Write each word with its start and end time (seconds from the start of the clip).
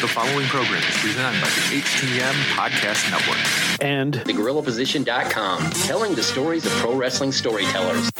The 0.00 0.08
following 0.08 0.46
program 0.48 0.82
is 0.82 0.96
presented 0.98 1.40
by 1.40 1.48
the 1.48 1.80
HTM 1.80 2.34
Podcast 2.54 3.10
Network. 3.10 3.80
and 3.80 4.12
TheGorillaPosition.com, 4.14 5.70
telling 5.70 6.14
the 6.14 6.22
stories 6.22 6.66
of 6.66 6.72
pro 6.72 6.94
wrestling 6.94 7.32
storytellers. 7.32 8.10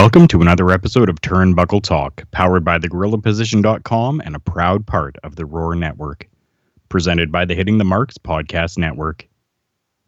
Welcome 0.00 0.28
to 0.28 0.40
another 0.40 0.70
episode 0.70 1.10
of 1.10 1.20
Turnbuckle 1.20 1.82
Talk, 1.82 2.24
powered 2.30 2.64
by 2.64 2.78
thegorillaposition.com 2.78 4.22
and 4.24 4.34
a 4.34 4.40
proud 4.40 4.86
part 4.86 5.16
of 5.22 5.36
the 5.36 5.44
Roar 5.44 5.74
Network. 5.74 6.26
Presented 6.88 7.30
by 7.30 7.44
the 7.44 7.54
Hitting 7.54 7.76
the 7.76 7.84
Marks 7.84 8.16
Podcast 8.16 8.78
Network. 8.78 9.28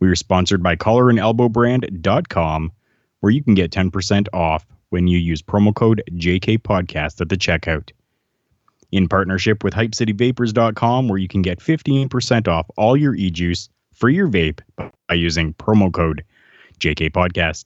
We 0.00 0.08
are 0.08 0.16
sponsored 0.16 0.62
by 0.62 0.76
collarandelbowbrand.com, 0.76 2.72
where 3.20 3.30
you 3.32 3.44
can 3.44 3.52
get 3.52 3.70
10% 3.70 4.28
off 4.32 4.66
when 4.88 5.08
you 5.08 5.18
use 5.18 5.42
promo 5.42 5.74
code 5.74 6.02
JKPodcast 6.12 7.20
at 7.20 7.28
the 7.28 7.36
checkout. 7.36 7.90
In 8.92 9.08
partnership 9.08 9.62
with 9.62 9.74
HypeCityVapors.com, 9.74 11.08
where 11.08 11.18
you 11.18 11.28
can 11.28 11.42
get 11.42 11.58
15% 11.58 12.48
off 12.48 12.66
all 12.78 12.96
your 12.96 13.14
e-juice 13.14 13.68
for 13.92 14.08
your 14.08 14.28
vape 14.28 14.60
by 15.06 15.14
using 15.14 15.52
promo 15.52 15.92
code 15.92 16.24
JKPodcast 16.80 17.64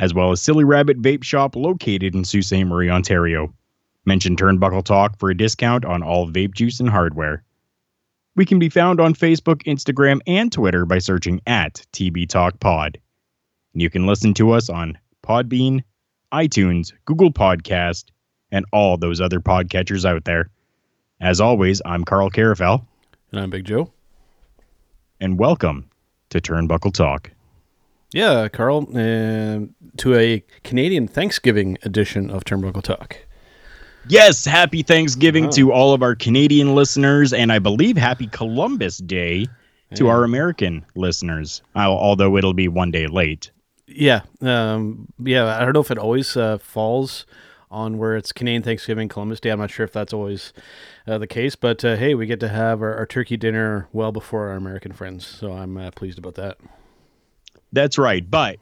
as 0.00 0.14
well 0.14 0.32
as 0.32 0.40
Silly 0.40 0.64
Rabbit 0.64 1.00
Vape 1.00 1.22
Shop 1.22 1.54
located 1.54 2.14
in 2.14 2.24
Sault 2.24 2.44
Ste. 2.44 2.64
Marie, 2.64 2.88
Ontario. 2.88 3.54
Mention 4.06 4.34
Turnbuckle 4.34 4.82
Talk 4.82 5.18
for 5.18 5.28
a 5.28 5.36
discount 5.36 5.84
on 5.84 6.02
all 6.02 6.26
vape 6.26 6.54
juice 6.54 6.80
and 6.80 6.88
hardware. 6.88 7.44
We 8.34 8.46
can 8.46 8.58
be 8.58 8.70
found 8.70 8.98
on 8.98 9.12
Facebook, 9.14 9.62
Instagram, 9.64 10.20
and 10.26 10.50
Twitter 10.50 10.86
by 10.86 10.98
searching 11.00 11.42
at 11.46 11.84
TB 11.92 12.30
Talk 12.30 12.58
Pod. 12.60 12.98
You 13.74 13.90
can 13.90 14.06
listen 14.06 14.32
to 14.34 14.52
us 14.52 14.70
on 14.70 14.96
Podbean, 15.22 15.82
iTunes, 16.32 16.94
Google 17.04 17.30
Podcast, 17.30 18.06
and 18.50 18.64
all 18.72 18.96
those 18.96 19.20
other 19.20 19.40
podcatchers 19.40 20.06
out 20.06 20.24
there. 20.24 20.48
As 21.20 21.42
always, 21.42 21.82
I'm 21.84 22.04
Carl 22.04 22.30
Carafel, 22.30 22.86
and 23.30 23.40
I'm 23.40 23.50
Big 23.50 23.66
Joe. 23.66 23.92
and 25.20 25.38
welcome 25.38 25.90
to 26.30 26.40
Turnbuckle 26.40 26.94
Talk. 26.94 27.30
Yeah, 28.12 28.48
Carl, 28.48 28.88
uh, 28.90 29.66
to 29.98 30.14
a 30.14 30.42
Canadian 30.64 31.06
Thanksgiving 31.06 31.78
edition 31.82 32.30
of 32.30 32.44
Turnbuckle 32.44 32.82
Talk. 32.82 33.16
Yes, 34.08 34.44
happy 34.44 34.82
Thanksgiving 34.82 35.44
Wow. 35.44 35.50
to 35.50 35.72
all 35.72 35.94
of 35.94 36.02
our 36.02 36.14
Canadian 36.16 36.74
listeners, 36.74 37.32
and 37.32 37.52
I 37.52 37.58
believe 37.60 37.96
happy 37.96 38.26
Columbus 38.26 38.98
Day 38.98 39.46
to 39.94 40.04
Yeah. 40.06 40.10
our 40.10 40.24
American 40.24 40.84
listeners, 40.96 41.62
although 41.76 42.36
it'll 42.36 42.54
be 42.54 42.66
one 42.68 42.90
day 42.90 43.06
late. 43.06 43.50
Yeah, 43.86 44.22
um, 44.40 45.08
yeah. 45.22 45.56
I 45.56 45.64
don't 45.64 45.74
know 45.74 45.80
if 45.80 45.90
it 45.90 45.98
always 45.98 46.36
uh, 46.36 46.58
falls 46.58 47.26
on 47.70 47.98
where 47.98 48.16
it's 48.16 48.32
Canadian 48.32 48.62
Thanksgiving, 48.62 49.08
Columbus 49.08 49.38
Day. 49.40 49.50
I'm 49.50 49.58
not 49.60 49.70
sure 49.70 49.84
if 49.84 49.92
that's 49.92 50.12
always 50.12 50.52
uh, 51.06 51.18
the 51.18 51.26
case, 51.26 51.54
but 51.54 51.84
uh, 51.84 51.96
hey, 51.96 52.14
we 52.14 52.26
get 52.26 52.40
to 52.40 52.48
have 52.48 52.82
our, 52.82 52.94
our 52.96 53.06
turkey 53.06 53.36
dinner 53.36 53.86
well 53.92 54.10
before 54.12 54.48
our 54.48 54.56
American 54.56 54.92
friends, 54.92 55.24
so 55.26 55.52
I'm 55.52 55.76
uh, 55.76 55.90
pleased 55.92 56.18
about 56.18 56.34
that. 56.36 56.56
That's 57.72 57.98
right, 57.98 58.28
but 58.28 58.58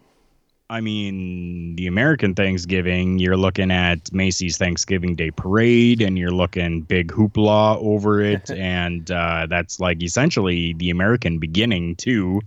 I 0.71 0.83
mean, 0.83 1.77
the 1.77 1.87
American 1.87 2.35
Thanksgiving, 2.35 3.19
you're 3.19 3.39
looking 3.39 3.71
at 3.71 4.13
Macy's 4.13 4.59
Thanksgiving 4.59 5.15
Day 5.15 5.31
Parade, 5.31 6.03
and 6.03 6.19
you're 6.19 6.31
looking 6.31 6.83
big 6.83 7.11
hoopla 7.11 7.79
over 7.79 8.21
it, 8.21 8.51
and 8.55 9.11
uh, 9.11 9.47
that's 9.49 9.81
like 9.81 10.03
essentially 10.03 10.75
the 10.75 10.91
American 10.91 11.39
beginning 11.39 11.97
to 11.97 12.43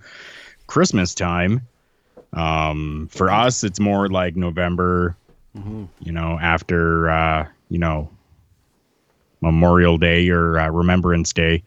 Christmas 0.68 1.16
time. 1.16 1.62
Um, 2.34 3.10
for 3.12 3.32
us, 3.32 3.64
it's 3.64 3.80
more 3.80 4.08
like 4.08 4.36
November, 4.36 5.18
you 6.00 6.12
know, 6.12 6.38
after 6.40 7.10
uh, 7.10 7.48
you 7.70 7.80
know 7.80 8.10
Memorial 9.42 9.98
Day 9.98 10.30
or 10.30 10.60
uh, 10.60 10.70
Remembrance 10.70 11.34
Day. 11.34 11.64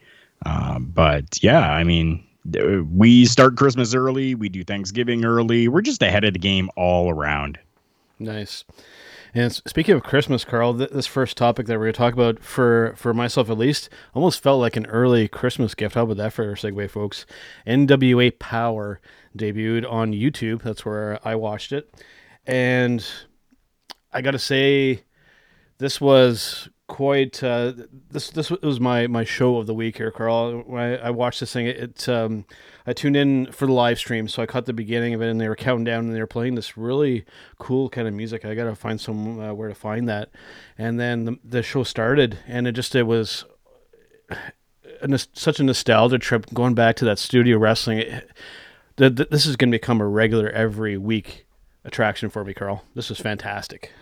Um, 0.47 0.93
but 0.95 1.43
yeah, 1.43 1.73
I 1.73 1.83
mean, 1.83 2.25
we 2.45 3.25
start 3.25 3.57
Christmas 3.57 3.95
early, 3.95 4.35
we 4.35 4.49
do 4.49 4.65
Thanksgiving 4.65 5.25
early. 5.25 5.69
We're 5.69 5.81
just 5.81 6.03
ahead 6.03 6.25
of 6.25 6.35
the 6.35 6.39
game 6.39 6.71
all 6.77 7.11
around. 7.11 7.59
Nice. 8.19 8.65
And 9.37 9.53
speaking 9.53 9.97
of 9.97 10.05
Christmas, 10.05 10.45
Carl, 10.45 10.79
th- 10.79 10.91
this 10.91 11.09
first 11.09 11.37
topic 11.37 11.67
that 11.67 11.75
we're 11.75 11.87
going 11.87 11.95
to 11.95 11.99
talk 11.99 12.15
about, 12.15 12.41
for 12.41 12.95
for 12.97 13.13
myself 13.13 13.51
at 13.51 13.59
least, 13.59 13.89
almost 14.15 14.41
felt 14.41 14.61
like 14.61 14.77
an 14.77 14.87
early 14.87 15.27
Christmas 15.27 15.75
gift. 15.75 15.97
How 15.97 16.05
about 16.05 16.19
that 16.19 16.33
for 16.33 16.53
a 16.53 16.55
segue, 16.55 16.89
folks? 16.89 17.27
NWA 17.67 18.39
Power 18.39 19.01
debuted 19.37 19.91
on 19.91 20.13
YouTube. 20.13 20.63
That's 20.63 20.87
where 20.87 21.19
I 21.27 21.35
watched 21.35 21.73
it, 21.73 21.93
and 22.47 23.05
I 24.13 24.23
got 24.23 24.31
to 24.33 24.39
say, 24.39 25.03
this 25.79 26.01
was 26.01 26.69
quite. 26.87 27.43
Uh, 27.43 27.73
this 28.11 28.31
this 28.31 28.51
was 28.51 28.81
my 28.81 29.07
my 29.07 29.25
show 29.25 29.57
of 29.57 29.67
the 29.67 29.75
week 29.75 29.97
here, 29.97 30.11
Carl. 30.11 30.63
When 30.63 30.83
I, 30.83 30.97
I 30.97 31.11
watched 31.11 31.41
this 31.41 31.53
thing, 31.53 31.67
it. 31.67 31.79
it 31.79 32.09
um, 32.09 32.45
I 32.87 32.93
tuned 32.93 33.17
in 33.17 33.51
for 33.51 33.67
the 33.67 33.73
live 33.73 33.99
stream, 33.99 34.29
so 34.29 34.43
I 34.43 34.47
caught 34.47 34.67
the 34.67 34.75
beginning 34.75 35.15
of 35.15 35.23
it, 35.23 35.31
and 35.31 35.41
they 35.41 35.49
were 35.49 35.57
counting 35.57 35.85
down, 35.85 36.05
and 36.05 36.15
they 36.15 36.21
were 36.21 36.27
playing 36.27 36.55
this 36.55 36.77
really 36.77 37.25
cool 37.59 37.89
kind 37.89 38.07
of 38.07 38.13
music. 38.13 38.45
I 38.45 38.55
gotta 38.55 38.75
find 38.75 39.01
some 39.01 39.41
uh, 39.41 39.55
where 39.55 39.69
to 39.69 39.75
find 39.75 40.09
that, 40.09 40.31
and 40.77 41.01
then 41.01 41.25
the, 41.25 41.39
the 41.43 41.63
show 41.63 41.83
started, 41.83 42.39
and 42.47 42.67
it 42.67 42.73
just 42.73 42.95
it 42.95 43.05
was 43.05 43.45
a, 45.01 45.19
such 45.33 45.61
a 45.61 45.65
nostalgia 45.65 46.19
trip 46.19 46.47
going 46.53 46.75
back 46.75 46.97
to 46.97 47.05
that 47.07 47.19
studio 47.19 47.57
wrestling. 47.59 47.99
It, 47.99 48.31
th- 48.99 49.17
th- 49.17 49.31
this 49.31 49.47
is 49.47 49.57
gonna 49.57 49.71
become 49.73 50.01
a 50.01 50.07
regular 50.07 50.51
every 50.51 50.99
week 50.99 51.47
attraction 51.85 52.29
for 52.29 52.45
me, 52.45 52.53
Carl. 52.53 52.85
This 52.95 53.09
was 53.09 53.19
fantastic. 53.19 53.93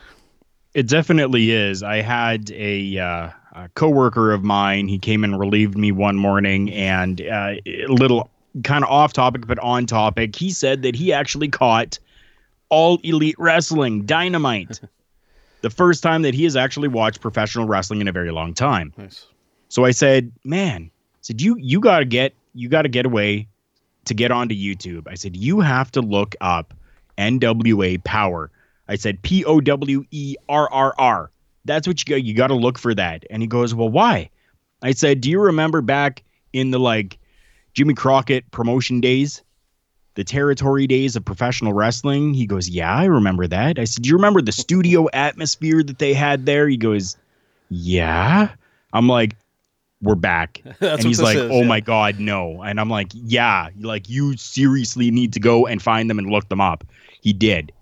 It 0.74 0.88
definitely 0.88 1.50
is. 1.50 1.82
I 1.82 1.96
had 1.96 2.50
a, 2.52 2.98
uh, 2.98 3.30
a 3.52 3.68
coworker 3.74 4.32
of 4.32 4.42
mine. 4.42 4.88
He 4.88 4.98
came 4.98 5.22
and 5.22 5.38
relieved 5.38 5.76
me 5.76 5.92
one 5.92 6.16
morning, 6.16 6.72
and 6.72 7.20
uh, 7.20 7.54
a 7.66 7.86
little 7.88 8.30
kind 8.64 8.84
of 8.84 8.90
off 8.90 9.12
topic, 9.12 9.46
but 9.46 9.58
on 9.58 9.86
topic. 9.86 10.34
He 10.36 10.50
said 10.50 10.82
that 10.82 10.94
he 10.94 11.12
actually 11.12 11.48
caught 11.48 11.98
all 12.68 12.98
elite 13.02 13.36
wrestling 13.38 14.06
dynamite. 14.06 14.80
the 15.60 15.70
first 15.70 16.02
time 16.02 16.22
that 16.22 16.34
he 16.34 16.44
has 16.44 16.56
actually 16.56 16.88
watched 16.88 17.20
professional 17.20 17.66
wrestling 17.66 18.00
in 18.00 18.08
a 18.08 18.12
very 18.12 18.30
long 18.30 18.54
time. 18.54 18.92
Nice. 18.96 19.26
So 19.68 19.84
I 19.84 19.90
said, 19.90 20.32
"Man, 20.44 20.90
I 20.92 21.18
said 21.20 21.40
you 21.40 21.56
you 21.58 21.80
got 21.80 22.00
to 22.00 22.04
get 22.04 22.34
you 22.54 22.68
got 22.68 22.82
to 22.82 22.88
get 22.88 23.06
away 23.06 23.46
to 24.06 24.14
get 24.14 24.30
onto 24.30 24.54
YouTube." 24.54 25.06
I 25.06 25.14
said, 25.14 25.36
"You 25.36 25.60
have 25.60 25.90
to 25.92 26.00
look 26.00 26.34
up 26.40 26.74
NWA 27.18 28.02
Power." 28.04 28.50
I 28.88 28.96
said, 28.96 29.22
"P 29.22 29.44
O 29.44 29.60
W 29.60 30.04
E 30.10 30.36
R 30.48 30.70
R 30.70 30.94
R." 30.98 31.30
That's 31.64 31.86
what 31.86 32.00
you 32.00 32.14
got. 32.14 32.24
You 32.24 32.34
got 32.34 32.48
to 32.48 32.54
look 32.54 32.78
for 32.78 32.94
that. 32.94 33.24
And 33.30 33.42
he 33.42 33.48
goes, 33.48 33.74
"Well, 33.74 33.88
why?" 33.88 34.30
I 34.82 34.92
said, 34.92 35.20
"Do 35.20 35.30
you 35.30 35.40
remember 35.40 35.80
back 35.80 36.22
in 36.52 36.70
the 36.70 36.80
like 36.80 37.18
Jimmy 37.74 37.94
Crockett 37.94 38.50
promotion 38.50 39.00
days?" 39.00 39.42
The 40.14 40.24
territory 40.24 40.86
days 40.86 41.16
of 41.16 41.24
professional 41.24 41.72
wrestling. 41.72 42.34
He 42.34 42.44
goes, 42.44 42.68
Yeah, 42.68 42.94
I 42.94 43.06
remember 43.06 43.46
that. 43.46 43.78
I 43.78 43.84
said, 43.84 44.02
Do 44.02 44.10
you 44.10 44.16
remember 44.16 44.42
the 44.42 44.52
studio 44.52 45.08
atmosphere 45.14 45.82
that 45.82 46.00
they 46.00 46.12
had 46.12 46.44
there? 46.44 46.68
He 46.68 46.76
goes, 46.76 47.16
Yeah. 47.70 48.50
I'm 48.92 49.08
like, 49.08 49.36
we're 50.02 50.16
back. 50.16 50.62
And 50.80 51.02
he's 51.02 51.20
like, 51.20 51.36
is, 51.36 51.50
oh 51.50 51.60
yeah. 51.60 51.66
my 51.66 51.80
God, 51.80 52.18
no. 52.18 52.62
And 52.62 52.80
I'm 52.80 52.90
like, 52.90 53.08
yeah, 53.14 53.68
like 53.80 54.08
you 54.08 54.36
seriously 54.36 55.10
need 55.10 55.32
to 55.34 55.40
go 55.40 55.66
and 55.66 55.80
find 55.80 56.10
them 56.10 56.18
and 56.18 56.28
look 56.28 56.48
them 56.48 56.60
up. 56.60 56.84
He 57.20 57.32
did. 57.32 57.72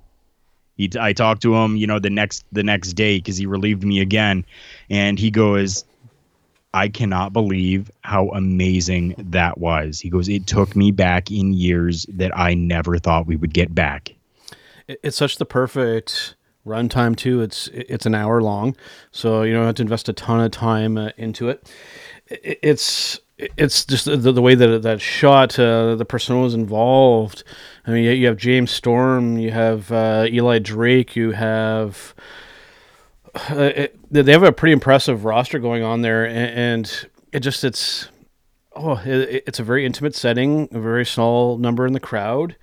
He, 0.81 0.91
I 0.99 1.13
talked 1.13 1.43
to 1.43 1.55
him, 1.55 1.77
you 1.77 1.87
know, 1.87 1.99
the 1.99 2.09
next 2.09 2.43
the 2.53 2.63
next 2.63 2.95
day 2.95 3.19
because 3.19 3.37
he 3.37 3.45
relieved 3.45 3.85
me 3.85 4.01
again, 4.01 4.47
and 4.89 5.19
he 5.19 5.31
goes, 5.31 5.85
I 6.73 6.89
cannot 6.89 7.35
believe 7.35 7.91
how 8.01 8.29
amazing 8.29 9.15
that 9.19 9.59
was. 9.59 10.01
He 10.01 10.09
goes, 10.09 10.27
it 10.27 10.47
took 10.47 10.75
me 10.75 10.91
back 10.91 11.31
in 11.31 11.53
years 11.53 12.07
that 12.09 12.35
I 12.35 12.55
never 12.55 12.97
thought 12.97 13.27
we 13.27 13.37
would 13.37 13.53
get 13.53 13.75
back. 13.75 14.15
It's 14.89 15.19
such 15.19 15.37
the 15.37 15.45
perfect 15.45 16.35
runtime 16.67 17.15
too. 17.15 17.43
It's 17.43 17.69
it's 17.75 18.07
an 18.07 18.15
hour 18.15 18.41
long, 18.41 18.75
so 19.13 19.43
you 19.43 19.53
don't 19.53 19.67
have 19.67 19.75
to 19.75 19.83
invest 19.83 20.09
a 20.09 20.15
ton 20.15 20.41
of 20.41 20.51
time 20.51 20.97
uh, 20.97 21.11
into 21.19 21.51
it. 21.51 21.71
It's 22.27 23.21
it's 23.37 23.85
just 23.85 24.07
the, 24.07 24.17
the 24.17 24.43
way 24.43 24.55
that 24.55 24.83
that 24.83 25.03
shot, 25.03 25.59
uh, 25.59 25.95
the 25.95 26.07
personas 26.07 26.55
involved, 26.55 27.45
I 27.87 27.93
mean, 27.93 28.05
you 28.05 28.27
have 28.27 28.37
James 28.37 28.71
Storm, 28.71 29.39
you 29.39 29.51
have 29.51 29.91
uh, 29.91 30.27
Eli 30.29 30.59
Drake, 30.59 31.17
you 31.17 31.33
have. 31.33 32.15
Uh, 33.35 33.71
it, 33.75 33.99
they 34.11 34.33
have 34.33 34.43
a 34.43 34.53
pretty 34.53 34.73
impressive 34.73 35.25
roster 35.25 35.59
going 35.59 35.83
on 35.83 36.03
there, 36.03 36.25
and, 36.27 36.51
and 36.51 37.09
it 37.33 37.41
just 37.41 37.65
it's 37.65 38.09
oh, 38.75 39.01
it, 39.05 39.45
it's 39.47 39.61
a 39.61 39.65
very 39.65 39.87
intimate 39.87 40.15
setting, 40.15 40.69
a 40.73 40.81
very 40.81 41.07
small 41.07 41.57
number 41.57 41.87
in 41.87 41.93
the 41.93 42.01
crowd. 42.01 42.57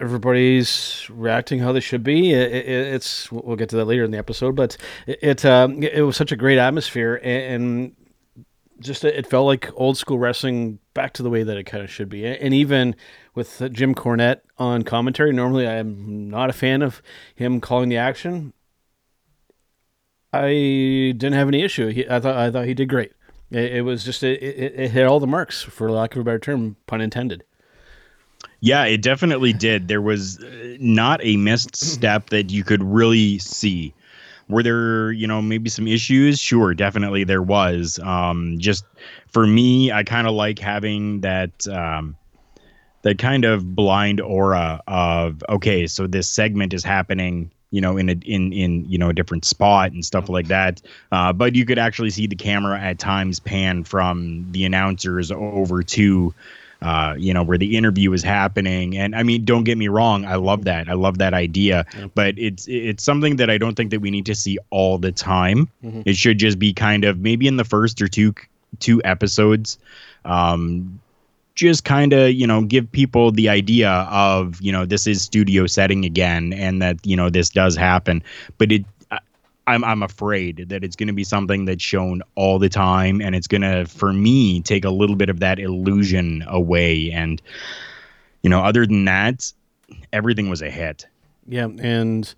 Everybody's 0.00 1.06
reacting 1.10 1.60
how 1.60 1.72
they 1.72 1.80
should 1.80 2.02
be. 2.02 2.32
It, 2.32 2.52
it's 2.68 3.30
we'll 3.30 3.56
get 3.56 3.68
to 3.70 3.76
that 3.76 3.84
later 3.84 4.04
in 4.04 4.10
the 4.10 4.18
episode, 4.18 4.56
but 4.56 4.76
it 5.06 5.44
um, 5.44 5.82
it 5.82 6.02
was 6.02 6.16
such 6.16 6.32
a 6.32 6.36
great 6.36 6.58
atmosphere, 6.58 7.20
and 7.22 7.94
just 8.80 9.04
it 9.04 9.26
felt 9.26 9.46
like 9.46 9.70
old 9.74 9.96
school 9.96 10.18
wrestling 10.18 10.78
back 10.94 11.12
to 11.14 11.22
the 11.22 11.30
way 11.30 11.42
that 11.42 11.56
it 11.56 11.64
kind 11.64 11.82
of 11.82 11.90
should 11.90 12.08
be. 12.08 12.26
And 12.26 12.54
even 12.54 12.96
with 13.38 13.72
Jim 13.72 13.94
Cornette 13.94 14.40
on 14.58 14.82
commentary, 14.82 15.32
normally 15.32 15.64
I 15.64 15.74
am 15.74 16.28
not 16.28 16.50
a 16.50 16.52
fan 16.52 16.82
of 16.82 17.00
him 17.36 17.60
calling 17.60 17.88
the 17.88 17.96
action. 17.96 18.52
I 20.32 21.14
didn't 21.16 21.34
have 21.34 21.46
any 21.46 21.62
issue. 21.62 21.86
He, 21.86 22.06
I 22.08 22.18
thought 22.18 22.36
I 22.36 22.50
thought 22.50 22.66
he 22.66 22.74
did 22.74 22.88
great. 22.88 23.12
It, 23.52 23.76
it 23.76 23.82
was 23.82 24.04
just 24.04 24.24
it, 24.24 24.42
it, 24.42 24.74
it, 24.76 24.90
hit 24.90 25.06
all 25.06 25.20
the 25.20 25.26
marks, 25.28 25.62
for 25.62 25.88
lack 25.88 26.16
of 26.16 26.20
a 26.20 26.24
better 26.24 26.40
term, 26.40 26.76
pun 26.86 27.00
intended. 27.00 27.44
Yeah, 28.60 28.84
it 28.84 29.02
definitely 29.02 29.52
did. 29.52 29.86
There 29.86 30.02
was 30.02 30.42
uh, 30.42 30.76
not 30.80 31.20
a 31.22 31.36
missed 31.36 31.76
step 31.92 32.30
that 32.30 32.50
you 32.50 32.64
could 32.64 32.82
really 32.82 33.38
see. 33.38 33.94
Were 34.48 34.64
there, 34.64 35.12
you 35.12 35.28
know, 35.28 35.40
maybe 35.40 35.70
some 35.70 35.86
issues? 35.86 36.40
Sure, 36.40 36.74
definitely 36.74 37.22
there 37.22 37.42
was. 37.42 38.00
Um, 38.00 38.56
just 38.58 38.84
for 39.28 39.46
me, 39.46 39.92
I 39.92 40.02
kind 40.02 40.26
of 40.26 40.34
like 40.34 40.58
having 40.58 41.20
that 41.20 41.68
um, 41.68 42.16
that 43.02 43.18
kind 43.18 43.44
of 43.44 43.74
blind 43.74 44.20
aura 44.20 44.82
of 44.86 45.42
okay, 45.48 45.86
so 45.86 46.06
this 46.06 46.28
segment 46.28 46.74
is 46.74 46.84
happening, 46.84 47.50
you 47.70 47.80
know, 47.80 47.96
in 47.96 48.08
a 48.08 48.14
in 48.24 48.52
in 48.52 48.84
you 48.88 48.98
know 48.98 49.10
a 49.10 49.14
different 49.14 49.44
spot 49.44 49.92
and 49.92 50.04
stuff 50.04 50.28
like 50.28 50.48
that. 50.48 50.82
Uh, 51.12 51.32
but 51.32 51.54
you 51.54 51.64
could 51.64 51.78
actually 51.78 52.10
see 52.10 52.26
the 52.26 52.36
camera 52.36 52.78
at 52.78 52.98
times 52.98 53.40
pan 53.40 53.84
from 53.84 54.46
the 54.52 54.64
announcers 54.64 55.30
over 55.30 55.82
to 55.82 56.34
uh, 56.80 57.14
you 57.18 57.34
know, 57.34 57.42
where 57.42 57.58
the 57.58 57.76
interview 57.76 58.12
is 58.12 58.22
happening. 58.22 58.96
And 58.96 59.16
I 59.16 59.22
mean, 59.22 59.44
don't 59.44 59.64
get 59.64 59.76
me 59.76 59.88
wrong, 59.88 60.24
I 60.24 60.36
love 60.36 60.64
that. 60.64 60.88
I 60.88 60.92
love 60.92 61.18
that 61.18 61.34
idea, 61.34 61.84
but 62.14 62.38
it's 62.38 62.66
it's 62.68 63.02
something 63.02 63.36
that 63.36 63.50
I 63.50 63.58
don't 63.58 63.74
think 63.74 63.90
that 63.90 64.00
we 64.00 64.10
need 64.10 64.26
to 64.26 64.34
see 64.34 64.58
all 64.70 64.98
the 64.98 65.10
time. 65.10 65.68
Mm-hmm. 65.84 66.02
It 66.06 66.16
should 66.16 66.38
just 66.38 66.58
be 66.58 66.72
kind 66.72 67.04
of 67.04 67.18
maybe 67.18 67.48
in 67.48 67.56
the 67.56 67.64
first 67.64 68.00
or 68.00 68.06
two 68.06 68.34
two 68.78 69.02
episodes. 69.04 69.78
Um, 70.24 71.00
just 71.58 71.84
kind 71.84 72.12
of 72.12 72.30
you 72.30 72.46
know 72.46 72.62
give 72.62 72.90
people 72.92 73.32
the 73.32 73.48
idea 73.48 73.90
of 74.10 74.60
you 74.60 74.70
know 74.70 74.86
this 74.86 75.08
is 75.08 75.20
studio 75.20 75.66
setting 75.66 76.04
again 76.04 76.52
and 76.52 76.80
that 76.80 77.04
you 77.04 77.16
know 77.16 77.28
this 77.28 77.50
does 77.50 77.74
happen 77.74 78.22
but 78.58 78.70
it 78.70 78.84
I'm 79.66 79.82
I'm 79.84 80.02
afraid 80.02 80.68
that 80.68 80.84
it's 80.84 80.94
going 80.94 81.08
to 81.08 81.12
be 81.12 81.24
something 81.24 81.66
that's 81.66 81.82
shown 81.82 82.22
all 82.36 82.58
the 82.58 82.70
time, 82.70 83.20
and 83.20 83.34
it's 83.34 83.46
going 83.46 83.60
to, 83.60 83.84
for 83.84 84.14
me, 84.14 84.62
take 84.62 84.86
a 84.86 84.90
little 84.90 85.14
bit 85.14 85.28
of 85.28 85.40
that 85.40 85.58
illusion 85.58 86.42
away. 86.48 87.10
And 87.10 87.42
you 88.42 88.48
know, 88.48 88.60
other 88.60 88.86
than 88.86 89.04
that, 89.04 89.52
everything 90.10 90.48
was 90.48 90.62
a 90.62 90.70
hit. 90.70 91.06
Yeah, 91.46 91.68
and 91.80 92.34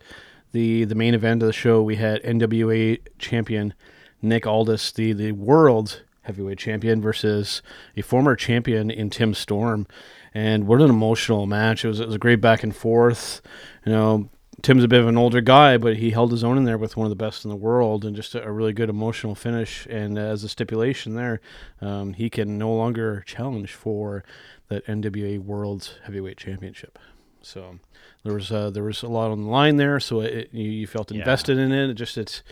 the 0.51 0.85
the 0.85 0.97
main 0.97 1.15
event 1.15 1.41
of 1.45 1.47
the 1.47 1.53
show, 1.53 1.83
we 1.83 1.95
had 1.95 2.21
NWA 2.25 2.99
champion 3.21 3.75
Nick 4.23 4.45
Aldis, 4.45 4.91
the 4.91 5.13
the 5.13 5.31
world 5.31 6.03
heavyweight 6.23 6.59
champion, 6.59 7.01
versus 7.01 7.63
a 7.97 8.03
former 8.03 8.37
champion 8.37 8.91
in 8.91 9.11
Tim 9.11 9.35
Storm. 9.35 9.87
And 10.33 10.67
what 10.67 10.81
an 10.81 10.91
emotional 10.91 11.47
match! 11.47 11.85
It 11.85 11.89
was 11.89 12.01
it 12.01 12.07
was 12.07 12.15
a 12.15 12.19
great 12.19 12.41
back 12.41 12.63
and 12.63 12.75
forth. 12.75 13.43
You 13.85 13.93
know, 13.93 14.31
Tim's 14.63 14.85
a 14.85 14.89
bit 14.89 15.01
of 15.01 15.09
an 15.09 15.17
older 15.17 15.41
guy, 15.41 15.77
but 15.79 15.97
he 15.97 16.11
held 16.11 16.31
his 16.31 16.45
own 16.45 16.59
in 16.59 16.65
there 16.65 16.79
with 16.79 16.97
one 16.97 17.07
of 17.07 17.11
the 17.11 17.17
best 17.17 17.45
in 17.45 17.51
the 17.51 17.57
world, 17.57 18.05
and 18.05 18.15
just 18.15 18.35
a, 18.35 18.45
a 18.45 18.53
really 18.53 18.73
good 18.73 18.91
emotional 18.91 19.35
finish. 19.35 19.87
And 19.87 20.19
as 20.19 20.45
a 20.45 20.49
stipulation 20.49 21.15
there, 21.15 21.41
um, 21.81 22.13
he 22.13 22.29
can 22.29 22.59
no 22.59 22.73
longer 22.73 23.23
challenge 23.27 23.75
for 23.75 24.23
that 24.69 24.87
NWA 24.87 25.39
World 25.39 25.99
Heavyweight 26.05 26.37
Championship. 26.37 26.99
So 27.43 27.79
there 28.23 28.35
was 28.35 28.53
uh, 28.53 28.71
there 28.71 28.85
was 28.85 29.03
a 29.03 29.09
lot 29.09 29.31
on 29.31 29.43
the 29.43 29.51
line 29.51 29.77
there, 29.77 29.99
so 29.99 30.21
it, 30.21 30.51
you, 30.53 30.71
you, 30.71 30.87
felt 30.87 31.11
invested 31.11 31.57
yeah. 31.57 31.65
in 31.65 31.73
it. 31.73 31.91
it. 31.91 31.95
Just 31.95 32.19
it's 32.19 32.43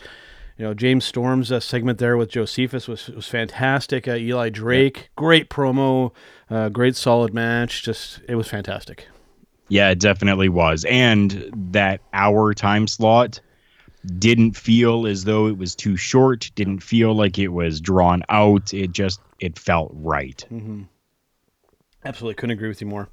you 0.59 0.65
know 0.65 0.75
James 0.75 1.05
Storm's 1.05 1.51
uh, 1.51 1.61
segment 1.61 1.99
there 1.99 2.17
with 2.17 2.31
Josephus 2.31 2.89
was 2.89 3.09
was 3.09 3.29
fantastic. 3.29 4.07
Uh, 4.07 4.17
Eli 4.17 4.51
Drake, 4.51 4.97
yeah. 4.97 5.07
great 5.17 5.49
promo, 5.49 6.13
uh, 6.51 6.69
great 6.69 6.97
solid 6.97 7.33
match. 7.33 7.83
Just 7.83 8.21
it 8.29 8.35
was 8.35 8.49
fantastic. 8.49 9.09
Yeah, 9.69 9.91
it 9.91 10.01
definitely 10.01 10.49
was. 10.49 10.85
And 10.87 11.51
that 11.73 12.01
hour 12.13 12.55
time 12.55 12.87
slot 12.87 13.41
didn't 14.19 14.57
feel 14.57 15.07
as 15.07 15.25
though 15.25 15.47
it 15.47 15.59
was 15.59 15.75
too 15.75 15.97
short, 15.97 16.51
didn't 16.55 16.81
feel 16.81 17.15
like 17.15 17.39
it 17.39 17.49
was 17.49 17.81
drawn 17.81 18.23
out. 18.29 18.75
It 18.75 18.93
just 18.93 19.21
it 19.39 19.59
felt 19.59 19.91
right. 19.95 20.45
Mm-hmm. 20.51 20.83
Absolutely 22.05 22.35
couldn't 22.35 22.53
agree 22.53 22.69
with 22.69 22.81
you 22.81 22.87
more. 22.87 23.09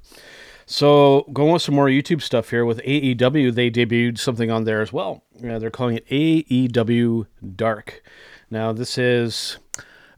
So 0.66 1.26
going 1.32 1.52
with 1.52 1.62
some 1.62 1.76
more 1.76 1.86
YouTube 1.86 2.20
stuff 2.20 2.50
here 2.50 2.64
with 2.64 2.82
AEW, 2.82 3.54
they 3.54 3.70
debuted 3.70 4.18
something 4.18 4.50
on 4.50 4.64
there 4.64 4.82
as 4.82 4.92
well. 4.92 5.22
Yeah, 5.40 5.58
they're 5.58 5.70
calling 5.70 5.96
it 5.96 6.08
AEW 6.08 7.26
Dark. 7.54 8.02
Now 8.50 8.72
this 8.72 8.98
is 8.98 9.58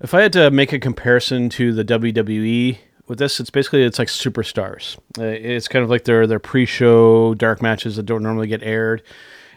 if 0.00 0.14
I 0.14 0.22
had 0.22 0.32
to 0.32 0.50
make 0.50 0.72
a 0.72 0.78
comparison 0.78 1.50
to 1.50 1.72
the 1.74 1.84
WWE 1.84 2.78
with 3.06 3.18
this, 3.18 3.40
it's 3.40 3.50
basically 3.50 3.82
it's 3.82 3.98
like 3.98 4.08
superstars. 4.08 4.96
Uh, 5.18 5.24
it's 5.24 5.68
kind 5.68 5.82
of 5.82 5.90
like 5.90 6.04
their 6.04 6.26
their 6.26 6.38
pre-show 6.38 7.34
dark 7.34 7.60
matches 7.60 7.96
that 7.96 8.04
don't 8.04 8.22
normally 8.22 8.48
get 8.48 8.62
aired. 8.62 9.02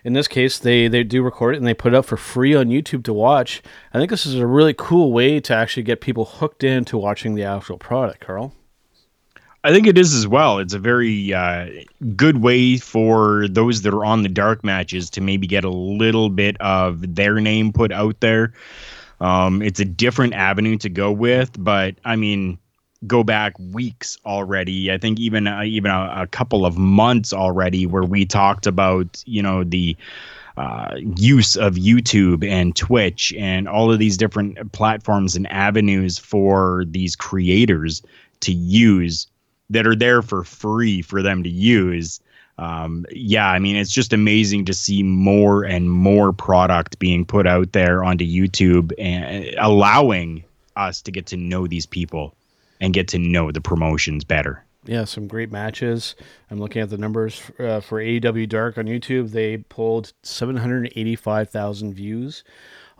In 0.03 0.11
this 0.11 0.27
case, 0.27 0.57
they 0.59 0.89
they 0.89 1.03
do 1.05 1.23
record 1.23 1.55
it 1.55 1.59
and 1.59 1.67
they 1.67 1.73
put 1.73 1.93
it 1.93 1.97
up 1.97 2.05
for 2.05 2.17
free 2.17 2.53
on 2.53 2.67
YouTube 2.67 3.05
to 3.05 3.13
watch. 3.13 3.61
I 3.93 3.97
think 3.97 4.09
this 4.09 4.25
is 4.25 4.35
a 4.35 4.47
really 4.47 4.73
cool 4.73 5.13
way 5.13 5.39
to 5.39 5.55
actually 5.55 5.83
get 5.83 6.01
people 6.01 6.25
hooked 6.25 6.65
into 6.65 6.97
watching 6.97 7.35
the 7.35 7.43
actual 7.43 7.77
product, 7.77 8.19
Carl. 8.19 8.53
I 9.63 9.71
think 9.71 9.85
it 9.85 9.97
is 9.97 10.13
as 10.15 10.27
well. 10.27 10.57
It's 10.57 10.73
a 10.73 10.79
very 10.79 11.33
uh, 11.33 11.67
good 12.15 12.41
way 12.41 12.77
for 12.77 13.47
those 13.47 13.83
that 13.83 13.93
are 13.93 14.03
on 14.03 14.23
the 14.23 14.29
dark 14.29 14.63
matches 14.63 15.09
to 15.11 15.21
maybe 15.21 15.45
get 15.45 15.63
a 15.63 15.69
little 15.69 16.29
bit 16.29 16.59
of 16.59 17.15
their 17.15 17.39
name 17.39 17.71
put 17.71 17.91
out 17.91 18.19
there. 18.21 18.53
Um, 19.19 19.61
it's 19.61 19.79
a 19.79 19.85
different 19.85 20.33
avenue 20.33 20.77
to 20.77 20.89
go 20.89 21.11
with, 21.11 21.51
but 21.63 21.95
I 22.05 22.15
mean, 22.15 22.57
go 23.05 23.23
back 23.23 23.53
weeks 23.59 24.17
already. 24.25 24.91
I 24.91 24.97
think 24.97 25.19
even 25.19 25.45
uh, 25.45 25.61
even 25.61 25.91
a, 25.91 26.21
a, 26.23 26.27
couple 26.27 26.65
of 26.65 26.79
months 26.79 27.31
already, 27.31 27.85
where 27.85 28.03
we 28.03 28.25
talked 28.25 28.65
about 28.65 29.23
you 29.27 29.43
know 29.43 29.63
the 29.63 29.95
uh, 30.57 30.95
use 30.97 31.55
of 31.55 31.75
YouTube 31.75 32.43
and 32.47 32.75
Twitch 32.75 33.31
and 33.37 33.67
all 33.67 33.91
of 33.91 33.99
these 33.99 34.17
different 34.17 34.71
platforms 34.71 35.35
and 35.35 35.51
avenues 35.51 36.17
for 36.17 36.85
these 36.87 37.15
creators 37.15 38.01
to 38.39 38.51
use 38.51 39.27
that 39.71 39.87
are 39.87 39.95
there 39.95 40.21
for 40.21 40.43
free 40.43 41.01
for 41.01 41.21
them 41.21 41.43
to 41.43 41.49
use. 41.49 42.19
Um, 42.57 43.05
yeah, 43.11 43.49
I 43.49 43.59
mean, 43.59 43.75
it's 43.75 43.91
just 43.91 44.13
amazing 44.13 44.65
to 44.65 44.73
see 44.73 45.01
more 45.01 45.63
and 45.63 45.91
more 45.91 46.31
product 46.31 46.99
being 46.99 47.25
put 47.25 47.47
out 47.47 47.71
there 47.71 48.03
onto 48.03 48.25
YouTube 48.25 48.93
and 48.99 49.45
allowing 49.57 50.43
us 50.75 51.01
to 51.01 51.11
get 51.11 51.25
to 51.27 51.37
know 51.37 51.65
these 51.67 51.85
people 51.85 52.35
and 52.79 52.93
get 52.93 53.07
to 53.09 53.19
know 53.19 53.51
the 53.51 53.61
promotions 53.61 54.23
better. 54.23 54.63
Yeah, 54.85 55.05
some 55.05 55.27
great 55.27 55.51
matches. 55.51 56.15
I'm 56.49 56.59
looking 56.59 56.81
at 56.81 56.89
the 56.89 56.97
numbers 56.97 57.41
uh, 57.59 57.81
for 57.81 57.99
AEW 57.99 58.49
Dark 58.49 58.77
on 58.77 58.85
YouTube. 58.85 59.31
They 59.31 59.57
pulled 59.57 60.13
785,000 60.23 61.93
views 61.93 62.43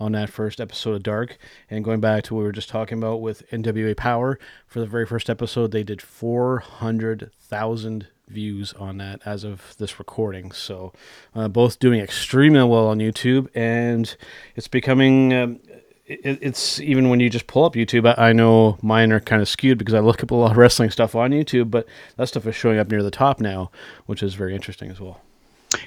on 0.01 0.13
that 0.13 0.29
first 0.29 0.59
episode 0.59 0.95
of 0.95 1.03
Dark. 1.03 1.37
And 1.69 1.83
going 1.83 2.01
back 2.01 2.23
to 2.23 2.33
what 2.33 2.39
we 2.39 2.45
were 2.45 2.51
just 2.51 2.69
talking 2.69 2.97
about 2.97 3.21
with 3.21 3.47
NWA 3.51 3.95
Power, 3.95 4.39
for 4.65 4.79
the 4.79 4.87
very 4.87 5.05
first 5.05 5.29
episode, 5.29 5.71
they 5.71 5.83
did 5.83 6.01
400,000 6.01 8.07
views 8.27 8.73
on 8.73 8.97
that 8.97 9.21
as 9.25 9.43
of 9.43 9.75
this 9.77 9.99
recording. 9.99 10.51
So, 10.51 10.91
uh, 11.35 11.49
both 11.49 11.77
doing 11.77 11.99
extremely 11.99 12.63
well 12.63 12.87
on 12.87 12.97
YouTube, 12.97 13.47
and 13.53 14.15
it's 14.55 14.67
becoming 14.67 15.33
um, 15.33 15.59
it, 16.07 16.39
it's 16.41 16.79
even 16.79 17.09
when 17.09 17.19
you 17.19 17.29
just 17.29 17.45
pull 17.45 17.65
up 17.65 17.75
YouTube. 17.75 18.11
I, 18.17 18.33
know 18.33 18.79
mine 18.81 19.11
are 19.11 19.19
kind 19.19 19.41
of 19.41 19.47
skewed 19.47 19.77
because 19.77 19.93
I 19.93 19.99
look 19.99 20.23
up 20.23 20.31
a 20.31 20.35
lot 20.35 20.51
of 20.51 20.57
wrestling 20.57 20.89
stuff 20.89 21.13
on 21.13 21.31
YouTube, 21.31 21.69
but 21.69 21.85
that 22.17 22.27
stuff 22.27 22.47
is 22.47 22.55
showing 22.55 22.79
up 22.79 22.89
near 22.89 23.03
the 23.03 23.11
top 23.11 23.39
now, 23.39 23.69
which 24.07 24.23
is 24.23 24.33
very 24.33 24.55
interesting 24.55 24.89
as 24.89 24.99
well. 24.99 25.21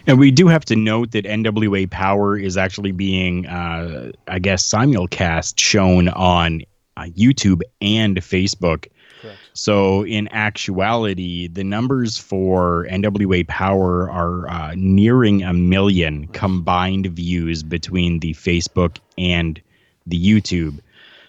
And 0.06 0.18
we 0.18 0.30
do 0.30 0.48
have 0.48 0.64
to 0.66 0.76
note 0.76 1.12
that 1.12 1.24
NWA 1.24 1.90
Power 1.90 2.36
is 2.36 2.56
actually 2.56 2.92
being, 2.92 3.46
uh, 3.46 4.12
I 4.28 4.38
guess, 4.38 4.66
simulcast 4.66 5.58
shown 5.58 6.08
on 6.08 6.62
uh, 6.96 7.04
YouTube 7.16 7.62
and 7.80 8.16
Facebook. 8.18 8.86
Correct. 9.20 9.38
So, 9.54 10.04
in 10.04 10.28
actuality, 10.28 11.48
the 11.48 11.64
numbers 11.64 12.18
for 12.18 12.86
NWA 12.90 13.46
Power 13.48 14.10
are 14.10 14.48
uh, 14.50 14.74
nearing 14.76 15.42
a 15.42 15.52
million 15.52 16.26
combined 16.28 17.06
views 17.06 17.62
between 17.62 18.20
the 18.20 18.34
Facebook 18.34 18.98
and 19.16 19.60
the 20.06 20.18
YouTube. 20.18 20.80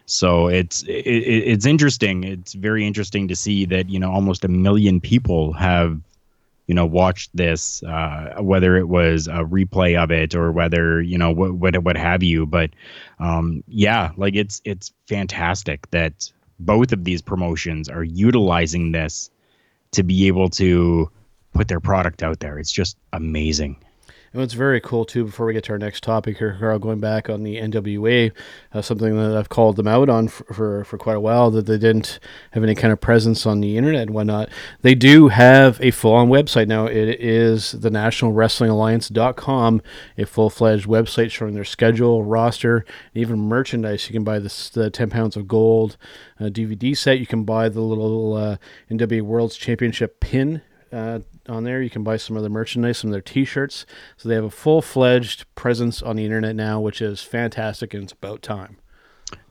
So 0.05 0.47
it's 0.47 0.83
it, 0.83 0.91
it's 0.91 1.65
interesting. 1.65 2.23
It's 2.23 2.53
very 2.53 2.85
interesting 2.85 3.27
to 3.27 3.35
see 3.35 3.65
that 3.65 3.89
you 3.89 3.99
know 3.99 4.11
almost 4.11 4.43
a 4.45 4.47
million 4.47 5.01
people 5.01 5.53
have 5.53 5.99
you 6.67 6.73
know, 6.73 6.85
watched 6.85 7.35
this, 7.35 7.83
uh, 7.83 8.35
whether 8.39 8.75
it 8.77 8.87
was 8.87 9.27
a 9.27 9.43
replay 9.43 10.01
of 10.01 10.11
it 10.11 10.35
or 10.35 10.51
whether 10.51 11.01
you 11.01 11.17
know 11.17 11.31
what 11.31 11.53
what 11.53 11.77
what 11.83 11.97
have 11.97 12.23
you. 12.23 12.45
But 12.45 12.71
um, 13.19 13.63
yeah, 13.67 14.11
like 14.17 14.35
it's 14.35 14.61
it's 14.65 14.91
fantastic 15.07 15.89
that 15.91 16.31
both 16.59 16.91
of 16.91 17.03
these 17.03 17.21
promotions 17.21 17.89
are 17.89 18.03
utilizing 18.03 18.91
this 18.91 19.29
to 19.91 20.03
be 20.03 20.27
able 20.27 20.49
to 20.49 21.09
put 21.53 21.67
their 21.67 21.79
product 21.79 22.23
out 22.23 22.39
there. 22.39 22.57
It's 22.59 22.71
just 22.71 22.97
amazing. 23.13 23.77
And 24.35 24.41
what's 24.41 24.53
very 24.53 24.81
cool 24.81 25.05
too, 25.05 25.23
before 25.23 25.45
we 25.45 25.53
get 25.53 25.63
to 25.63 25.71
our 25.71 25.77
next 25.77 26.03
topic 26.03 26.39
here, 26.39 26.57
Carl, 26.59 26.77
going 26.77 26.99
back 26.99 27.29
on 27.29 27.43
the 27.43 27.55
NWA, 27.55 28.33
uh, 28.73 28.81
something 28.81 29.15
that 29.15 29.37
I've 29.37 29.47
called 29.47 29.77
them 29.77 29.87
out 29.87 30.09
on 30.09 30.27
for, 30.27 30.43
for, 30.53 30.83
for, 30.83 30.97
quite 30.97 31.15
a 31.15 31.21
while, 31.21 31.49
that 31.51 31.67
they 31.67 31.77
didn't 31.77 32.19
have 32.51 32.61
any 32.61 32.75
kind 32.75 32.91
of 32.91 32.99
presence 32.99 33.45
on 33.45 33.61
the 33.61 33.77
internet 33.77 34.01
and 34.01 34.13
whatnot. 34.13 34.49
They 34.81 34.93
do 34.93 35.29
have 35.29 35.79
a 35.79 35.91
full 35.91 36.11
on 36.11 36.27
website 36.27 36.67
now. 36.67 36.85
It 36.85 37.21
is 37.21 37.71
the 37.71 37.89
National 37.89 38.33
Wrestling 38.33 38.71
Alliance.com, 38.71 39.81
a 40.17 40.25
full 40.25 40.49
fledged 40.49 40.85
website 40.85 41.31
showing 41.31 41.53
their 41.53 41.63
schedule, 41.63 42.25
roster, 42.25 42.79
and 42.79 43.21
even 43.21 43.39
merchandise. 43.39 44.09
You 44.09 44.11
can 44.11 44.25
buy 44.25 44.39
this, 44.39 44.69
the 44.69 44.89
10 44.89 45.09
pounds 45.09 45.37
of 45.37 45.47
gold 45.47 45.95
uh, 46.41 46.47
DVD 46.47 46.97
set. 46.97 47.19
You 47.19 47.25
can 47.25 47.45
buy 47.45 47.69
the 47.69 47.79
little 47.79 48.33
uh, 48.33 48.57
NWA 48.91 49.21
World's 49.21 49.55
Championship 49.55 50.19
pin 50.19 50.61
uh, 50.95 51.19
on 51.49 51.63
there. 51.63 51.81
You 51.81 51.89
can 51.89 52.03
buy 52.03 52.17
some 52.17 52.37
of 52.37 52.43
their 52.43 52.49
merchandise, 52.49 52.99
some 52.99 53.09
of 53.09 53.11
their 53.11 53.21
T-shirts. 53.21 53.85
So 54.17 54.29
they 54.29 54.35
have 54.35 54.45
a 54.45 54.49
full-fledged 54.49 55.45
presence 55.55 56.01
on 56.01 56.15
the 56.15 56.23
internet 56.23 56.55
now, 56.55 56.79
which 56.79 57.01
is 57.01 57.21
fantastic, 57.21 57.93
and 57.93 58.03
it's 58.03 58.13
about 58.13 58.41
time. 58.41 58.77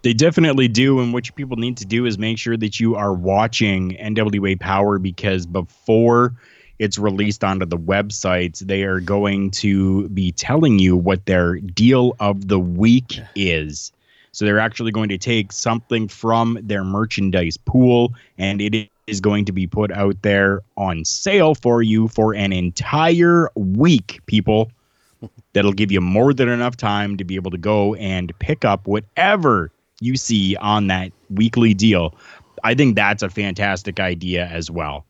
They 0.03 0.15
definitely 0.15 0.69
do, 0.69 1.01
and 1.01 1.13
what 1.13 1.35
people 1.35 1.57
need 1.57 1.77
to 1.79 1.85
do 1.85 2.07
is 2.07 2.19
make 2.19 2.39
sure 2.39 2.57
that 2.57 2.81
you 2.81 2.95
are 2.95 3.13
watching 3.13 3.97
NWA 4.01 4.59
Power 4.59 4.99
because 4.99 5.47
before 5.47 6.35
it's 6.79 6.99
released 6.99 7.45
onto 7.45 7.67
the 7.67 7.79
websites, 7.79 8.61
they 8.61 8.83
are 8.83 9.01
going 9.01 9.51
to 9.51 10.09
be 10.11 10.33
telling 10.33 10.79
you 10.79 10.97
what 10.97 11.27
their 11.27 11.57
deal 11.57 12.15
of 12.21 12.49
the 12.49 12.59
week 12.59 13.19
is. 13.35 13.93
So 14.33 14.45
they're 14.45 14.59
actually 14.59 14.91
going 14.91 15.11
to 15.11 15.19
take 15.19 15.53
something 15.53 16.09
from 16.09 16.59
their 16.61 16.83
merchandise 16.83 17.57
pool 17.57 18.15
and 18.37 18.61
it 18.61 18.91
is 19.07 19.21
going 19.21 19.45
to 19.45 19.53
be 19.53 19.67
put 19.67 19.91
out 19.93 20.21
there 20.23 20.63
on 20.77 21.05
sale 21.05 21.55
for 21.55 21.83
you 21.83 22.09
for 22.09 22.35
an 22.35 22.53
entire 22.53 23.51
week, 23.55 24.21
people. 24.27 24.71
That'll 25.53 25.73
give 25.73 25.93
you 25.93 26.01
more 26.01 26.33
than 26.33 26.49
enough 26.49 26.77
time 26.77 27.17
to 27.17 27.25
be 27.25 27.37
able 27.37 27.51
to 27.51 27.59
go 27.59 27.95
and 27.95 28.37
pick 28.39 28.65
up 28.65 28.87
whatever 28.87 29.71
you 30.01 30.17
see 30.17 30.57
on 30.57 30.89
that 30.89 31.13
weekly 31.31 31.75
deal. 31.75 32.15
I 32.63 32.75
think 32.75 32.97
that's 32.97 33.23
a 33.23 33.29
fantastic 33.29 34.01
idea 34.01 34.47
as 34.47 34.71
well. 34.71 35.05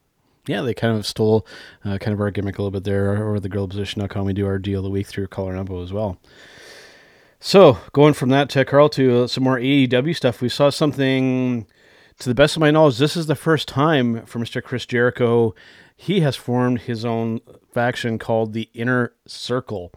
Yeah, 0.46 0.60
they 0.60 0.74
kind 0.74 0.96
of 0.96 1.06
stole 1.06 1.46
uh, 1.84 1.98
kind 1.98 2.12
of 2.12 2.20
our 2.20 2.30
gimmick 2.30 2.58
a 2.58 2.62
little 2.62 2.70
bit 2.70 2.84
there, 2.84 3.26
or 3.26 3.40
the 3.40 3.48
gorillaposition.com. 3.48 4.26
We 4.26 4.34
do 4.34 4.46
our 4.46 4.58
deal 4.58 4.80
of 4.80 4.84
the 4.84 4.90
week 4.90 5.06
through 5.06 5.28
Collar 5.28 5.56
as 5.56 5.92
well. 5.92 6.18
So 7.40 7.78
going 7.92 8.14
from 8.14 8.28
that 8.30 8.50
to 8.50 8.64
Carl 8.64 8.88
to 8.90 9.24
uh, 9.24 9.26
some 9.26 9.44
more 9.44 9.58
AEW 9.58 10.14
stuff, 10.16 10.42
we 10.42 10.48
saw 10.48 10.70
something. 10.70 11.66
To 12.20 12.28
the 12.28 12.34
best 12.34 12.56
of 12.56 12.60
my 12.60 12.70
knowledge, 12.70 12.98
this 12.98 13.16
is 13.16 13.26
the 13.26 13.34
first 13.34 13.68
time 13.68 14.24
for 14.26 14.38
Mr. 14.38 14.62
Chris 14.62 14.86
Jericho. 14.86 15.54
He 15.96 16.20
has 16.20 16.36
formed 16.36 16.82
his 16.82 17.04
own 17.04 17.40
faction 17.72 18.18
called 18.18 18.52
the 18.52 18.68
Inner 18.72 19.12
Circle. 19.26 19.92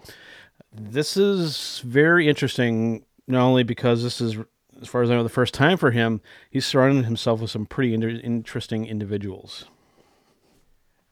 This 0.73 1.15
is 1.15 1.81
very 1.85 2.27
interesting, 2.27 3.05
not 3.27 3.43
only 3.43 3.63
because 3.63 4.03
this 4.03 4.19
is, 4.19 4.37
as 4.81 4.87
far 4.87 5.03
as 5.03 5.11
I 5.11 5.15
know, 5.15 5.23
the 5.23 5.29
first 5.29 5.53
time 5.53 5.77
for 5.77 5.91
him. 5.91 6.21
He's 6.49 6.65
surrounded 6.65 7.05
himself 7.05 7.39
with 7.39 7.51
some 7.51 7.65
pretty 7.65 7.93
inter- 7.93 8.09
interesting 8.09 8.85
individuals 8.85 9.65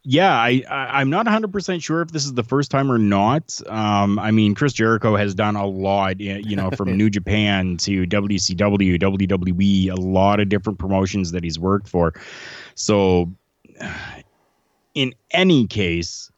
yeah, 0.07 0.31
I, 0.31 0.63
I 0.69 1.01
am 1.01 1.09
not 1.09 1.25
100 1.25 1.51
percent 1.51 1.81
sure 1.81 2.01
if 2.01 2.12
this 2.12 2.25
is 2.25 2.33
the 2.33 2.43
first 2.43 2.69
time 2.69 2.91
or 2.91 3.00
not. 3.00 3.59
Um, 3.65 4.19
I 4.19 4.29
mean, 4.29 4.53
Chris 4.53 4.71
Jericho 4.71 5.15
has 5.15 5.33
done 5.33 5.55
a 5.55 5.65
lot, 5.65 6.19
you 6.19 6.55
know, 6.55 6.69
from 6.69 6.95
New 6.97 7.09
Japan 7.09 7.77
to 7.77 8.05
WCW, 8.05 9.01
WWE, 9.01 9.89
a 9.89 9.95
lot 9.95 10.39
of 10.39 10.47
different 10.47 10.77
promotions 10.77 11.31
that 11.31 11.43
he's 11.43 11.57
worked 11.57 11.88
for. 11.88 12.13
So, 12.75 13.33
in 14.93 15.15
any 15.31 15.65
case, 15.65 16.31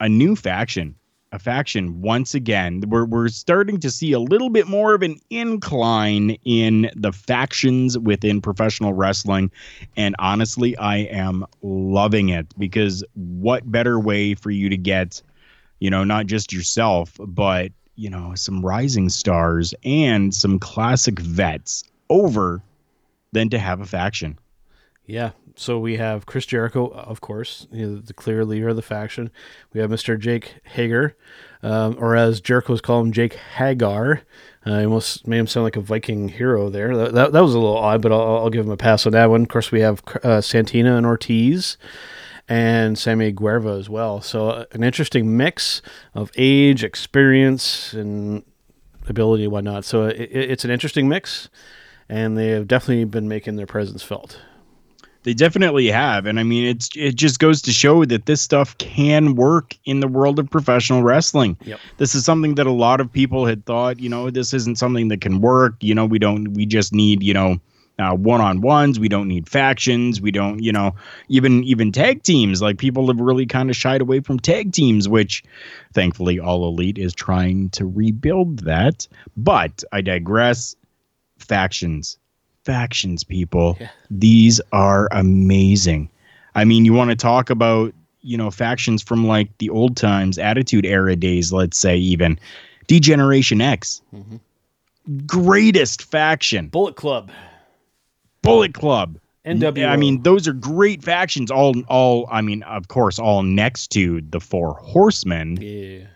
a 0.00 0.08
new 0.08 0.34
faction 0.34 0.94
a 1.34 1.38
faction 1.38 2.00
once 2.00 2.34
again. 2.34 2.82
We're, 2.86 3.04
we're 3.04 3.28
starting 3.28 3.80
to 3.80 3.90
see 3.90 4.12
a 4.12 4.20
little 4.20 4.50
bit 4.50 4.68
more 4.68 4.94
of 4.94 5.02
an 5.02 5.18
incline 5.30 6.38
in 6.44 6.90
the 6.94 7.12
factions 7.12 7.98
within 7.98 8.40
professional 8.40 8.92
wrestling. 8.92 9.50
And 9.96 10.14
honestly, 10.18 10.76
I 10.76 10.98
am 10.98 11.44
loving 11.62 12.28
it 12.28 12.46
because 12.58 13.04
what 13.14 13.70
better 13.70 13.98
way 13.98 14.34
for 14.34 14.50
you 14.50 14.68
to 14.68 14.76
get, 14.76 15.20
you 15.80 15.90
know, 15.90 16.04
not 16.04 16.26
just 16.26 16.52
yourself, 16.52 17.12
but, 17.18 17.72
you 17.96 18.08
know, 18.08 18.34
some 18.36 18.64
rising 18.64 19.08
stars 19.08 19.74
and 19.84 20.32
some 20.32 20.58
classic 20.58 21.18
vets 21.18 21.84
over 22.10 22.62
than 23.32 23.50
to 23.50 23.58
have 23.58 23.80
a 23.80 23.86
faction. 23.86 24.38
Yeah. 25.06 25.30
So 25.56 25.78
we 25.78 25.98
have 25.98 26.26
Chris 26.26 26.46
Jericho, 26.46 26.88
of 26.88 27.20
course, 27.20 27.68
you 27.70 27.86
know, 27.86 27.96
the 27.98 28.14
clear 28.14 28.44
leader 28.44 28.70
of 28.70 28.76
the 28.76 28.82
faction. 28.82 29.30
We 29.72 29.80
have 29.80 29.90
Mr. 29.90 30.18
Jake 30.18 30.56
Hager, 30.64 31.16
um, 31.62 31.96
or 31.98 32.16
as 32.16 32.40
Jericho's 32.40 32.80
called 32.80 33.06
him, 33.06 33.12
Jake 33.12 33.34
Hagar. 33.34 34.22
Uh, 34.66 34.82
almost 34.82 35.26
made 35.28 35.38
him 35.38 35.46
sound 35.46 35.64
like 35.64 35.76
a 35.76 35.80
Viking 35.80 36.28
hero 36.28 36.70
there. 36.70 36.96
That, 36.96 37.12
that, 37.14 37.32
that 37.32 37.40
was 37.42 37.54
a 37.54 37.58
little 37.58 37.76
odd, 37.76 38.02
but 38.02 38.12
I'll, 38.12 38.38
I'll, 38.38 38.50
give 38.50 38.64
him 38.64 38.72
a 38.72 38.76
pass 38.76 39.06
on 39.06 39.12
that 39.12 39.30
one. 39.30 39.42
Of 39.42 39.48
course, 39.48 39.70
we 39.70 39.80
have 39.80 40.02
uh, 40.22 40.40
Santana 40.40 40.96
and 40.96 41.06
Ortiz 41.06 41.76
and 42.48 42.98
Sammy 42.98 43.30
Guevara 43.30 43.76
as 43.76 43.88
well. 43.88 44.20
So 44.20 44.50
uh, 44.50 44.64
an 44.72 44.82
interesting 44.82 45.36
mix 45.36 45.82
of 46.14 46.32
age, 46.36 46.82
experience, 46.82 47.92
and 47.92 48.42
ability 49.08 49.44
and 49.44 49.52
whatnot. 49.52 49.84
So 49.84 50.06
it, 50.06 50.30
it's 50.32 50.64
an 50.64 50.70
interesting 50.70 51.08
mix, 51.08 51.48
and 52.08 52.36
they 52.36 52.48
have 52.48 52.66
definitely 52.66 53.04
been 53.04 53.28
making 53.28 53.56
their 53.56 53.66
presence 53.66 54.02
felt. 54.02 54.40
They 55.24 55.32
definitely 55.32 55.88
have, 55.88 56.26
and 56.26 56.38
I 56.38 56.42
mean, 56.42 56.66
it's 56.66 56.90
it 56.94 57.14
just 57.14 57.38
goes 57.38 57.62
to 57.62 57.72
show 57.72 58.04
that 58.04 58.26
this 58.26 58.42
stuff 58.42 58.76
can 58.76 59.34
work 59.34 59.74
in 59.86 60.00
the 60.00 60.06
world 60.06 60.38
of 60.38 60.50
professional 60.50 61.02
wrestling. 61.02 61.56
Yep. 61.64 61.80
This 61.96 62.14
is 62.14 62.26
something 62.26 62.56
that 62.56 62.66
a 62.66 62.72
lot 62.72 63.00
of 63.00 63.10
people 63.10 63.46
had 63.46 63.64
thought, 63.64 64.00
you 64.00 64.10
know, 64.10 64.28
this 64.28 64.52
isn't 64.52 64.76
something 64.76 65.08
that 65.08 65.22
can 65.22 65.40
work. 65.40 65.76
You 65.80 65.94
know, 65.94 66.04
we 66.04 66.18
don't, 66.18 66.52
we 66.52 66.66
just 66.66 66.92
need, 66.92 67.22
you 67.22 67.32
know, 67.32 67.58
uh, 67.98 68.14
one-on-ones. 68.14 69.00
We 69.00 69.08
don't 69.08 69.28
need 69.28 69.48
factions. 69.48 70.20
We 70.20 70.30
don't 70.30 70.62
you 70.62 70.72
know 70.72 70.94
even 71.28 71.64
even 71.64 71.90
tag 71.90 72.22
teams. 72.22 72.60
Like 72.60 72.76
people 72.76 73.06
have 73.06 73.20
really 73.20 73.46
kind 73.46 73.70
of 73.70 73.76
shied 73.76 74.02
away 74.02 74.20
from 74.20 74.38
tag 74.38 74.72
teams 74.72 75.08
which 75.08 75.42
thankfully 75.94 76.38
all 76.38 76.68
elite 76.68 76.98
is 76.98 77.14
trying 77.14 77.70
to 77.70 77.86
rebuild 77.86 78.60
that. 78.60 79.08
But 79.36 79.84
i 79.92 80.00
digress. 80.00 80.76
Factions 81.38 82.18
factions, 82.64 83.24
people. 83.24 83.76
Yeah. 83.80 83.88
These 84.10 84.60
are 84.72 85.08
amazing. 85.12 86.08
I 86.54 86.64
mean, 86.64 86.84
you 86.84 86.92
want 86.92 87.10
to 87.10 87.16
talk 87.16 87.50
about, 87.50 87.94
you 88.22 88.36
know, 88.36 88.50
factions 88.50 89.02
from 89.02 89.26
like 89.26 89.56
the 89.58 89.70
old 89.70 89.96
times, 89.96 90.38
Attitude 90.38 90.86
Era 90.86 91.16
days, 91.16 91.52
let's 91.52 91.78
say, 91.78 91.96
even 91.96 92.38
D-Generation 92.86 93.60
X. 93.60 94.02
Mm-hmm. 94.14 94.36
Greatest 95.26 96.02
faction. 96.02 96.68
Bullet 96.68 96.96
Club. 96.96 97.30
Bullet 98.42 98.74
Club. 98.74 99.18
NWO. 99.44 99.86
I 99.86 99.96
mean, 99.96 100.22
those 100.22 100.48
are 100.48 100.54
great 100.54 101.02
factions. 101.04 101.50
All, 101.50 101.74
all. 101.88 102.26
I 102.30 102.40
mean, 102.40 102.62
of 102.62 102.88
course, 102.88 103.18
all 103.18 103.42
next 103.42 103.88
to 103.88 104.22
the 104.22 104.40
Four 104.40 104.72
Horsemen. 104.74 105.58
Yeah 105.60 106.06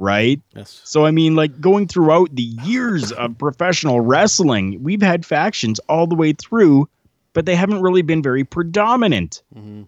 right? 0.00 0.40
Yes. 0.56 0.80
So 0.84 1.04
I 1.04 1.12
mean, 1.12 1.36
like 1.36 1.60
going 1.60 1.86
throughout 1.86 2.34
the 2.34 2.42
years 2.42 3.12
of 3.12 3.38
professional 3.38 4.00
wrestling, 4.00 4.82
we've 4.82 5.02
had 5.02 5.24
factions 5.24 5.78
all 5.80 6.06
the 6.06 6.14
way 6.16 6.32
through, 6.32 6.88
but 7.34 7.46
they 7.46 7.54
haven't 7.54 7.82
really 7.82 8.02
been 8.02 8.22
very 8.22 8.42
predominant. 8.42 9.42
Mm-hmm. 9.54 9.82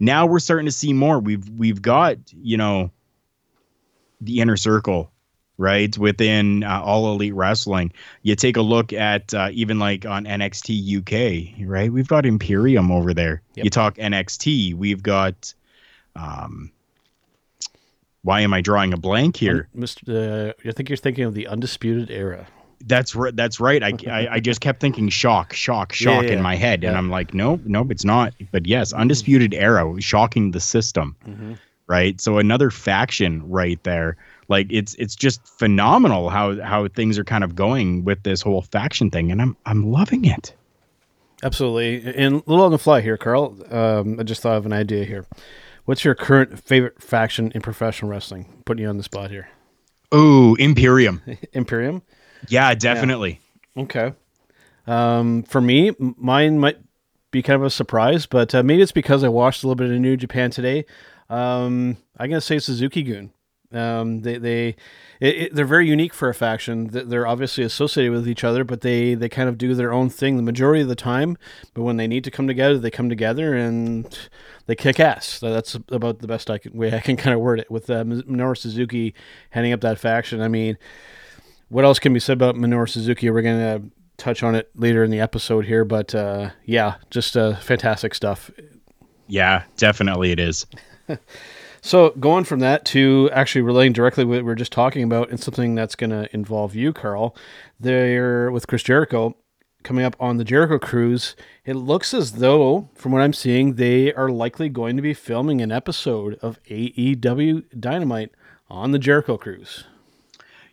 Now 0.00 0.26
we're 0.26 0.40
starting 0.40 0.66
to 0.66 0.72
see 0.72 0.94
more. 0.94 1.20
We've 1.20 1.46
we've 1.50 1.80
got 1.80 2.16
you 2.32 2.56
know 2.56 2.90
the 4.22 4.40
inner 4.40 4.56
circle, 4.56 5.12
right? 5.58 5.96
Within 5.96 6.64
uh, 6.64 6.80
all 6.82 7.12
elite 7.12 7.34
wrestling, 7.34 7.92
you 8.22 8.34
take 8.34 8.56
a 8.56 8.62
look 8.62 8.94
at 8.94 9.34
uh, 9.34 9.50
even 9.52 9.78
like 9.78 10.06
on 10.06 10.24
NXT 10.24 10.98
UK, 10.98 11.68
right? 11.68 11.92
We've 11.92 12.08
got 12.08 12.24
Imperium 12.24 12.90
over 12.90 13.12
there. 13.12 13.42
Yep. 13.56 13.64
You 13.64 13.70
talk 13.70 13.96
NXT, 13.96 14.74
we've 14.74 15.02
got. 15.02 15.52
Um, 16.14 16.72
why 18.22 18.40
am 18.40 18.54
I 18.54 18.60
drawing 18.60 18.92
a 18.92 18.96
blank 18.96 19.36
here? 19.36 19.68
Mr. 19.76 20.50
Uh, 20.50 20.52
I 20.66 20.72
think 20.72 20.88
you're 20.88 20.96
thinking 20.96 21.24
of 21.24 21.34
the 21.34 21.46
Undisputed 21.48 22.10
Era. 22.10 22.46
That's 22.84 23.14
right. 23.14 23.34
That's 23.34 23.60
right. 23.60 23.82
I, 23.82 23.92
I, 24.08 24.28
I, 24.32 24.40
just 24.40 24.60
kept 24.60 24.80
thinking 24.80 25.08
shock, 25.08 25.52
shock, 25.52 25.92
shock 25.92 26.24
yeah, 26.24 26.30
yeah, 26.30 26.36
in 26.36 26.42
my 26.42 26.56
head, 26.56 26.82
yeah. 26.82 26.88
and 26.88 26.98
I'm 26.98 27.10
like, 27.10 27.32
nope, 27.32 27.60
nope, 27.64 27.90
it's 27.90 28.04
not. 28.04 28.34
But 28.50 28.66
yes, 28.66 28.92
Undisputed 28.92 29.54
Era, 29.54 30.00
shocking 30.00 30.50
the 30.50 30.58
system, 30.58 31.14
mm-hmm. 31.24 31.52
right? 31.86 32.20
So 32.20 32.38
another 32.38 32.70
faction 32.70 33.48
right 33.48 33.82
there. 33.84 34.16
Like 34.48 34.66
it's 34.70 34.94
it's 34.96 35.14
just 35.14 35.46
phenomenal 35.46 36.28
how 36.28 36.60
how 36.60 36.88
things 36.88 37.18
are 37.18 37.24
kind 37.24 37.44
of 37.44 37.54
going 37.54 38.04
with 38.04 38.22
this 38.24 38.42
whole 38.42 38.62
faction 38.62 39.10
thing, 39.10 39.30
and 39.30 39.40
I'm 39.40 39.56
I'm 39.64 39.90
loving 39.90 40.24
it. 40.24 40.52
Absolutely. 41.44 42.14
And 42.14 42.36
a 42.36 42.50
little 42.50 42.64
on 42.64 42.70
the 42.70 42.78
fly 42.78 43.00
here, 43.00 43.16
Carl. 43.16 43.56
Um, 43.70 44.20
I 44.20 44.22
just 44.22 44.42
thought 44.42 44.56
of 44.56 44.66
an 44.66 44.72
idea 44.72 45.04
here 45.04 45.26
What's 45.92 46.06
your 46.06 46.14
current 46.14 46.58
favorite 46.58 47.02
faction 47.02 47.52
in 47.54 47.60
professional 47.60 48.10
wrestling? 48.10 48.46
Putting 48.64 48.84
you 48.84 48.88
on 48.88 48.96
the 48.96 49.02
spot 49.02 49.30
here. 49.30 49.50
Oh, 50.10 50.54
Imperium. 50.54 51.20
Imperium. 51.52 52.00
Yeah, 52.48 52.74
definitely. 52.74 53.40
Okay. 53.76 54.14
Um, 54.86 55.42
for 55.42 55.60
me, 55.60 55.92
mine 55.98 56.58
might 56.58 56.78
be 57.30 57.42
kind 57.42 57.60
of 57.60 57.66
a 57.66 57.68
surprise, 57.68 58.24
but 58.24 58.54
uh, 58.54 58.62
maybe 58.62 58.80
it's 58.80 58.90
because 58.90 59.22
I 59.22 59.28
watched 59.28 59.64
a 59.64 59.66
little 59.66 59.74
bit 59.74 59.90
of 59.90 60.00
New 60.00 60.16
Japan 60.16 60.50
today. 60.50 60.86
Um, 61.28 61.98
I'm 62.16 62.30
gonna 62.30 62.40
say 62.40 62.58
Suzuki 62.58 63.02
Gun. 63.02 63.30
Um, 63.72 64.22
they 64.22 64.38
they 64.38 64.68
it, 65.20 65.36
it, 65.36 65.54
they're 65.54 65.64
very 65.64 65.86
unique 65.86 66.12
for 66.12 66.28
a 66.28 66.34
faction. 66.34 66.88
They're 66.88 67.26
obviously 67.26 67.62
associated 67.64 68.12
with 68.12 68.28
each 68.28 68.42
other, 68.42 68.64
but 68.64 68.80
they 68.80 69.14
they 69.14 69.28
kind 69.28 69.48
of 69.48 69.56
do 69.56 69.74
their 69.74 69.92
own 69.92 70.10
thing 70.10 70.36
the 70.36 70.42
majority 70.42 70.82
of 70.82 70.88
the 70.88 70.96
time. 70.96 71.38
But 71.74 71.82
when 71.82 71.96
they 71.96 72.06
need 72.06 72.24
to 72.24 72.30
come 72.30 72.46
together, 72.46 72.78
they 72.78 72.90
come 72.90 73.08
together 73.08 73.54
and 73.54 74.18
they 74.66 74.74
kick 74.74 74.98
ass. 74.98 75.26
So 75.26 75.52
that's 75.52 75.74
about 75.90 76.18
the 76.18 76.26
best 76.26 76.50
I 76.50 76.58
can, 76.58 76.72
way 76.72 76.92
I 76.92 77.00
can 77.00 77.16
kind 77.16 77.34
of 77.34 77.40
word 77.40 77.60
it. 77.60 77.70
With 77.70 77.88
uh, 77.88 78.04
Minoru 78.04 78.56
Suzuki 78.56 79.14
heading 79.50 79.72
up 79.72 79.80
that 79.82 79.98
faction, 79.98 80.40
I 80.40 80.48
mean, 80.48 80.76
what 81.68 81.84
else 81.84 81.98
can 81.98 82.12
be 82.12 82.20
said 82.20 82.34
about 82.34 82.56
Minoru 82.56 82.88
Suzuki? 82.88 83.30
We're 83.30 83.42
gonna 83.42 83.82
touch 84.16 84.42
on 84.42 84.54
it 84.54 84.70
later 84.74 85.04
in 85.04 85.10
the 85.10 85.20
episode 85.20 85.66
here, 85.66 85.84
but 85.84 86.14
uh, 86.14 86.50
yeah, 86.64 86.96
just 87.10 87.36
uh, 87.36 87.56
fantastic 87.56 88.14
stuff. 88.14 88.50
Yeah, 89.28 89.62
definitely 89.76 90.32
it 90.32 90.40
is. 90.40 90.66
So 91.84 92.10
going 92.10 92.44
from 92.44 92.60
that 92.60 92.84
to 92.86 93.28
actually 93.32 93.62
relating 93.62 93.92
directly 93.92 94.24
what 94.24 94.36
we 94.36 94.42
were 94.42 94.54
just 94.54 94.70
talking 94.70 95.02
about 95.02 95.30
and 95.30 95.40
something 95.40 95.74
that's 95.74 95.96
going 95.96 96.10
to 96.10 96.32
involve 96.32 96.76
you, 96.76 96.92
Carl. 96.92 97.36
They're 97.80 98.52
with 98.52 98.68
Chris 98.68 98.84
Jericho 98.84 99.36
coming 99.82 100.04
up 100.04 100.14
on 100.20 100.36
the 100.36 100.44
Jericho 100.44 100.78
cruise. 100.78 101.34
It 101.64 101.74
looks 101.74 102.14
as 102.14 102.34
though, 102.34 102.88
from 102.94 103.10
what 103.10 103.20
I'm 103.20 103.32
seeing, 103.32 103.74
they 103.74 104.14
are 104.14 104.30
likely 104.30 104.68
going 104.68 104.94
to 104.94 105.02
be 105.02 105.12
filming 105.12 105.60
an 105.60 105.72
episode 105.72 106.38
of 106.40 106.62
AEW 106.70 107.64
Dynamite 107.78 108.30
on 108.70 108.92
the 108.92 108.98
Jericho 109.00 109.36
cruise. 109.36 109.84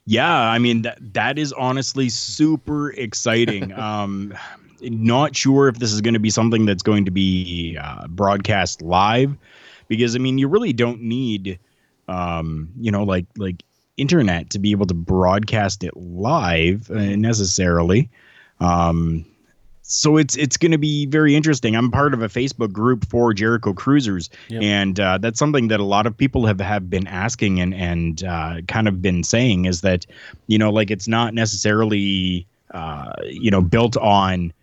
Yeah, 0.06 0.32
I 0.32 0.60
mean 0.60 0.84
that 0.84 0.98
that 1.14 1.40
is 1.40 1.54
honestly 1.54 2.10
super 2.10 2.92
exciting. 2.92 3.74
um, 3.80 4.36
not 4.82 5.36
sure 5.36 5.68
if 5.68 5.80
this 5.80 5.92
is 5.92 6.02
going 6.02 6.14
to 6.14 6.20
be 6.20 6.30
something 6.30 6.66
that's 6.66 6.84
going 6.84 7.06
to 7.06 7.12
be 7.12 7.78
uh, 7.82 8.08
broadcast 8.08 8.84
live, 8.84 9.36
because 9.90 10.16
I 10.16 10.20
mean 10.20 10.38
you 10.38 10.48
really 10.48 10.72
don't 10.72 11.02
need, 11.02 11.60
um, 12.08 12.70
you 12.80 12.92
know, 12.92 13.04
like 13.04 13.26
like 13.36 13.64
internet 13.98 14.50
to 14.52 14.60
be 14.60 14.72
able 14.72 14.86
to 14.86 14.94
broadcast 14.94 15.84
it 15.84 15.96
live 15.98 16.90
uh, 16.90 17.18
necessarily. 17.18 18.10
Um, 18.62 19.26
so 19.82 20.18
it's 20.18 20.38
it's 20.38 20.56
going 20.56 20.72
to 20.72 20.78
be 20.78 21.08
very 21.08 21.36
interesting. 21.36 21.76
I'm 21.76 21.90
part 21.90 22.14
of 22.14 22.22
a 22.22 22.28
Facebook 22.28 22.72
group 22.72 23.10
for 23.10 23.34
Jericho 23.34 23.74
Cruisers, 23.74 24.30
Yep. 24.50 24.62
and 24.62 25.00
uh, 25.00 25.18
that's 25.18 25.40
something 25.40 25.70
that 25.70 25.80
a 25.80 25.84
lot 25.84 26.06
of 26.06 26.16
people 26.16 26.46
have 26.46 26.60
have 26.62 26.90
been 26.92 27.08
asking 27.08 27.60
and 27.60 27.74
and 27.74 28.24
uh, 28.24 28.62
kind 28.68 28.88
of 28.88 29.02
been 29.02 29.24
saying 29.24 29.66
is 29.66 29.82
that 29.82 30.06
you 30.46 30.60
know 30.60 30.70
like 30.70 30.92
it's 30.92 31.08
not 31.08 31.34
necessarily 31.34 32.46
uh, 32.72 33.14
you 33.26 33.50
know 33.50 33.62
built 33.62 33.98
on 33.98 34.54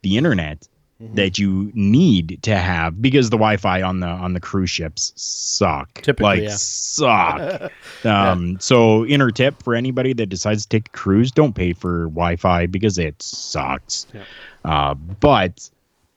the 0.00 0.16
internet 0.16 0.66
that 1.00 1.38
you 1.38 1.70
need 1.74 2.40
to 2.42 2.56
have 2.56 3.00
because 3.00 3.30
the 3.30 3.36
Wi-Fi 3.36 3.82
on 3.82 4.00
the 4.00 4.08
on 4.08 4.32
the 4.32 4.40
cruise 4.40 4.70
ships 4.70 5.12
suck. 5.14 5.94
Typically, 6.02 6.24
like 6.24 6.42
yeah. 6.42 6.56
suck. 6.56 7.72
um, 8.04 8.58
So 8.58 9.06
inner 9.06 9.30
tip 9.30 9.62
for 9.62 9.76
anybody 9.76 10.12
that 10.14 10.26
decides 10.26 10.64
to 10.64 10.68
take 10.68 10.88
a 10.88 10.90
cruise, 10.90 11.30
don't 11.30 11.54
pay 11.54 11.72
for 11.72 12.06
Wi-Fi 12.08 12.66
because 12.66 12.98
it 12.98 13.22
sucks. 13.22 14.08
Yeah. 14.12 14.24
Uh, 14.64 14.94
but 14.94 15.70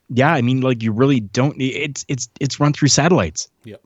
yeah, 0.10 0.34
I 0.34 0.42
mean, 0.42 0.62
like 0.62 0.82
you 0.82 0.92
really 0.92 1.20
don't 1.20 1.58
need 1.58 1.76
it's 1.76 2.04
it's 2.08 2.28
it's 2.40 2.60
run 2.60 2.74
through 2.74 2.88
satellites, 2.88 3.50
Yep. 3.66 3.82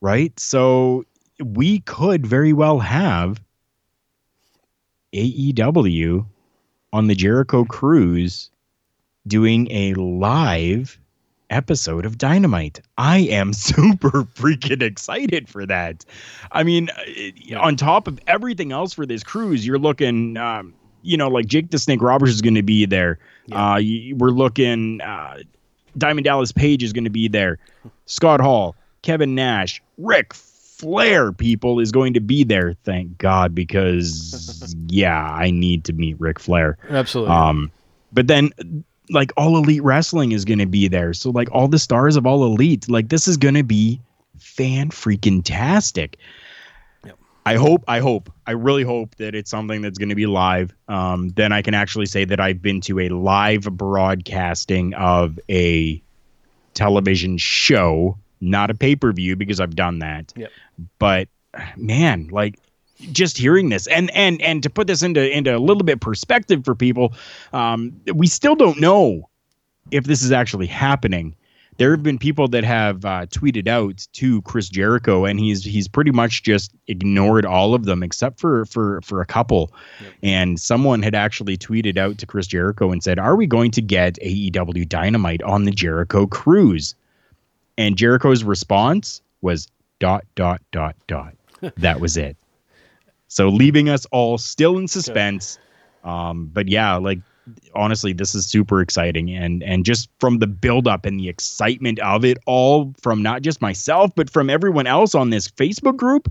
right? 0.00 0.38
So 0.40 1.04
we 1.38 1.78
could 1.80 2.26
very 2.26 2.52
well 2.52 2.80
have 2.80 3.40
AEW 5.14 6.26
on 6.92 7.06
the 7.06 7.14
Jericho 7.14 7.64
cruise 7.64 8.50
doing 9.26 9.70
a 9.70 9.94
live 9.94 10.98
episode 11.50 12.06
of 12.06 12.18
Dynamite. 12.18 12.80
I 12.98 13.18
am 13.18 13.52
super 13.52 14.24
freaking 14.24 14.82
excited 14.82 15.48
for 15.48 15.66
that. 15.66 16.04
I 16.50 16.62
mean, 16.62 16.90
uh, 16.90 17.58
on 17.58 17.76
top 17.76 18.08
of 18.08 18.18
everything 18.26 18.72
else 18.72 18.92
for 18.92 19.06
this 19.06 19.22
cruise, 19.22 19.66
you're 19.66 19.78
looking, 19.78 20.36
um, 20.36 20.74
you 21.02 21.16
know, 21.16 21.28
like 21.28 21.46
Jake 21.46 21.70
the 21.70 21.78
Snake 21.78 22.02
Roberts 22.02 22.32
is 22.32 22.40
going 22.40 22.54
to 22.54 22.62
be 22.62 22.86
there. 22.86 23.18
Uh, 23.50 23.78
y- 23.80 24.12
we're 24.16 24.30
looking, 24.30 25.00
uh, 25.00 25.38
Diamond 25.98 26.24
Dallas 26.24 26.52
Page 26.52 26.82
is 26.82 26.92
going 26.92 27.04
to 27.04 27.10
be 27.10 27.28
there. 27.28 27.58
Scott 28.06 28.40
Hall, 28.40 28.74
Kevin 29.02 29.34
Nash, 29.34 29.82
Ric 29.98 30.32
Flair, 30.32 31.32
people 31.32 31.80
is 31.80 31.92
going 31.92 32.14
to 32.14 32.20
be 32.20 32.44
there. 32.44 32.74
Thank 32.84 33.18
God, 33.18 33.54
because 33.54 34.74
yeah, 34.88 35.22
I 35.22 35.50
need 35.50 35.84
to 35.84 35.92
meet 35.92 36.18
Ric 36.18 36.40
Flair. 36.40 36.78
Absolutely. 36.88 37.34
Um, 37.34 37.70
but 38.12 38.26
then 38.26 38.50
like 39.12 39.32
all 39.36 39.56
elite 39.56 39.82
wrestling 39.82 40.32
is 40.32 40.44
going 40.44 40.58
to 40.58 40.66
be 40.66 40.88
there. 40.88 41.12
So 41.14 41.30
like 41.30 41.48
all 41.52 41.68
the 41.68 41.78
stars 41.78 42.16
of 42.16 42.26
all 42.26 42.44
elite, 42.44 42.88
like 42.88 43.08
this 43.08 43.28
is 43.28 43.36
going 43.36 43.54
to 43.54 43.62
be 43.62 44.00
fan 44.38 44.90
freaking 44.90 45.42
tastic. 45.44 46.16
Yep. 47.04 47.18
I 47.46 47.56
hope, 47.56 47.84
I 47.88 48.00
hope, 48.00 48.32
I 48.46 48.52
really 48.52 48.82
hope 48.82 49.14
that 49.16 49.34
it's 49.34 49.50
something 49.50 49.82
that's 49.82 49.98
going 49.98 50.08
to 50.08 50.14
be 50.14 50.26
live. 50.26 50.74
Um, 50.88 51.30
then 51.30 51.52
I 51.52 51.62
can 51.62 51.74
actually 51.74 52.06
say 52.06 52.24
that 52.24 52.40
I've 52.40 52.62
been 52.62 52.80
to 52.82 53.00
a 53.00 53.08
live 53.10 53.62
broadcasting 53.62 54.94
of 54.94 55.38
a 55.48 56.02
television 56.74 57.38
show, 57.38 58.18
not 58.40 58.70
a 58.70 58.74
pay 58.74 58.96
per 58.96 59.12
view 59.12 59.36
because 59.36 59.60
I've 59.60 59.76
done 59.76 60.00
that. 60.00 60.32
Yep. 60.36 60.50
But 60.98 61.28
man, 61.76 62.28
like 62.28 62.58
just 63.12 63.36
hearing 63.36 63.68
this 63.68 63.86
and 63.86 64.10
and 64.12 64.40
and 64.42 64.62
to 64.62 64.70
put 64.70 64.86
this 64.86 65.02
into 65.02 65.28
into 65.36 65.56
a 65.56 65.58
little 65.58 65.82
bit 65.82 66.00
perspective 66.00 66.64
for 66.64 66.74
people 66.74 67.12
um 67.52 67.92
we 68.14 68.26
still 68.26 68.54
don't 68.54 68.80
know 68.80 69.28
if 69.90 70.04
this 70.04 70.22
is 70.22 70.32
actually 70.32 70.66
happening 70.66 71.34
there 71.78 71.90
have 71.90 72.02
been 72.02 72.18
people 72.18 72.48
that 72.48 72.64
have 72.64 73.04
uh, 73.04 73.26
tweeted 73.26 73.66
out 73.66 74.06
to 74.12 74.42
Chris 74.42 74.68
Jericho, 74.68 75.24
and 75.24 75.40
he's 75.40 75.64
he's 75.64 75.88
pretty 75.88 76.10
much 76.10 76.42
just 76.42 76.72
ignored 76.86 77.46
all 77.46 77.74
of 77.74 77.84
them 77.84 78.02
except 78.02 78.38
for 78.38 78.66
for 78.66 79.00
for 79.00 79.20
a 79.20 79.26
couple. 79.26 79.72
And 80.22 80.60
someone 80.60 81.02
had 81.02 81.14
actually 81.14 81.56
tweeted 81.56 81.96
out 81.96 82.18
to 82.18 82.26
Chris 82.26 82.46
Jericho 82.46 82.92
and 82.92 83.02
said, 83.02 83.18
"Are 83.18 83.36
we 83.36 83.46
going 83.46 83.70
to 83.72 83.82
get 83.82 84.18
AEW 84.22 84.88
Dynamite 84.88 85.42
on 85.42 85.64
the 85.64 85.70
Jericho 85.70 86.26
cruise?" 86.26 86.94
And 87.78 87.96
Jericho's 87.96 88.44
response 88.44 89.22
was 89.40 89.66
dot 89.98 90.24
dot 90.34 90.60
dot 90.72 90.94
dot. 91.06 91.34
that 91.78 92.00
was 92.00 92.16
it. 92.16 92.36
So 93.32 93.48
leaving 93.48 93.88
us 93.88 94.04
all 94.12 94.36
still 94.36 94.76
in 94.76 94.86
suspense. 94.86 95.58
Um, 96.04 96.50
but 96.52 96.68
yeah, 96.68 96.96
like 96.96 97.18
honestly, 97.74 98.12
this 98.12 98.34
is 98.34 98.44
super 98.44 98.82
exciting, 98.82 99.30
and 99.30 99.62
and 99.62 99.86
just 99.86 100.10
from 100.20 100.38
the 100.38 100.46
build 100.46 100.86
up 100.86 101.06
and 101.06 101.18
the 101.18 101.30
excitement 101.30 101.98
of 102.00 102.26
it 102.26 102.36
all, 102.44 102.92
from 103.00 103.22
not 103.22 103.40
just 103.40 103.62
myself 103.62 104.10
but 104.14 104.28
from 104.28 104.50
everyone 104.50 104.86
else 104.86 105.14
on 105.14 105.30
this 105.30 105.48
Facebook 105.48 105.96
group, 105.96 106.30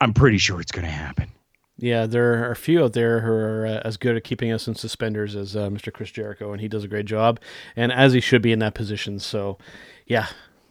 I'm 0.00 0.12
pretty 0.12 0.38
sure 0.38 0.60
it's 0.60 0.72
going 0.72 0.86
to 0.86 0.90
happen. 0.90 1.28
Yeah, 1.76 2.06
there 2.06 2.42
are 2.42 2.50
a 2.50 2.56
few 2.56 2.82
out 2.82 2.94
there 2.94 3.20
who 3.20 3.30
are 3.30 3.66
uh, 3.66 3.80
as 3.84 3.96
good 3.96 4.16
at 4.16 4.24
keeping 4.24 4.50
us 4.50 4.66
in 4.66 4.74
suspenders 4.74 5.36
as 5.36 5.54
uh, 5.54 5.68
Mr. 5.68 5.92
Chris 5.92 6.10
Jericho, 6.10 6.50
and 6.50 6.60
he 6.60 6.66
does 6.66 6.82
a 6.82 6.88
great 6.88 7.06
job, 7.06 7.38
and 7.76 7.92
as 7.92 8.12
he 8.12 8.20
should 8.20 8.42
be 8.42 8.50
in 8.50 8.58
that 8.58 8.74
position. 8.74 9.20
So, 9.20 9.58
yeah, 10.04 10.26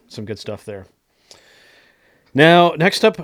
some 0.10 0.25
good 0.25 0.39
stuff 0.39 0.65
there. 0.65 0.88
Now, 2.33 2.73
next 2.77 3.05
up, 3.05 3.17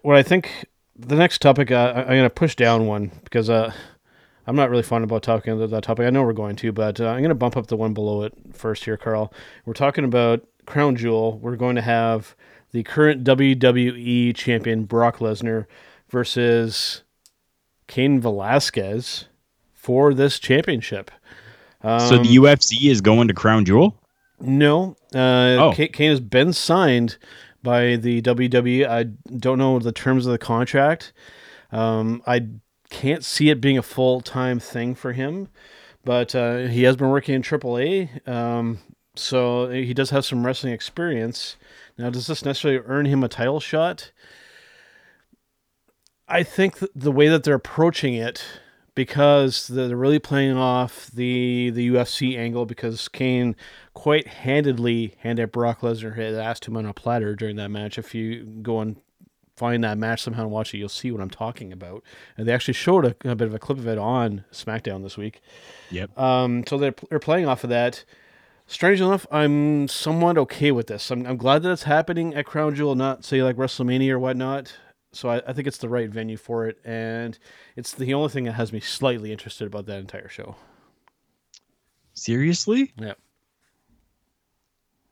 what 0.00 0.16
I 0.16 0.22
think 0.22 0.64
the 0.98 1.16
next 1.16 1.40
topic, 1.40 1.70
uh, 1.70 1.92
I- 1.94 2.00
I'm 2.02 2.06
going 2.08 2.22
to 2.22 2.30
push 2.30 2.54
down 2.54 2.86
one 2.86 3.10
because 3.24 3.48
uh, 3.50 3.72
I'm 4.46 4.56
not 4.56 4.70
really 4.70 4.82
fond 4.82 5.04
about 5.04 5.22
talking 5.22 5.52
about 5.52 5.70
that 5.70 5.84
topic. 5.84 6.06
I 6.06 6.10
know 6.10 6.22
we're 6.22 6.32
going 6.32 6.56
to, 6.56 6.72
but 6.72 7.00
uh, 7.00 7.08
I'm 7.08 7.18
going 7.20 7.28
to 7.30 7.34
bump 7.34 7.56
up 7.56 7.66
the 7.66 7.76
one 7.76 7.94
below 7.94 8.22
it 8.22 8.32
first 8.52 8.84
here, 8.84 8.96
Carl. 8.96 9.32
We're 9.64 9.72
talking 9.74 10.04
about 10.04 10.46
Crown 10.66 10.96
Jewel. 10.96 11.38
We're 11.38 11.56
going 11.56 11.76
to 11.76 11.82
have 11.82 12.34
the 12.72 12.82
current 12.82 13.24
WWE 13.24 14.34
champion, 14.34 14.84
Brock 14.84 15.18
Lesnar, 15.18 15.66
versus 16.08 17.02
Cain 17.86 18.20
Velasquez 18.20 19.26
for 19.72 20.12
this 20.14 20.38
championship. 20.38 21.10
so 21.82 22.18
the 22.18 22.36
UFC 22.36 22.90
is 22.90 23.00
going 23.00 23.28
to 23.28 23.34
Crown 23.34 23.64
Jewel. 23.64 23.96
No, 24.40 24.96
uh, 25.14 25.56
Oh. 25.70 25.72
Kane 25.74 26.10
has 26.10 26.20
been 26.20 26.52
signed 26.52 27.16
by 27.66 27.96
the 27.96 28.22
WWE. 28.22 28.88
I 28.88 29.02
don't 29.36 29.58
know 29.58 29.80
the 29.80 29.90
terms 29.90 30.24
of 30.24 30.30
the 30.30 30.38
contract. 30.38 31.12
Um, 31.72 32.22
I 32.24 32.46
can't 32.90 33.24
see 33.24 33.50
it 33.50 33.60
being 33.60 33.76
a 33.76 33.82
full 33.82 34.20
time 34.20 34.60
thing 34.60 34.94
for 34.94 35.12
him, 35.12 35.48
but 36.04 36.32
uh, 36.36 36.68
he 36.68 36.84
has 36.84 36.94
been 36.94 37.10
working 37.10 37.34
in 37.34 37.42
AAA, 37.42 38.26
um, 38.28 38.78
so 39.16 39.68
he 39.68 39.92
does 39.92 40.10
have 40.10 40.24
some 40.24 40.46
wrestling 40.46 40.72
experience. 40.72 41.56
Now, 41.98 42.08
does 42.08 42.28
this 42.28 42.44
necessarily 42.44 42.80
earn 42.86 43.06
him 43.06 43.24
a 43.24 43.28
title 43.28 43.58
shot? 43.58 44.12
I 46.28 46.44
think 46.44 46.78
th- 46.78 46.92
the 46.94 47.10
way 47.10 47.26
that 47.26 47.42
they're 47.42 47.54
approaching 47.54 48.14
it, 48.14 48.44
because 48.96 49.68
they're 49.68 49.94
really 49.94 50.18
playing 50.18 50.56
off 50.56 51.08
the 51.12 51.70
the 51.70 51.90
UFC 51.90 52.36
angle 52.36 52.66
because 52.66 53.06
Kane 53.06 53.54
quite 53.94 54.26
handedly 54.26 55.14
handed 55.18 55.52
Brock 55.52 55.82
Lesnar 55.82 56.16
his 56.16 56.36
ass 56.36 56.58
to 56.60 56.72
him 56.72 56.78
on 56.78 56.86
a 56.86 56.92
platter 56.92 57.36
during 57.36 57.54
that 57.56 57.70
match. 57.70 57.98
If 57.98 58.14
you 58.14 58.44
go 58.62 58.80
and 58.80 58.96
find 59.54 59.84
that 59.84 59.98
match 59.98 60.22
somehow 60.22 60.42
and 60.42 60.50
watch 60.50 60.74
it, 60.74 60.78
you'll 60.78 60.88
see 60.88 61.12
what 61.12 61.20
I'm 61.20 61.30
talking 61.30 61.72
about. 61.72 62.02
And 62.36 62.48
they 62.48 62.52
actually 62.52 62.74
showed 62.74 63.04
a, 63.04 63.30
a 63.30 63.36
bit 63.36 63.46
of 63.46 63.54
a 63.54 63.58
clip 63.58 63.78
of 63.78 63.86
it 63.86 63.98
on 63.98 64.44
SmackDown 64.50 65.02
this 65.02 65.16
week. 65.16 65.40
Yep. 65.90 66.18
Um, 66.18 66.64
so 66.66 66.76
they're, 66.76 66.94
they're 67.08 67.18
playing 67.18 67.46
off 67.46 67.64
of 67.64 67.70
that. 67.70 68.04
Strange 68.66 69.00
enough, 69.00 69.26
I'm 69.30 69.88
somewhat 69.88 70.36
okay 70.36 70.72
with 70.72 70.88
this. 70.88 71.10
I'm, 71.10 71.24
I'm 71.24 71.36
glad 71.36 71.62
that 71.62 71.70
it's 71.70 71.84
happening 71.84 72.34
at 72.34 72.44
Crown 72.46 72.74
Jewel, 72.74 72.96
not 72.96 73.24
say 73.24 73.42
like 73.42 73.56
WrestleMania 73.56 74.10
or 74.10 74.18
whatnot. 74.18 74.76
So 75.16 75.30
I, 75.30 75.42
I 75.46 75.52
think 75.52 75.66
it's 75.66 75.78
the 75.78 75.88
right 75.88 76.08
venue 76.10 76.36
for 76.36 76.66
it, 76.66 76.78
and 76.84 77.38
it's 77.74 77.92
the 77.92 78.12
only 78.14 78.28
thing 78.28 78.44
that 78.44 78.52
has 78.52 78.72
me 78.72 78.80
slightly 78.80 79.32
interested 79.32 79.66
about 79.66 79.86
that 79.86 79.98
entire 79.98 80.28
show. 80.28 80.56
Seriously? 82.14 82.92
Yeah. 82.98 83.14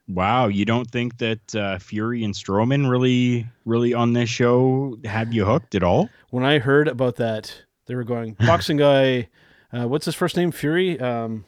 Wow, 0.06 0.48
you 0.48 0.64
don't 0.66 0.90
think 0.90 1.16
that 1.18 1.54
uh, 1.54 1.78
Fury 1.78 2.24
and 2.24 2.34
Strowman 2.34 2.90
really, 2.90 3.46
really 3.64 3.94
on 3.94 4.12
this 4.12 4.28
show 4.28 4.98
have 5.04 5.32
you 5.32 5.46
hooked 5.46 5.74
at 5.74 5.82
all? 5.82 6.10
When 6.30 6.44
I 6.44 6.58
heard 6.58 6.88
about 6.88 7.16
that, 7.16 7.62
they 7.86 7.94
were 7.94 8.04
going 8.04 8.34
boxing 8.40 8.76
guy. 8.76 9.28
Uh, 9.72 9.88
what's 9.88 10.04
his 10.04 10.14
first 10.14 10.36
name? 10.36 10.50
Fury. 10.52 11.00
Um, 11.00 11.44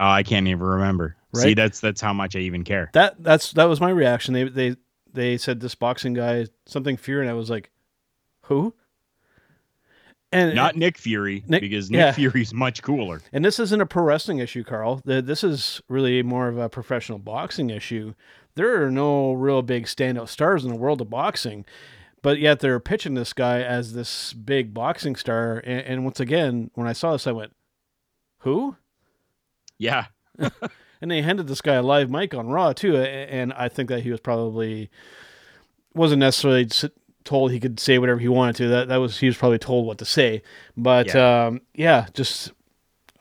Uh, 0.00 0.08
I 0.20 0.22
can't 0.22 0.46
even 0.48 0.62
remember. 0.66 1.16
See, 1.34 1.52
that's 1.52 1.80
that's 1.80 2.00
how 2.00 2.14
much 2.14 2.34
I 2.34 2.38
even 2.40 2.64
care. 2.64 2.88
that 2.94 3.22
that's 3.22 3.52
that 3.52 3.64
was 3.64 3.78
my 3.78 3.90
reaction. 3.90 4.32
They 4.32 4.44
they 4.44 4.76
they 5.16 5.36
said 5.36 5.58
this 5.60 5.74
boxing 5.74 6.14
guy 6.14 6.46
something 6.66 6.96
Fury, 6.96 7.22
and 7.22 7.30
I 7.30 7.34
was 7.34 7.50
like, 7.50 7.70
who? 8.42 8.74
And 10.32 10.54
Not 10.54 10.76
Nick 10.76 10.98
Fury, 10.98 11.42
Nick- 11.46 11.62
because 11.62 11.90
Nick 11.90 11.98
yeah. 11.98 12.12
Fury's 12.12 12.52
much 12.52 12.82
cooler. 12.82 13.22
And 13.32 13.44
this 13.44 13.58
isn't 13.58 13.80
a 13.80 13.86
pro 13.86 14.02
wrestling 14.02 14.38
issue, 14.38 14.64
Carl. 14.64 15.00
This 15.04 15.42
is 15.42 15.80
really 15.88 16.22
more 16.22 16.48
of 16.48 16.58
a 16.58 16.68
professional 16.68 17.18
boxing 17.18 17.70
issue. 17.70 18.14
There 18.54 18.84
are 18.84 18.90
no 18.90 19.32
real 19.32 19.62
big 19.62 19.86
standout 19.86 20.28
stars 20.28 20.64
in 20.64 20.70
the 20.70 20.76
world 20.76 21.00
of 21.00 21.10
boxing, 21.10 21.64
but 22.22 22.38
yet 22.38 22.60
they're 22.60 22.80
pitching 22.80 23.14
this 23.14 23.32
guy 23.32 23.62
as 23.62 23.92
this 23.92 24.32
big 24.32 24.74
boxing 24.74 25.14
star. 25.16 25.58
And, 25.58 25.80
and 25.80 26.04
once 26.04 26.20
again, 26.20 26.70
when 26.74 26.86
I 26.86 26.92
saw 26.92 27.12
this, 27.12 27.26
I 27.26 27.32
went, 27.32 27.54
"Who?" 28.38 28.76
Yeah, 29.78 30.06
And 31.06 31.10
they 31.12 31.22
handed 31.22 31.46
this 31.46 31.60
guy 31.60 31.74
a 31.74 31.82
live 31.84 32.10
mic 32.10 32.34
on 32.34 32.48
Raw 32.48 32.72
too. 32.72 32.96
And 32.96 33.52
I 33.52 33.68
think 33.68 33.88
that 33.90 34.00
he 34.02 34.10
was 34.10 34.18
probably 34.18 34.90
wasn't 35.94 36.18
necessarily 36.18 36.68
told 37.22 37.52
he 37.52 37.60
could 37.60 37.78
say 37.78 37.96
whatever 37.98 38.18
he 38.18 38.26
wanted 38.26 38.56
to. 38.56 38.66
That 38.70 38.88
that 38.88 38.96
was 38.96 39.18
he 39.20 39.26
was 39.28 39.36
probably 39.36 39.60
told 39.60 39.86
what 39.86 39.98
to 39.98 40.04
say. 40.04 40.42
But 40.76 41.14
Yeah. 41.14 41.46
um, 41.46 41.60
yeah, 41.76 42.06
just 42.12 42.50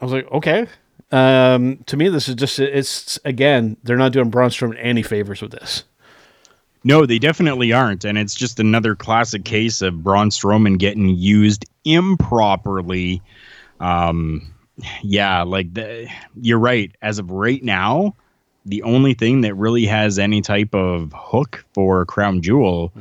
I 0.01 0.05
was 0.05 0.13
like, 0.13 0.31
okay. 0.31 0.65
Um, 1.11 1.77
to 1.85 1.95
me, 1.95 2.09
this 2.09 2.27
is 2.27 2.33
just 2.33 2.57
it's 2.57 3.19
again 3.23 3.77
they're 3.83 3.97
not 3.97 4.13
doing 4.13 4.31
Braun 4.31 4.49
Strowman 4.49 4.79
any 4.81 5.03
favors 5.03 5.43
with 5.43 5.51
this. 5.51 5.83
no, 6.83 7.05
they 7.05 7.19
definitely 7.19 7.71
aren't, 7.71 8.03
and 8.03 8.17
it's 8.17 8.33
just 8.33 8.59
another 8.59 8.95
classic 8.95 9.45
case 9.45 9.83
of 9.83 10.03
Braun 10.03 10.29
Strowman 10.31 10.79
getting 10.79 11.09
used 11.09 11.65
improperly. 11.83 13.21
Um, 13.79 14.54
yeah, 15.03 15.43
like 15.43 15.73
the, 15.73 16.07
you're 16.41 16.59
right. 16.59 16.91
As 17.01 17.19
of 17.19 17.31
right 17.31 17.63
now, 17.63 18.15
the 18.65 18.81
only 18.83 19.13
thing 19.13 19.41
that 19.41 19.53
really 19.55 19.85
has 19.85 20.17
any 20.17 20.41
type 20.41 20.73
of 20.73 21.13
hook 21.15 21.63
for 21.73 22.05
Crown 22.05 22.41
Jewel, 22.41 22.91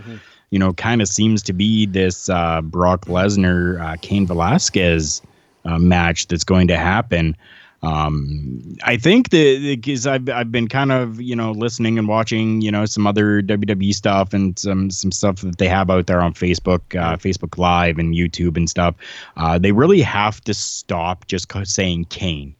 you 0.50 0.58
know, 0.58 0.72
kind 0.74 1.00
of 1.00 1.08
seems 1.08 1.42
to 1.44 1.52
be 1.52 1.86
this 1.86 2.28
uh, 2.28 2.60
Brock 2.60 3.06
Lesnar, 3.06 3.80
uh, 3.80 3.96
Cain 4.02 4.26
Velasquez 4.26 5.22
uh, 5.64 5.78
match 5.78 6.28
that's 6.28 6.44
going 6.44 6.68
to 6.68 6.76
happen. 6.76 7.36
Um, 7.84 8.76
I 8.82 8.96
think 8.96 9.28
that 9.30 9.60
because 9.62 10.06
I've 10.06 10.28
I've 10.28 10.50
been 10.50 10.68
kind 10.68 10.90
of 10.90 11.20
you 11.20 11.36
know 11.36 11.52
listening 11.52 11.98
and 11.98 12.08
watching 12.08 12.60
you 12.62 12.70
know 12.70 12.86
some 12.86 13.06
other 13.06 13.42
WWE 13.42 13.92
stuff 13.94 14.32
and 14.32 14.58
some 14.58 14.90
some 14.90 15.12
stuff 15.12 15.42
that 15.42 15.58
they 15.58 15.68
have 15.68 15.90
out 15.90 16.06
there 16.06 16.20
on 16.22 16.32
Facebook, 16.34 16.80
uh, 16.98 17.16
Facebook 17.16 17.58
Live 17.58 17.98
and 17.98 18.14
YouTube 18.14 18.56
and 18.56 18.68
stuff. 18.70 18.94
Uh, 19.36 19.58
they 19.58 19.72
really 19.72 20.00
have 20.00 20.40
to 20.42 20.54
stop 20.54 21.26
just 21.26 21.52
saying 21.64 22.06
Kane. 22.06 22.54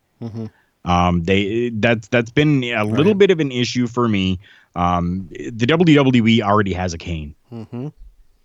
Um, 0.84 1.22
they 1.24 1.70
that's 1.70 2.08
that's 2.08 2.30
been 2.30 2.62
a 2.64 2.84
little 2.84 3.12
Right. 3.12 3.18
bit 3.18 3.30
of 3.30 3.40
an 3.40 3.50
issue 3.50 3.86
for 3.86 4.08
me. 4.08 4.38
Um, 4.76 5.28
the 5.30 5.66
WWE 5.66 6.42
already 6.42 6.72
has 6.74 6.92
a 6.92 6.98
Kane, 6.98 7.34
Mm-hmm. 7.52 7.88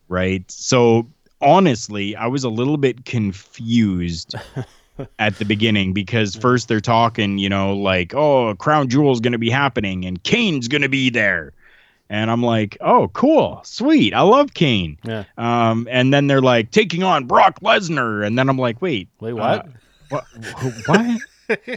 right? 0.07 0.49
So 0.49 1.07
honestly, 1.41 2.15
I 2.15 2.27
was 2.27 2.43
a 2.43 2.49
little 2.49 2.77
bit 2.77 3.03
confused 3.05 4.35
at 5.19 5.37
the 5.37 5.45
beginning 5.45 5.93
because 5.93 6.35
first 6.35 6.67
they're 6.67 6.79
talking, 6.79 7.37
you 7.37 7.49
know, 7.49 7.75
like, 7.75 8.13
oh, 8.15 8.55
Crown 8.55 8.89
Jewel 8.89 9.11
is 9.11 9.19
going 9.19 9.33
to 9.33 9.39
be 9.39 9.49
happening 9.49 10.05
and 10.05 10.21
Kane's 10.23 10.67
going 10.67 10.81
to 10.81 10.89
be 10.89 11.09
there. 11.09 11.53
And 12.09 12.31
I'm 12.31 12.41
like, 12.41 12.75
oh, 12.81 13.09
cool, 13.09 13.61
sweet. 13.63 14.13
I 14.13 14.21
love 14.21 14.53
Kane. 14.55 14.97
Yeah. 15.03 15.25
Um, 15.37 15.87
and 15.91 16.11
then 16.11 16.27
they're 16.27 16.41
like 16.41 16.71
taking 16.71 17.03
on 17.03 17.25
Brock 17.25 17.59
Lesnar. 17.61 18.25
And 18.25 18.37
then 18.37 18.49
I'm 18.49 18.57
like, 18.57 18.81
wait, 18.81 19.09
Wait, 19.19 19.33
what? 19.33 19.65
uh, 19.65 19.69
what? 20.09 20.23
wh- 20.23 20.89
what? 20.89 21.21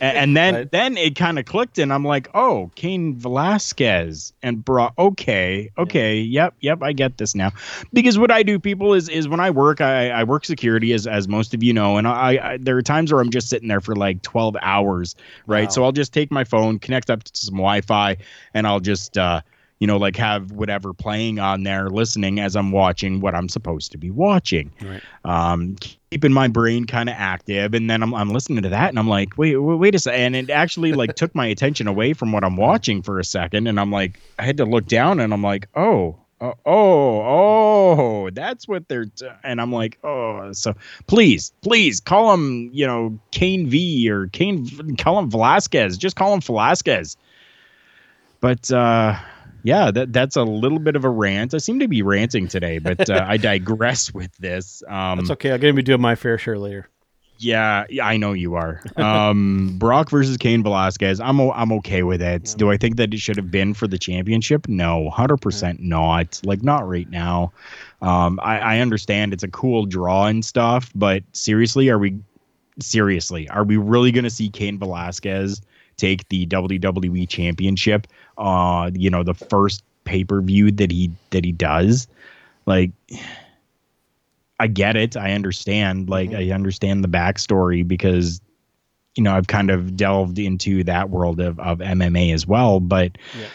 And 0.01 0.37
then 0.37 0.55
Right. 0.55 0.71
then 0.71 0.97
it 0.97 1.17
kind 1.17 1.39
of 1.39 1.45
clicked 1.45 1.79
and 1.79 1.93
i'm 1.93 2.05
like 2.05 2.29
oh 2.35 2.71
Cain 2.75 3.17
velasquez 3.17 4.33
and 4.43 4.65
brock 4.65 4.95
okay 4.99 5.71
okay 5.79 6.19
yep 6.21 6.55
yep 6.61 6.83
i 6.83 6.93
get 6.93 7.17
this 7.19 7.35
now 7.35 7.51
because 7.93 8.19
what 8.19 8.31
i 8.31 8.43
do 8.43 8.59
people 8.59 8.95
is 8.95 9.09
is 9.09 9.29
when 9.29 9.41
i 9.41 9.51
work 9.51 9.81
i, 9.81 10.11
I 10.11 10.25
work 10.25 10.45
security 10.45 10.93
as 10.93 11.07
as 11.07 11.29
most 11.29 11.55
of 11.55 11.63
you 11.63 11.73
know 11.73 11.97
and 11.97 12.07
I, 12.07 12.39
I 12.53 12.59
there 12.61 12.77
are 12.77 12.83
times 12.83 13.13
where 13.13 13.21
i'm 13.21 13.31
just 13.31 13.49
sitting 13.49 13.69
there 13.69 13.81
for 13.81 13.95
like 13.97 14.23
12 14.23 14.57
hours 14.63 15.15
right 15.47 15.65
Wow. 15.65 15.69
so 15.71 15.85
i'll 15.85 15.93
just 15.93 16.13
take 16.13 16.31
my 16.31 16.45
phone 16.45 16.79
connect 16.79 17.11
up 17.11 17.23
to 17.25 17.33
some 17.35 17.55
wi-fi 17.55 18.17
and 18.55 18.67
i'll 18.67 18.81
just 18.81 19.17
uh 19.17 19.41
you 19.79 19.87
know 19.87 19.97
like 19.97 20.17
have 20.17 20.53
whatever 20.53 20.93
playing 20.93 21.39
on 21.39 21.63
there 21.63 21.89
listening 21.89 22.41
as 22.41 22.57
i'm 22.57 22.71
watching 22.73 23.21
what 23.21 23.35
i'm 23.35 23.49
supposed 23.49 23.93
to 23.93 23.99
be 23.99 24.11
watching 24.11 24.73
Right. 24.81 25.03
um, 25.25 25.77
keeping 26.12 26.33
my 26.33 26.46
brain 26.46 26.85
kind 26.85 27.09
of 27.09 27.14
active. 27.16 27.72
And 27.72 27.88
then 27.88 28.03
I'm, 28.03 28.12
I'm 28.12 28.29
listening 28.29 28.62
to 28.64 28.68
that 28.68 28.90
and 28.90 28.98
I'm 28.98 29.09
like, 29.09 29.38
wait, 29.38 29.57
wait, 29.57 29.94
a 29.94 29.98
second. 29.98 30.20
And 30.20 30.37
it 30.37 30.53
actually 30.53 30.92
like 30.92 31.14
took 31.14 31.35
my 31.35 31.46
attention 31.46 31.88
away 31.88 32.12
from 32.12 32.33
what 32.33 32.44
I'm 32.44 32.59
watching 32.59 33.01
for 33.01 33.18
a 33.18 33.25
second. 33.25 33.66
And 33.66 33.81
I'm 33.81 33.90
like, 33.90 34.20
I 34.38 34.44
had 34.44 34.59
to 34.59 34.66
look 34.66 34.87
down 34.87 35.20
and 35.20 35.33
I'm 35.33 35.42
like, 35.42 35.68
oh, 35.75 36.18
oh, 36.42 36.55
oh, 36.66 37.22
oh, 38.27 38.31
that's 38.31 38.68
what 38.68 38.88
they're, 38.88 39.07
t-. 39.07 39.27
and 39.42 39.59
I'm 39.59 39.72
like, 39.72 39.98
oh, 40.05 40.53
so 40.53 40.75
please, 41.07 41.55
please 41.62 41.98
call 41.98 42.35
him, 42.35 42.68
you 42.75 42.87
know, 42.87 43.18
Kane 43.31 43.70
V 43.70 44.11
or 44.11 44.27
Kane, 44.27 44.96
call 44.98 45.18
him 45.18 45.31
Velasquez. 45.31 45.96
Just 45.96 46.16
call 46.16 46.35
him 46.35 46.42
Velasquez. 46.42 47.16
But, 48.42 48.70
uh, 48.70 49.18
yeah, 49.62 49.90
that 49.90 50.12
that's 50.12 50.37
a 50.37 50.42
little 50.42 50.79
bit 50.79 50.96
of 50.96 51.05
a 51.05 51.09
rant. 51.11 51.55
I 51.55 51.59
seem 51.59 51.79
to 51.81 51.88
be 51.88 52.03
ranting 52.03 52.48
today, 52.48 52.79
but 52.79 53.09
uh, 53.09 53.25
I 53.27 53.37
digress 53.38 54.12
with 54.12 54.37
this. 54.38 54.83
Um, 54.88 55.18
That's 55.18 55.31
okay. 55.33 55.53
I'm 55.53 55.61
gonna 55.61 55.72
be 55.72 55.83
doing 55.83 56.01
my 56.01 56.14
fair 56.14 56.38
share 56.38 56.59
later. 56.59 56.88
yeah, 57.38 57.85
yeah, 57.90 58.07
I 58.07 58.16
know 58.16 58.33
you 58.33 58.55
are. 58.55 58.81
Um, 58.96 59.75
Brock 59.79 60.11
versus 60.11 60.37
Cain 60.37 60.62
Velasquez. 60.62 61.18
I'm 61.20 61.40
o- 61.40 61.53
I'm 61.53 61.72
okay 61.72 62.03
with 62.05 62.22
it. 62.22 62.55
Do 62.57 62.70
I 62.70 62.77
think 62.77 62.96
that 62.96 63.12
it 63.12 63.18
should 63.18 63.37
have 63.37 63.51
been 63.51 63.75
for 63.75 63.88
the 63.88 63.98
championship? 63.98 64.68
No, 64.68 65.11
hundred 65.11 65.38
percent 65.38 65.81
not. 65.81 66.40
Like 66.44 66.62
not 66.62 66.88
right 66.88 67.11
now. 67.11 67.53
Um, 68.01 68.38
I, 68.42 68.59
I 68.59 68.79
understand 68.81 69.33
it's 69.33 69.42
a 69.42 69.48
cool 69.48 69.87
draw 69.87 70.27
and 70.27 70.44
stuff, 70.44 70.90
but 70.94 71.22
seriously, 71.33 71.88
are 71.88 71.98
we 71.98 72.18
seriously 72.81 73.48
are 73.51 73.64
we 73.64 73.77
really 73.77 74.11
going 74.12 74.25
to 74.25 74.31
see 74.31 74.48
Cain 74.48 74.79
Velasquez 74.79 75.61
take 75.96 76.29
the 76.29 76.46
WWE 76.46 77.29
championship? 77.29 78.07
Uh, 78.38 78.90
you 78.95 79.11
know, 79.11 79.23
the 79.23 79.35
first 79.35 79.83
pay 80.05 80.25
per 80.25 80.40
view 80.40 80.71
that 80.73 80.90
he 80.90 81.11
that 81.31 81.45
he 81.45 81.53
does, 81.53 82.09
like. 82.66 82.90
I 84.61 84.68
get 84.68 84.97
it. 84.97 85.16
I 85.16 85.33
understand. 85.33 86.09
Like 86.09 86.33
I 86.33 86.53
understand 86.53 87.03
the 87.03 87.09
backstory 87.09 87.87
because 87.87 88.40
you 89.16 89.25
know 89.25 89.35
I've 89.35 89.49
kind 89.49 89.71
of 89.73 89.97
delved 89.97 90.38
into 90.38 90.85
that 90.85 91.11
world 91.11 91.40
of 91.40 91.59
of 91.59 91.79
MMA 91.79 92.33
as 92.33 92.47
well. 92.47 92.79
But 92.79 93.18
Yeah. 93.37 93.49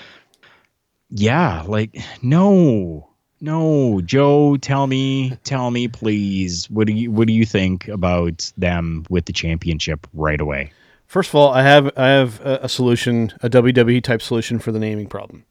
yeah, 1.09 1.63
like 1.65 1.97
no, 2.21 3.07
no, 3.39 4.01
Joe, 4.01 4.57
tell 4.57 4.85
me, 4.87 5.37
tell 5.45 5.71
me, 5.71 5.87
please. 5.87 6.69
What 6.69 6.87
do 6.87 6.93
you 6.93 7.09
what 7.09 7.27
do 7.27 7.33
you 7.33 7.45
think 7.45 7.87
about 7.87 8.51
them 8.57 9.05
with 9.09 9.25
the 9.25 9.33
championship 9.33 10.07
right 10.13 10.41
away? 10.41 10.73
First 11.07 11.29
of 11.29 11.35
all, 11.35 11.51
I 11.53 11.63
have 11.63 11.91
I 11.97 12.07
have 12.09 12.41
a, 12.41 12.59
a 12.63 12.69
solution, 12.69 13.33
a 13.41 13.49
WWE 13.49 14.03
type 14.03 14.21
solution 14.21 14.59
for 14.59 14.71
the 14.71 14.79
naming 14.79 15.07
problem. 15.07 15.45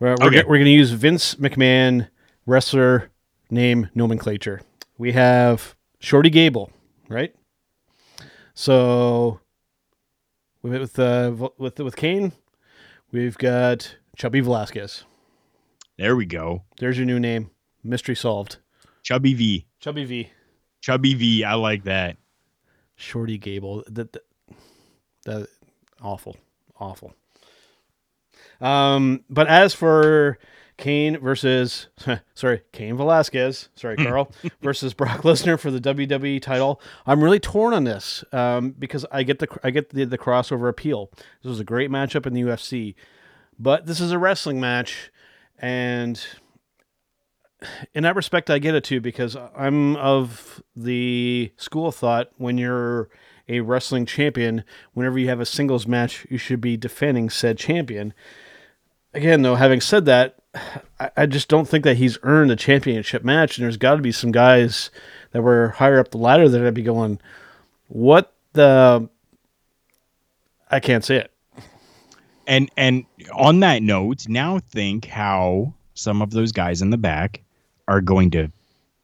We're, 0.00 0.16
we're, 0.20 0.30
we're 0.30 0.58
going 0.58 0.64
to 0.64 0.70
use 0.70 0.90
Vince 0.90 1.34
McMahon 1.36 2.08
wrestler 2.46 3.10
name 3.50 3.88
nomenclature. 3.94 4.60
We 4.96 5.12
have 5.12 5.74
Shorty 6.00 6.30
Gable, 6.30 6.70
right? 7.08 7.34
So 8.54 9.40
with 10.62 10.98
uh, 10.98 11.50
with 11.58 11.78
with 11.78 11.96
Kane, 11.96 12.32
we've 13.12 13.38
got 13.38 13.96
Chubby 14.16 14.40
Velasquez. 14.40 15.04
There 15.96 16.16
we 16.16 16.26
go. 16.26 16.64
There's 16.78 16.96
your 16.96 17.06
new 17.06 17.20
name. 17.20 17.50
Mystery 17.82 18.16
solved. 18.16 18.58
Chubby 19.02 19.34
V. 19.34 19.66
Chubby 19.80 20.04
V. 20.04 20.30
Chubby 20.80 21.14
V. 21.14 21.44
I 21.44 21.54
like 21.54 21.84
that. 21.84 22.16
Shorty 22.96 23.38
Gable. 23.38 23.84
That, 23.88 24.12
that, 24.12 24.22
that 25.28 25.48
awful, 26.02 26.36
awful. 26.78 27.14
Um, 28.60 29.24
but 29.30 29.46
as 29.46 29.74
for 29.74 30.38
Kane 30.76 31.18
versus, 31.18 31.88
sorry, 32.34 32.62
Cain 32.72 32.96
Velasquez, 32.96 33.68
sorry, 33.74 33.96
Carl, 33.96 34.32
versus 34.62 34.94
Brock 34.94 35.22
Lesnar 35.22 35.58
for 35.58 35.70
the 35.70 35.80
WWE 35.80 36.40
title, 36.40 36.80
I'm 37.06 37.22
really 37.22 37.40
torn 37.40 37.74
on 37.74 37.84
this 37.84 38.24
um, 38.32 38.70
because 38.78 39.04
I 39.12 39.22
get 39.22 39.38
the 39.38 39.48
I 39.62 39.70
get 39.70 39.90
the, 39.90 40.04
the 40.04 40.18
crossover 40.18 40.68
appeal. 40.68 41.10
This 41.42 41.50
was 41.50 41.60
a 41.60 41.64
great 41.64 41.90
matchup 41.90 42.26
in 42.26 42.32
the 42.32 42.42
UFC, 42.42 42.94
but 43.58 43.86
this 43.86 44.00
is 44.00 44.12
a 44.12 44.18
wrestling 44.18 44.60
match, 44.60 45.10
and 45.58 46.20
in 47.94 48.04
that 48.04 48.16
respect, 48.16 48.50
I 48.50 48.58
get 48.58 48.74
it 48.74 48.84
too 48.84 49.00
because 49.00 49.36
I'm 49.56 49.96
of 49.96 50.62
the 50.76 51.52
school 51.56 51.88
of 51.88 51.94
thought 51.94 52.30
when 52.36 52.56
you're 52.56 53.08
a 53.48 53.60
wrestling 53.60 54.06
champion, 54.06 54.64
whenever 54.92 55.18
you 55.18 55.28
have 55.28 55.40
a 55.40 55.46
singles 55.46 55.86
match, 55.86 56.26
you 56.30 56.38
should 56.38 56.60
be 56.60 56.76
defending 56.76 57.30
said 57.30 57.58
champion. 57.58 58.12
Again, 59.14 59.42
though, 59.42 59.54
having 59.54 59.80
said 59.80 60.04
that, 60.04 60.36
I, 61.00 61.10
I 61.16 61.26
just 61.26 61.48
don't 61.48 61.66
think 61.66 61.84
that 61.84 61.96
he's 61.96 62.18
earned 62.22 62.50
a 62.50 62.56
championship 62.56 63.24
match, 63.24 63.56
and 63.56 63.64
there's 63.64 63.76
got 63.76 63.96
to 63.96 64.02
be 64.02 64.12
some 64.12 64.32
guys 64.32 64.90
that 65.32 65.42
were 65.42 65.68
higher 65.70 65.98
up 65.98 66.10
the 66.10 66.18
ladder 66.18 66.48
that 66.48 66.64
I'd 66.66 66.74
be 66.74 66.82
going, 66.82 67.20
what 67.88 68.32
the? 68.52 69.08
I 70.70 70.80
can't 70.80 71.04
say 71.04 71.16
it. 71.16 71.32
And 72.46 72.70
and 72.76 73.04
on 73.34 73.60
that 73.60 73.82
note, 73.82 74.28
now 74.28 74.58
think 74.58 75.06
how 75.06 75.72
some 75.94 76.22
of 76.22 76.30
those 76.30 76.52
guys 76.52 76.82
in 76.82 76.90
the 76.90 76.96
back 76.98 77.42
are 77.88 78.00
going 78.00 78.30
to 78.32 78.50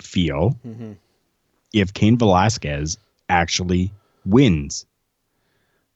feel 0.00 0.58
Mm-hmm. 0.66 0.92
if 1.72 1.92
Cain 1.94 2.18
Velasquez 2.18 2.98
actually 3.28 3.92
wins 4.24 4.86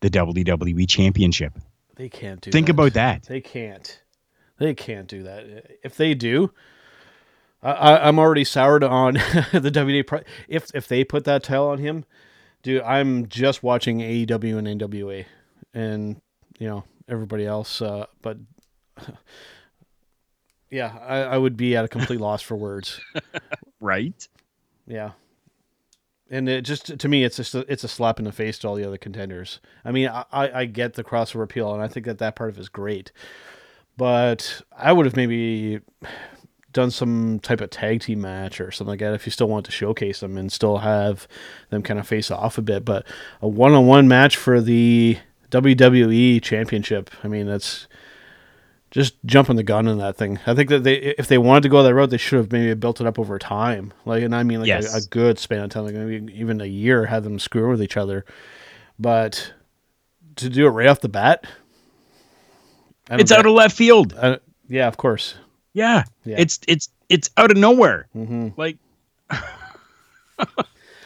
the 0.00 0.10
WWE 0.10 0.88
championship. 0.88 1.54
They 1.96 2.08
can't 2.08 2.40
do. 2.40 2.50
Think 2.50 2.66
that. 2.66 2.72
about 2.72 2.92
that. 2.94 3.22
They 3.24 3.40
can't. 3.40 4.02
They 4.58 4.74
can't 4.74 5.08
do 5.08 5.22
that. 5.24 5.78
If 5.82 5.96
they 5.96 6.14
do, 6.14 6.52
I, 7.62 7.98
I'm 7.98 8.18
already 8.18 8.44
soured 8.44 8.84
on 8.84 9.14
the 9.52 9.70
WWE. 9.72 10.06
Pro- 10.06 10.22
if 10.48 10.70
if 10.74 10.88
they 10.88 11.04
put 11.04 11.24
that 11.24 11.42
title 11.42 11.68
on 11.68 11.78
him, 11.78 12.04
dude, 12.62 12.82
I'm 12.82 13.28
just 13.28 13.62
watching 13.62 13.98
AEW 13.98 14.58
and 14.58 14.80
NWA, 14.80 15.24
and 15.74 16.20
you 16.58 16.68
know 16.68 16.84
everybody 17.08 17.46
else. 17.46 17.82
Uh, 17.82 18.06
but 18.22 18.38
yeah, 20.70 20.96
I, 21.00 21.18
I 21.18 21.38
would 21.38 21.56
be 21.56 21.76
at 21.76 21.84
a 21.84 21.88
complete 21.88 22.20
loss 22.20 22.42
for 22.42 22.56
words. 22.56 23.00
Right? 23.80 24.26
Yeah. 24.88 25.12
And 26.30 26.48
it 26.48 26.62
just 26.62 26.98
to 26.98 27.08
me, 27.08 27.24
it's 27.24 27.36
just 27.36 27.54
a, 27.54 27.60
it's 27.72 27.84
a 27.84 27.88
slap 27.88 28.18
in 28.18 28.24
the 28.24 28.32
face 28.32 28.58
to 28.58 28.68
all 28.68 28.74
the 28.74 28.86
other 28.86 28.98
contenders. 28.98 29.60
I 29.84 29.92
mean, 29.92 30.08
I, 30.08 30.24
I 30.32 30.64
get 30.66 30.94
the 30.94 31.04
crossover 31.04 31.42
appeal, 31.42 31.72
and 31.72 31.82
I 31.82 31.88
think 31.88 32.06
that 32.06 32.18
that 32.18 32.36
part 32.36 32.50
of 32.50 32.58
it 32.58 32.60
is 32.60 32.68
great. 32.68 33.12
But 33.96 34.62
I 34.76 34.92
would 34.92 35.06
have 35.06 35.16
maybe 35.16 35.80
done 36.72 36.90
some 36.90 37.40
type 37.40 37.60
of 37.60 37.70
tag 37.70 38.00
team 38.00 38.20
match 38.20 38.60
or 38.60 38.70
something 38.70 38.90
like 38.90 39.00
that 39.00 39.14
if 39.14 39.26
you 39.26 39.32
still 39.32 39.48
want 39.48 39.64
to 39.66 39.72
showcase 39.72 40.20
them 40.20 40.36
and 40.36 40.52
still 40.52 40.78
have 40.78 41.26
them 41.70 41.82
kind 41.82 41.98
of 41.98 42.06
face 42.06 42.30
off 42.30 42.58
a 42.58 42.62
bit. 42.62 42.84
But 42.84 43.06
a 43.40 43.48
one 43.48 43.72
on 43.72 43.86
one 43.86 44.06
match 44.06 44.36
for 44.36 44.60
the 44.60 45.18
WWE 45.50 46.42
Championship, 46.42 47.10
I 47.24 47.28
mean, 47.28 47.46
that's 47.46 47.88
just 48.90 49.14
jumping 49.26 49.56
the 49.56 49.62
gun 49.62 49.86
on 49.88 49.98
that 49.98 50.16
thing. 50.16 50.38
I 50.46 50.54
think 50.54 50.68
that 50.70 50.82
they, 50.84 50.94
if 50.96 51.28
they 51.28 51.38
wanted 51.38 51.62
to 51.64 51.68
go 51.68 51.82
that 51.82 51.94
road, 51.94 52.10
they 52.10 52.16
should 52.16 52.38
have 52.38 52.50
maybe 52.52 52.72
built 52.74 53.00
it 53.00 53.06
up 53.06 53.18
over 53.18 53.38
time. 53.38 53.92
Like, 54.04 54.22
and 54.22 54.34
I 54.34 54.42
mean, 54.42 54.60
like 54.60 54.68
Yes. 54.68 54.94
a, 54.94 54.98
a 54.98 55.00
good 55.02 55.38
span 55.38 55.60
of 55.64 55.70
time, 55.70 55.84
like 55.84 55.94
maybe 55.94 56.32
even 56.32 56.60
a 56.60 56.66
year, 56.66 57.06
have 57.06 57.24
them 57.24 57.38
screw 57.38 57.68
with 57.70 57.82
each 57.82 57.96
other. 57.96 58.24
But 58.98 59.52
to 60.36 60.48
do 60.48 60.66
it 60.66 60.70
right 60.70 60.86
off 60.88 61.00
the 61.00 61.08
bat, 61.08 61.44
It's 63.10 63.32
out 63.32 63.44
of 63.46 63.52
left 63.52 63.76
field. 63.76 64.14
Yeah, 64.68 64.86
of 64.88 64.96
course. 64.96 65.34
Yeah. 65.74 66.04
Yeah. 66.24 66.36
It's 66.38 66.58
it's 66.66 66.88
it's 67.08 67.30
out 67.36 67.50
of 67.50 67.56
nowhere. 67.56 68.08
hmm 68.12 68.48
Like 68.56 68.78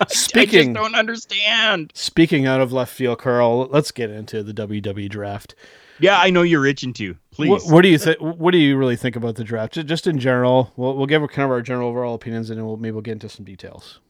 Speaking 0.08 0.70
I 0.70 0.72
just 0.72 0.72
don't 0.74 0.94
understand. 0.94 1.92
speaking 1.94 2.46
out 2.46 2.60
of 2.60 2.72
left 2.72 2.92
field, 2.92 3.18
Carl, 3.18 3.66
let's 3.70 3.90
get 3.90 4.10
into 4.10 4.42
the 4.42 4.52
WWE 4.52 5.08
draft. 5.08 5.54
Yeah, 6.00 6.18
I 6.18 6.30
know 6.30 6.42
you're 6.42 6.66
itching 6.66 6.92
to. 6.94 7.16
Please. 7.32 7.48
What, 7.48 7.62
what 7.66 7.82
do 7.82 7.88
you 7.88 7.98
think? 7.98 8.18
What 8.20 8.50
do 8.50 8.58
you 8.58 8.76
really 8.76 8.96
think 8.96 9.16
about 9.16 9.36
the 9.36 9.44
draft? 9.44 9.72
Ju- 9.72 9.82
Just 9.82 10.06
in 10.06 10.18
general, 10.18 10.70
we'll, 10.76 10.96
we'll 10.96 11.06
give 11.06 11.22
kind 11.30 11.44
of 11.44 11.50
our 11.50 11.62
general 11.62 11.88
overall 11.88 12.14
opinions, 12.14 12.50
and 12.50 12.58
then 12.58 12.66
we'll 12.66 12.76
maybe 12.76 12.92
we'll 12.92 13.00
get 13.02 13.12
into 13.12 13.28
some 13.28 13.44
details. 13.44 14.00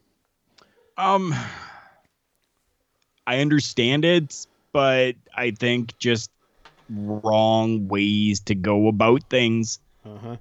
Um, 0.99 1.35
I 3.27 3.39
understand 3.41 4.05
it, 4.05 4.47
but 4.73 5.15
I 5.37 5.53
think 5.53 5.97
just 5.99 6.31
wrong 6.91 7.89
ways 7.89 8.41
to 8.41 8.55
go 8.55 8.89
about 8.89 9.23
things. 9.31 9.79
Uh-huh. 10.05 10.37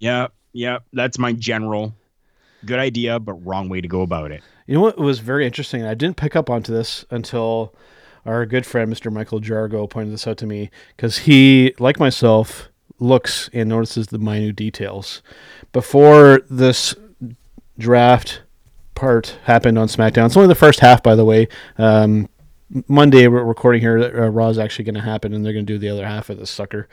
Yeah, 0.00 0.26
yeah, 0.52 0.78
that's 0.92 1.18
my 1.18 1.32
general. 1.32 1.94
Good 2.66 2.78
idea, 2.80 3.20
but 3.20 3.34
wrong 3.34 3.68
way 3.68 3.80
to 3.80 3.88
go 3.88 4.02
about 4.02 4.32
it. 4.32 4.42
You 4.66 4.74
know 4.74 4.80
what 4.80 4.98
was 4.98 5.20
very 5.20 5.46
interesting? 5.46 5.84
I 5.84 5.94
didn't 5.94 6.16
pick 6.16 6.34
up 6.36 6.50
onto 6.50 6.72
this 6.72 7.04
until 7.10 7.72
our 8.24 8.46
good 8.46 8.64
friend 8.66 8.92
Mr. 8.92 9.12
Michael 9.12 9.40
Jargo 9.40 9.88
pointed 9.88 10.12
this 10.12 10.26
out 10.26 10.38
to 10.38 10.46
me 10.46 10.70
because 10.96 11.18
he, 11.18 11.74
like 11.78 11.98
myself, 11.98 12.68
looks 12.98 13.50
and 13.52 13.68
notices 13.68 14.08
the 14.08 14.18
minute 14.18 14.56
details. 14.56 15.22
Before 15.72 16.42
this 16.48 16.94
draft 17.78 18.42
part 18.94 19.38
happened 19.44 19.78
on 19.78 19.88
SmackDown, 19.88 20.26
it's 20.26 20.36
only 20.36 20.48
the 20.48 20.54
first 20.54 20.80
half, 20.80 21.02
by 21.02 21.14
the 21.14 21.24
way. 21.24 21.48
Um, 21.78 22.28
Monday, 22.88 23.26
we're 23.26 23.44
recording 23.44 23.80
here. 23.80 23.98
Uh, 23.98 24.28
Raw 24.28 24.48
is 24.48 24.58
actually 24.58 24.86
going 24.86 24.94
to 24.94 25.02
happen, 25.02 25.34
and 25.34 25.44
they're 25.44 25.52
going 25.52 25.66
to 25.66 25.72
do 25.72 25.78
the 25.78 25.90
other 25.90 26.06
half 26.06 26.30
of 26.30 26.38
this 26.38 26.50
sucker. 26.50 26.88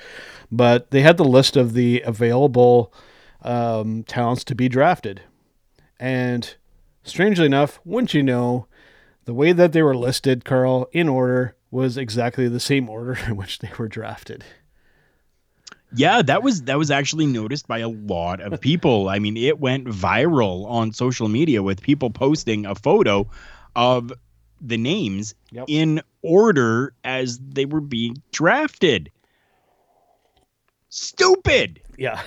But 0.52 0.92
they 0.92 1.02
had 1.02 1.18
the 1.18 1.24
list 1.24 1.56
of 1.56 1.74
the 1.74 2.02
available 2.02 2.94
um, 3.44 4.04
talents 4.04 4.44
to 4.46 4.56
be 4.56 4.68
drafted, 4.68 5.22
and 6.00 6.56
strangely 7.04 7.46
enough, 7.46 7.80
wouldn't 7.86 8.14
you 8.14 8.24
know, 8.24 8.68
the 9.30 9.34
way 9.36 9.52
that 9.52 9.74
they 9.74 9.84
were 9.84 9.96
listed, 9.96 10.44
Carl, 10.44 10.90
in 10.92 11.08
order 11.08 11.56
was 11.70 11.98
exactly 11.98 12.48
the 12.48 12.60
same 12.60 12.90
order 12.90 13.14
in 13.28 13.36
which 13.36 13.60
they 13.60 13.70
were 13.78 13.88
drafted. 13.88 14.44
Yeah, 15.94 16.24
that 16.24 16.42
was 16.42 16.64
that 16.64 16.80
was 16.80 16.90
actually 16.90 17.28
noticed 17.28 17.68
by 17.68 17.78
a 17.78 17.90
lot 17.90 18.42
of 18.42 18.60
people. 18.60 19.08
I 19.08 19.20
mean, 19.20 19.38
it 19.38 19.60
went 19.60 19.86
viral 19.86 20.66
on 20.66 20.94
social 20.94 21.28
media 21.28 21.62
with 21.62 21.80
people 21.80 22.10
posting 22.10 22.66
a 22.66 22.74
photo 22.74 23.30
of 23.76 24.12
the 24.60 24.78
names 24.78 25.36
Yep. 25.52 25.66
in 25.68 26.02
order 26.24 26.96
as 27.04 27.38
they 27.38 27.66
were 27.66 27.82
being 27.82 28.24
drafted. 28.32 29.12
Stupid. 30.90 31.82
Yeah. 32.00 32.20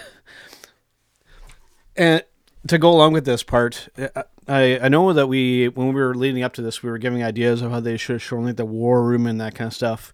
And 1.97 2.23
to 2.69 2.79
go 2.79 2.91
along 2.93 3.13
with 3.13 3.25
this 3.25 3.43
part, 3.43 3.89
uh, 3.99 4.23
I 4.49 4.79
I 4.79 4.89
know 4.89 5.13
that 5.13 5.27
we 5.29 5.69
when 5.69 5.89
we 5.89 6.01
were 6.01 6.15
leading 6.15 6.43
up 6.43 6.53
to 6.55 6.63
this, 6.63 6.83
we 6.83 6.91
were 6.91 6.99
giving 6.99 7.23
ideas 7.23 7.63
of 7.63 7.71
how 7.71 7.81
they 7.81 7.97
should 7.97 8.15
have 8.15 8.23
shown 8.23 8.45
like 8.45 8.57
the 8.57 8.65
war 8.65 9.03
room 9.05 9.27
and 9.27 9.41
that 9.41 9.55
kind 9.55 9.69
of 9.69 9.75
stuff. 9.75 10.13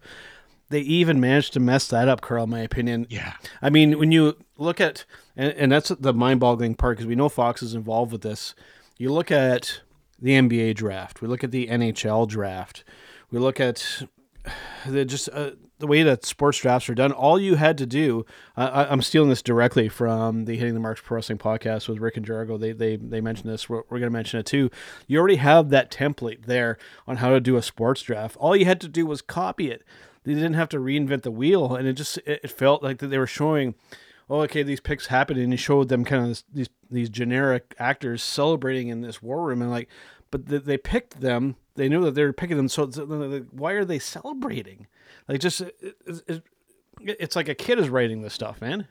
They 0.71 0.81
even 0.81 1.19
managed 1.19 1.55
to 1.55 1.61
mess 1.61 1.89
that 1.89 2.09
up, 2.09 2.21
Carl. 2.21 2.45
In 2.45 2.51
my 2.51 2.61
opinion, 2.61 3.07
Yeah. 3.09 3.35
I 3.63 3.71
mean, 3.71 3.99
when 3.99 4.13
you 4.13 4.37
look 4.59 4.81
at, 4.83 5.07
and, 5.35 5.53
and 5.53 5.73
that's 5.73 5.89
the 5.89 6.13
mind 6.13 6.41
boggling 6.41 6.75
part 6.75 6.99
because 6.99 7.07
we 7.07 7.15
know 7.15 7.31
Fox 7.31 7.63
is 7.63 7.75
involved 7.75 8.13
with 8.13 8.21
this. 8.21 8.55
You 8.99 9.11
look 9.13 9.31
at 9.31 9.81
the 10.21 10.33
NBA 10.33 10.75
draft, 10.75 11.23
we 11.23 11.29
look 11.29 11.43
at 11.43 11.53
the 11.53 11.69
NHL 11.69 12.29
draft, 12.29 12.85
we 13.31 13.39
look 13.39 13.61
at 13.61 14.03
the 14.87 15.05
just 15.05 15.29
uh, 15.33 15.53
the 15.79 15.87
way 15.87 16.03
that 16.03 16.25
sports 16.25 16.59
drafts 16.59 16.89
are 16.89 16.95
done. 16.95 17.13
All 17.13 17.39
you 17.39 17.55
had 17.55 17.79
to 17.79 17.87
do, 17.87 18.25
I 18.57 18.67
I, 18.67 18.93
I'm 18.93 19.03
stealing 19.03 19.29
this 19.29 19.43
directly 19.43 19.89
from 19.89 20.45
the 20.45 20.57
Hitting 20.57 20.75
the 20.75 20.81
Marks 20.81 21.01
Pro 21.01 21.17
Wrestling 21.17 21.39
podcast 21.39 21.89
with 21.89 21.99
Rick 21.99 22.17
and 22.17 22.27
Jargo. 22.27 22.59
They 22.59 22.73
they 22.73 22.97
they 22.97 23.21
mentioned 23.21 23.51
this. 23.51 23.69
We're, 23.69 23.83
we're 23.89 23.99
going 23.99 24.03
to 24.03 24.11
mention 24.11 24.41
it 24.41 24.47
too. 24.47 24.71
You 25.07 25.19
already 25.19 25.37
have 25.37 25.71
that 25.71 25.91
template 25.91 26.47
there 26.47 26.79
on 27.07 27.17
how 27.17 27.31
to 27.31 27.41
do 27.41 27.57
a 27.57 27.63
sports 27.63 28.03
draft. 28.03 28.37
All 28.39 28.57
you 28.57 28.65
had 28.65 28.81
to 28.83 28.89
do 28.89 29.07
was 29.07 29.23
copy 29.23 29.71
it. 29.71 29.85
They 30.25 30.35
didn't 30.35 30.55
have 30.55 30.69
to 30.71 30.79
reinvent 30.79 31.23
the 31.23 31.31
wheel, 31.31 31.75
and 31.75 31.87
it 31.89 31.95
just 31.95 32.19
it, 32.19 32.41
it 32.45 32.51
felt 32.51 32.83
like 32.83 32.99
that 32.99 33.09
they 33.09 33.19
were 33.19 33.27
showing. 33.27 33.75
Oh, 34.31 34.41
okay. 34.43 34.63
These 34.63 34.81
picks 34.81 35.07
happened, 35.07 35.41
and 35.41 35.53
you 35.53 35.57
showed 35.57 35.89
them 35.89 36.05
kind 36.05 36.23
of 36.23 36.29
this, 36.29 36.45
these 36.53 36.69
these 36.91 37.09
generic 37.09 37.75
actors 37.79 38.23
celebrating 38.23 38.89
in 38.89 39.01
this 39.01 39.23
war 39.23 39.43
room, 39.45 39.63
and 39.63 39.71
like, 39.71 39.89
but 40.31 40.49
th- 40.49 40.65
they 40.65 40.77
picked 40.77 41.21
them. 41.21 41.57
They 41.79 41.89
knew 41.89 42.05
that 42.05 42.15
they 42.15 42.25
were 42.25 42.33
picking 42.33 42.57
them. 42.57 42.69
So, 42.69 42.87
why 43.53 43.73
are 43.73 43.85
they 43.85 43.99
celebrating? 43.99 44.87
Like, 45.29 45.41
just 45.41 45.61
it, 45.61 45.75
it, 45.81 46.23
it, 46.27 46.43
it's 47.21 47.37
like 47.37 47.49
a 47.49 47.55
kid 47.55 47.79
is 47.79 47.89
writing 47.89 48.21
this 48.23 48.35
stuff, 48.35 48.61
man. 48.61 48.87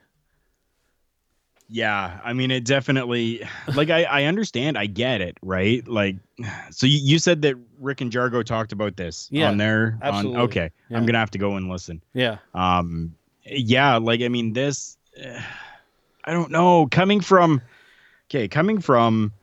Yeah, 1.69 2.21
I 2.23 2.31
mean, 2.31 2.49
it 2.49 2.63
definitely 2.63 3.45
like 3.75 3.89
I 3.89 4.03
I 4.05 4.23
understand, 4.23 4.77
I 4.77 4.85
get 4.85 5.19
it, 5.19 5.37
right? 5.41 5.85
Like, 5.85 6.15
so 6.71 6.87
you, 6.87 6.99
you 7.01 7.19
said 7.19 7.41
that 7.41 7.55
Rick 7.79 7.99
and 7.99 8.09
Jargo 8.09 8.43
talked 8.43 8.71
about 8.71 8.95
this 8.95 9.27
Yeah, 9.31 9.49
on 9.49 9.57
their 9.57 9.99
absolutely. 10.01 10.39
on 10.39 10.45
okay. 10.45 10.71
Yeah. 10.89 10.97
I'm 10.97 11.05
gonna 11.05 11.19
have 11.19 11.31
to 11.31 11.37
go 11.37 11.55
and 11.57 11.69
listen. 11.69 12.01
Yeah, 12.13 12.37
Um, 12.53 13.15
yeah, 13.43 13.97
like 13.97 14.21
I 14.21 14.29
mean, 14.29 14.53
this, 14.53 14.97
eh, 15.17 15.41
I 16.23 16.31
don't 16.31 16.51
know, 16.51 16.87
coming 16.87 17.19
from, 17.19 17.61
okay, 18.29 18.47
coming 18.47 18.79
from 18.79 19.33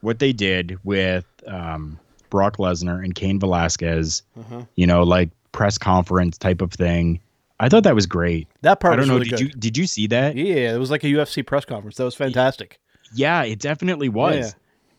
what 0.00 0.20
they 0.20 0.32
did 0.32 0.78
with 0.84 1.26
um, 1.46 1.98
Brock 2.32 2.56
Lesnar 2.56 3.04
and 3.04 3.14
Cain 3.14 3.38
Velasquez, 3.38 4.22
Uh-huh. 4.40 4.62
you 4.74 4.86
know, 4.86 5.02
like 5.02 5.28
press 5.52 5.76
conference 5.76 6.38
type 6.38 6.62
of 6.62 6.72
thing. 6.72 7.20
I 7.60 7.68
thought 7.68 7.84
that 7.84 7.94
was 7.94 8.06
great. 8.06 8.48
That 8.62 8.80
part 8.80 8.94
I 8.94 8.96
don't 8.96 9.08
know. 9.08 9.14
really 9.18 9.28
did 9.28 9.38
good. 9.38 9.40
you 9.40 9.48
did 9.50 9.76
you 9.76 9.86
see 9.86 10.06
that? 10.08 10.34
Yeah, 10.34 10.74
it 10.74 10.78
was 10.78 10.90
like 10.90 11.04
a 11.04 11.08
UFC 11.08 11.44
press 11.46 11.66
conference. 11.66 11.96
That 11.98 12.04
was 12.04 12.14
fantastic. 12.14 12.80
Yeah, 13.14 13.42
it 13.44 13.58
definitely 13.58 14.08
was. 14.08 14.36
Yeah. 14.36 14.50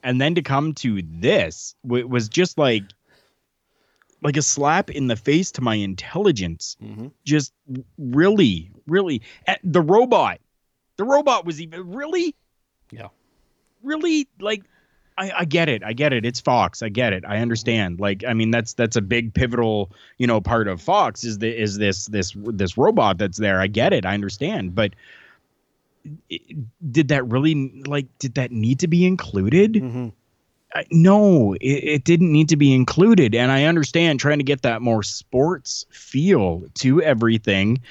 And 0.04 0.22
then 0.22 0.36
to 0.36 0.44
come 0.44 0.74
to 0.76 1.02
this 1.02 1.74
w- 1.84 2.08
was 2.08 2.30
just 2.30 2.58
like 2.60 2.84
like 4.22 4.38
a 4.38 4.42
slap 4.44 4.90
in 4.92 5.08
the 5.08 5.16
face 5.16 5.52
to 5.54 5.62
my 5.62 5.76
intelligence. 5.76 6.78
Mhm. 6.82 7.12
Just 7.26 7.52
really, 7.98 8.70
really 8.88 9.24
eh, 9.48 9.56
the 9.64 9.82
robot. 9.82 10.40
The 10.98 11.04
robot 11.04 11.46
was 11.46 11.60
even 11.60 11.92
really 11.92 12.36
Yeah. 12.92 13.08
really 13.82 14.28
like 14.40 14.64
I, 15.18 15.32
I 15.40 15.46
get 15.46 15.70
it. 15.70 15.84
I 15.84 15.94
get 15.94 16.14
it. 16.14 16.26
It's 16.26 16.40
Fox. 16.40 16.82
I 16.82 16.90
get 16.90 17.14
it. 17.14 17.24
I 17.28 17.38
understand. 17.38 18.00
Like, 18.00 18.24
I 18.28 18.34
mean, 18.34 18.52
that's 18.52 18.74
that's 18.74 18.96
a 18.96 19.02
big 19.02 19.34
pivotal, 19.34 19.92
you 20.18 20.28
know, 20.28 20.42
part 20.42 20.68
of 20.68 20.82
Fox 20.82 21.24
is 21.24 21.38
the 21.38 21.56
is 21.56 21.78
this 21.78 22.08
this 22.08 22.34
this 22.36 22.78
robot 22.78 23.18
that's 23.18 23.38
there. 23.38 23.60
I 23.60 23.68
get 23.68 23.94
it. 23.94 24.06
I 24.06 24.14
understand. 24.14 24.76
But 24.76 24.96
it, 26.30 26.42
did 26.92 27.10
that 27.10 27.28
really 27.28 27.84
like 27.86 28.08
did 28.20 28.36
that 28.36 28.52
need 28.52 28.80
to 28.80 28.88
be 28.88 29.06
included? 29.06 29.76
hmm 29.76 30.10
I, 30.76 30.86
no, 30.90 31.54
it, 31.54 31.68
it 31.68 32.04
didn't 32.04 32.32
need 32.32 32.50
to 32.50 32.58
be 32.58 32.74
included. 32.74 33.36
And 33.36 33.52
I 33.52 33.66
understand 33.66 34.20
trying 34.20 34.40
to 34.40 34.44
get 34.44 34.64
that 34.64 34.82
more 34.82 35.04
sports 35.04 35.86
feel 35.92 36.64
to 36.80 37.02
everything. 37.02 37.82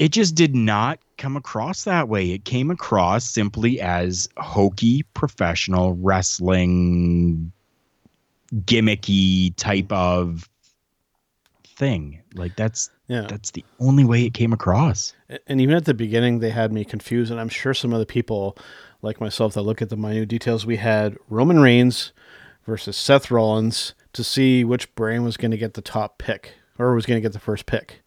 It 0.00 0.12
just 0.12 0.34
did 0.34 0.56
not 0.56 0.98
come 1.18 1.36
across 1.36 1.84
that 1.84 2.08
way. 2.08 2.30
It 2.30 2.46
came 2.46 2.70
across 2.70 3.22
simply 3.28 3.82
as 3.82 4.30
hokey 4.38 5.02
professional 5.12 5.92
wrestling, 5.92 7.52
gimmicky 8.64 9.54
type 9.56 9.92
of 9.92 10.48
thing. 11.66 12.18
Like 12.34 12.56
that's 12.56 12.88
Yeah. 13.08 13.26
that's 13.28 13.50
the 13.50 13.62
only 13.78 14.04
way 14.04 14.24
it 14.24 14.32
came 14.32 14.54
across. 14.54 15.12
And 15.46 15.60
even 15.60 15.76
at 15.76 15.84
the 15.84 15.92
beginning, 15.92 16.38
they 16.38 16.50
had 16.50 16.72
me 16.72 16.82
confused. 16.82 17.30
And 17.30 17.38
I'm 17.38 17.50
sure 17.50 17.74
some 17.74 17.92
other 17.92 18.06
people, 18.06 18.56
like 19.02 19.20
myself, 19.20 19.52
that 19.52 19.62
look 19.62 19.82
at 19.82 19.90
the 19.90 19.96
minute 19.98 20.30
details. 20.30 20.64
We 20.64 20.76
had 20.76 21.18
Roman 21.28 21.60
Reigns 21.60 22.12
versus 22.66 22.96
Seth 22.96 23.30
Rollins 23.30 23.94
to 24.14 24.24
see 24.24 24.64
which 24.64 24.94
brand 24.94 25.24
was 25.24 25.36
going 25.36 25.50
to 25.50 25.58
get 25.58 25.74
the 25.74 25.82
top 25.82 26.16
pick 26.16 26.54
or 26.78 26.94
was 26.94 27.04
going 27.04 27.18
to 27.18 27.22
get 27.22 27.34
the 27.34 27.38
first 27.38 27.66
pick. 27.66 28.02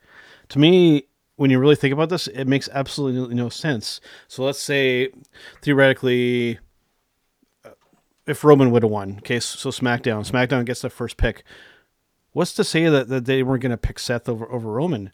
To 0.50 0.58
me, 0.58 1.04
when 1.36 1.50
you 1.50 1.60
really 1.60 1.76
think 1.76 1.94
about 1.94 2.10
this, 2.10 2.28
it 2.28 2.46
makes 2.46 2.70
absolutely 2.72 3.36
no 3.36 3.50
sense. 3.50 4.00
So 4.28 4.44
let's 4.44 4.62
say 4.62 5.10
theoretically, 5.62 6.60
uh, 7.66 7.72
if 8.28 8.44
Roman 8.44 8.72
would 8.72 8.84
have 8.84 8.92
won, 8.92 9.18
okay, 9.20 9.40
so 9.40 9.70
SmackDown, 9.70 10.30
SmackDown 10.30 10.66
gets 10.66 10.82
the 10.82 10.90
first 10.90 11.18
pick. 11.18 11.44
What's 12.32 12.54
to 12.54 12.64
say 12.64 12.88
that, 12.88 13.10
that 13.10 13.26
they 13.26 13.44
weren't 13.44 13.62
going 13.62 13.72
to 13.72 13.78
pick 13.78 14.00
Seth 14.00 14.30
over, 14.30 14.50
over 14.52 14.72
Roman? 14.72 15.12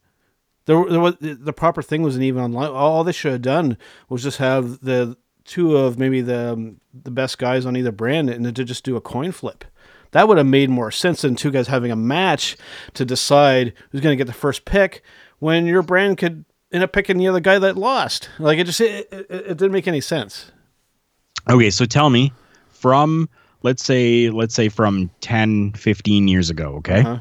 There, 0.65 0.86
there 0.89 0.99
was 0.99 1.15
the 1.19 1.53
proper 1.53 1.82
thing 1.82 2.03
wasn't 2.03 2.25
even 2.25 2.43
online. 2.43 2.69
All 2.69 3.03
they 3.03 3.12
should 3.12 3.32
have 3.32 3.41
done 3.41 3.77
was 4.08 4.23
just 4.23 4.38
have 4.38 4.82
the 4.82 5.17
two 5.43 5.75
of 5.75 5.97
maybe 5.97 6.21
the 6.21 6.53
um, 6.53 6.79
the 6.93 7.10
best 7.10 7.39
guys 7.39 7.65
on 7.65 7.75
either 7.75 7.91
brand, 7.91 8.29
and 8.29 8.55
to 8.55 8.63
just 8.63 8.84
do 8.84 8.95
a 8.95 9.01
coin 9.01 9.32
flip. 9.32 9.65
That 10.12 10.27
would 10.27 10.38
have 10.38 10.45
made 10.45 10.69
more 10.69 10.91
sense 10.91 11.21
than 11.21 11.36
two 11.36 11.51
guys 11.51 11.67
having 11.67 11.91
a 11.91 11.95
match 11.95 12.55
to 12.93 13.05
decide 13.05 13.73
who's 13.89 14.01
going 14.01 14.13
to 14.13 14.23
get 14.23 14.27
the 14.27 14.34
first 14.34 14.65
pick 14.65 15.03
when 15.39 15.65
your 15.65 15.82
brand 15.82 16.17
could 16.17 16.45
end 16.71 16.84
up 16.84 16.91
picking 16.93 17.17
the 17.17 17.28
other 17.28 17.39
guy 17.39 17.58
that 17.60 17.78
lost. 17.78 18.30
Like 18.39 18.60
it 18.60 18.65
just 18.65 18.80
it, 18.82 19.08
it, 19.12 19.25
it 19.30 19.58
didn't 19.58 19.71
make 19.71 19.88
any 19.88 20.02
sense. 20.02 20.52
Okay, 21.49 21.69
so 21.71 21.86
tell 21.86 22.10
me 22.10 22.32
from 22.69 23.28
let's 23.63 23.84
say 23.84 24.30
let's 24.30 24.54
say 24.54 24.69
from 24.69 25.10
10 25.21 25.73
15 25.73 26.28
years 26.28 26.49
ago, 26.49 26.75
okay? 26.75 26.99
Uh-huh. 27.02 27.19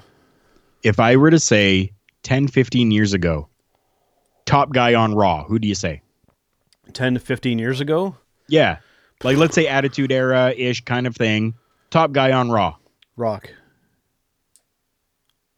If 0.83 1.01
I 1.01 1.17
were 1.17 1.31
to 1.31 1.41
say 1.41 1.93
10 2.23 2.49
15 2.49 2.91
years 2.91 3.13
ago, 3.15 3.49
top 4.45 4.73
guy 4.73 4.95
on 4.95 5.15
Raw, 5.15 5.45
who 5.45 5.59
do 5.59 5.67
you 5.69 5.75
say? 5.75 6.03
Ten 6.95 7.13
to 7.15 7.21
fifteen 7.21 7.59
years 7.59 7.81
ago, 7.83 8.17
Yeah. 8.49 8.79
Like 9.23 9.37
let's 9.37 9.55
say 9.55 9.67
attitude 9.67 10.11
era 10.11 10.55
ish 10.57 10.83
kind 10.87 11.07
of 11.07 11.15
thing. 11.15 11.53
Top 11.91 12.13
guy 12.13 12.33
on 12.33 12.51
Raw. 12.51 12.77
Rock, 13.17 13.51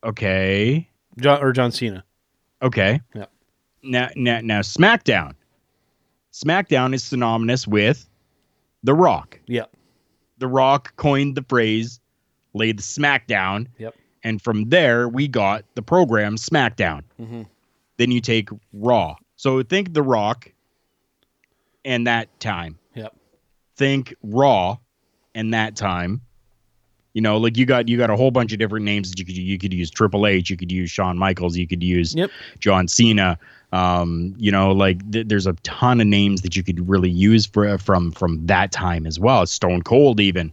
Okay. 0.05 0.89
John 1.19 1.43
or 1.43 1.53
John 1.53 1.71
Cena. 1.73 2.05
Okay. 2.63 3.01
Yeah. 3.15 3.27
Now 3.83 4.09
now 4.17 4.41
now 4.43 4.61
SmackDown. 4.61 5.35
SmackDown 6.33 6.95
is 6.95 7.03
synonymous 7.03 7.67
with 7.67 8.09
The 8.85 8.95
Rock. 8.95 9.39
Yeah. 9.47 9.65
The 10.39 10.47
Rock 10.47 10.95
coined 10.97 11.35
the 11.37 11.45
phrase 11.49 12.01
lay 12.55 12.73
the 12.73 12.83
smackdown. 12.83 13.67
Yep. 13.79 13.95
And 14.23 14.43
from 14.43 14.69
there, 14.69 15.09
we 15.09 15.29
got 15.29 15.65
the 15.75 15.83
program 15.83 16.37
SmackDown. 16.37 17.03
Mhm. 17.21 17.47
Then 17.97 18.11
you 18.11 18.21
take 18.21 18.49
Raw. 18.73 19.17
So 19.37 19.63
think 19.63 19.95
The 19.95 20.03
Rock 20.03 20.53
and 21.85 22.07
that 22.07 22.29
time. 22.41 22.79
Yep. 22.95 23.15
Think 23.77 24.15
Raw 24.23 24.77
and 25.35 25.55
that 25.55 25.77
time. 25.77 26.21
You 27.15 27.23
know, 27.23 27.39
like 27.39 27.57
you 27.57 27.67
got 27.67 27.89
you 27.89 27.97
got 27.97 28.11
a 28.11 28.17
whole 28.17 28.31
bunch 28.31 28.53
of 28.53 28.59
different 28.59 28.85
names 28.85 29.11
that 29.11 29.19
you 29.19 29.25
could 29.25 29.37
you 29.37 29.59
could 29.59 29.75
use 29.75 29.91
Triple 29.91 30.27
H, 30.27 30.49
you 30.49 30.57
could 30.57 30.71
use 30.71 30.91
Shawn 30.91 31.19
Michaels, 31.19 31.57
you 31.57 31.67
could 31.67 31.83
use 31.83 32.15
Yep. 32.15 32.31
John 32.61 32.87
Cena. 32.89 33.39
Um, 33.73 34.35
you 34.37 34.51
know, 34.51 34.73
like 34.73 35.11
th- 35.13 35.29
there's 35.29 35.47
a 35.47 35.53
ton 35.63 36.01
of 36.01 36.07
names 36.07 36.43
that 36.43 36.57
you 36.57 36.63
could 36.63 36.89
really 36.89 37.11
use 37.11 37.47
for 37.47 37.79
from 37.79 38.13
from 38.13 38.47
that 38.47 38.73
time 38.73 39.07
as 39.07 39.19
well. 39.19 39.47
Stone 39.47 39.83
Cold, 39.83 40.21
even. 40.21 40.53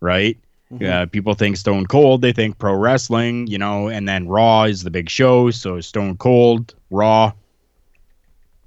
Right. 0.00 0.36
Uh, 0.84 1.06
people 1.06 1.34
think 1.34 1.56
Stone 1.56 1.86
Cold, 1.86 2.20
they 2.20 2.32
think 2.32 2.58
pro 2.58 2.74
wrestling, 2.74 3.46
you 3.46 3.58
know, 3.58 3.88
and 3.88 4.08
then 4.08 4.26
Raw 4.26 4.64
is 4.64 4.82
the 4.82 4.90
big 4.90 5.08
show. 5.08 5.52
So 5.52 5.80
Stone 5.80 6.16
Cold, 6.16 6.74
Raw, 6.90 7.32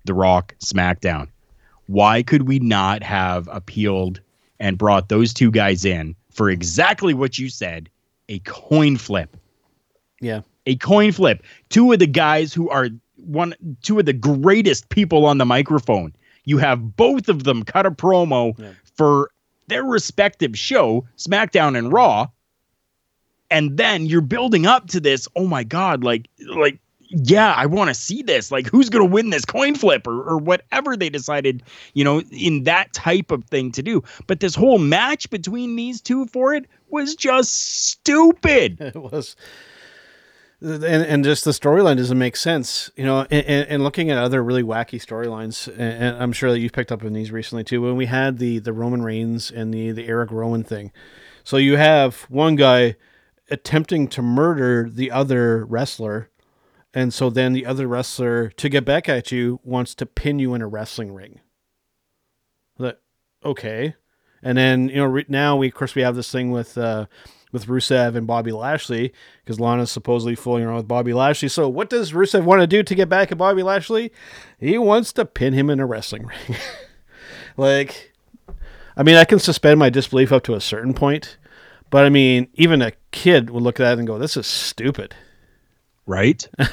The 0.06 0.14
Rock, 0.14 0.56
SmackDown. 0.60 1.28
Why 1.88 2.24
could 2.24 2.48
we 2.48 2.60
not 2.60 3.04
have 3.04 3.50
appealed 3.52 4.22
and 4.60 4.78
brought 4.78 5.10
those 5.10 5.34
two 5.34 5.52
guys 5.52 5.84
in 5.84 6.16
for 6.38 6.50
exactly 6.50 7.14
what 7.16 7.38
you 7.38 7.50
said 7.50 7.90
a 8.30 8.40
coin 8.40 8.96
flip? 8.96 9.36
Yeah. 10.22 10.42
a 10.66 10.76
coin 10.78 11.12
flip. 11.12 11.44
Two 11.70 11.92
of 11.92 12.00
the 12.00 12.08
guys 12.08 12.54
who 12.54 12.70
are 12.70 12.90
one, 13.16 13.54
two 13.82 14.00
of 14.00 14.06
the 14.06 14.14
greatest 14.14 14.90
people 14.90 15.26
on 15.26 15.38
the 15.38 15.46
microphone. 15.46 16.14
You 16.46 16.58
have 16.60 16.96
both 16.96 17.28
of 17.30 17.44
them 17.44 17.64
cut 17.64 17.86
a 17.86 17.92
promo 17.92 18.58
Yeah. 18.58 18.72
for 18.96 19.32
their 19.68 19.84
respective 19.84 20.58
show, 20.58 21.06
SmackDown 21.18 21.78
and 21.78 21.92
Raw, 21.92 22.28
and 23.50 23.78
then 23.78 24.06
you're 24.06 24.22
building 24.22 24.66
up 24.66 24.88
to 24.90 25.00
this. 25.00 25.28
Oh 25.36 25.48
my 25.48 25.64
God! 25.64 26.04
Like, 26.04 26.28
like, 26.48 26.80
yeah, 27.10 27.54
I 27.54 27.66
want 27.66 27.90
to 27.90 27.94
see 27.94 28.22
this. 28.22 28.52
Like, 28.52 28.68
who's 28.68 28.90
gonna 28.90 29.06
win 29.06 29.30
this 29.30 29.46
coin 29.46 29.76
flip 29.76 30.08
or 30.08 30.22
or 30.24 30.38
whatever 30.38 30.96
they 30.96 31.10
decided, 31.10 31.64
you 31.94 32.04
know, 32.04 32.22
in 32.32 32.64
that 32.64 32.94
type 32.94 33.32
of 33.32 33.46
thing 33.46 33.72
to 33.74 33.82
do. 33.82 34.04
But 34.28 34.40
this 34.40 34.56
whole 34.56 34.80
match 34.80 35.30
between 35.30 35.76
these 35.76 36.02
two 36.02 36.26
for 36.28 36.54
it 36.54 36.66
was 36.90 37.16
just 37.16 37.88
stupid. 37.88 38.78
it 38.82 38.96
was 38.96 39.36
and, 40.62 40.84
and 40.84 41.24
just 41.24 41.46
the 41.46 41.52
storyline 41.52 41.98
doesn't 41.98 42.18
make 42.18 42.36
sense 42.36 42.90
you 42.96 43.06
know 43.06 43.28
and, 43.30 43.68
and, 43.68 43.84
looking 43.84 44.10
at 44.10 44.18
other 44.18 44.44
really 44.44 44.64
wacky 44.64 45.00
storylines 45.00 45.68
and 45.78 46.18
i'm 46.18 46.34
sure 46.34 46.52
that 46.52 46.60
you've 46.60 46.72
picked 46.72 46.92
up 46.92 47.04
on 47.04 47.14
these 47.14 47.32
recently 47.32 47.64
too 47.64 47.82
when 47.82 47.96
we 47.96 48.08
had 48.08 48.40
the 48.40 48.60
the 48.60 48.74
roman 48.74 49.04
reigns 49.04 49.52
and 49.52 49.74
the 49.74 49.92
the 49.92 50.08
erick 50.08 50.32
rowan 50.32 50.64
thing 50.64 50.92
so 51.44 51.58
you 51.58 51.78
have 51.78 52.22
one 52.24 52.56
guy 52.56 52.96
attempting 53.52 54.08
to 54.08 54.22
murder 54.22 54.90
the 54.90 55.12
other 55.12 55.64
wrestler 55.66 56.30
and 56.98 57.14
so 57.14 57.30
then 57.30 57.54
the 57.54 57.68
other 57.68 57.88
wrestler 57.88 58.50
to 58.50 58.70
get 58.70 58.84
back 58.84 59.08
at 59.08 59.32
you 59.32 59.60
wants 59.64 59.94
to 59.94 60.04
pin 60.04 60.40
you 60.40 60.56
in 60.56 60.64
a 60.64 60.68
wrestling 60.68 61.14
ring 61.14 61.40
that 62.80 63.00
okay 63.46 63.94
and 64.42 64.58
then 64.58 64.90
you 64.90 64.96
know 64.96 65.06
re- 65.06 65.26
now 65.28 65.56
we 65.56 65.68
of 65.68 65.76
course 65.76 65.94
we 65.94 66.02
have 66.02 66.16
this 66.16 66.32
thing 66.32 66.50
with 66.50 66.76
uh 66.76 67.06
with 67.52 67.68
Rusev 67.68 68.16
and 68.16 68.26
Bobby 68.28 68.52
Lashley 68.52 69.14
because 69.44 69.60
Lana's 69.60 69.92
supposedly 69.92 70.34
fooling 70.36 70.66
around 70.66 70.76
with 70.76 70.88
Bobby 70.88 71.14
Lashley. 71.14 71.48
So 71.48 71.70
what 71.70 71.90
does 71.90 72.12
Rusev 72.12 72.44
want 72.44 72.60
to 72.60 72.68
do 72.68 72.84
to 72.84 72.94
get 72.94 73.08
back 73.08 73.32
at 73.32 73.38
Bobby 73.38 73.64
Lashley? 73.64 74.12
He 74.60 74.78
wants 74.78 75.14
to 75.14 75.24
pin 75.24 75.54
him 75.54 75.70
in 75.70 75.80
a 75.80 75.86
wrestling 75.86 76.26
ring. 76.50 76.60
like, 77.56 78.14
I 78.98 79.04
mean, 79.04 79.16
I 79.16 79.24
can 79.24 79.40
suspend 79.40 79.80
my 79.80 79.90
disbelief 79.90 80.34
up 80.34 80.44
to 80.44 80.56
a 80.56 80.62
certain 80.62 80.94
point, 80.94 81.38
but 81.90 82.04
I 82.04 82.10
mean, 82.10 82.50
even 82.56 82.82
a 82.82 82.92
kid 83.12 83.50
would 83.50 83.64
look 83.64 83.80
at 83.80 83.84
that 83.86 83.98
and 83.98 84.06
go, 84.06 84.18
"This 84.18 84.36
is 84.36 84.46
stupid." 84.46 85.16
Right? 86.08 86.48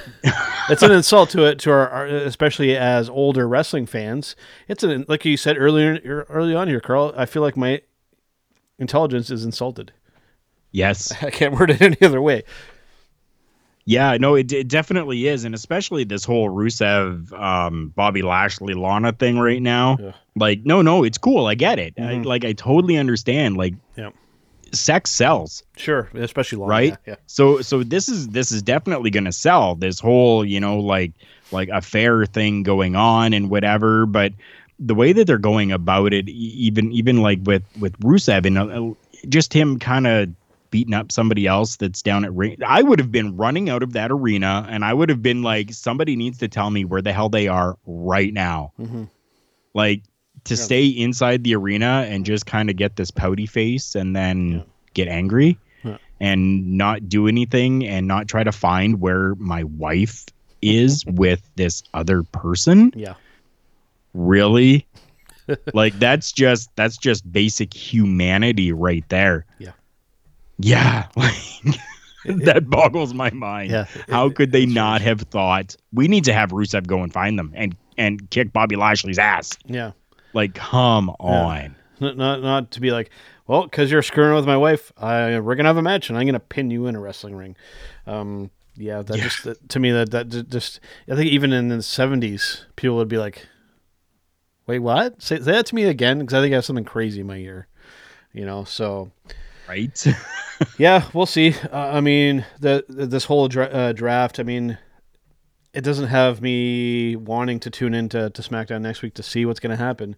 It's 0.70 0.82
an 0.82 0.92
insult 0.92 1.28
to 1.30 1.44
it 1.44 1.58
to 1.58 1.70
our, 1.72 1.90
our 1.90 2.06
especially 2.06 2.74
as 2.74 3.10
older 3.10 3.46
wrestling 3.46 3.84
fans. 3.84 4.34
It's 4.66 4.82
an 4.82 5.04
like 5.08 5.26
you 5.26 5.36
said 5.36 5.58
earlier 5.58 6.24
early 6.30 6.54
on 6.54 6.68
here, 6.68 6.80
Carl. 6.80 7.12
I 7.14 7.26
feel 7.26 7.42
like 7.42 7.54
my 7.54 7.82
intelligence 8.78 9.28
is 9.30 9.44
insulted. 9.44 9.92
Yes. 10.72 11.12
I 11.22 11.28
can't 11.28 11.52
word 11.52 11.70
it 11.70 11.82
any 11.82 11.98
other 12.00 12.22
way. 12.22 12.44
Yeah, 13.84 14.16
no, 14.18 14.34
it, 14.36 14.50
it 14.54 14.68
definitely 14.68 15.26
is, 15.28 15.44
and 15.44 15.54
especially 15.54 16.04
this 16.04 16.24
whole 16.24 16.48
Rusev, 16.48 17.30
um, 17.38 17.92
Bobby 17.94 18.22
Lashley, 18.22 18.72
Lana 18.72 19.12
thing 19.12 19.38
right 19.38 19.60
now. 19.60 19.98
Yeah. 20.00 20.12
Like, 20.34 20.64
no, 20.64 20.80
no, 20.80 21.04
it's 21.04 21.18
cool. 21.18 21.44
I 21.46 21.54
get 21.54 21.78
it. 21.78 21.92
I, 21.98 22.00
Mhm. 22.00 22.24
like, 22.24 22.46
I 22.46 22.54
totally 22.54 22.96
understand. 22.96 23.58
Like, 23.58 23.74
Yeah. 23.98 24.08
Sex 24.74 25.10
sells, 25.10 25.62
Sure, 25.76 26.08
especially 26.14 26.58
long. 26.58 26.68
right? 26.68 26.96
Yeah. 27.06 27.16
So, 27.26 27.60
so 27.62 27.82
this 27.82 28.08
is 28.08 28.28
this 28.28 28.52
is 28.52 28.62
definitely 28.62 29.10
going 29.10 29.24
to 29.24 29.32
sell. 29.32 29.74
This 29.74 29.98
whole, 30.00 30.44
you 30.44 30.60
know, 30.60 30.78
like 30.80 31.12
like 31.52 31.68
affair 31.70 32.26
thing 32.26 32.62
going 32.62 32.96
on 32.96 33.32
and 33.32 33.50
whatever. 33.50 34.06
But 34.06 34.32
the 34.78 34.94
way 34.94 35.12
that 35.12 35.26
they're 35.26 35.38
going 35.38 35.72
about 35.72 36.12
it, 36.12 36.28
even 36.28 36.92
even 36.92 37.22
like 37.22 37.38
with 37.44 37.62
with 37.80 37.98
Rusev 38.00 38.46
and 38.46 38.58
uh, 38.58 38.94
just 39.28 39.52
him 39.52 39.78
kind 39.78 40.06
of 40.06 40.28
beating 40.70 40.94
up 40.94 41.12
somebody 41.12 41.46
else 41.46 41.76
that's 41.76 42.02
down 42.02 42.24
at 42.24 42.34
ring. 42.34 42.56
I 42.66 42.82
would 42.82 42.98
have 42.98 43.12
been 43.12 43.36
running 43.36 43.70
out 43.70 43.84
of 43.84 43.92
that 43.92 44.10
arena 44.10 44.66
and 44.68 44.84
I 44.84 44.92
would 44.92 45.08
have 45.08 45.22
been 45.22 45.40
like, 45.42 45.72
somebody 45.72 46.16
needs 46.16 46.38
to 46.38 46.48
tell 46.48 46.68
me 46.68 46.84
where 46.84 47.00
the 47.00 47.12
hell 47.12 47.28
they 47.28 47.46
are 47.46 47.78
right 47.86 48.32
now. 48.34 48.72
Mhm. 48.80 49.08
Like 49.72 50.02
to 50.44 50.54
Yeah. 50.54 50.60
stay 50.60 50.86
inside 50.86 51.42
the 51.44 51.54
arena 51.54 52.06
and 52.08 52.24
just 52.26 52.46
kind 52.46 52.68
of 52.70 52.76
get 52.76 52.96
this 52.96 53.10
pouty 53.10 53.46
face 53.46 53.94
and 53.94 54.14
then 54.14 54.48
Yeah. 54.52 54.60
get 54.94 55.08
angry 55.08 55.56
Yeah. 55.84 55.96
and 56.20 56.76
not 56.76 57.08
do 57.08 57.26
anything 57.28 57.86
and 57.86 58.06
not 58.06 58.28
try 58.28 58.44
to 58.44 58.52
find 58.52 59.00
where 59.00 59.34
my 59.36 59.64
wife 59.64 60.26
is 60.62 61.04
with 61.06 61.42
this 61.56 61.82
other 61.94 62.22
person 62.22 62.92
Yeah. 62.94 63.14
really 64.12 64.86
like 65.74 65.98
that's 65.98 66.32
just 66.32 66.70
that's 66.76 66.96
just 66.96 67.30
basic 67.30 67.74
humanity 67.74 68.72
right 68.72 69.04
there 69.08 69.44
Yeah. 69.58 69.72
yeah 70.58 71.06
like 71.16 71.34
that 72.24 72.70
boggles 72.70 73.12
my 73.12 73.30
mind 73.30 73.70
Yeah. 73.70 73.84
how 74.08 74.30
could 74.30 74.52
they 74.52 74.64
not 74.66 75.00
have 75.02 75.20
thought 75.22 75.76
we 75.92 76.08
need 76.08 76.24
to 76.24 76.32
have 76.32 76.50
rusev 76.50 76.86
go 76.86 77.02
and 77.02 77.12
find 77.12 77.38
them 77.38 77.52
and 77.54 77.76
and 77.98 78.28
kick 78.30 78.52
bobby 78.52 78.76
lashley's 78.76 79.18
ass 79.18 79.58
Yeah. 79.66 79.92
Like 80.34 80.54
come 80.54 81.10
on 81.20 81.76
Not, 82.00 82.16
not 82.16 82.42
not 82.42 82.70
to 82.72 82.80
be 82.80 82.90
like, 82.90 83.10
well, 83.46 83.62
because 83.64 83.90
you're 83.90 84.02
screwing 84.02 84.34
with 84.34 84.46
my 84.46 84.56
wife, 84.56 84.92
I, 84.96 85.38
we're 85.40 85.54
gonna 85.54 85.68
have 85.68 85.76
a 85.76 85.82
match, 85.82 86.08
and 86.08 86.18
I'm 86.18 86.26
gonna 86.26 86.40
pin 86.40 86.70
you 86.70 86.86
in 86.86 86.96
a 86.96 87.00
wrestling 87.00 87.36
ring. 87.36 87.56
Um, 88.06 88.50
yeah, 88.76 89.02
that 89.02 89.16
Yeah. 89.16 89.22
just 89.24 89.44
that, 89.44 89.68
to 89.68 89.78
me 89.78 89.92
that 89.92 90.10
that 90.10 90.48
just 90.50 90.80
I 91.10 91.14
think 91.14 91.30
even 91.30 91.52
in 91.52 91.68
the 91.68 91.76
'70s, 91.76 92.64
people 92.76 92.96
would 92.96 93.08
be 93.08 93.18
like, 93.18 93.46
"Wait, 94.66 94.80
what? 94.80 95.22
Say, 95.22 95.36
say 95.38 95.52
that 95.52 95.66
to 95.66 95.74
me 95.74 95.84
again," 95.84 96.18
because 96.18 96.34
I 96.34 96.40
think 96.40 96.52
I 96.52 96.56
have 96.56 96.64
something 96.64 96.84
crazy 96.84 97.20
in 97.20 97.26
my 97.26 97.36
ear. 97.36 97.68
You 98.32 98.44
know, 98.44 98.64
so 98.64 99.12
right 99.68 100.06
yeah, 100.78 101.04
we'll 101.12 101.26
see. 101.26 101.54
Uh, 101.72 101.76
I 101.92 102.00
mean, 102.00 102.44
the, 102.60 102.84
the 102.88 103.06
this 103.06 103.26
whole 103.26 103.46
dra- 103.48 103.66
uh, 103.66 103.92
draft. 103.92 104.40
I 104.40 104.42
mean, 104.42 104.78
it 105.74 105.82
doesn't 105.82 106.06
have 106.08 106.40
me 106.40 107.16
wanting 107.16 107.58
to 107.60 107.70
tune 107.70 107.94
into 107.94 108.30
to 108.30 108.42
SmackDown 108.42 108.80
next 108.82 109.02
week 109.02 109.14
to 109.14 109.22
see 109.22 109.44
what's 109.44 109.60
going 109.60 109.76
to 109.76 109.82
happen. 109.82 110.16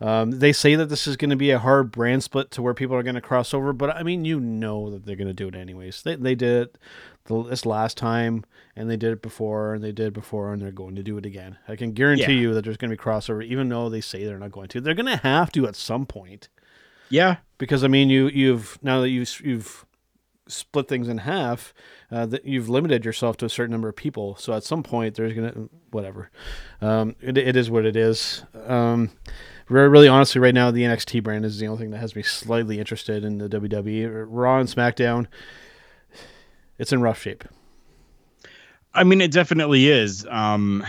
Um, 0.00 0.32
they 0.32 0.52
say 0.52 0.74
that 0.74 0.86
this 0.86 1.06
is 1.06 1.16
going 1.16 1.30
to 1.30 1.36
be 1.36 1.50
a 1.50 1.58
hard 1.58 1.90
brand 1.90 2.22
split 2.22 2.50
to 2.52 2.62
where 2.62 2.74
people 2.74 2.94
are 2.94 3.02
going 3.02 3.14
to 3.14 3.20
cross 3.20 3.52
over, 3.54 3.72
but 3.72 3.90
I 3.90 4.02
mean, 4.02 4.24
you 4.24 4.38
know 4.38 4.90
that 4.90 5.04
they're 5.06 5.16
going 5.16 5.28
to 5.28 5.34
do 5.34 5.48
it 5.48 5.54
anyways. 5.54 6.02
They 6.02 6.14
they 6.16 6.34
did 6.34 6.62
it 6.62 6.78
the, 7.24 7.42
this 7.42 7.66
last 7.66 7.96
time, 7.96 8.44
and 8.76 8.88
they 8.90 8.96
did 8.96 9.12
it 9.12 9.22
before, 9.22 9.74
and 9.74 9.82
they 9.82 9.92
did 9.92 10.08
it 10.08 10.12
before, 10.14 10.52
and 10.52 10.62
they're 10.62 10.70
going 10.70 10.94
to 10.96 11.02
do 11.02 11.16
it 11.18 11.26
again. 11.26 11.58
I 11.66 11.74
can 11.74 11.92
guarantee 11.92 12.34
Yeah. 12.34 12.40
you 12.40 12.54
that 12.54 12.64
there's 12.64 12.76
going 12.76 12.90
to 12.90 12.96
be 12.96 13.02
crossover, 13.02 13.44
even 13.44 13.68
though 13.68 13.88
they 13.88 14.00
say 14.00 14.24
they're 14.24 14.38
not 14.38 14.52
going 14.52 14.68
to. 14.68 14.80
They're 14.80 14.94
going 14.94 15.06
to 15.06 15.16
have 15.16 15.50
to 15.52 15.66
at 15.66 15.74
some 15.76 16.06
point 16.06 16.48
yeah 17.10 17.36
because 17.56 17.82
I 17.82 17.88
mean 17.88 18.10
you 18.10 18.28
you've 18.28 18.78
now 18.82 19.00
that 19.00 19.08
you've 19.08 19.40
you've 19.42 19.86
split 20.48 20.88
things 20.88 21.08
in 21.08 21.18
half, 21.18 21.72
uh, 22.10 22.26
that 22.26 22.44
you've 22.44 22.68
limited 22.68 23.04
yourself 23.04 23.36
to 23.38 23.46
a 23.46 23.48
certain 23.48 23.70
number 23.70 23.88
of 23.88 23.96
people. 23.96 24.36
So 24.36 24.52
at 24.52 24.64
some 24.64 24.82
point 24.82 25.14
there's 25.14 25.34
gonna 25.34 25.68
whatever. 25.90 26.30
Um, 26.80 27.14
it, 27.20 27.38
it 27.38 27.56
is 27.56 27.70
what 27.70 27.86
it 27.86 27.96
is. 27.96 28.44
Um, 28.66 29.10
re- 29.68 29.86
really 29.86 30.08
honestly, 30.08 30.40
right 30.40 30.54
now 30.54 30.70
the 30.70 30.82
NXT 30.82 31.22
brand 31.22 31.44
is 31.44 31.58
the 31.58 31.66
only 31.68 31.82
thing 31.82 31.90
that 31.90 31.98
has 31.98 32.16
me 32.16 32.22
slightly 32.22 32.78
interested 32.78 33.24
in 33.24 33.38
the 33.38 33.48
WWE. 33.48 34.26
Raw 34.28 34.58
and 34.58 34.68
SmackDown, 34.68 35.26
it's 36.78 36.92
in 36.92 37.00
rough 37.00 37.20
shape. 37.20 37.44
I 38.94 39.04
mean, 39.04 39.20
it 39.20 39.30
definitely 39.30 39.88
is. 39.88 40.26
Um, 40.28 40.84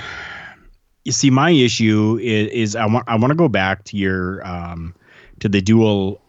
you 1.05 1.11
see, 1.11 1.29
my 1.29 1.51
issue 1.51 2.17
is, 2.21 2.51
is 2.51 2.75
I 2.75 2.85
want 2.85 3.07
I 3.07 3.15
want 3.15 3.31
to 3.31 3.35
go 3.35 3.47
back 3.47 3.83
to 3.85 3.97
your 3.97 4.45
um, 4.47 4.95
to 5.39 5.49
the 5.49 5.61
dual 5.61 6.21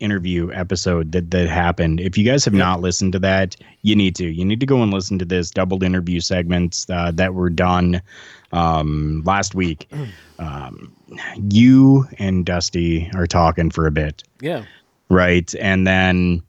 interview 0.00 0.50
episode 0.52 1.12
that 1.12 1.30
that 1.30 1.48
happened. 1.48 2.00
If 2.00 2.16
you 2.18 2.24
guys 2.24 2.44
have 2.44 2.54
not 2.54 2.80
listened 2.80 3.12
to 3.14 3.18
that, 3.20 3.56
you 3.82 3.94
need 3.96 4.14
to. 4.16 4.26
You 4.26 4.44
need 4.44 4.60
to 4.60 4.66
go 4.66 4.82
and 4.82 4.92
listen 4.92 5.18
to 5.18 5.24
this 5.24 5.50
doubled 5.50 5.82
interview 5.82 6.20
segments 6.20 6.88
uh, 6.90 7.10
that 7.14 7.34
were 7.34 7.50
done 7.50 8.00
um, 8.52 9.22
last 9.24 9.54
week. 9.54 9.88
Um, 10.40 10.92
you 11.50 12.06
and 12.20 12.46
Dusty 12.46 13.10
are 13.12 13.26
talking 13.26 13.70
for 13.72 13.88
a 13.88 13.90
bit 13.90 14.22
Yeah. 14.40 14.66
right 15.08 15.52
and 15.56 15.84
then 15.84 16.42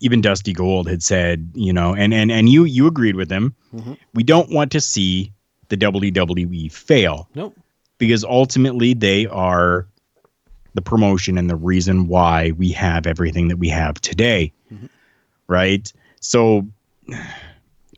even 0.00 0.20
dusty 0.22 0.54
gold 0.54 0.88
had 0.88 1.02
said 1.02 1.50
you 1.54 1.74
know 1.74 1.94
and 1.94 2.14
and 2.14 2.32
and 2.32 2.48
you 2.48 2.64
you 2.64 2.86
agreed 2.86 3.16
with 3.16 3.30
him 3.30 3.54
Mhm. 3.74 3.98
we 4.14 4.22
don't 4.22 4.50
want 4.50 4.72
to 4.72 4.80
see 4.80 5.30
the 5.68 5.76
wwe 5.76 6.72
fail 6.72 7.28
Nope. 7.34 7.54
because 7.98 8.24
ultimately 8.24 8.94
they 8.94 9.26
are 9.26 9.86
the 10.78 10.82
promotion 10.90 11.36
and 11.36 11.50
the 11.50 11.56
reason 11.56 12.06
why 12.06 12.52
we 12.52 12.70
have 12.70 13.04
everything 13.04 13.48
that 13.48 13.56
we 13.56 13.68
have 13.68 14.00
today 14.00 14.52
Mhm. 14.72 14.88
right 15.48 15.92
so 16.20 16.64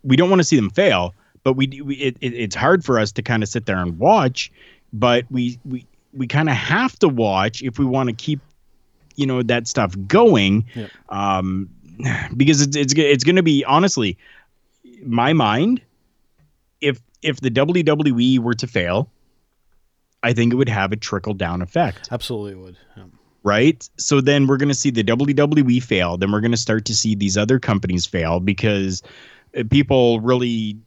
we 0.03 0.15
don't 0.15 0.29
want 0.31 0.39
to 0.39 0.43
see 0.43 0.55
them 0.55 0.71
fail 0.71 1.13
but 1.43 1.53
we, 1.53 1.67
we 1.83 1.95
it, 1.97 2.17
it, 2.21 2.33
it's 2.33 2.55
hard 2.55 2.83
for 2.83 2.97
us 2.97 3.11
to 3.11 3.21
kind 3.21 3.43
of 3.43 3.49
sit 3.49 3.67
there 3.67 3.77
and 3.77 3.99
watch 3.99 4.51
but 4.93 5.25
we 5.29 5.59
we 5.63 5.85
we 6.13 6.25
kind 6.25 6.49
of 6.49 6.55
have 6.55 6.97
to 6.99 7.07
watch 7.07 7.61
if 7.61 7.77
we 7.77 7.85
want 7.85 8.09
to 8.09 8.15
keep 8.15 8.39
you 9.15 9.27
know 9.27 9.43
that 9.43 9.67
stuff 9.67 9.93
going 10.07 10.65
Yeah. 10.73 10.87
um 11.09 11.69
because 12.35 12.61
it's 12.61 12.75
it's 12.75 12.93
it's 12.97 13.23
going 13.23 13.35
to 13.35 13.43
be 13.43 13.63
honestly 13.65 14.17
my 15.05 15.33
mind 15.33 15.81
if 16.79 16.99
if 17.21 17.41
the 17.41 17.51
WWE 17.51 18.39
were 18.39 18.55
to 18.55 18.65
fail 18.65 19.07
I 20.23 20.33
think 20.33 20.53
it 20.53 20.55
would 20.55 20.69
have 20.69 20.91
a 20.91 20.95
trickle 20.95 21.33
down 21.33 21.61
effect 21.61 22.09
Absolutely 22.11 22.55
would. 22.55 22.77
Yeah. 22.95 23.03
right? 23.43 23.89
So 23.97 24.21
then 24.21 24.47
we're 24.47 24.57
going 24.57 24.69
to 24.69 24.75
see 24.75 24.91
the 24.91 25.03
WWE 25.03 25.81
fail. 25.81 26.17
Then 26.17 26.31
we're 26.31 26.41
going 26.41 26.51
to 26.51 26.57
start 26.57 26.85
to 26.85 26.95
see 26.95 27.15
these 27.15 27.37
other 27.37 27.57
companies 27.59 28.05
fail 28.05 28.39
because 28.39 29.01
uh, 29.57 29.63
people 29.69 30.19
really, 30.21 30.77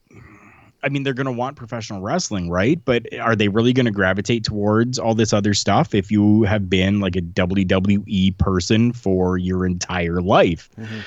I 0.82 0.88
mean, 0.88 1.02
they're 1.02 1.14
going 1.14 1.26
to 1.26 1.32
want 1.32 1.56
professional 1.56 2.00
wrestling, 2.00 2.48
right? 2.50 2.80
But 2.84 3.06
are 3.18 3.34
they 3.34 3.48
really 3.48 3.72
going 3.72 3.86
to 3.86 3.92
gravitate 3.92 4.44
towards 4.44 4.98
all 4.98 5.14
this 5.14 5.32
other 5.32 5.52
stuff 5.54 5.94
if 5.94 6.10
you 6.12 6.42
have 6.44 6.68
been 6.70 7.00
like 7.00 7.16
a 7.16 7.22
WWE 7.22 8.36
person 8.38 8.92
for 8.92 9.36
your 9.38 9.66
entire 9.66 10.20
life? 10.20 10.68
Mhm. 10.78 11.02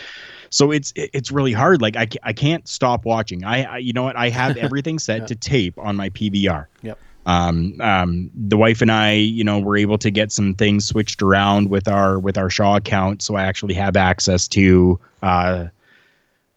So 0.49 0.71
it's 0.71 0.93
it's 0.95 1.29
really 1.29 1.51
hard. 1.51 1.81
Like 1.81 1.97
I, 1.97 2.07
I 2.23 2.31
can't 2.33 2.65
stop 2.69 3.03
watching. 3.05 3.43
I, 3.43 3.63
I 3.63 3.77
you 3.79 3.91
know 3.91 4.03
what? 4.03 4.15
I 4.15 4.29
have 4.29 4.55
everything 4.55 4.97
set 4.97 5.19
Yeah. 5.21 5.25
to 5.27 5.35
tape 5.35 5.77
on 5.77 5.95
my 5.97 6.09
PVR 6.09 6.67
Yep. 6.83 6.97
Um, 7.27 7.79
um, 7.81 8.31
the 8.33 8.57
wife 8.57 8.81
and 8.81 8.91
I, 8.91 9.11
you 9.11 9.43
know, 9.43 9.59
were 9.59 9.77
able 9.77 9.97
to 9.99 10.09
get 10.09 10.31
some 10.31 10.53
things 10.55 10.85
switched 10.85 11.21
around 11.21 11.69
with 11.69 11.87
our 11.87 12.17
with 12.19 12.37
our 12.37 12.49
Shaw 12.49 12.77
account, 12.77 13.21
so 13.21 13.35
I 13.35 13.43
actually 13.43 13.73
have 13.75 13.95
access 13.97 14.47
to 14.49 14.99
uh, 15.21 15.65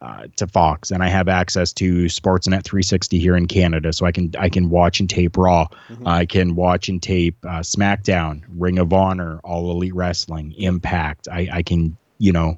uh, 0.01 0.23
to 0.37 0.47
Fox, 0.47 0.89
and 0.89 1.03
I 1.03 1.09
have 1.09 1.27
access 1.27 1.73
to 1.73 2.05
Sportsnet 2.05 2.63
360 2.63 3.19
here 3.19 3.35
in 3.35 3.45
Canada, 3.47 3.93
so 3.93 4.05
I 4.05 4.11
can 4.11 4.33
I 4.39 4.49
can 4.49 4.69
watch 4.69 4.99
and 4.99 5.09
tape 5.09 5.37
Raw, 5.37 5.67
Mhm. 5.89 6.07
I 6.07 6.25
can 6.25 6.55
watch 6.55 6.89
and 6.89 7.03
tape 7.03 7.35
uh, 7.43 7.59
SmackDown, 7.59 8.41
Ring 8.57 8.79
of 8.79 8.93
Honor, 8.93 9.39
All 9.43 9.69
Elite 9.71 9.93
Wrestling, 9.93 10.53
Impact. 10.57 11.27
I 11.31 11.49
I 11.51 11.61
can 11.63 11.97
you 12.17 12.31
know 12.31 12.57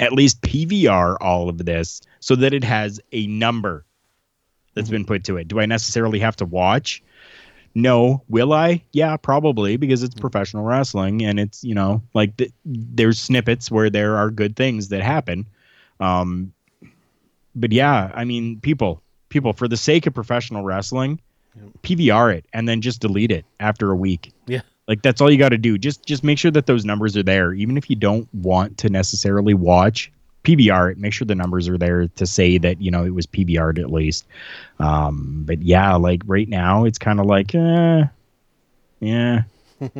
at 0.00 0.12
least 0.12 0.42
PVR 0.42 1.16
all 1.20 1.48
of 1.48 1.58
this 1.64 2.02
so 2.18 2.34
that 2.34 2.52
it 2.52 2.64
has 2.64 3.00
a 3.12 3.28
number 3.28 3.84
that's 4.74 4.90
been 4.90 5.04
put 5.04 5.22
to 5.24 5.36
it. 5.36 5.46
Do 5.46 5.60
I 5.60 5.66
necessarily 5.66 6.18
have 6.18 6.34
to 6.36 6.44
watch? 6.44 7.00
No. 7.74 8.22
Will 8.28 8.52
I? 8.52 8.82
Yeah, 8.92 9.16
probably 9.16 9.76
because 9.76 10.02
it's 10.02 10.14
professional 10.14 10.64
wrestling 10.64 11.24
and 11.24 11.40
it's, 11.40 11.64
you 11.64 11.74
know, 11.74 12.02
like 12.14 12.36
th- 12.36 12.52
there's 12.64 13.20
snippets 13.20 13.70
where 13.70 13.90
there 13.90 14.16
are 14.16 14.30
good 14.30 14.56
things 14.56 14.88
that 14.88 15.02
happen. 15.02 15.46
Um 16.00 16.52
but 17.56 17.72
yeah, 17.72 18.10
I 18.14 18.24
mean, 18.24 18.60
people, 18.60 19.00
people 19.28 19.52
for 19.52 19.68
the 19.68 19.76
sake 19.76 20.06
of 20.06 20.14
professional 20.14 20.64
wrestling, 20.64 21.20
PVR 21.82 22.34
it 22.34 22.46
and 22.52 22.68
then 22.68 22.80
just 22.80 23.00
delete 23.00 23.30
it 23.30 23.44
after 23.60 23.90
a 23.90 23.96
week. 23.96 24.32
Yeah. 24.46 24.62
Like 24.88 25.02
that's 25.02 25.20
all 25.20 25.30
you 25.30 25.38
got 25.38 25.50
to 25.50 25.58
do. 25.58 25.78
Just 25.78 26.04
just 26.04 26.24
make 26.24 26.38
sure 26.38 26.50
that 26.50 26.66
those 26.66 26.84
numbers 26.84 27.16
are 27.16 27.22
there 27.22 27.52
even 27.54 27.76
if 27.76 27.88
you 27.88 27.96
don't 27.96 28.28
want 28.34 28.78
to 28.78 28.90
necessarily 28.90 29.54
watch 29.54 30.12
PVR 30.44 30.92
it. 30.92 30.98
Make 30.98 31.12
sure 31.12 31.24
the 31.26 31.34
numbers 31.34 31.68
are 31.68 31.78
there 31.78 32.06
to 32.06 32.26
say 32.26 32.58
that, 32.58 32.80
you 32.80 32.90
know, 32.90 33.04
it 33.04 33.14
was 33.14 33.26
PVR'd 33.26 33.78
at 33.78 33.90
least. 33.90 34.26
Um 34.78 35.42
but 35.46 35.62
yeah, 35.62 35.94
like 35.96 36.22
right 36.26 36.48
now 36.48 36.84
it's 36.84 36.98
kind 36.98 37.18
of 37.20 37.26
like 37.26 37.54
uh 37.54 38.04
yeah. 39.00 39.42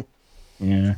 yeah. 0.61 0.95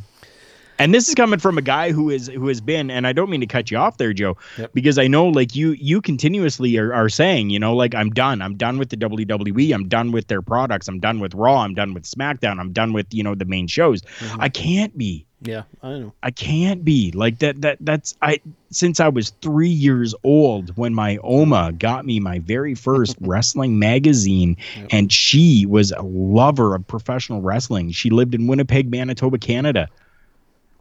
and 0.79 0.95
this 0.95 1.09
is 1.09 1.15
coming 1.15 1.39
from 1.39 1.57
a 1.59 1.63
guy 1.63 1.91
who 1.91 2.11
is 2.11 2.29
who 2.29 2.47
has 2.49 2.61
been 2.61 2.91
and 2.91 3.07
i 3.07 3.13
don't 3.13 3.31
mean 3.31 3.41
to 3.41 3.47
cut 3.47 3.71
you 3.71 3.79
off 3.79 3.97
there 3.97 4.13
joe 4.13 4.37
Yep. 4.59 4.73
because 4.75 4.99
i 4.99 5.07
know 5.07 5.27
like 5.27 5.57
you 5.57 5.73
you 5.73 6.01
continuously 6.03 6.77
are, 6.77 6.93
are 6.93 7.09
saying 7.09 7.49
you 7.51 7.59
know 7.59 7.75
like 7.75 7.95
i'm 7.95 8.11
done 8.11 8.43
i'm 8.43 8.55
done 8.57 8.79
with 8.79 8.91
the 8.91 8.97
wwe 8.99 9.73
i'm 9.75 9.89
done 9.89 10.13
with 10.13 10.29
their 10.29 10.43
products 10.43 10.87
i'm 10.89 11.01
done 11.01 11.19
with 11.21 11.35
raw 11.35 11.63
i'm 11.63 11.73
done 11.75 11.95
with 11.95 12.05
smackdown 12.05 12.61
i'm 12.61 12.73
done 12.73 12.93
with 12.93 13.07
you 13.13 13.23
know 13.25 13.35
the 13.35 13.47
main 13.47 13.67
shows 13.67 14.03
Mm-hmm. 14.03 14.41
i 14.43 14.49
can't 14.51 14.97
be 14.97 15.27
Yeah, 15.43 15.63
I 15.83 15.91
know. 15.91 16.13
I 16.23 16.31
can't 16.31 16.85
be 16.85 17.13
like 17.13 17.41
that. 17.41 17.61
That 17.61 17.77
that's 17.81 18.17
I 18.23 18.41
since 18.71 19.01
I 19.01 19.09
was 19.09 19.31
three 19.43 19.69
years 19.69 20.15
old 20.25 20.75
when 20.77 20.95
my 20.95 21.19
Oma 21.23 21.73
got 21.73 22.07
me 22.07 22.21
my 22.21 22.39
very 22.39 22.75
first 22.75 23.17
wrestling 23.21 23.79
magazine, 23.79 24.57
Yep. 24.77 24.87
and 24.91 25.13
she 25.13 25.67
was 25.67 25.93
a 25.93 26.01
lover 26.03 26.75
of 26.75 26.87
professional 26.87 27.43
wrestling. 27.43 27.91
She 27.91 28.09
lived 28.11 28.35
in 28.35 28.47
Winnipeg, 28.47 28.91
Manitoba, 28.91 29.37
Canada, 29.39 29.89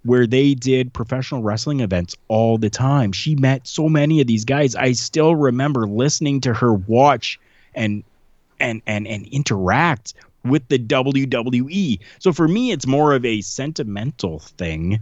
where 0.04 0.26
they 0.26 0.54
did 0.54 0.94
professional 0.94 1.42
wrestling 1.44 1.82
events 1.82 2.16
all 2.30 2.58
the 2.58 2.70
time. 2.70 3.12
She 3.12 3.36
met 3.36 3.68
so 3.68 3.90
many 3.90 4.22
of 4.22 4.28
these 4.28 4.46
guys. 4.46 4.74
I 4.74 4.94
still 4.94 5.36
remember 5.36 5.86
listening 5.86 6.42
to 6.42 6.54
her 6.54 6.74
watch 6.74 7.40
and 7.74 8.04
and 8.60 8.82
and 8.88 9.06
and 9.06 9.28
interact 9.28 10.14
with 10.46 10.68
the 10.70 10.80
WWE. 10.80 12.00
So 12.20 12.32
for 12.32 12.48
me 12.48 12.72
it's 12.72 12.88
more 12.88 13.14
of 13.14 13.26
a 13.26 13.42
sentimental 13.42 14.40
thing, 14.40 15.02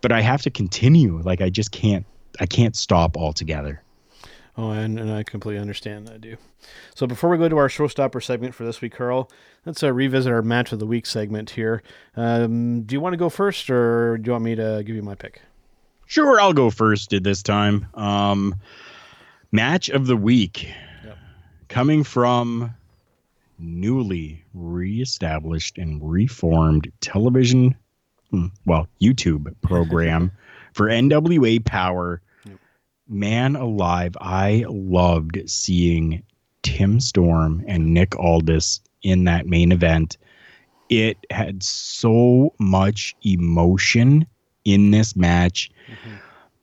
but 0.00 0.12
I 0.12 0.20
have 0.20 0.42
to 0.42 0.50
continue. 0.50 1.20
Like 1.22 1.40
I 1.40 1.50
just 1.50 1.72
can't 1.72 2.06
I 2.40 2.46
can't 2.46 2.76
stop 2.76 3.16
altogether. 3.16 3.82
Oh, 4.56 4.70
and, 4.70 5.00
and 5.00 5.10
I 5.10 5.24
completely 5.24 5.60
understand 5.60 6.06
that, 6.06 6.20
do. 6.20 6.36
So 6.94 7.08
before 7.08 7.28
we 7.28 7.38
go 7.38 7.48
to 7.48 7.56
our 7.56 7.68
showstopper 7.68 8.22
segment 8.22 8.54
for 8.54 8.64
this 8.64 8.80
week, 8.80 8.94
Carl, 8.94 9.28
let's 9.66 9.82
uh, 9.82 9.92
revisit 9.92 10.32
our 10.32 10.42
match 10.42 10.70
of 10.70 10.78
the 10.78 10.86
week 10.86 11.06
segment 11.06 11.50
here. 11.50 11.82
Um, 12.16 12.82
do 12.82 12.94
you 12.94 13.00
want 13.00 13.14
to 13.14 13.16
go 13.16 13.28
first, 13.28 13.68
or 13.68 14.16
do 14.16 14.28
you 14.28 14.32
want 14.32 14.44
me 14.44 14.54
to 14.54 14.84
give 14.86 14.94
you 14.94 15.02
my 15.02 15.16
pick? 15.16 15.42
Sure, 16.06 16.40
I'll 16.40 16.52
go 16.52 16.70
first 16.70 17.10
this 17.10 17.42
time. 17.42 17.86
Um 17.94 18.54
match 19.54 19.88
of 19.88 20.06
the 20.06 20.16
week. 20.16 20.68
Yep. 21.04 21.18
Coming 21.68 22.04
from 22.04 22.74
newly 23.58 24.44
reestablished 24.52 25.78
and 25.78 26.00
reformed 26.02 26.90
television 27.00 27.74
hmm, 28.34 28.46
well, 28.66 28.88
YouTube 29.00 29.54
program 29.62 30.30
for 30.72 30.88
NWA 30.88 31.64
Power. 31.64 32.20
Yep. 32.44 32.58
Man 33.08 33.56
alive, 33.56 34.16
I 34.20 34.64
loved 34.68 35.40
seeing 35.46 36.22
Tim 36.62 36.98
Storm 37.00 37.64
and 37.68 37.94
Nick 37.94 38.18
Aldis 38.18 38.80
in 39.02 39.24
that 39.24 39.46
main 39.46 39.70
event. 39.70 40.16
It 40.88 41.18
had 41.30 41.62
so 41.62 42.52
much 42.58 43.14
emotion 43.22 44.26
in 44.64 44.90
this 44.90 45.14
match. 45.14 45.70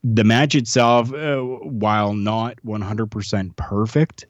The 0.03 0.23
match 0.23 0.55
itself, 0.55 1.13
uh, 1.13 1.37
while 1.41 2.13
not 2.13 2.57
100% 2.65 3.55
perfect, 3.55 4.25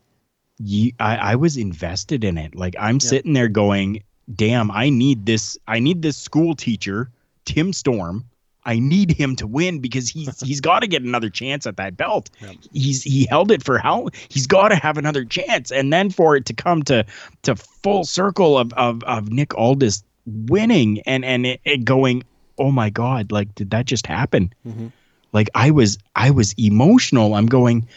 you, 0.63 0.91
I, 0.99 1.15
I 1.17 1.35
was 1.35 1.57
invested 1.57 2.23
in 2.23 2.37
it. 2.37 2.55
Like 2.55 2.75
I'm 2.79 2.99
sitting 2.99 3.33
there 3.33 3.47
going, 3.47 4.03
damn, 4.33 4.71
I 4.71 4.89
need 4.89 5.25
this. 5.25 5.57
I 5.67 5.79
need 5.79 6.01
this 6.01 6.17
school 6.17 6.55
teacher, 6.55 7.09
Tim 7.45 7.73
Storm. 7.73 8.25
I 8.63 8.77
need 8.77 9.11
him 9.11 9.35
to 9.37 9.47
win 9.47 9.79
because 9.79 10.07
he's 10.07 10.39
he's 10.45 10.61
got 10.61 10.81
to 10.81 10.87
get 10.87 11.01
another 11.01 11.29
chance 11.29 11.65
at 11.65 11.77
that 11.77 11.97
belt. 11.97 12.29
Yep. 12.41 12.55
He's 12.73 13.03
he 13.03 13.25
held 13.25 13.51
it 13.51 13.63
for 13.63 13.77
how 13.79 14.09
he's 14.29 14.45
got 14.47 14.69
to 14.69 14.75
have 14.75 14.97
another 14.97 15.25
chance, 15.25 15.71
and 15.71 15.91
then 15.91 16.09
for 16.11 16.35
it 16.35 16.45
to 16.45 16.53
come 16.53 16.83
to 16.83 17.05
to 17.43 17.55
full 17.55 18.03
circle 18.03 18.57
of 18.57 18.71
of 18.73 19.03
of 19.03 19.31
Nick 19.31 19.55
Aldis 19.57 20.03
winning 20.27 21.01
and 21.07 21.25
and 21.25 21.45
it, 21.45 21.61
it 21.65 21.85
going, 21.85 22.23
oh 22.59 22.69
my 22.71 22.89
god, 22.91 23.31
like 23.31 23.53
did 23.55 23.71
that 23.71 23.85
just 23.85 24.05
happen? 24.05 24.53
Mhm. 24.67 24.91
Like 25.33 25.49
I 25.55 25.71
was 25.71 25.97
I 26.15 26.29
was 26.29 26.53
emotional. 26.59 27.33
I'm 27.33 27.47
going. 27.47 27.87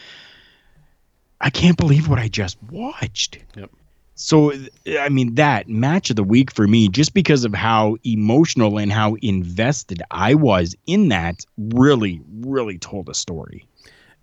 I 1.40 1.50
can't 1.50 1.76
believe 1.76 2.08
what 2.08 2.18
I 2.18 2.28
just 2.28 2.56
watched. 2.70 3.38
Yep. 3.56 3.70
So 4.16 4.52
I 4.98 5.08
mean 5.08 5.34
that 5.34 5.68
match 5.68 6.10
of 6.10 6.16
the 6.16 6.24
week 6.24 6.52
for 6.52 6.68
me, 6.68 6.88
just 6.88 7.14
because 7.14 7.44
of 7.44 7.52
how 7.52 7.96
emotional 8.04 8.78
and 8.78 8.92
how 8.92 9.16
invested 9.22 10.02
I 10.10 10.34
was 10.34 10.76
in 10.86 11.08
that, 11.08 11.44
really, 11.58 12.20
really 12.32 12.78
told 12.78 13.08
a 13.08 13.14
story. 13.14 13.66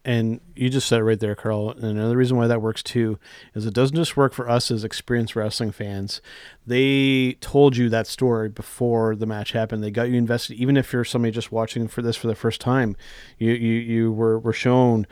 And 0.03 0.39
you 0.55 0.69
just 0.69 0.87
said 0.87 0.99
it 0.99 1.03
right 1.03 1.19
there, 1.19 1.35
Carl. 1.35 1.71
And 1.71 1.83
another 1.83 2.17
reason 2.17 2.35
why 2.35 2.47
that 2.47 2.61
works 2.61 2.81
too 2.81 3.19
is 3.53 3.65
it 3.65 3.73
doesn't 3.73 3.95
just 3.95 4.17
work 4.17 4.33
for 4.33 4.49
us 4.49 4.71
as 4.71 4.83
experienced 4.83 5.35
wrestling 5.35 5.71
fans. 5.71 6.21
They 6.65 7.33
told 7.33 7.77
you 7.77 7.87
that 7.89 8.07
story 8.07 8.49
before 8.49 9.15
the 9.15 9.27
match 9.27 9.51
happened. 9.51 9.83
They 9.83 9.91
got 9.91 10.09
you 10.09 10.15
invested, 10.15 10.55
even 10.55 10.75
if 10.75 10.91
you're 10.91 11.03
somebody 11.03 11.31
just 11.31 11.51
watching 11.51 11.87
for 11.87 12.01
this 12.01 12.15
for 12.15 12.27
the 12.27 12.35
first 12.35 12.61
time. 12.61 12.95
You 13.37 13.51
you 13.51 13.73
you 13.73 14.11
were 14.11 14.39
were 14.39 14.53
shown 14.53 15.05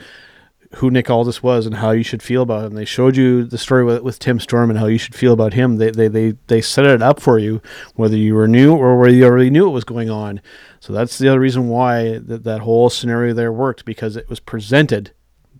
who 0.75 0.91
Nick 0.91 1.09
Aldis 1.09 1.41
was 1.41 1.65
and 1.65 1.75
how 1.75 1.91
you 1.91 2.03
should 2.03 2.21
feel 2.21 2.43
about 2.43 2.65
him. 2.65 2.75
They 2.75 2.85
showed 2.85 3.17
you 3.17 3.43
the 3.43 3.57
story 3.57 3.83
with, 3.83 4.03
with 4.03 4.19
Tim 4.19 4.39
Storm 4.39 4.69
and 4.69 4.77
how 4.77 4.85
you 4.85 4.99
should 4.99 5.15
feel 5.15 5.33
about 5.33 5.53
him. 5.53 5.77
They, 5.77 5.89
they 5.89 6.07
they 6.07 6.35
they 6.47 6.61
set 6.61 6.85
it 6.85 7.01
up 7.01 7.19
for 7.19 7.39
you, 7.39 7.61
whether 7.95 8.15
you 8.15 8.35
were 8.35 8.47
new 8.47 8.75
or 8.75 8.99
whether 8.99 9.13
you 9.13 9.25
already 9.25 9.49
knew 9.49 9.65
what 9.65 9.73
was 9.73 9.83
going 9.83 10.09
on. 10.09 10.41
So 10.79 10.93
that's 10.93 11.17
the 11.17 11.27
other 11.27 11.39
reason 11.39 11.69
why 11.69 12.19
that, 12.19 12.43
that 12.43 12.61
whole 12.61 12.89
scenario 12.89 13.33
there 13.33 13.51
worked 13.51 13.83
because 13.83 14.15
it 14.15 14.29
was 14.29 14.39
presented 14.39 15.11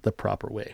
the 0.03 0.11
proper 0.11 0.47
way. 0.47 0.73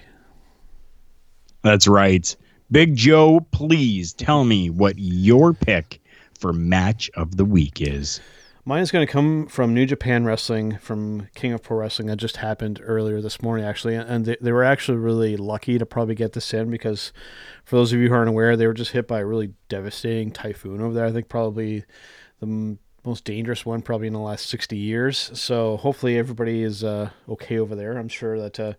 That's 1.61 1.87
right. 1.87 2.35
Big 2.71 2.95
Joe, 2.95 3.39
please 3.51 4.13
tell 4.13 4.43
me 4.43 4.69
what 4.69 4.95
your 4.97 5.53
pick 5.53 6.01
for 6.37 6.51
match 6.51 7.09
of 7.15 7.37
the 7.37 7.45
week 7.45 7.81
is. 7.81 8.19
Mine 8.67 8.81
is 8.81 8.89
going 8.89 9.05
to 9.05 9.11
come 9.11 9.45
from 9.45 9.75
New 9.75 9.85
Japan 9.85 10.25
Wrestling, 10.25 10.79
from 10.79 11.27
King 11.35 11.53
of 11.53 11.61
Pro 11.61 11.77
Wrestling. 11.77 12.07
That 12.07 12.15
just 12.15 12.37
happened 12.37 12.81
earlier 12.83 13.21
this 13.21 13.39
morning, 13.39 13.63
actually. 13.63 13.93
And 13.93 14.25
they, 14.25 14.37
they 14.41 14.51
were 14.51 14.63
actually 14.63 14.97
really 14.97 15.37
lucky 15.37 15.77
to 15.77 15.85
probably 15.85 16.15
get 16.15 16.33
this 16.33 16.51
in 16.51 16.71
because, 16.71 17.13
for 17.63 17.75
those 17.75 17.93
of 17.93 17.99
you 17.99 18.07
who 18.07 18.15
aren't 18.15 18.29
aware, 18.29 18.57
they 18.57 18.65
were 18.65 18.73
just 18.73 18.89
hit 18.89 19.07
by 19.07 19.19
a 19.19 19.25
really 19.25 19.53
devastating 19.69 20.31
typhoon 20.31 20.81
over 20.81 20.95
there. 20.95 21.05
I 21.05 21.11
think 21.11 21.29
probably 21.29 21.85
the 22.39 22.77
most 23.05 23.23
dangerous 23.23 23.67
one, 23.67 23.83
probably 23.83 24.07
in 24.07 24.13
the 24.13 24.19
last 24.19 24.47
60 24.47 24.75
years. 24.75 25.29
So 25.39 25.77
hopefully 25.77 26.17
everybody 26.17 26.63
is 26.63 26.83
uh, 26.83 27.11
okay 27.29 27.59
over 27.59 27.75
there. 27.75 27.95
I'm 27.97 28.09
sure 28.09 28.39
that. 28.39 28.59
Uh, 28.59 28.73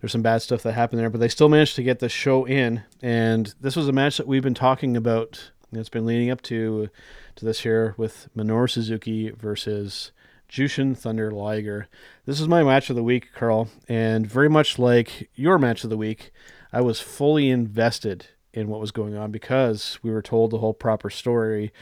there's 0.00 0.12
some 0.12 0.20
bad 0.20 0.42
stuff 0.42 0.62
that 0.64 0.72
happened 0.72 1.00
there, 1.00 1.08
but 1.08 1.18
they 1.18 1.28
still 1.28 1.48
managed 1.48 1.76
to 1.76 1.82
get 1.82 1.98
the 1.98 2.10
show 2.10 2.44
in. 2.44 2.82
And 3.00 3.54
this 3.62 3.74
was 3.74 3.88
a 3.88 3.92
match 3.92 4.18
that 4.18 4.26
we've 4.26 4.42
been 4.42 4.52
talking 4.52 4.98
about. 4.98 5.50
It's 5.72 5.88
been 5.88 6.04
leading 6.04 6.30
up 6.30 6.42
to 6.42 6.90
to 7.36 7.44
this 7.44 7.60
here 7.60 7.94
with 7.96 8.28
Minoru 8.36 8.70
Suzuki 8.70 9.30
versus 9.30 10.12
Jushin 10.48 10.96
Thunder 10.96 11.30
Liger. 11.30 11.88
This 12.26 12.40
is 12.40 12.46
my 12.46 12.62
match 12.62 12.90
of 12.90 12.96
the 12.96 13.02
week, 13.02 13.32
Carl, 13.34 13.68
and 13.88 14.26
very 14.26 14.48
much 14.48 14.78
like 14.78 15.28
your 15.34 15.58
match 15.58 15.84
of 15.84 15.90
the 15.90 15.96
week, 15.96 16.32
I 16.72 16.80
was 16.80 17.00
fully 17.00 17.50
invested 17.50 18.26
in 18.52 18.68
what 18.68 18.80
was 18.80 18.92
going 18.92 19.16
on 19.16 19.32
because 19.32 19.98
we 20.02 20.10
were 20.10 20.22
told 20.22 20.50
the 20.50 20.58
whole 20.58 20.74
proper 20.74 21.10
story, 21.10 21.72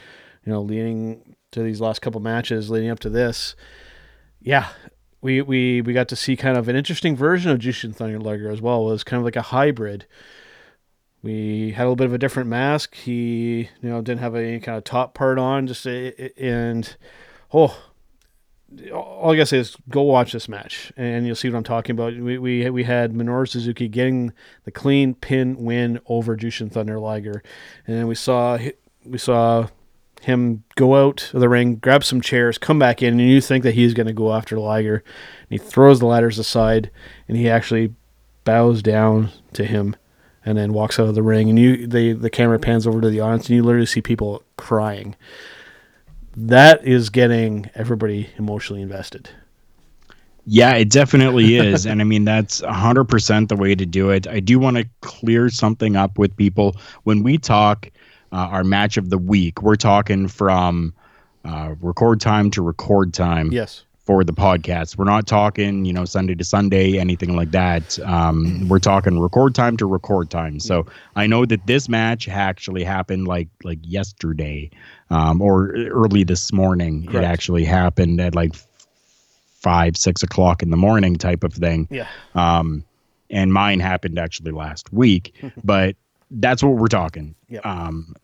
you 0.45 0.51
know, 0.51 0.61
leading 0.61 1.35
to 1.51 1.61
these 1.61 1.81
last 1.81 2.01
couple 2.01 2.19
matches 2.19 2.69
leading 2.69 2.89
up 2.89 2.99
to 2.99 3.09
this. 3.09 3.55
Yeah, 4.41 4.69
we, 5.21 5.41
we, 5.41 5.81
we 5.81 5.93
got 5.93 6.07
to 6.09 6.15
see 6.15 6.35
kind 6.35 6.57
of 6.57 6.67
an 6.67 6.75
interesting 6.75 7.15
version 7.15 7.51
of 7.51 7.59
Jushin 7.59 7.95
Thunder 7.95 8.19
Liger 8.19 8.49
as 8.49 8.61
well. 8.61 8.89
It 8.89 8.91
was 8.91 9.03
kind 9.03 9.19
of 9.19 9.25
like 9.25 9.35
a 9.35 9.43
hybrid. 9.43 10.07
We 11.23 11.71
had 11.71 11.83
a 11.83 11.85
little 11.85 11.95
bit 11.95 12.07
of 12.07 12.13
a 12.13 12.17
different 12.17 12.49
mask. 12.49 12.95
He, 12.95 13.69
you 13.81 13.89
know, 13.89 14.01
didn't 14.01 14.19
have 14.19 14.35
any 14.35 14.59
kind 14.59 14.77
of 14.77 14.83
top 14.83 15.13
part 15.13 15.39
on. 15.39 15.67
Just 15.67 15.85
and 15.85 16.95
oh, 17.53 17.77
all 18.93 19.31
I 19.31 19.35
gotta 19.35 19.45
say 19.45 19.59
is 19.59 19.77
go 19.89 20.01
watch 20.01 20.33
this 20.33 20.49
match, 20.49 20.91
and 20.97 21.25
you'll 21.25 21.35
see 21.35 21.49
what 21.49 21.57
I'm 21.57 21.63
talking 21.63 21.93
about. 21.93 22.13
We 22.15 22.37
we 22.37 22.69
we 22.69 22.83
had 22.83 23.13
Minoru 23.13 23.47
Suzuki 23.47 23.87
getting 23.87 24.33
the 24.65 24.71
clean 24.71 25.13
pin 25.15 25.63
win 25.63 25.99
over 26.07 26.35
Jushin 26.35 26.71
Thunder 26.71 26.99
Liger, 26.99 27.41
and 27.87 27.97
then 27.97 28.07
we 28.07 28.15
saw 28.15 28.59
we 29.05 29.17
saw 29.17 29.67
him 30.23 30.63
go 30.75 30.95
out 30.95 31.31
of 31.33 31.41
the 31.41 31.49
ring, 31.49 31.75
grab 31.75 32.03
some 32.03 32.21
chairs, 32.21 32.57
come 32.57 32.79
back 32.79 33.01
in, 33.01 33.19
and 33.19 33.29
you 33.29 33.41
think 33.41 33.63
that 33.63 33.73
he's 33.73 33.93
going 33.93 34.07
to 34.07 34.13
go 34.13 34.33
after 34.33 34.57
Liger. 34.57 34.95
And 34.95 35.49
he 35.49 35.57
throws 35.57 35.99
the 35.99 36.05
ladders 36.05 36.39
aside, 36.39 36.89
and 37.27 37.35
he 37.37 37.49
actually 37.49 37.93
bows 38.45 38.81
down 38.81 39.31
to 39.53 39.65
him, 39.65 39.95
and 40.45 40.57
then 40.57 40.73
walks 40.73 40.99
out 40.99 41.07
of 41.07 41.15
the 41.15 41.23
ring. 41.23 41.49
And 41.49 41.57
you, 41.57 41.87
the 41.87 42.13
the 42.13 42.29
camera 42.29 42.59
pans 42.59 42.85
over 42.87 43.01
to 43.01 43.09
the 43.09 43.19
audience, 43.19 43.47
and 43.47 43.55
you 43.55 43.63
literally 43.63 43.85
see 43.85 44.01
people 44.01 44.43
crying. 44.57 45.15
That 46.35 46.83
is 46.85 47.09
getting 47.09 47.69
everybody 47.75 48.29
emotionally 48.37 48.81
invested. 48.81 49.29
Yeah, 50.45 50.75
it 50.75 50.89
definitely 50.89 51.55
is. 51.55 51.85
and 51.85 52.01
I 52.01 52.03
mean, 52.03 52.25
that's 52.25 52.61
100% 52.61 53.47
the 53.47 53.55
way 53.55 53.75
to 53.75 53.85
do 53.85 54.09
it. 54.09 54.27
I 54.27 54.39
do 54.41 54.59
want 54.59 54.77
to 54.77 54.85
clear 55.01 55.49
something 55.49 55.95
up 55.95 56.17
with 56.17 56.35
people. 56.35 56.75
When 57.03 57.23
we 57.23 57.37
talk 57.37 57.89
uh, 58.33 58.35
our 58.35 58.63
match 58.63 58.97
of 58.97 59.09
the 59.09 59.17
week, 59.17 59.61
we're 59.61 59.77
talking 59.77 60.27
from 60.27 60.93
uh, 61.45 61.75
record 61.81 62.19
time 62.19 62.51
to 62.51 62.61
record 62.61 63.13
time. 63.13 63.51
Yes. 63.51 63.83
For 64.05 64.23
the 64.23 64.33
podcast. 64.33 64.97
We're 64.97 65.05
not 65.05 65.27
talking, 65.27 65.85
you 65.85 65.93
know, 65.93 66.05
Sunday 66.05 66.35
to 66.35 66.43
Sunday, 66.43 66.99
anything 66.99 67.35
like 67.35 67.51
that. 67.51 67.97
Um, 67.99 68.67
we're 68.67 68.79
talking 68.79 69.19
record 69.19 69.55
time 69.55 69.77
to 69.77 69.85
record 69.85 70.29
time. 70.29 70.59
So 70.59 70.85
I 71.15 71.25
know 71.25 71.45
that 71.45 71.65
this 71.67 71.87
match 71.87 72.27
actually 72.27 72.83
happened 72.83 73.27
like 73.27 73.47
like 73.63 73.79
yesterday, 73.81 74.69
um, 75.09 75.41
or 75.41 75.73
early 75.73 76.23
this 76.23 76.51
morning. 76.51 77.05
Correct. 77.05 77.15
It 77.15 77.23
actually 77.23 77.63
happened 77.63 78.19
at 78.19 78.35
like 78.35 78.53
five, 79.63 79.95
six 79.95 80.21
o'clock 80.21 80.61
in 80.61 80.69
the 80.69 80.77
morning, 80.77 81.15
type 81.15 81.43
of 81.43 81.53
thing. 81.53 81.87
Yeah. 81.89 82.07
Um, 82.35 82.83
and 83.29 83.53
mine 83.53 83.79
happened 83.79 84.19
actually 84.19 84.51
last 84.51 84.91
week, 84.91 85.33
but 85.63 85.95
that's 86.29 86.61
what 86.61 86.73
we're 86.75 86.87
talking. 86.87 87.35
Yep. 87.47 87.65
Um, 87.65 88.15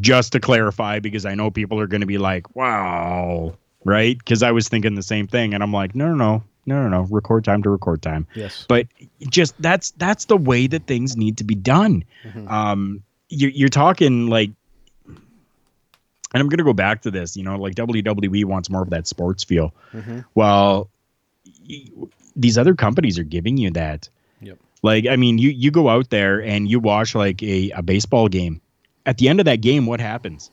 just 0.00 0.32
to 0.32 0.40
clarify, 0.40 1.00
because 1.00 1.26
I 1.26 1.34
know 1.34 1.50
people 1.50 1.80
are 1.80 1.86
going 1.86 2.02
to 2.02 2.06
be 2.06 2.18
like, 2.18 2.54
wow, 2.54 3.56
right? 3.84 4.16
Because 4.18 4.42
I 4.42 4.50
was 4.52 4.68
thinking 4.68 4.94
the 4.94 5.02
same 5.02 5.26
thing. 5.26 5.54
And 5.54 5.62
I'm 5.62 5.72
like, 5.72 5.94
no, 5.94 6.08
no, 6.08 6.14
no, 6.14 6.42
no, 6.66 6.82
no, 6.82 6.88
no, 6.88 7.02
record 7.10 7.44
time 7.44 7.62
to 7.62 7.70
record 7.70 8.02
time. 8.02 8.26
Yes. 8.34 8.66
But 8.68 8.86
just 9.28 9.54
that's 9.60 9.92
that's 9.92 10.26
the 10.26 10.36
way 10.36 10.66
that 10.66 10.86
things 10.86 11.16
need 11.16 11.38
to 11.38 11.44
be 11.44 11.54
done. 11.54 12.04
Mhm. 12.24 12.50
Um, 12.50 13.02
you're, 13.30 13.50
you're 13.50 13.68
talking 13.68 14.26
like, 14.28 14.50
and 15.06 16.42
I'm 16.42 16.48
going 16.48 16.58
to 16.58 16.64
go 16.64 16.72
back 16.74 17.02
to 17.02 17.10
this, 17.10 17.36
you 17.36 17.42
know, 17.42 17.56
like 17.56 17.74
WWE 17.74 18.44
wants 18.44 18.68
more 18.70 18.82
of 18.82 18.90
that 18.90 19.06
sports 19.06 19.44
feel. 19.44 19.72
Mhm. 19.94 20.24
Well, 20.34 20.90
y- 21.68 21.86
these 22.36 22.58
other 22.58 22.74
companies 22.74 23.18
are 23.18 23.24
giving 23.24 23.56
you 23.56 23.70
that. 23.70 24.08
Yep. 24.42 24.58
Like, 24.82 25.06
I 25.06 25.16
mean, 25.16 25.38
you 25.38 25.48
you 25.50 25.70
go 25.70 25.88
out 25.88 26.10
there 26.10 26.40
and 26.42 26.68
you 26.68 26.80
watch 26.80 27.14
like 27.14 27.42
a, 27.42 27.70
a 27.70 27.82
baseball 27.82 28.28
game. 28.28 28.60
At 29.06 29.16
the 29.18 29.28
end 29.28 29.40
of 29.40 29.46
that 29.46 29.62
game, 29.62 29.86
what 29.86 30.00
happens? 30.00 30.50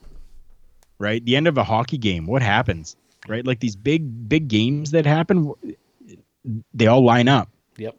Right? 0.98 1.22
The 1.24 1.36
end 1.36 1.46
of 1.46 1.58
a 1.58 1.64
hockey 1.64 1.98
game, 1.98 2.26
what 2.26 2.40
happens? 2.40 2.96
Right? 3.28 3.44
Like 3.46 3.60
these 3.60 3.76
big 3.76 4.28
big 4.28 4.48
games 4.48 4.90
that 4.92 5.06
happen, 5.06 5.52
they 6.74 6.86
all 6.86 7.04
line 7.04 7.28
up. 7.28 7.48
Yep. 7.78 7.94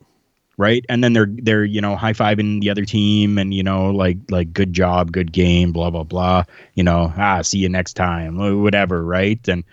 right? 0.58 0.84
And 0.90 1.04
then 1.04 1.14
they're 1.14 1.30
they're 1.30 1.66
you 1.66 1.82
know 1.82 1.96
high-fiving 1.96 2.62
the 2.62 2.70
other 2.70 2.86
team 2.86 3.38
and 3.38 3.54
you 3.54 3.64
know 3.64 3.92
like 3.92 4.18
like 4.30 4.54
good 4.54 4.74
job 4.74 5.12
good 5.12 5.32
game 5.32 5.72
blah 5.72 5.90
blah 5.92 6.04
blah 6.04 6.44
you 6.74 6.84
know 6.84 7.14
ah 7.18 7.42
see 7.44 7.60
you 7.60 7.70
next 7.70 7.94
time 7.94 8.38
whatever 8.64 9.04
right? 9.04 9.46
And 9.48 9.64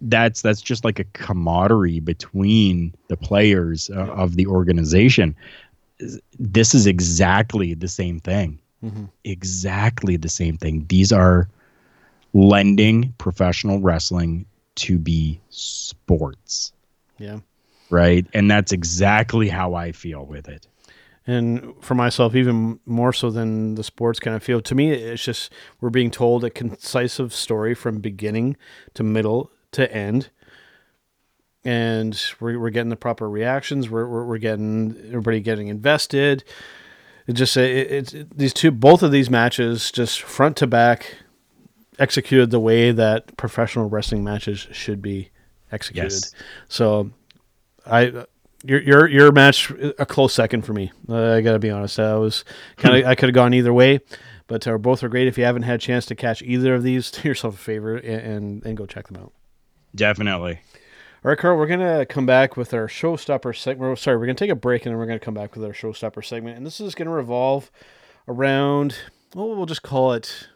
that's 0.00 0.42
that's 0.42 0.60
just 0.60 0.84
like 0.84 0.98
a 0.98 1.04
camaraderie 1.12 2.00
between 2.00 2.92
the 3.08 3.16
players 3.16 3.90
uh, 3.90 4.10
of 4.12 4.34
the 4.36 4.46
organization. 4.46 5.36
This 6.38 6.74
is 6.74 6.86
exactly 6.86 7.74
the 7.74 7.88
same 7.88 8.18
thing. 8.18 8.58
Mhm. 8.84 9.08
exactly 9.24 10.16
the 10.16 10.28
same 10.28 10.56
thing. 10.56 10.84
These 10.88 11.12
are 11.12 11.48
lending 12.34 13.14
professional 13.18 13.78
wrestling 13.78 14.44
to 14.76 14.98
be 14.98 15.40
sports 15.50 16.72
Yeah. 17.18 17.40
right 17.90 18.26
and 18.34 18.50
that's 18.50 18.72
exactly 18.72 19.48
how 19.48 19.74
i 19.74 19.92
feel 19.92 20.24
with 20.24 20.48
it 20.48 20.66
And 21.26 21.74
for 21.80 21.94
myself, 21.94 22.34
even 22.34 22.80
more 22.84 23.12
so 23.12 23.30
than 23.30 23.76
the 23.76 23.84
sports 23.84 24.18
kind 24.18 24.34
of 24.34 24.42
feel, 24.42 24.60
to 24.62 24.74
me, 24.74 24.90
it's 24.90 25.22
just 25.22 25.52
we're 25.80 25.88
being 25.90 26.10
told 26.10 26.42
a 26.42 26.50
concisive 26.50 27.32
story 27.32 27.74
from 27.76 28.00
beginning 28.00 28.56
to 28.94 29.04
middle 29.04 29.52
to 29.70 29.86
end. 29.94 30.30
And 31.64 32.20
we're, 32.40 32.58
we're 32.58 32.70
getting 32.70 32.90
the 32.90 32.96
proper 32.96 33.30
reactions. 33.30 33.88
We're, 33.88 34.08
we're, 34.08 34.24
we're 34.26 34.38
getting 34.38 34.96
everybody 35.08 35.38
getting 35.40 35.68
invested. 35.68 36.42
It 37.28 37.34
just 37.34 37.56
it, 37.56 37.90
it's 37.92 38.14
it, 38.14 38.36
these 38.36 38.52
two, 38.52 38.72
both 38.72 39.04
of 39.04 39.12
these 39.12 39.30
matches, 39.30 39.92
just 39.92 40.20
front 40.22 40.56
to 40.56 40.66
back, 40.66 41.18
executed 41.98 42.50
the 42.50 42.60
way 42.60 42.92
that 42.92 43.36
professional 43.36 43.88
wrestling 43.88 44.24
matches 44.24 44.66
should 44.72 45.02
be 45.02 45.30
executed. 45.70 46.12
Yes. 46.12 46.34
So, 46.68 47.10
I 47.86 48.24
your 48.64 48.80
your 48.80 49.08
your 49.08 49.32
match 49.32 49.70
a 49.98 50.06
close 50.06 50.32
second 50.32 50.62
for 50.62 50.72
me. 50.72 50.92
Uh, 51.08 51.34
I 51.34 51.40
gotta 51.40 51.58
be 51.58 51.70
honest. 51.70 51.98
I 51.98 52.16
was 52.16 52.44
kind 52.76 52.96
of 52.96 53.06
I 53.06 53.14
could 53.14 53.28
have 53.28 53.34
gone 53.34 53.54
either 53.54 53.72
way, 53.72 54.00
but 54.46 54.66
uh, 54.66 54.78
both 54.78 55.02
are 55.02 55.08
great. 55.08 55.26
If 55.26 55.36
you 55.36 55.44
haven't 55.44 55.62
had 55.62 55.76
a 55.76 55.78
chance 55.78 56.06
to 56.06 56.14
catch 56.14 56.42
either 56.42 56.74
of 56.74 56.82
these, 56.82 57.10
do 57.10 57.28
yourself 57.28 57.54
a 57.54 57.58
favor 57.58 57.96
and 57.96 58.20
and, 58.20 58.66
and 58.66 58.76
go 58.76 58.86
check 58.86 59.08
them 59.08 59.20
out. 59.22 59.32
definitely 59.94 60.60
All 61.24 61.30
right, 61.30 61.38
Carl, 61.38 61.56
we're 61.56 61.66
gonna 61.66 62.06
come 62.06 62.26
back 62.26 62.56
with 62.56 62.72
our 62.72 62.86
showstopper 62.86 63.56
segment. 63.56 63.98
Sorry, 63.98 64.16
we're 64.16 64.26
gonna 64.26 64.34
take 64.34 64.50
a 64.50 64.56
break 64.56 64.86
and 64.86 64.92
then 64.92 64.98
we're 64.98 65.06
gonna 65.06 65.18
come 65.18 65.34
back 65.34 65.54
with 65.54 65.64
our 65.64 65.72
showstopper 65.72 66.24
segment, 66.24 66.56
and 66.56 66.64
this 66.64 66.80
is 66.80 66.94
gonna 66.94 67.10
revolve 67.10 67.70
around. 68.28 68.96
Well, 69.34 69.56
we'll 69.56 69.66
just 69.66 69.82
call 69.82 70.12
it 70.12 70.48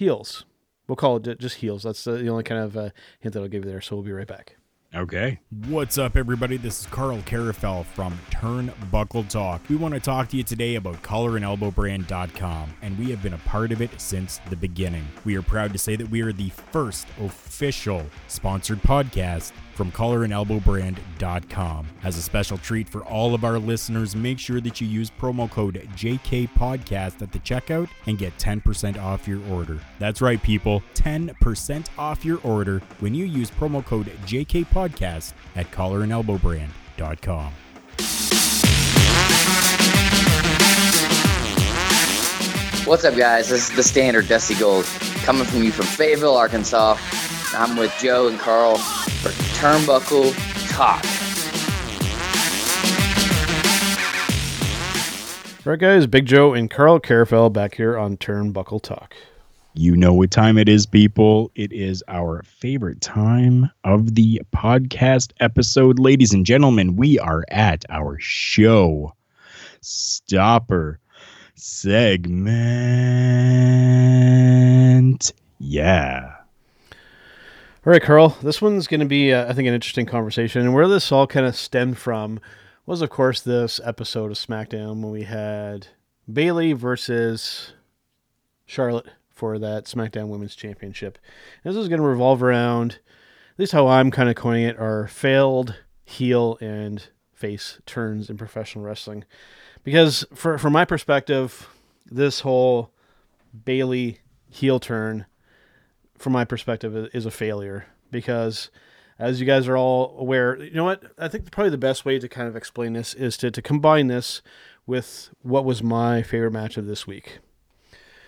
heels. 0.00 0.44
We'll 0.88 0.96
call 0.96 1.18
it 1.18 1.38
just 1.38 1.56
heels. 1.56 1.84
That's 1.84 2.02
the, 2.02 2.12
the 2.12 2.28
only 2.28 2.42
kind 2.42 2.60
of 2.60 2.76
uh, 2.76 2.90
hint 3.20 3.34
that 3.34 3.40
I'll 3.40 3.48
give 3.48 3.64
you 3.64 3.70
there. 3.70 3.80
So 3.80 3.94
we'll 3.94 4.04
be 4.04 4.12
right 4.12 4.26
back. 4.26 4.56
okay 4.92 5.38
What's 5.68 5.98
up, 5.98 6.16
everybody? 6.16 6.56
This 6.56 6.80
is 6.80 6.86
Carl 6.86 7.18
Carafel 7.18 7.84
from 7.84 8.18
Turnbuckle 8.30 9.28
Talk. 9.28 9.60
We 9.68 9.76
want 9.76 9.94
to 9.94 10.00
talk 10.00 10.28
to 10.30 10.36
you 10.36 10.42
today 10.42 10.74
about 10.76 11.00
collarandelbowbrand.com, 11.02 12.74
and 12.82 12.98
we 12.98 13.10
have 13.10 13.22
been 13.22 13.34
a 13.34 13.38
part 13.38 13.70
of 13.70 13.82
it 13.82 14.00
since 14.00 14.40
the 14.48 14.56
beginning. 14.56 15.06
We 15.24 15.36
are 15.36 15.42
proud 15.42 15.72
to 15.74 15.78
say 15.78 15.94
that 15.96 16.10
we 16.10 16.22
are 16.22 16.32
the 16.32 16.48
first 16.48 17.06
official 17.20 18.04
sponsored 18.26 18.82
podcast 18.82 19.52
from 19.80 19.90
collarandelbowbrand.com. 19.92 21.86
As 22.02 22.18
a 22.18 22.20
special 22.20 22.58
treat 22.58 22.86
for 22.86 23.02
all 23.04 23.34
of 23.34 23.44
our 23.44 23.58
listeners, 23.58 24.14
make 24.14 24.38
sure 24.38 24.60
that 24.60 24.78
you 24.78 24.86
use 24.86 25.10
promo 25.10 25.50
code 25.50 25.88
JKPodcast 25.96 27.22
at 27.22 27.32
the 27.32 27.38
checkout 27.38 27.88
and 28.04 28.18
get 28.18 28.36
10% 28.36 29.02
off 29.02 29.26
your 29.26 29.42
order. 29.50 29.78
That's 29.98 30.20
right, 30.20 30.42
people, 30.42 30.82
10% 30.96 31.86
off 31.96 32.26
your 32.26 32.40
order 32.42 32.80
when 32.98 33.14
you 33.14 33.24
use 33.24 33.50
promo 33.50 33.82
code 33.82 34.12
JKPodcast 34.26 35.32
at 35.56 35.70
collarandelbowbrand.com. 35.70 37.52
What's 42.84 43.04
up, 43.06 43.16
guys? 43.16 43.48
This 43.48 43.70
is 43.70 43.76
the 43.76 43.82
standard 43.82 44.28
Dusty 44.28 44.56
Gold 44.56 44.84
coming 45.22 45.46
from 45.46 45.62
you 45.62 45.72
from 45.72 45.86
Fayetteville, 45.86 46.36
Arkansas. 46.36 46.98
I'm 47.54 47.76
with 47.76 47.94
Joe 48.00 48.28
and 48.28 48.38
Carl 48.38 48.76
for 48.78 49.30
Turnbuckle 49.58 50.32
Talk. 50.70 51.04
All 55.66 55.72
right, 55.72 55.78
guys, 55.78 56.06
Big 56.06 56.24
Joe 56.26 56.54
and 56.54 56.70
Carl 56.70 57.00
Carafel 57.00 57.52
back 57.52 57.74
here 57.74 57.98
on 57.98 58.16
Turnbuckle 58.16 58.80
Talk. 58.82 59.14
you 59.74 59.94
know 59.94 60.14
what 60.14 60.30
time 60.30 60.56
it 60.58 60.68
is 60.68 60.86
people 60.86 61.50
it 61.54 61.72
is 61.72 62.02
our 62.08 62.42
favorite 62.44 63.00
time 63.00 63.70
of 63.84 64.14
the 64.16 64.40
podcast 64.52 65.30
episode 65.38 66.00
ladies 66.00 66.32
and 66.32 66.44
gentlemen 66.44 66.96
we 66.96 67.20
are 67.20 67.44
at 67.50 67.84
our 67.88 68.18
show 68.18 69.14
stopper 69.80 70.98
segment 71.54 72.50
yeah 75.60 76.34
All 77.86 77.90
right, 77.90 78.02
Carl. 78.02 78.36
This 78.42 78.60
one's 78.60 78.86
going 78.86 79.00
to 79.00 79.06
be, 79.06 79.32
uh, 79.32 79.48
I 79.48 79.54
think, 79.54 79.66
an 79.66 79.72
interesting 79.72 80.04
conversation. 80.04 80.60
And 80.60 80.74
where 80.74 80.86
this 80.86 81.10
all 81.10 81.26
kind 81.26 81.46
of 81.46 81.56
stemmed 81.56 81.96
from 81.96 82.38
was, 82.84 83.00
of 83.00 83.08
course, 83.08 83.40
this 83.40 83.80
episode 83.82 84.30
of 84.30 84.36
SmackDown 84.36 85.00
when 85.00 85.10
we 85.10 85.22
had 85.22 85.86
Bayley 86.30 86.74
versus 86.74 87.72
Charlotte 88.66 89.06
for 89.30 89.58
that 89.58 89.86
SmackDown 89.86 90.28
Women's 90.28 90.54
Championship. 90.54 91.16
And 91.64 91.74
this 91.74 91.80
is 91.80 91.88
going 91.88 92.02
to 92.02 92.06
revolve 92.06 92.42
around, 92.42 92.98
at 93.54 93.58
least 93.58 93.72
how 93.72 93.88
I'm 93.88 94.10
kind 94.10 94.28
of 94.28 94.34
coining 94.34 94.64
it, 94.64 94.78
are 94.78 95.06
failed 95.06 95.74
heel 96.04 96.58
and 96.60 97.08
face 97.32 97.78
turns 97.86 98.28
in 98.28 98.36
professional 98.36 98.84
wrestling. 98.84 99.24
Because 99.84 100.26
for, 100.34 100.58
from 100.58 100.74
my 100.74 100.84
perspective, 100.84 101.66
this 102.04 102.40
whole 102.40 102.92
Bayley 103.64 104.18
heel 104.50 104.80
turn 104.80 105.24
from 106.20 106.34
my 106.34 106.44
perspective, 106.44 107.08
is 107.14 107.24
a 107.24 107.30
failure 107.30 107.86
because, 108.10 108.70
as 109.18 109.40
you 109.40 109.46
guys 109.46 109.66
are 109.66 109.76
all 109.76 110.14
aware, 110.18 110.62
you 110.62 110.74
know 110.74 110.84
what? 110.84 111.02
I 111.18 111.28
think 111.28 111.50
probably 111.50 111.70
the 111.70 111.78
best 111.78 112.04
way 112.04 112.18
to 112.18 112.28
kind 112.28 112.46
of 112.46 112.56
explain 112.56 112.92
this 112.92 113.14
is 113.14 113.38
to, 113.38 113.50
to 113.50 113.62
combine 113.62 114.08
this 114.08 114.42
with 114.86 115.30
what 115.42 115.64
was 115.64 115.82
my 115.82 116.22
favorite 116.22 116.52
match 116.52 116.76
of 116.76 116.86
this 116.86 117.06
week. 117.06 117.38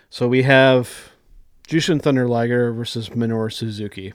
So 0.09 0.27
we 0.27 0.43
have 0.43 1.11
Jushin 1.69 2.01
Thunder 2.01 2.27
Liger 2.27 2.73
versus 2.73 3.11
Minoru 3.11 3.53
Suzuki. 3.53 4.15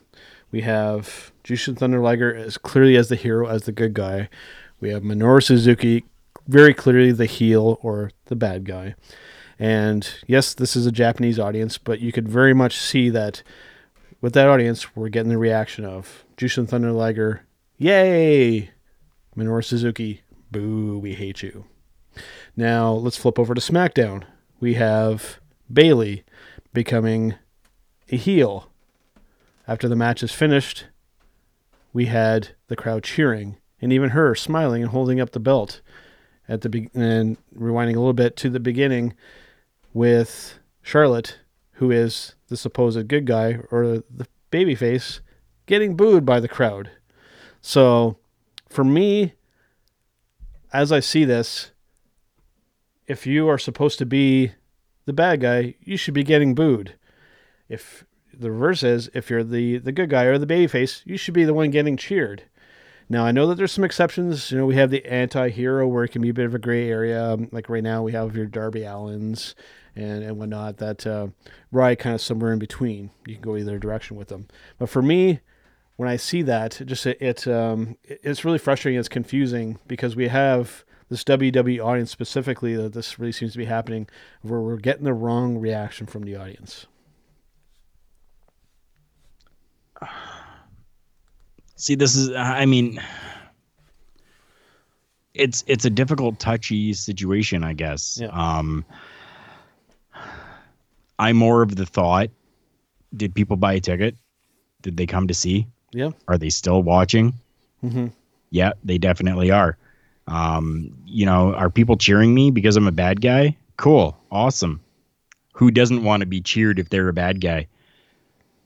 We 0.52 0.62
have 0.62 1.32
Jushin 1.44 1.78
Thunder 1.78 2.00
Liger 2.00 2.36
as 2.36 2.58
clearly 2.58 2.96
as 2.96 3.10
the 3.10 3.16
hero, 3.16 3.48
as 3.48 3.64
the 3.64 3.72
good 3.72 3.94
guy. 3.94 4.30
We 4.80 4.90
have 4.90 5.04
Minoru 5.04 5.44
Suzuki 5.44 6.06
very 6.48 6.74
clearly 6.74 7.12
the 7.12 7.26
heel 7.26 7.78
or 7.84 8.12
the 8.26 8.36
bad 8.36 8.66
guy. 8.66 8.96
And 9.60 10.08
yes, 10.28 10.54
this 10.54 10.76
is 10.76 10.86
a 10.86 10.92
Japanese 10.92 11.40
audience, 11.40 11.78
but 11.78 12.00
you 12.00 12.12
could 12.12 12.28
very 12.28 12.54
much 12.54 12.78
see 12.78 13.10
that 13.10 13.42
with 14.22 14.34
that 14.34 14.48
audience, 14.48 14.96
we're 14.96 15.10
getting 15.10 15.30
the 15.30 15.38
reaction 15.38 15.86
of 15.86 16.26
Jushin 16.38 16.68
Thunder 16.68 16.92
Liger, 16.92 17.42
yay! 17.78 18.72
Minoru 19.36 19.64
Suzuki, 19.64 20.22
boo, 20.52 20.98
we 20.98 21.14
hate 21.14 21.44
you. 21.44 21.66
Now 22.56 22.92
let's 22.92 23.18
flip 23.18 23.38
over 23.38 23.54
to 23.54 23.62
SmackDown. 23.62 24.24
We 24.60 24.74
have 24.74 25.40
Bayley 25.72 26.24
becoming 26.74 27.36
a 28.12 28.16
heel. 28.16 28.72
After 29.68 29.88
the 29.88 29.96
match 29.96 30.24
is 30.24 30.32
finished, 30.32 30.86
we 31.94 32.06
had 32.06 32.50
the 32.68 32.76
crowd 32.76 33.04
cheering 33.04 33.58
and 33.82 33.94
even 33.94 34.12
her 34.12 34.34
smiling 34.34 34.82
and 34.82 34.92
holding 34.92 35.20
up 35.20 35.32
the 35.32 35.40
belt 35.40 35.82
at 36.50 36.62
the 36.62 36.70
be- 36.70 36.90
and 36.96 37.38
rewinding 37.56 37.96
a 37.96 38.00
little 38.00 38.14
bit 38.14 38.36
to 38.38 38.50
the 38.50 38.60
beginning 38.60 39.14
with 39.94 40.58
Charlotte, 40.82 41.40
who 41.78 41.92
is 41.92 42.36
the 42.50 42.58
supposed 42.58 43.08
good 43.08 43.26
guy 43.26 43.60
or 43.72 44.04
the 44.10 44.28
babyface, 44.52 45.20
getting 45.66 45.96
booed 45.96 46.26
by 46.26 46.40
the 46.40 46.48
crowd. 46.48 46.90
So, 47.62 48.18
for 48.68 48.84
me, 48.84 49.34
as 50.74 50.92
I 50.92 51.00
see 51.00 51.24
this, 51.24 51.72
if 53.08 53.26
you 53.26 53.48
are 53.48 53.58
supposed 53.58 54.00
to 54.00 54.06
be 54.06 54.52
the 55.06 55.14
bad 55.14 55.42
guy, 55.42 55.76
you 55.82 55.98
should 55.98 56.14
be 56.14 56.24
getting 56.24 56.56
booed. 56.56 56.96
If 57.70 58.06
the 58.34 58.52
reverse 58.52 58.84
is, 58.84 59.10
if 59.14 59.30
you're 59.30 59.44
the 59.44 59.78
the 59.78 59.92
good 59.92 60.10
guy 60.10 60.24
or 60.24 60.38
the 60.38 60.48
babyface, 60.48 61.02
you 61.06 61.18
should 61.18 61.34
be 61.34 61.46
the 61.46 61.54
one 61.54 61.72
getting 61.72 61.96
cheered. 61.98 62.44
Now 63.10 63.26
I 63.26 63.32
know 63.32 63.48
that 63.48 63.56
there's 63.56 63.72
some 63.72 63.84
exceptions. 63.84 64.52
You 64.52 64.58
know, 64.58 64.66
we 64.66 64.76
have 64.76 64.90
the 64.90 65.06
anti-hero 65.06 65.88
where 65.88 66.04
it 66.04 66.12
can 66.12 66.22
be 66.22 66.30
a 66.30 66.34
bit 66.34 66.46
of 66.46 66.56
a 66.56 66.60
gray 66.60 66.90
area. 66.90 67.34
Um, 67.34 67.50
Like 67.52 67.70
right 67.70 67.84
now, 67.84 68.04
we 68.04 68.12
have 68.12 68.36
your 68.36 68.46
Darby 68.48 68.82
Allins 68.82 69.54
and 69.98 70.24
and 70.24 70.38
whatnot 70.38 70.78
that 70.78 71.06
uh, 71.06 71.28
ride 71.72 72.00
kind 72.00 72.16
of 72.16 72.22
somewhere 72.22 72.54
in 72.54 72.60
between. 72.60 73.10
You 73.26 73.34
can 73.36 73.42
go 73.42 73.58
either 73.58 73.80
direction 73.80 74.16
with 74.16 74.28
them. 74.30 74.48
But 74.78 74.90
for 74.90 75.02
me, 75.02 75.40
when 75.96 76.08
I 76.08 76.16
see 76.16 76.44
that, 76.44 76.80
it 76.80 76.86
just 76.86 77.06
it, 77.06 77.18
it 77.22 77.48
um, 77.48 77.98
it's 78.04 78.46
really 78.46 78.60
frustrating. 78.60 79.00
It's 79.00 79.10
confusing 79.10 79.80
because 79.88 80.16
we 80.16 80.28
have 80.28 80.86
this 81.10 81.24
WWE 81.24 81.84
audience 81.84 82.12
specifically 82.12 82.76
that 82.76 82.94
this 82.94 83.18
really 83.18 83.32
seems 83.32 83.54
to 83.54 83.58
be 83.58 83.66
happening, 83.66 84.08
where 84.42 84.62
we're 84.62 84.78
getting 84.78 85.06
the 85.06 85.14
wrong 85.14 85.58
reaction 85.58 86.06
from 86.06 86.24
the 86.24 86.36
audience. 86.36 86.86
See, 91.76 91.96
this 91.96 92.16
is 92.16 92.32
I 92.32 92.66
mean 92.66 93.02
it's 95.34 95.64
it's 95.68 95.86
a 95.86 95.90
difficult 95.90 96.40
touchy 96.40 96.94
situation, 96.94 97.64
I 97.64 97.74
guess. 97.74 98.20
Yeah. 98.20 98.30
Um 98.30 98.84
I'm 101.20 101.38
more 101.38 101.62
of 101.62 101.76
the 101.76 101.86
thought 101.86 102.30
did 103.16 103.34
people 103.34 103.56
buy 103.58 103.74
a 103.74 103.80
ticket? 103.80 104.16
Did 104.82 104.98
they 104.98 105.06
come 105.06 105.28
to 105.28 105.34
see? 105.34 105.68
Yeah. 105.92 106.12
Are 106.28 106.38
they 106.38 106.50
still 106.50 106.84
watching? 106.84 107.34
Mhm. 107.84 108.12
Yeah, 108.52 108.74
they 108.84 108.98
definitely 108.98 109.50
are. 109.52 109.78
Um, 110.28 110.94
you 111.06 111.26
know, 111.26 111.54
are 111.56 111.70
people 111.70 111.96
cheering 111.98 112.34
me 112.34 112.52
because 112.52 112.76
I'm 112.76 112.88
a 112.88 112.92
bad 112.92 113.22
guy? 113.22 113.56
Cool, 113.78 114.18
awesome. 114.32 114.82
Who 115.54 115.72
doesn't 115.72 116.04
want 116.04 116.22
to 116.22 116.26
be 116.28 116.42
cheered 116.42 116.80
if 116.80 116.90
they're 116.90 117.08
a 117.10 117.14
bad 117.14 117.42
guy? 117.42 117.68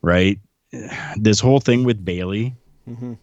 Right? 0.02 0.38
This 1.16 1.38
whole 1.40 1.60
thing 1.60 1.84
with 1.84 2.04
Bayley, 2.04 2.54
Mhm. 2.88 3.16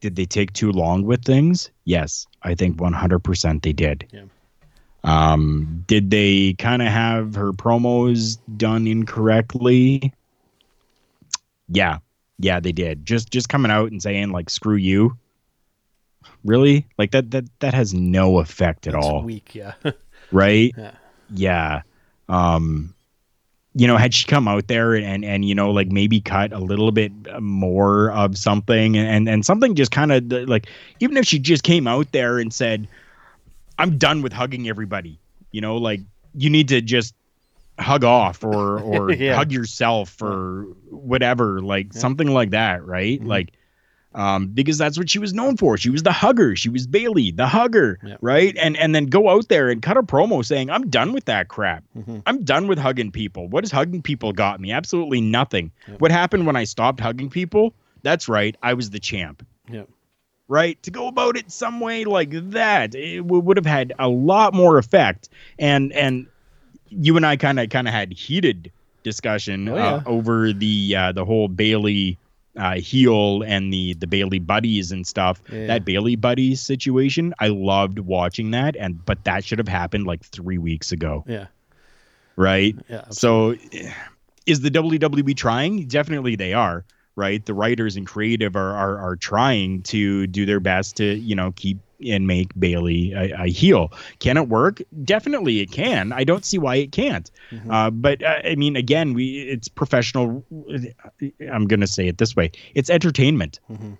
did 0.00 0.14
they 0.16 0.26
take 0.26 0.52
too 0.52 0.70
long 0.72 1.02
with 1.04 1.24
things? 1.24 1.70
Yes, 1.84 2.26
I 2.42 2.54
think 2.54 2.76
100% 2.80 3.62
they 3.62 3.72
did. 3.72 4.06
Yeah. 4.12 4.24
Um, 5.04 5.84
did 5.86 6.10
they 6.10 6.54
kind 6.54 6.82
of 6.82 6.88
have 6.88 7.34
her 7.34 7.52
promos 7.52 8.38
done 8.56 8.86
incorrectly? 8.86 10.12
Yeah, 11.68 11.98
yeah, 12.38 12.60
they 12.60 12.72
did. 12.72 13.06
Just 13.06 13.30
just 13.30 13.48
coming 13.48 13.70
out 13.70 13.90
and 13.90 14.02
saying 14.02 14.30
like 14.30 14.50
"screw 14.50 14.76
you," 14.76 15.16
really? 16.44 16.86
Like 16.98 17.12
that 17.12 17.30
that 17.30 17.44
that 17.60 17.74
has 17.74 17.94
no 17.94 18.38
effect 18.38 18.86
at 18.86 18.94
It's 18.94 19.06
all, 19.06 19.22
weak, 19.22 19.54
yeah. 19.54 19.74
right? 20.32 20.74
Yeah. 20.76 20.92
Yeah. 21.30 21.82
Um, 22.28 22.94
you 23.74 23.86
know, 23.86 23.96
had 23.96 24.14
she 24.14 24.26
come 24.26 24.48
out 24.48 24.66
there 24.66 24.94
and 24.94 25.24
and 25.24 25.44
you 25.44 25.54
know 25.54 25.70
like 25.70 25.88
maybe 25.88 26.20
cut 26.20 26.52
a 26.52 26.58
little 26.58 26.90
bit 26.90 27.12
more 27.40 28.10
of 28.12 28.36
something 28.36 28.96
and 28.96 29.28
and 29.28 29.44
something 29.44 29.74
just 29.74 29.92
kind 29.92 30.10
of 30.10 30.48
like 30.48 30.66
even 31.00 31.16
if 31.16 31.26
she 31.26 31.38
just 31.38 31.62
came 31.62 31.86
out 31.86 32.10
there 32.12 32.38
and 32.38 32.52
said, 32.52 32.88
"I'm 33.78 33.98
done 33.98 34.22
with 34.22 34.32
hugging 34.32 34.68
everybody," 34.68 35.18
you 35.52 35.60
know, 35.60 35.76
like 35.76 36.00
you 36.34 36.50
need 36.50 36.68
to 36.68 36.80
just 36.80 37.14
hug 37.78 38.04
off 38.04 38.42
or 38.44 38.80
or 38.80 39.10
Yeah. 39.12 39.36
hug 39.36 39.52
yourself 39.52 40.20
or 40.22 40.62
whatever, 40.90 41.60
like 41.60 41.92
something 41.92 42.28
like 42.28 42.50
that, 42.50 42.84
right? 42.84 43.18
Mm-hmm. 43.20 43.28
Like 43.28 43.52
um, 44.14 44.48
because 44.48 44.78
that's 44.78 44.98
what 44.98 45.08
she 45.10 45.18
was 45.18 45.34
known 45.34 45.56
for. 45.58 45.76
She 45.76 45.90
was 45.90 46.02
the 46.02 46.10
hugger. 46.12 46.56
She 46.56 46.70
was 46.70 46.86
Bayley, 46.86 47.30
the 47.30 47.46
hugger, 47.46 47.98
Yep. 48.02 48.18
right? 48.22 48.56
And 48.56 48.76
and 48.76 48.94
then 48.94 49.06
go 49.06 49.28
out 49.28 49.48
there 49.48 49.68
and 49.68 49.82
cut 49.82 49.96
a 49.96 50.02
promo 50.02 50.44
saying, 50.44 50.70
"I'm 50.70 50.88
done 50.88 51.12
with 51.12 51.26
that 51.26 51.48
crap. 51.48 51.84
Mhm. 51.96 52.22
I'm 52.26 52.42
done 52.42 52.66
with 52.68 52.78
hugging 52.78 53.12
people. 53.12 53.48
What 53.48 53.64
has 53.64 53.70
hugging 53.70 54.02
people 54.02 54.32
got 54.32 54.60
me? 54.60 54.72
Absolutely 54.72 55.20
nothing. 55.20 55.70
Yep. 55.86 56.00
What 56.00 56.10
happened 56.10 56.46
when 56.46 56.56
I 56.56 56.64
stopped 56.64 57.00
hugging 57.00 57.28
people? 57.30 57.74
That's 58.02 58.28
right, 58.28 58.56
I 58.62 58.74
was 58.74 58.90
the 58.90 58.98
champ." 58.98 59.46
Yeah. 59.70 59.82
Right 60.50 60.82
to 60.84 60.90
go 60.90 61.08
about 61.08 61.36
it 61.36 61.50
some 61.52 61.78
way 61.78 62.04
like 62.06 62.30
that, 62.52 62.94
it 62.94 63.18
w- 63.18 63.42
would 63.42 63.58
have 63.58 63.66
had 63.66 63.92
a 63.98 64.08
lot 64.08 64.54
more 64.54 64.78
effect. 64.78 65.28
And 65.58 65.92
and 65.92 66.26
you 66.88 67.16
and 67.18 67.26
I 67.26 67.36
kind 67.36 67.60
of 67.60 67.68
kind 67.68 67.86
of 67.86 67.92
had 67.92 68.12
heated 68.12 68.72
discussion 69.02 69.68
Oh, 69.68 69.76
uh, 69.76 70.02
over 70.06 70.54
the 70.54 70.96
uh, 70.96 71.12
the 71.12 71.24
whole 71.26 71.48
Bayley 71.48 72.16
uh, 72.56 72.76
heel 72.76 73.42
and 73.42 73.70
the 73.70 73.92
the 73.94 74.06
Bayley 74.06 74.38
buddies 74.38 74.90
and 74.90 75.06
stuff. 75.06 75.42
Yeah. 75.52 75.66
That 75.66 75.84
Bayley 75.84 76.16
buddies 76.16 76.62
situation, 76.62 77.34
I 77.38 77.48
loved 77.48 77.98
watching 77.98 78.50
that, 78.52 78.74
and 78.74 79.04
but 79.04 79.22
that 79.24 79.44
should 79.44 79.58
have 79.58 79.68
happened 79.68 80.06
like 80.06 80.22
three 80.24 80.56
weeks 80.58 80.92
ago, 80.92 81.24
Yeah. 81.28 81.48
right? 82.36 82.74
Yeah. 82.88 83.04
So, 83.10 83.54
eh, 83.72 83.92
is 84.46 84.60
the 84.62 84.70
WWE 84.70 85.36
trying? 85.36 85.86
Definitely, 85.88 86.36
they 86.36 86.54
are. 86.54 86.84
Right, 87.18 87.44
the 87.44 87.52
writers 87.52 87.96
and 87.96 88.06
creative 88.06 88.54
are 88.54 88.74
are, 88.76 88.96
are 88.98 89.16
trying 89.16 89.82
to 89.82 90.28
do 90.28 90.46
their 90.46 90.60
best 90.60 90.96
to 90.98 91.04
you 91.04 91.34
know 91.34 91.50
keep 91.56 91.78
and 92.06 92.28
make 92.28 92.52
Bayley 92.56 93.10
a, 93.12 93.42
a 93.42 93.46
heel. 93.48 93.92
Can 94.20 94.36
it 94.36 94.48
work? 94.48 94.80
Definitely, 95.02 95.58
it 95.58 95.72
can. 95.72 96.12
I 96.12 96.22
don't 96.22 96.44
see 96.44 96.58
why 96.58 96.76
it 96.76 96.92
can't. 96.92 97.28
Mhm. 97.50 97.72
Uh, 97.72 97.90
but 97.90 98.22
uh, 98.22 98.38
I 98.44 98.54
mean, 98.54 98.76
again, 98.76 99.14
we 99.14 99.40
it's 99.40 99.66
professional. 99.66 100.44
I'm 101.52 101.66
gonna 101.66 101.88
say 101.88 102.06
it 102.06 102.18
this 102.18 102.36
way: 102.36 102.52
it's 102.76 102.88
entertainment. 102.88 103.58
Mhm. 103.68 103.98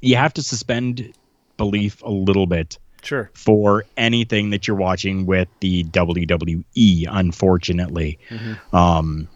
You 0.00 0.16
have 0.16 0.34
to 0.34 0.42
suspend 0.42 1.12
belief 1.56 2.02
a 2.02 2.10
little 2.10 2.48
bit 2.48 2.78
Sure. 3.04 3.30
for 3.32 3.84
anything 3.96 4.50
that 4.50 4.66
you're 4.66 4.76
watching 4.76 5.24
with 5.24 5.46
the 5.60 5.84
WWE. 5.84 7.06
Unfortunately, 7.08 8.18
Mhm. 8.28 8.74
um, 8.74 9.28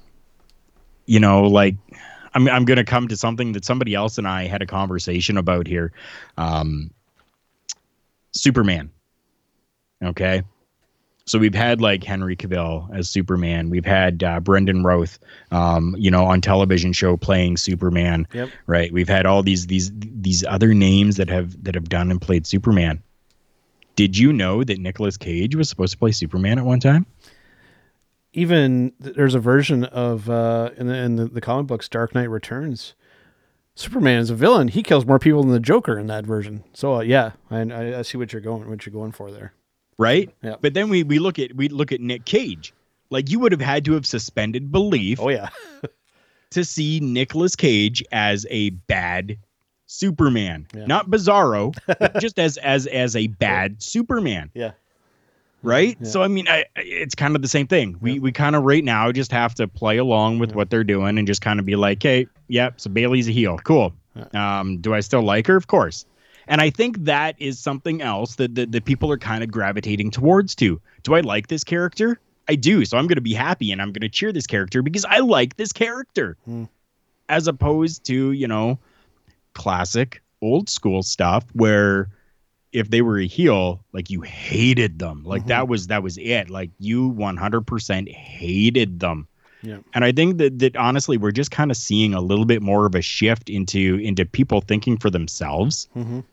you 1.06 1.18
know, 1.20 1.42
like 1.44 1.76
I'm 2.34 2.48
I'm 2.48 2.64
gonna 2.64 2.84
come 2.84 3.08
to 3.08 3.16
something 3.16 3.52
that 3.52 3.64
somebody 3.64 3.94
else 3.94 4.18
and 4.18 4.26
I 4.26 4.46
had 4.46 4.62
a 4.62 4.66
conversation 4.66 5.36
about 5.36 5.66
here. 5.66 5.92
Um, 6.36 6.90
Superman. 8.32 8.90
Okay. 10.02 10.42
So 11.26 11.38
we've 11.38 11.54
had 11.54 11.80
like 11.80 12.02
Henry 12.02 12.34
Cavill 12.34 12.92
as 12.92 13.08
Superman. 13.08 13.70
We've 13.70 13.84
had 13.84 14.24
uh, 14.24 14.40
Brandon 14.40 14.82
Routh, 14.82 15.18
um, 15.52 15.94
you 15.96 16.10
know, 16.10 16.24
on 16.24 16.40
television 16.40 16.92
show 16.92 17.16
playing 17.16 17.56
Superman. 17.56 18.26
Yep. 18.32 18.48
Right. 18.66 18.92
We've 18.92 19.08
had 19.08 19.26
all 19.26 19.42
these 19.42 19.66
these 19.68 19.92
these 19.94 20.44
other 20.46 20.74
names 20.74 21.16
that 21.16 21.28
have 21.28 21.62
that 21.62 21.74
have 21.74 21.88
done 21.88 22.10
and 22.10 22.20
played 22.20 22.46
Superman. 22.46 23.02
Did 23.96 24.16
you 24.16 24.32
know 24.32 24.64
that 24.64 24.78
Nicolas 24.78 25.16
Cage 25.16 25.54
was 25.54 25.68
supposed 25.68 25.92
to 25.92 25.98
play 25.98 26.10
Superman 26.10 26.58
at 26.58 26.64
one 26.64 26.80
time? 26.80 27.06
Even 28.32 28.92
there's 29.00 29.34
a 29.34 29.40
version 29.40 29.84
of 29.84 30.30
uh, 30.30 30.70
in 30.76 30.86
the 30.86 30.94
in 30.94 31.16
the, 31.16 31.24
the 31.26 31.40
comic 31.40 31.66
books, 31.66 31.88
Dark 31.88 32.14
Knight 32.14 32.30
Returns. 32.30 32.94
Superman 33.74 34.18
is 34.20 34.30
a 34.30 34.34
villain. 34.34 34.68
He 34.68 34.82
kills 34.82 35.06
more 35.06 35.18
people 35.18 35.42
than 35.42 35.52
the 35.52 35.60
Joker 35.60 35.98
in 35.98 36.06
that 36.08 36.26
version. 36.26 36.62
So 36.72 36.96
uh, 36.96 37.00
yeah, 37.00 37.32
I, 37.50 37.60
I 37.96 38.02
see 38.02 38.18
what 38.18 38.32
you're 38.32 38.42
going 38.42 38.68
what 38.68 38.84
you're 38.86 38.92
going 38.92 39.12
for 39.12 39.30
there. 39.32 39.52
Right. 39.98 40.30
Yeah. 40.42 40.56
But 40.60 40.74
then 40.74 40.88
we 40.88 41.02
we 41.02 41.18
look 41.18 41.38
at 41.38 41.54
we 41.56 41.68
look 41.68 41.90
at 41.92 42.00
Nick 42.00 42.24
Cage. 42.24 42.72
Like 43.10 43.30
you 43.30 43.40
would 43.40 43.52
have 43.52 43.60
had 43.60 43.84
to 43.86 43.94
have 43.94 44.06
suspended 44.06 44.70
belief 44.70 45.18
Oh 45.20 45.28
yeah. 45.30 45.48
to 46.50 46.64
see 46.64 47.00
Nicolas 47.00 47.56
Cage 47.56 48.02
as 48.12 48.46
a 48.50 48.70
bad 48.70 49.38
Superman, 49.86 50.68
Yeah. 50.72 50.86
not 50.86 51.10
Bizarro, 51.10 51.74
just 52.20 52.38
as 52.38 52.58
as 52.58 52.86
as 52.86 53.16
a 53.16 53.26
bad 53.26 53.82
Superman. 53.82 54.50
Yeah. 54.54 54.72
Right? 55.62 55.96
Yeah. 56.00 56.08
So 56.08 56.22
I 56.22 56.28
mean, 56.28 56.48
I, 56.48 56.64
it's 56.76 57.14
kind 57.14 57.36
of 57.36 57.42
the 57.42 57.48
same 57.48 57.66
thing. 57.66 57.96
We 58.00 58.18
we 58.18 58.32
kind 58.32 58.56
of 58.56 58.62
right 58.62 58.84
now 58.84 59.12
just 59.12 59.30
have 59.32 59.54
to 59.56 59.68
play 59.68 59.98
along 59.98 60.38
with 60.38 60.54
what 60.54 60.70
they're 60.70 60.84
doing 60.84 61.18
and 61.18 61.26
just 61.26 61.42
kind 61.42 61.60
of 61.60 61.66
be 61.66 61.76
like, 61.76 62.02
hey, 62.02 62.26
yep, 62.48 62.80
so 62.80 62.90
Bayley's 62.90 63.28
a 63.28 63.32
heel, 63.32 63.58
cool. 63.64 63.92
Um, 64.32 64.78
do 64.78 64.94
I 64.94 65.00
still 65.00 65.22
like 65.22 65.46
her? 65.46 65.56
Of 65.56 65.66
course. 65.66 66.06
And 66.48 66.60
I 66.60 66.70
think 66.70 67.04
that 67.04 67.36
is 67.38 67.58
something 67.58 68.02
else 68.02 68.36
that 68.36 68.54
that, 68.54 68.72
that 68.72 68.84
people 68.84 69.12
are 69.12 69.18
kind 69.18 69.44
of 69.44 69.50
gravitating 69.50 70.10
towards 70.10 70.54
too. 70.54 70.80
Do 71.02 71.14
I 71.14 71.20
like 71.20 71.48
this 71.48 71.62
character? 71.62 72.18
I 72.48 72.56
do. 72.56 72.84
So 72.84 72.98
I'm 72.98 73.06
going 73.06 73.16
to 73.16 73.20
be 73.20 73.34
happy 73.34 73.70
and 73.70 73.80
I'm 73.80 73.92
going 73.92 74.00
to 74.00 74.08
cheer 74.08 74.32
this 74.32 74.46
character 74.46 74.82
because 74.82 75.04
I 75.04 75.18
like 75.18 75.56
this 75.56 75.72
character. 75.72 76.36
Hmm. 76.44 76.64
As 77.28 77.46
opposed 77.46 78.04
to, 78.06 78.32
you 78.32 78.48
know, 78.48 78.80
classic 79.54 80.20
old 80.42 80.68
school 80.68 81.04
stuff 81.04 81.44
where 81.52 82.08
if 82.72 82.90
they 82.90 83.02
were 83.02 83.18
a 83.18 83.26
heel, 83.26 83.84
like 83.92 84.10
you 84.10 84.20
hated 84.20 84.98
them. 84.98 85.24
Like 85.24 85.46
that 85.46 85.66
was 85.68 85.88
that 85.88 86.02
was 86.02 86.18
it. 86.18 86.50
Like 86.50 86.70
you 86.78 87.12
100% 87.12 88.08
hated 88.12 89.00
them. 89.00 89.26
Yeah. 89.62 89.78
And 89.92 90.04
I 90.04 90.12
think 90.12 90.38
that 90.38 90.58
that 90.60 90.76
honestly, 90.76 91.16
we're 91.18 91.32
just 91.32 91.50
kind 91.50 91.70
of 91.70 91.76
seeing 91.76 92.14
a 92.14 92.20
little 92.20 92.44
bit 92.46 92.62
more 92.62 92.86
of 92.86 92.94
a 92.94 93.02
shift 93.02 93.50
into 93.50 93.96
into 94.02 94.24
people 94.24 94.60
thinking 94.60 94.96
for 94.96 95.10
themselves 95.10 95.88
Mhm. 95.96 96.24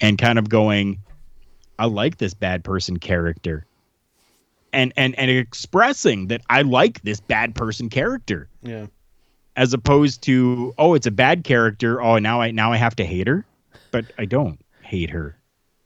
and 0.00 0.18
kind 0.18 0.38
of 0.38 0.48
going, 0.48 0.98
I 1.78 1.86
like 1.86 2.18
this 2.18 2.34
bad 2.34 2.62
person 2.64 2.98
character. 2.98 3.64
And 4.72 4.92
and 4.96 5.16
and 5.18 5.30
expressing 5.30 6.26
that 6.28 6.40
I 6.50 6.62
like 6.62 7.00
this 7.02 7.20
bad 7.20 7.54
person 7.54 7.88
character 7.88 8.48
Yeah. 8.62 8.86
as 9.54 9.72
opposed 9.72 10.22
to 10.24 10.74
oh 10.76 10.94
it's 10.94 11.06
a 11.06 11.12
bad 11.12 11.44
character 11.44 12.02
oh 12.02 12.18
now 12.18 12.40
I 12.40 12.50
now 12.50 12.72
I 12.72 12.76
have 12.76 12.96
to 12.96 13.04
hate 13.04 13.28
her 13.28 13.46
but 13.92 14.06
I 14.18 14.24
don't 14.24 14.58
hate 14.82 15.10
her 15.10 15.36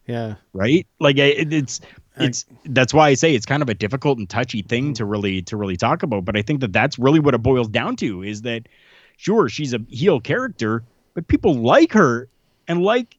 Yeah. 0.08 0.36
right 0.54 0.86
like 1.00 1.18
it, 1.18 1.52
it's 1.52 1.80
it's 2.16 2.46
that's 2.64 2.92
why 2.94 3.08
I 3.10 3.14
say 3.14 3.34
it's 3.34 3.46
kind 3.46 3.62
of 3.62 3.68
a 3.68 3.74
difficult 3.74 4.18
and 4.18 4.28
touchy 4.28 4.62
thing 4.62 4.94
to 4.94 5.04
really 5.04 5.42
to 5.42 5.56
really 5.56 5.76
talk 5.76 6.02
about 6.02 6.24
but 6.24 6.36
I 6.36 6.42
think 6.42 6.60
that 6.60 6.72
that's 6.72 6.98
really 6.98 7.20
what 7.20 7.34
it 7.34 7.42
boils 7.42 7.68
down 7.68 7.94
to 7.96 8.22
is 8.22 8.42
that 8.42 8.62
sure 9.18 9.48
she's 9.48 9.74
a 9.74 9.80
heel 9.90 10.18
character 10.18 10.82
but 11.14 11.28
people 11.28 11.54
like 11.54 11.92
her 11.92 12.28
and 12.66 12.82
like 12.82 13.18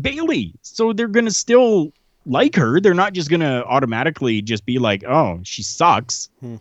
Bayley 0.00 0.52
so 0.62 0.92
they're 0.92 1.08
going 1.08 1.26
to 1.26 1.32
still 1.32 1.92
like 2.26 2.56
her 2.56 2.80
they're 2.80 2.92
not 2.92 3.12
just 3.12 3.30
going 3.30 3.40
to 3.40 3.64
automatically 3.64 4.42
just 4.42 4.66
be 4.66 4.78
like 4.78 5.04
oh 5.04 5.40
she 5.44 5.62
sucks 5.62 6.28
Hmm. 6.40 6.56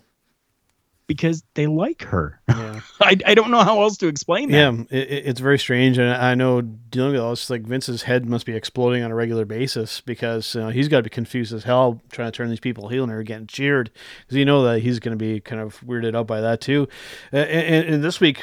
Because 1.08 1.44
they 1.54 1.68
like 1.68 2.04
her 2.04 2.40
Yeah. 2.50 2.80
I, 3.02 3.18
I 3.26 3.36
don't 3.36 3.52
know 3.52 3.64
how 3.64 3.82
else 3.82 3.98
to 3.98 4.08
explain 4.08 4.50
that. 4.52 4.58
Yeah, 4.58 4.84
it, 4.90 5.10
it- 5.12 5.26
it's 5.28 5.40
very 5.40 5.60
strange, 5.60 5.98
and 5.98 6.10
I 6.12 6.34
know 6.36 6.62
dealing 6.62 7.12
with 7.14 7.22
all 7.22 7.32
this, 7.32 7.50
like 7.50 7.62
Vince's 7.64 8.04
head 8.04 8.26
must 8.26 8.46
be 8.46 8.54
exploding 8.56 9.04
on 9.04 9.12
a 9.12 9.16
regular 9.16 9.46
basis 9.46 10.02
because 10.02 10.56
uh, 10.56 10.70
he's 10.70 10.88
got 10.88 10.98
to 10.98 11.04
be 11.04 11.10
confused 11.10 11.54
as 11.54 11.64
hell 11.66 12.02
trying 12.12 12.32
to 12.32 12.36
turn 12.36 12.50
these 12.50 12.60
people 12.60 12.90
heel 12.90 13.04
and 13.04 13.12
they're 13.12 13.24
getting 13.24 13.48
cheered 13.48 13.92
because 14.22 14.38
you 14.38 14.46
know 14.46 14.64
that 14.64 14.80
he's 14.80 15.00
going 15.00 15.18
to 15.18 15.24
be 15.24 15.40
kind 15.40 15.62
of 15.62 15.80
weirded 15.82 16.16
out 16.16 16.28
by 16.28 16.42
that 16.42 16.62
too. 16.62 16.88
Uh, 17.34 17.38
and, 17.38 17.96
and 17.96 18.04
this 18.04 18.20
week, 18.20 18.42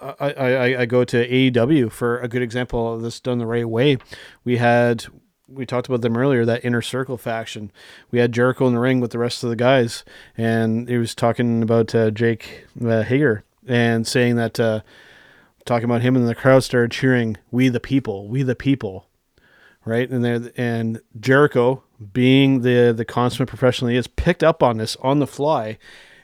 I, 0.00 0.32
I, 0.32 0.80
I 0.82 0.86
go 0.86 1.04
to 1.04 1.28
AEW 1.28 1.90
for 1.90 2.18
a 2.18 2.28
good 2.28 2.42
example 2.42 2.92
of 2.94 3.00
this 3.02 3.20
done 3.20 3.38
the 3.38 3.46
right 3.46 3.68
way. 3.68 3.96
We 4.44 4.58
had 4.58 5.06
we 5.48 5.66
talked 5.66 5.88
about 5.88 6.00
them 6.00 6.16
earlier 6.16 6.44
that 6.44 6.64
inner 6.64 6.82
circle 6.82 7.16
faction. 7.16 7.70
We 8.10 8.18
had 8.18 8.32
Jericho 8.32 8.66
in 8.66 8.74
the 8.74 8.80
ring 8.80 9.00
with 9.00 9.10
the 9.10 9.18
rest 9.18 9.44
of 9.44 9.50
the 9.50 9.56
guys, 9.56 10.04
and 10.36 10.88
he 10.88 10.98
was 10.98 11.14
talking 11.14 11.62
about 11.62 11.94
uh, 11.94 12.10
Jake 12.10 12.66
uh, 12.84 13.02
Hager 13.02 13.44
and 13.66 14.06
saying 14.06 14.36
that 14.36 14.58
uh, 14.58 14.80
talking 15.64 15.84
about 15.84 16.02
him 16.02 16.16
and 16.16 16.28
the 16.28 16.34
crowd 16.34 16.64
started 16.64 16.90
cheering, 16.90 17.36
"We 17.50 17.68
the 17.68 17.80
people, 17.80 18.28
we 18.28 18.42
the 18.42 18.54
people." 18.54 19.06
Right, 19.86 20.08
and 20.08 20.24
there, 20.24 20.50
and 20.56 21.02
Jericho, 21.20 21.82
being 22.12 22.62
the 22.62 22.92
the 22.96 23.04
consummate 23.04 23.50
professional 23.50 23.90
he 23.90 23.96
is, 23.98 24.06
picked 24.06 24.42
up 24.42 24.62
on 24.62 24.78
this 24.78 24.96
on 25.02 25.18
the 25.18 25.26
fly, 25.26 25.78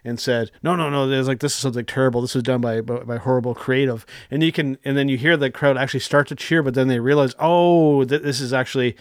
and 0.05 0.19
said, 0.19 0.51
"No, 0.63 0.77
no, 0.77 0.91
no. 0.91 1.07
There's 1.07 1.29
like 1.29 1.41
this 1.41 1.53
is 1.53 1.59
something 1.59 1.85
terrible. 1.85 2.21
This 2.21 2.35
was 2.35 2.43
done 2.43 2.61
by, 2.61 2.81
by 2.81 3.01
by 3.01 3.17
horrible 3.19 3.55
creative." 3.55 4.07
And 4.31 4.43
you 4.43 4.53
can, 4.53 4.79
and 4.85 4.97
then 4.97 5.09
you 5.09 5.17
hear 5.17 5.37
the 5.37 5.51
crowd 5.51 5.77
actually 5.77 6.01
start 6.01 6.29
to 6.29 6.35
cheer, 6.35 6.63
but 6.63 6.75
then 6.75 6.89
they 6.89 7.01
realize, 7.01 7.35
"Oh, 7.39 8.05
th- 8.05 8.23
this 8.23 8.41
is 8.41 8.53
actually," 8.53 8.97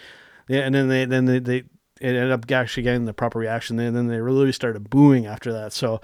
yeah. 0.48 0.60
And 0.60 0.74
then 0.74 0.88
they 0.88 1.06
then 1.06 1.26
they, 1.26 1.40
they 1.40 1.58
it 1.58 2.16
ended 2.16 2.32
up 2.32 2.50
actually 2.52 2.84
getting 2.84 3.06
the 3.06 3.14
proper 3.14 3.40
reaction. 3.40 3.80
And 3.80 3.96
then 3.96 4.08
they 4.08 4.22
really 4.22 4.52
started 4.52 4.90
booing 4.90 5.26
after 5.26 5.52
that. 5.54 5.74
So. 5.74 6.02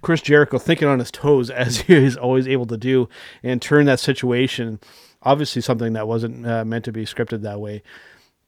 Chris 0.00 0.20
Jericho 0.20 0.58
thinking 0.58 0.86
on 0.86 1.00
his 1.00 1.10
toes 1.10 1.50
as 1.50 1.78
he 1.78 1.94
is 1.94 2.16
always 2.16 2.46
able 2.46 2.66
to 2.66 2.76
do 2.76 3.08
and 3.42 3.60
turn 3.60 3.86
that 3.86 3.98
situation, 3.98 4.78
obviously 5.22 5.60
something 5.60 5.92
that 5.94 6.06
wasn't 6.06 6.46
uh, 6.46 6.64
meant 6.64 6.84
to 6.84 6.92
be 6.92 7.04
scripted 7.04 7.42
that 7.42 7.60
way, 7.60 7.82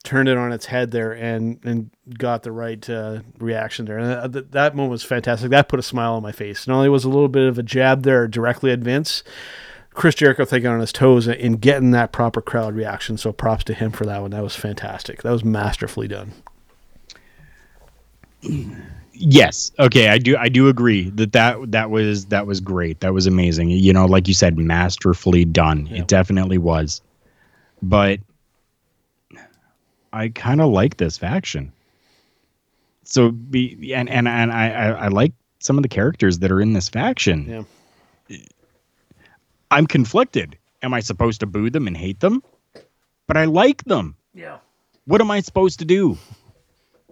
turned 0.03 0.29
it 0.29 0.39
on 0.39 0.53
its 0.53 0.67
head 0.67 0.91
there 0.91 1.13
and 1.13 1.59
and 1.65 1.91
got 2.19 2.43
the 2.43 2.53
right 2.53 2.89
uh, 2.89 3.21
reaction 3.39 3.85
there. 3.85 3.99
And 3.99 4.13
uh, 4.13 4.29
th- 4.29 4.47
that 4.51 4.75
moment 4.75 4.93
was 4.93 5.03
fantastic. 5.03 5.51
That 5.51 5.69
put 5.69 5.79
a 5.79 5.83
smile 5.83 6.15
on 6.15 6.23
my 6.23 6.33
face. 6.33 6.67
Not 6.67 6.77
only 6.77 6.89
was 6.89 7.05
a 7.05 7.09
little 7.09 7.29
bit 7.29 7.47
of 7.47 7.59
a 7.59 7.63
jab 7.63 8.03
there 8.03 8.27
directly 8.27 8.71
at 8.71 8.79
Vince, 8.81 9.23
Chris 9.93 10.15
Jericho 10.15 10.45
thinking 10.45 10.71
on 10.71 10.81
his 10.81 10.93
toes 10.93 11.29
and 11.29 11.61
getting 11.61 11.91
that 11.91 12.13
proper 12.13 12.41
crowd 12.41 12.75
reaction. 12.75 13.19
So 13.19 13.33
props 13.33 13.65
to 13.65 13.75
him 13.75 13.93
for 13.93 14.07
that 14.07 14.21
one. 14.23 14.31
That 14.31 14.43
was 14.43 14.57
fantastic. 14.57 15.23
That 15.23 15.33
was 15.33 15.45
masterfully 15.45 16.09
done. 16.09 16.33
Yes. 19.13 19.71
Okay. 19.79 20.09
I 20.09 20.17
do. 20.17 20.35
I 20.39 20.49
do 20.49 20.69
agree 20.69 21.11
that 21.11 21.33
that 21.33 21.73
that 21.73 21.91
was 21.91 22.27
that 22.27 22.47
was 22.47 22.61
great. 22.61 23.01
That 23.01 23.13
was 23.13 23.27
amazing. 23.27 23.69
You 23.69 23.93
know, 23.93 24.07
like 24.07 24.29
you 24.29 24.35
said, 24.35 24.57
masterfully 24.57 25.45
done. 25.45 25.87
Yeah. 25.87 25.99
It 25.99 26.09
definitely 26.09 26.57
was. 26.57 27.03
But 27.83 28.21
I 30.13 30.29
kind 30.29 30.61
of 30.61 30.71
like 30.71 30.97
this 30.97 31.19
faction. 31.19 31.73
So 33.05 33.31
be 33.31 33.93
and 33.95 34.09
and 34.09 34.29
and 34.29 34.53
I, 34.53 34.71
I 34.71 34.89
I 34.91 35.09
like 35.09 35.33
some 35.59 35.77
of 35.79 35.83
the 35.83 35.89
characters 35.89 36.39
that 36.41 36.51
are 36.51 36.61
in 36.61 36.73
this 36.73 36.89
faction. 36.89 37.67
Yeah. 38.29 38.37
I'm 39.71 39.87
conflicted. 39.87 40.59
Am 40.83 40.95
I 40.95 41.01
supposed 41.01 41.41
to 41.41 41.47
boo 41.47 41.71
them 41.71 41.87
and 41.87 41.97
hate 41.97 42.21
them? 42.21 42.43
But 43.27 43.37
I 43.37 43.45
like 43.45 43.85
them. 43.85 44.17
Yeah. 44.35 44.59
What 45.05 45.21
am 45.21 45.31
I 45.31 45.41
supposed 45.41 45.79
to 45.81 45.85
do? 45.85 46.19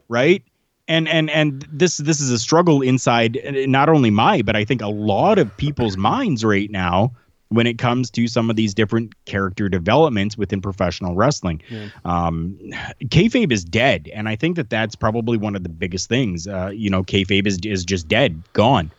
Right? 0.08 0.42
And 0.88 1.08
and 1.08 1.30
and 1.30 1.66
this 1.70 1.98
this 1.98 2.20
is 2.20 2.30
a 2.30 2.38
struggle 2.38 2.80
inside 2.80 3.38
uh, 3.44 3.66
not 3.66 3.88
only 3.88 4.10
my, 4.10 4.42
but 4.42 4.56
I 4.56 4.64
think 4.64 4.80
a 4.80 4.88
lot 4.88 5.38
of 5.38 5.54
people's 5.56 5.96
minds 5.96 6.44
right 6.44 6.70
now 6.70 7.12
when 7.50 7.66
it 7.66 7.78
comes 7.78 8.10
to 8.10 8.26
some 8.28 8.50
of 8.50 8.56
these 8.56 8.74
different 8.74 9.12
character 9.24 9.68
developments 9.68 10.36
within 10.36 10.60
professional 10.60 11.14
wrestling. 11.14 11.62
Yeah. 11.70 11.88
Um, 12.04 12.58
kayfabe 13.04 13.50
is 13.50 13.64
dead, 13.64 14.10
and 14.14 14.28
I 14.28 14.36
think 14.36 14.56
that 14.56 14.70
that's 14.70 14.94
probably 14.94 15.38
one 15.38 15.56
of 15.56 15.62
the 15.62 15.68
biggest 15.68 16.08
things. 16.08 16.46
Uh, 16.46 16.70
you 16.74 16.90
know, 16.90 17.02
kayfabe 17.02 17.46
is 17.46 17.58
is 17.64 17.84
just 17.84 18.08
dead, 18.08 18.42
gone. 18.52 18.90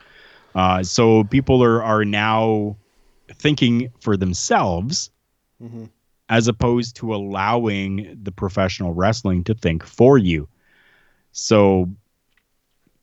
Uh, 0.55 0.83
so 0.83 1.23
people 1.25 1.63
are 1.63 1.83
are 1.83 2.05
now 2.05 2.75
thinking 3.35 3.91
for 4.01 4.17
themselves 4.17 5.11
hmm 5.59 5.85
as 6.29 6.47
opposed 6.47 6.95
to 6.95 7.13
allowing 7.13 8.17
the 8.21 8.31
professional 8.31 8.93
wrestling 8.93 9.43
to 9.43 9.55
think 9.55 9.83
for 9.83 10.17
you. 10.17 10.47
So 11.31 11.89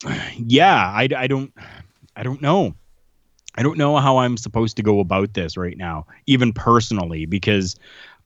yeah, 0.38 0.92
I, 0.94 1.08
I 1.16 1.26
don't 1.26 1.52
I 2.14 2.22
don't 2.22 2.40
know. 2.40 2.74
I 3.56 3.62
don't 3.62 3.78
know 3.78 3.96
how 3.96 4.18
I'm 4.18 4.36
supposed 4.36 4.76
to 4.76 4.82
go 4.82 5.00
about 5.00 5.34
this 5.34 5.56
right 5.56 5.76
now, 5.76 6.06
even 6.26 6.52
personally, 6.52 7.26
because 7.26 7.76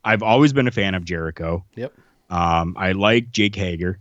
I've 0.04 0.22
always 0.22 0.52
been 0.52 0.66
a 0.66 0.70
fan 0.72 0.94
of 0.94 1.04
Jericho. 1.04 1.64
Yep. 1.76 1.92
Um, 2.30 2.74
I 2.78 2.92
like 2.92 3.30
Jake 3.30 3.54
Hager. 3.54 3.98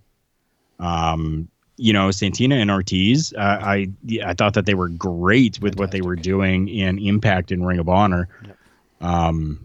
Um, 0.80 1.50
you 1.78 1.94
know, 1.94 2.12
Santana 2.12 2.56
and 2.56 2.70
Ortiz. 2.70 3.34
Uh, 3.34 3.60
I 3.62 3.90
I 4.26 4.34
thought 4.34 4.54
that 4.54 4.66
they 4.66 4.74
were 4.74 4.90
great 4.90 5.60
with 5.62 5.80
what 5.80 5.92
they 5.92 6.02
were 6.02 6.16
doing 6.16 6.68
in 6.68 7.00
Impact 7.00 7.52
and 7.52 7.66
Ring 7.66 7.80
of 7.80 7.88
Honor. 7.88 8.28
Yep. 8.46 8.58
Um, 9.02 9.60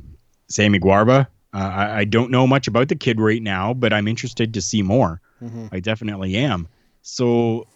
Sammy 0.49 0.79
Guevara. 0.79 1.29
Uh, 1.53 1.57
I, 1.57 1.99
I 1.99 2.05
don't 2.05 2.31
know 2.31 2.47
much 2.47 2.67
about 2.69 2.89
the 2.89 2.97
kid 2.97 3.21
right 3.21 3.43
now, 3.43 3.75
but 3.75 3.93
I'm 3.93 4.09
interested 4.09 4.55
to 4.55 4.61
see 4.61 4.83
more. 4.83 5.21
hmm 5.39 5.67
I 5.73 5.81
definitely 5.81 6.37
am. 6.37 6.69
So, 7.03 7.67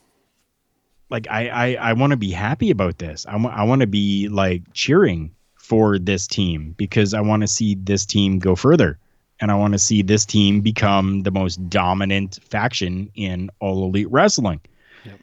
like, 1.11 1.27
I 1.31 1.49
I, 1.49 1.91
I 1.91 1.93
want 1.95 2.13
to 2.13 2.17
be 2.17 2.31
happy 2.31 2.71
about 2.71 2.99
this. 2.99 3.27
I 3.27 3.37
want 3.37 3.57
I 3.57 3.65
want 3.65 3.81
to 3.81 3.87
be 3.87 4.29
like 4.29 4.63
cheering 4.73 5.35
for 5.57 5.99
this 5.99 6.27
team 6.27 6.75
because 6.77 7.15
I 7.15 7.21
want 7.21 7.43
to 7.43 7.47
see 7.47 7.75
this 7.75 8.07
team 8.07 8.39
go 8.39 8.55
further, 8.57 8.99
and 9.41 9.51
I 9.51 9.55
want 9.55 9.73
to 9.73 9.79
see 9.79 10.03
this 10.03 10.25
team 10.25 10.61
become 10.61 11.23
the 11.23 11.31
most 11.31 11.69
dominant 11.69 12.39
faction 12.49 13.11
in 13.15 13.51
all 13.61 13.85
elite 13.85 14.11
wrestling. 14.11 14.61
Yep. 15.05 15.21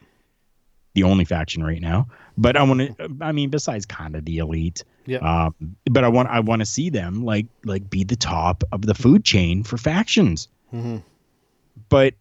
The 0.94 1.02
only 1.02 1.24
faction 1.24 1.62
right 1.62 1.80
now, 1.80 2.08
but 2.36 2.56
I 2.56 2.62
want 2.62 2.80
to. 2.80 3.16
I 3.20 3.32
mean, 3.32 3.50
besides 3.50 3.86
kind 3.86 4.16
of 4.16 4.24
the 4.24 4.38
elite. 4.38 4.84
Yep. 5.06 5.22
Um, 5.22 5.54
but 5.88 6.02
I 6.02 6.08
want 6.08 6.28
I 6.28 6.40
want 6.40 6.60
to 6.60 6.66
see 6.66 6.90
them 6.90 7.24
like 7.24 7.46
like 7.64 7.88
be 7.88 8.02
the 8.04 8.16
top 8.16 8.64
of 8.72 8.82
the 8.82 8.94
food 8.94 9.24
chain 9.24 9.62
for 9.62 9.76
factions 9.78 10.48
hmm 10.70 10.98
but 11.88 12.14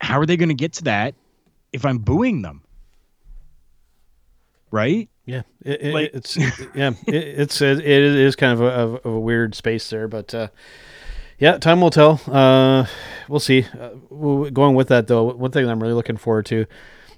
how 0.00 0.18
are 0.18 0.26
they 0.26 0.36
going 0.36 0.48
to 0.48 0.54
get 0.54 0.74
to 0.74 0.84
that 0.84 1.14
if 1.72 1.84
I'm 1.84 1.98
booing 1.98 2.42
them? 2.42 2.62
Right? 4.70 5.08
Yeah, 5.26 5.42
it, 5.64 5.82
it, 5.82 5.94
Like- 5.94 6.10
it's 6.14 6.36
yeah, 6.74 6.92
it, 7.06 7.14
it's 7.14 7.60
it, 7.60 7.78
it 7.78 7.86
is 8.02 8.34
kind 8.36 8.52
of 8.54 8.60
a, 8.60 8.66
of, 8.66 9.06
a 9.06 9.20
weird 9.20 9.54
space 9.54 9.88
there, 9.90 10.08
but 10.08 10.34
uh, 10.34 10.48
yeah, 11.38 11.58
time 11.58 11.80
will 11.80 11.90
tell. 11.90 12.20
Uh, 12.26 12.86
we'll 13.28 13.38
see. 13.40 13.66
Uh, 13.78 13.90
going 14.50 14.74
with 14.74 14.88
that 14.88 15.06
though, 15.06 15.24
one 15.24 15.50
thing 15.50 15.68
I'm 15.68 15.80
really 15.80 15.94
looking 15.94 16.16
forward 16.16 16.46
to, 16.46 16.56
you 16.56 16.66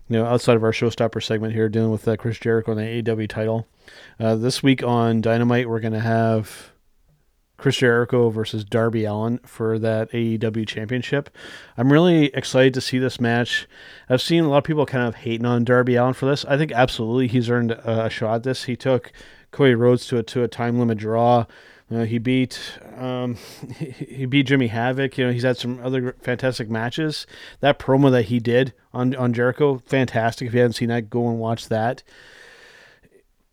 know, 0.09 0.27
outside 0.27 0.57
of 0.57 0.65
our 0.65 0.73
showstopper 0.73 1.23
segment 1.23 1.55
here, 1.55 1.69
dealing 1.69 1.93
with 1.93 2.07
uh, 2.07 2.17
Chris 2.17 2.39
Jericho 2.39 2.73
and 2.73 2.81
the 2.81 3.03
AEW 3.03 3.29
title, 3.29 3.67
uh, 4.21 4.35
this 4.37 4.63
week 4.63 4.83
on 4.83 5.21
Dynamite 5.23 5.69
we're 5.69 5.81
gonna 5.81 6.01
have 6.01 6.73
Chris 7.57 7.77
Jericho 7.77 8.31
versus 8.31 8.65
Darby 8.65 9.05
Allin 9.05 9.39
for 9.39 9.79
that 9.79 10.11
AEW 10.11 10.67
championship. 10.67 11.31
I'm 11.77 11.93
really 11.93 12.27
excited 12.27 12.75
to 12.75 12.81
see 12.81 12.99
this 12.99 13.21
match. 13.21 13.67
I've 14.09 14.23
seen 14.23 14.45
a 14.45 14.49
lot 14.49 14.59
of 14.59 14.65
people 14.65 14.87
kind 14.87 15.07
of 15.07 15.17
hating 15.17 15.47
on 15.47 15.65
Darby 15.65 15.97
Allin 15.97 16.15
for 16.15 16.27
this. 16.27 16.45
I 16.45 16.57
think 16.57 16.73
absolutely 16.73 17.29
he's 17.29 17.49
earned 17.49 17.73
a, 17.73 18.11
shot 18.11 18.37
at 18.37 18.43
this. 18.43 18.65
He 18.65 18.77
took 18.77 19.13
Cody 19.51 19.75
Rhodes 19.75 20.07
to 20.09 20.19
a 20.19 20.23
to 20.25 20.43
a 20.43 20.49
time 20.49 20.79
limit 20.79 20.99
draw 20.99 21.47
he 22.03 22.19
beat 22.19 22.79
um, 22.97 23.37
he, 23.79 23.91
he 23.91 24.27
beat 24.27 24.47
Jimmy 24.47 24.67
Havoc. 24.67 25.17
You 25.17 25.27
know, 25.27 25.33
he's 25.33 25.45
had 25.45 25.57
some 25.57 25.79
other 25.85 26.17
fantastic 26.21 26.69
matches. 26.69 27.27
That 27.61 27.79
promo 27.79 28.11
that 28.11 28.25
he 28.25 28.41
did 28.41 28.73
on 28.93 29.15
on 29.15 29.33
Jericho, 29.33 29.83
fantastic. 29.87 30.49
If 30.49 30.55
you 30.55 30.61
haven't 30.61 30.75
seen 30.75 30.89
that, 30.89 31.11
go 31.11 31.29
and 31.29 31.39
watch 31.39 31.69
that. 31.69 32.03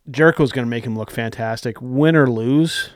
Jericho's 0.09 0.51
going 0.51 0.65
to 0.65 0.69
make 0.69 0.85
him 0.85 0.97
look 0.97 1.11
fantastic, 1.11 1.77
win 1.79 2.15
or 2.15 2.27
lose. 2.27 2.89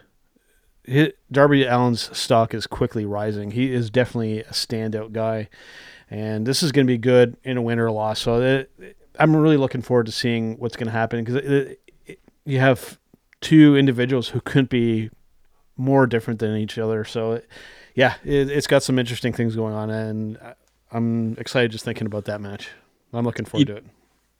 Darby 1.31 1.67
Allin's 1.67 2.15
stock 2.17 2.53
is 2.53 2.67
quickly 2.67 3.05
rising. 3.05 3.51
He 3.51 3.73
is 3.73 3.89
definitely 3.89 4.39
a 4.39 4.51
standout 4.51 5.11
guy, 5.11 5.49
and 6.09 6.45
this 6.45 6.61
is 6.61 6.71
going 6.71 6.85
to 6.85 6.91
be 6.91 6.97
good 6.97 7.37
in 7.43 7.57
a 7.57 7.61
win 7.61 7.79
or 7.79 7.87
a 7.87 7.93
loss. 7.93 8.19
So 8.19 8.41
it, 8.41 8.97
I'm 9.19 9.35
really 9.35 9.57
looking 9.57 9.81
forward 9.81 10.05
to 10.07 10.11
seeing 10.11 10.57
what's 10.57 10.75
going 10.75 10.87
to 10.87 10.91
happen 10.91 11.23
because 11.23 11.43
uh, 11.43 12.13
you 12.45 12.59
have 12.59 12.99
two 13.41 13.75
individuals 13.75 14.29
who 14.29 14.41
couldn't 14.41 14.69
be 14.69 15.09
more 15.77 16.07
different 16.07 16.39
than 16.39 16.55
each 16.57 16.77
other. 16.77 17.03
So, 17.03 17.33
uh, 17.33 17.39
yeah, 17.95 18.15
it, 18.23 18.49
has 18.49 18.67
got 18.67 18.83
some 18.83 18.99
interesting 18.99 19.33
things 19.33 19.55
going 19.55 19.73
on, 19.73 19.89
and 19.89 20.37
I'm 20.91 21.33
excited 21.37 21.71
just 21.71 21.85
thinking 21.85 22.07
about 22.07 22.25
that 22.25 22.41
match. 22.41 22.69
I'm 23.13 23.25
looking 23.25 23.45
forward 23.45 23.67
to 23.67 23.75
it. 23.77 23.85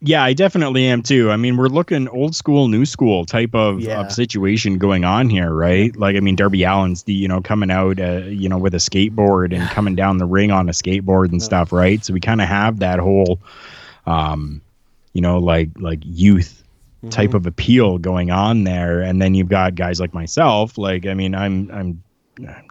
Yeah, 0.07 0.23
I 0.23 0.33
definitely 0.33 0.85
am 0.85 1.01
too. 1.01 1.31
I 1.31 1.35
mean, 1.35 1.57
we're 1.57 1.67
looking 1.67 2.07
old 2.07 2.35
school, 2.35 2.67
new 2.67 2.85
school 2.85 3.25
type 3.25 3.55
of, 3.55 3.79
yeah. 3.79 4.01
of 4.01 4.11
situation 4.11 4.77
going 4.77 5.03
on 5.03 5.31
here, 5.31 5.51
right? 5.51 5.95
Like, 5.95 6.15
I 6.15 6.19
mean, 6.19 6.35
Darby 6.35 6.63
Allin's 6.63 7.03
the 7.03 7.13
you 7.13 7.27
know 7.27 7.41
coming 7.41 7.71
out, 7.71 7.99
uh, 7.99 8.23
you 8.27 8.47
know, 8.47 8.59
with 8.59 8.75
a 8.75 8.77
skateboard 8.77 9.51
and 9.51 9.67
coming 9.71 9.95
down 9.95 10.19
the 10.19 10.27
ring 10.27 10.51
on 10.51 10.69
a 10.69 10.73
skateboard 10.73 11.31
and 11.31 11.41
stuff, 11.41 11.71
right? 11.71 12.05
So 12.05 12.13
we 12.13 12.19
kind 12.19 12.39
of 12.39 12.47
have 12.47 12.79
that 12.79 12.99
whole, 12.99 13.39
um, 14.05 14.61
you 15.13 15.21
know, 15.21 15.39
like 15.39 15.69
like 15.79 15.99
youth 16.03 16.61
type 17.09 17.29
mm-hmm. 17.29 17.37
of 17.37 17.45
appeal 17.47 17.97
going 17.97 18.31
on 18.31 18.63
there 18.63 19.01
and 19.01 19.21
then 19.21 19.35
you've 19.35 19.49
got 19.49 19.75
guys 19.75 19.99
like 19.99 20.11
myself 20.11 20.75
like 20.75 21.05
i 21.05 21.13
mean 21.13 21.35
i'm 21.35 21.69
i'm 21.69 22.01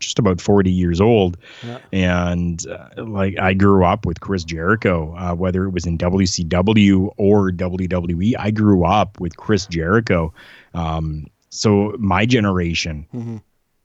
just 0.01 0.19
about 0.19 0.41
40 0.41 0.71
years 0.71 1.01
old 1.01 1.37
yeah. 1.63 1.79
and 1.93 2.67
uh, 2.67 2.89
like 3.05 3.39
i 3.39 3.55
grew 3.55 3.85
up 3.85 4.07
with 4.07 4.21
chris 4.21 4.45
jericho 4.45 5.15
uh, 5.17 5.35
whether 5.35 5.65
it 5.65 5.71
was 5.71 5.87
in 5.87 5.99
wcw 5.99 7.13
or 7.17 7.51
wwe 7.51 8.35
i 8.39 8.51
grew 8.51 8.85
up 8.85 9.21
with 9.21 9.37
chris 9.37 9.67
jericho 9.67 10.33
um, 10.75 11.27
so 11.51 11.95
my 11.99 12.27
generation 12.27 13.07
mm-hmm. 13.15 13.37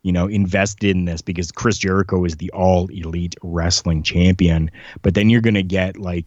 you 0.03 0.11
know 0.11 0.27
invested 0.27 0.95
in 0.95 1.05
this 1.05 1.21
because 1.21 1.51
chris 1.51 1.77
jericho 1.77 2.25
is 2.25 2.37
the 2.37 2.51
all 2.51 2.87
elite 2.87 3.35
wrestling 3.43 4.03
champion 4.03 4.69
but 5.01 5.13
then 5.13 5.29
you're 5.29 5.41
gonna 5.41 5.63
get 5.63 5.97
like 5.97 6.25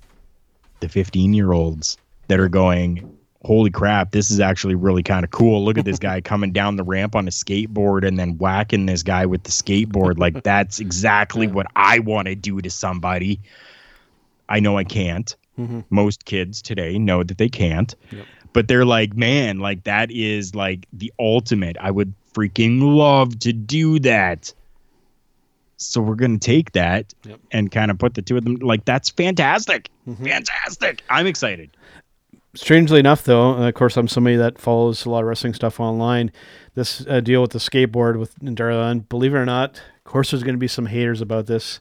the 0.80 0.88
15 0.88 1.34
year 1.34 1.53
olds 1.53 1.96
that 2.28 2.40
are 2.40 2.48
going 2.48 3.18
holy 3.45 3.70
crap, 3.70 4.12
this 4.12 4.30
is 4.30 4.40
actually 4.40 4.74
really 4.74 5.03
kind 5.03 5.24
of 5.24 5.30
cool. 5.30 5.64
Look 5.64 5.78
at 5.78 5.84
this 5.84 5.99
guy 5.99 6.20
coming 6.24 6.53
down 6.53 6.76
the 6.76 6.84
ramp 6.84 7.16
on 7.16 7.26
a 7.26 7.30
skateboard 7.30 8.07
and 8.07 8.18
then 8.18 8.38
whacking 8.38 8.86
this 8.86 9.03
guy 9.03 9.26
with 9.26 9.43
the 9.43 9.51
skateboard. 9.51 10.18
Like, 10.18 10.43
that's 10.45 10.80
exactly 10.80 11.47
what 11.47 11.66
I 11.74 11.99
want 11.99 12.28
to 12.28 12.34
do 12.34 12.61
to 12.61 12.70
somebody. 12.70 13.40
I 14.49 14.61
know 14.61 14.76
I 14.76 14.84
can't. 14.84 15.34
Mm-hmm. 15.59 15.80
Most 15.90 16.24
kids 16.24 16.62
today 16.62 16.99
know 16.99 17.22
that 17.22 17.38
they 17.38 17.49
can't. 17.49 17.95
Yep. 18.11 18.26
But 18.53 18.68
they're 18.68 18.84
like, 18.84 19.14
man, 19.14 19.59
like 19.59 19.84
that 19.84 20.11
is 20.11 20.55
like 20.55 20.86
the 20.93 21.12
ultimate. 21.18 21.76
I 21.80 21.90
would 21.90 22.12
freaking 22.34 22.80
love 22.97 23.38
to 23.40 23.53
do 23.53 23.99
that. 24.01 24.53
So 25.78 26.01
we're 26.01 26.14
going 26.14 26.38
to 26.38 26.47
take 26.47 26.72
that 26.72 27.12
yep. 27.24 27.40
and 27.51 27.70
kind 27.70 27.90
of 27.90 27.99
put 27.99 28.14
the 28.14 28.22
two 28.22 28.36
of 28.36 28.45
them 28.45 28.57
like 28.57 28.84
that's 28.84 29.09
fantastic. 29.09 29.88
Mm-hmm. 30.07 30.26
Fantastic. 30.26 31.03
I'm 31.09 31.26
excited 31.26 31.70
strangely 32.55 33.00
enough, 33.00 33.24
though, 33.24 33.55
of 33.55 33.74
course, 33.74 33.96
I'm 33.96 34.09
somebody 34.09 34.36
that 34.36 34.59
follows 34.59 35.05
a 35.05 35.11
lot 35.11 35.20
of 35.20 35.26
wrestling 35.26 35.55
stuff 35.55 35.80
online. 35.80 36.32
This 36.74 37.07
uh, 37.07 37.20
deal 37.20 37.42
with 37.42 37.53
the 37.53 37.59
skateboard 37.59 38.18
with 38.18 38.38
Darla, 38.40 39.09
believe 39.09 39.34
it 39.34 39.38
or 39.38 39.46
not, 39.46 39.80
of 40.05 40.11
course, 40.11 40.30
there's 40.30 40.42
going 40.42 40.55
to 40.55 40.59
be 40.59 40.68
some 40.68 40.86
haters 40.86 41.20
about 41.20 41.46
this. 41.46 41.78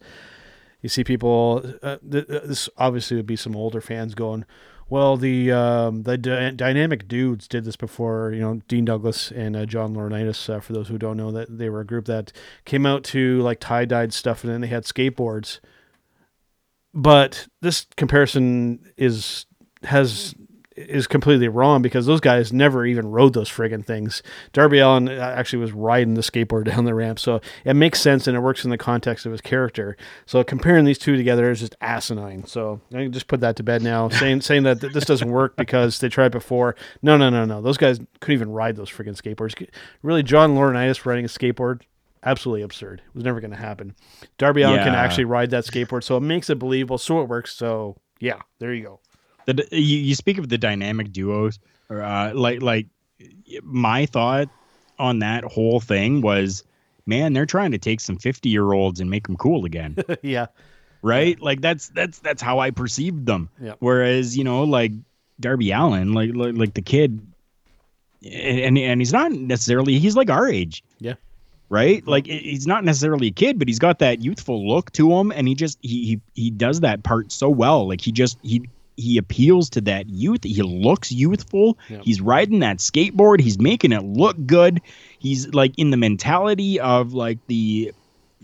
You 0.82 0.90
see 0.90 1.04
people. 1.04 1.64
Uh, 1.82 1.98
th- 2.10 2.28
this 2.28 2.70
obviously 2.78 3.18
would 3.18 3.28
be 3.28 3.36
some 3.36 3.56
older 3.56 3.82
fans 3.82 4.16
going, 4.16 4.46
"Well, 4.90 5.16
the 5.16 5.52
um, 5.52 6.04
the 6.04 6.18
dynamic 6.18 7.08
dudes 7.08 7.48
did 7.48 7.66
this 7.66 7.76
before." 7.76 8.32
You 8.32 8.42
know, 8.42 8.62
Dean 8.68 8.86
Douglas 8.86 9.32
and 9.32 9.56
uh, 9.56 9.66
John 9.66 9.96
Laurinaitis. 9.96 10.50
Uh, 10.50 10.60
for 10.60 10.74
those 10.74 10.88
who 10.88 10.98
don't 10.98 11.18
know, 11.18 11.32
that 11.32 11.56
they 11.56 11.70
were 11.70 11.82
a 11.82 11.86
group 11.86 12.06
that 12.06 12.32
came 12.66 12.86
out 12.86 13.04
to 13.06 13.42
like 13.42 13.60
tie 13.60 13.86
dyed 13.86 14.14
stuff, 14.14 14.44
and 14.44 14.52
then 14.52 14.62
they 14.62 14.68
had 14.68 14.86
skateboards. 14.86 15.60
But 16.94 17.48
this 17.62 17.86
comparison 17.96 18.92
is 18.98 19.46
has 19.84 20.36
is 20.90 21.08
completely 21.08 21.48
wrong 21.48 21.82
because 21.82 22.06
those 22.06 22.20
guys 22.20 22.52
never 22.54 22.86
even 22.86 23.08
rode 23.08 23.34
those 23.34 23.50
friggin' 23.50 23.86
things. 23.86 24.24
Darby 24.54 24.80
Allin 24.80 25.10
uh, 25.10 25.34
actually 25.36 25.60
was 25.60 25.72
riding 25.72 26.14
the 26.14 26.22
skateboard 26.22 26.66
down 26.72 26.86
the 26.86 26.94
ramp, 26.94 27.20
so 27.20 27.42
it 27.66 27.76
makes 27.76 28.02
sense 28.02 28.28
and 28.28 28.36
it 28.36 28.42
works 28.42 28.64
in 28.64 28.72
the 28.72 28.78
context 28.78 29.26
of 29.26 29.32
his 29.32 29.42
character. 29.42 29.98
So 30.26 30.44
comparing 30.44 30.86
these 30.86 30.98
two 30.98 31.16
together 31.16 31.50
is 31.52 31.60
just 31.60 31.76
asinine. 31.82 32.46
So 32.46 32.82
I 32.94 33.04
can 33.04 33.12
just 33.12 33.28
put 33.28 33.42
that 33.42 33.56
to 33.58 33.64
bed 33.64 33.82
now, 33.82 34.10
saying 34.10 34.42
saying 34.42 34.64
that 34.64 34.82
this 34.82 35.06
doesn't 35.06 35.32
work 35.32 35.56
because 35.56 36.00
they 36.00 36.10
tried 36.10 36.32
before. 36.32 36.76
No, 37.02 37.18
no, 37.18 37.30
no, 37.30 37.46
no. 37.46 37.62
Those 37.62 37.78
guys 37.78 38.00
couldn't 38.20 38.34
even 38.34 38.52
ride 38.52 38.76
those 38.76 38.90
friggin' 38.90 39.16
skateboards. 39.16 39.68
Really, 40.02 40.24
John 40.24 40.56
Laurinaitis 40.56 41.06
riding 41.06 41.26
a 41.26 41.28
skateboard. 41.28 41.82
Absolutely 42.24 42.62
absurd. 42.62 43.02
It 43.06 43.16
was 43.16 43.24
never 43.24 43.40
going 43.40 43.52
to 43.52 43.58
happen. 43.58 43.96
Darby 44.38 44.62
Allin 44.62 44.78
yeah. 44.78 44.84
can 44.84 44.94
actually 44.94 45.26
ride 45.26 45.50
that 45.50 45.66
skateboard, 45.66 46.04
so 46.04 46.18
it 46.18 46.22
makes 46.22 46.52
it 46.52 46.60
believable. 46.60 47.00
So 47.00 47.20
it 47.22 47.28
works. 47.28 47.56
So 47.56 47.98
yeah, 48.20 48.42
there 48.60 48.74
you 48.74 48.84
go 48.84 49.01
the 49.46 49.68
you, 49.72 49.98
you 50.00 50.16
speak 50.16 50.38
of 50.38 50.50
the 50.50 50.58
dynamic 50.58 51.12
duos 51.12 51.60
or 51.90 52.02
uh, 52.02 52.34
like 52.34 52.62
like 52.62 52.88
my 53.64 54.06
thought 54.06 54.50
on 54.98 55.20
that 55.20 55.44
whole 55.44 55.80
thing 55.80 56.22
was 56.22 56.64
man 57.06 57.34
they're 57.34 57.46
trying 57.46 57.72
to 57.72 57.78
take 57.78 58.00
some 58.00 58.18
50 58.18 58.50
year 58.50 58.72
olds 58.72 59.00
and 59.00 59.10
make 59.10 59.28
them 59.28 59.36
cool 59.36 59.66
again. 59.66 59.98
Yeah. 60.22 60.48
Right? 61.04 61.38
Yeah. 61.40 61.46
like 61.46 61.62
that's 61.62 61.90
that's 61.90 62.20
that's 62.20 62.42
how 62.42 62.60
i 62.60 62.70
perceived 62.72 63.26
them. 63.26 63.50
Yeah. 63.60 63.74
whereas 63.80 64.38
you 64.38 64.44
know 64.44 64.64
like 64.64 64.92
darby 65.40 65.72
Allin, 65.72 66.14
like 66.14 66.32
like, 66.36 66.56
like 66.56 66.74
the 66.74 66.82
kid 66.82 67.20
and 68.24 68.78
and 68.78 69.02
he's 69.02 69.14
not 69.14 69.32
necessarily 69.32 69.98
he's 69.98 70.16
like 70.16 70.30
our 70.30 70.48
age. 70.48 70.84
Yeah. 71.00 71.16
Right? 71.70 72.06
Like 72.06 72.28
he's 72.28 72.68
not 72.68 72.84
necessarily 72.84 73.28
a 73.28 73.32
kid 73.32 73.58
but 73.58 73.68
he's 73.68 73.80
got 73.80 74.00
that 74.00 74.22
youthful 74.22 74.68
look 74.68 74.92
to 74.94 75.12
him 75.12 75.32
and 75.32 75.48
he 75.48 75.56
just 75.56 75.80
he 75.82 76.06
he, 76.06 76.22
he 76.36 76.52
does 76.52 76.82
that 76.82 77.02
part 77.04 77.32
so 77.32 77.50
well. 77.50 77.88
Like 77.88 78.02
he 78.02 78.12
just 78.12 78.38
he 78.44 78.70
he 78.98 79.18
appeals 79.18 79.70
to 79.72 79.82
that 79.82 80.10
youth. 80.10 80.44
He 80.44 80.62
looks 80.62 81.12
youthful. 81.12 81.78
Yep. 81.90 82.02
He's 82.04 82.22
riding 82.22 82.60
that 82.60 82.78
skateboard. 82.78 83.40
He's 83.40 83.60
making 83.60 83.92
it 83.92 84.04
look 84.04 84.38
good. 84.46 84.82
He's 85.20 85.54
like 85.54 85.74
in 85.78 85.92
the 85.92 85.98
mentality 85.98 86.80
of 86.80 87.14
like 87.14 87.40
the 87.48 87.94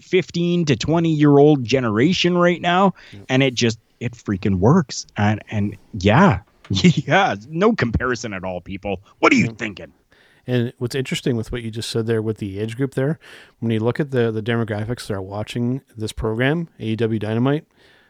15 0.01 0.65
to 0.65 0.75
20 0.75 1.09
year 1.09 1.37
old 1.37 1.63
generation 1.63 2.37
right 2.37 2.61
now 2.61 2.93
yep. 3.11 3.25
and 3.29 3.43
it 3.43 3.55
just 3.55 3.79
it 3.99 4.13
freaking 4.13 4.59
works. 4.59 5.05
And 5.17 5.41
and 5.49 5.77
yeah. 5.93 6.41
yeah, 6.69 7.35
no 7.47 7.73
comparison 7.73 8.33
at 8.33 8.43
all 8.43 8.59
people. 8.59 9.01
What 9.19 9.31
are 9.31 9.35
you 9.35 9.45
yep. 9.45 9.57
thinking? 9.57 9.93
And 10.45 10.71
what's 10.77 10.95
interesting 10.95 11.35
with 11.35 11.51
what 11.51 11.61
you 11.61 11.71
just 11.71 11.89
said 11.89 12.07
there 12.07 12.21
with 12.21 12.37
the 12.37 12.59
age 12.59 12.77
group 12.77 12.93
there, 12.93 13.19
when 13.59 13.71
you 13.71 13.79
look 13.79 13.99
at 13.99 14.11
the 14.11 14.31
the 14.31 14.41
demographics 14.41 15.07
that 15.07 15.13
are 15.13 15.21
watching 15.21 15.81
this 15.95 16.11
program, 16.11 16.69
AEW 16.79 17.19
Dynamite, 17.19 17.65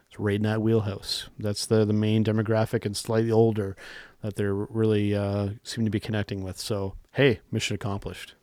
it's 0.08 0.20
right 0.20 0.36
in 0.36 0.44
that 0.44 0.62
wheelhouse. 0.62 1.30
That's 1.38 1.66
the 1.66 1.86
the 1.86 1.94
main 1.94 2.24
demographic 2.24 2.86
and 2.86 2.96
slightly 2.96 3.32
older 3.32 3.76
that 4.22 4.36
they're 4.36 4.54
really 4.54 5.16
uh, 5.16 5.50
seem 5.64 5.86
to 5.86 5.92
be 5.92 6.00
connecting 6.00 6.44
with. 6.44 6.60
So 6.60 6.96
hey, 7.12 7.40
mission 7.52 7.76
accomplished. 7.76 8.36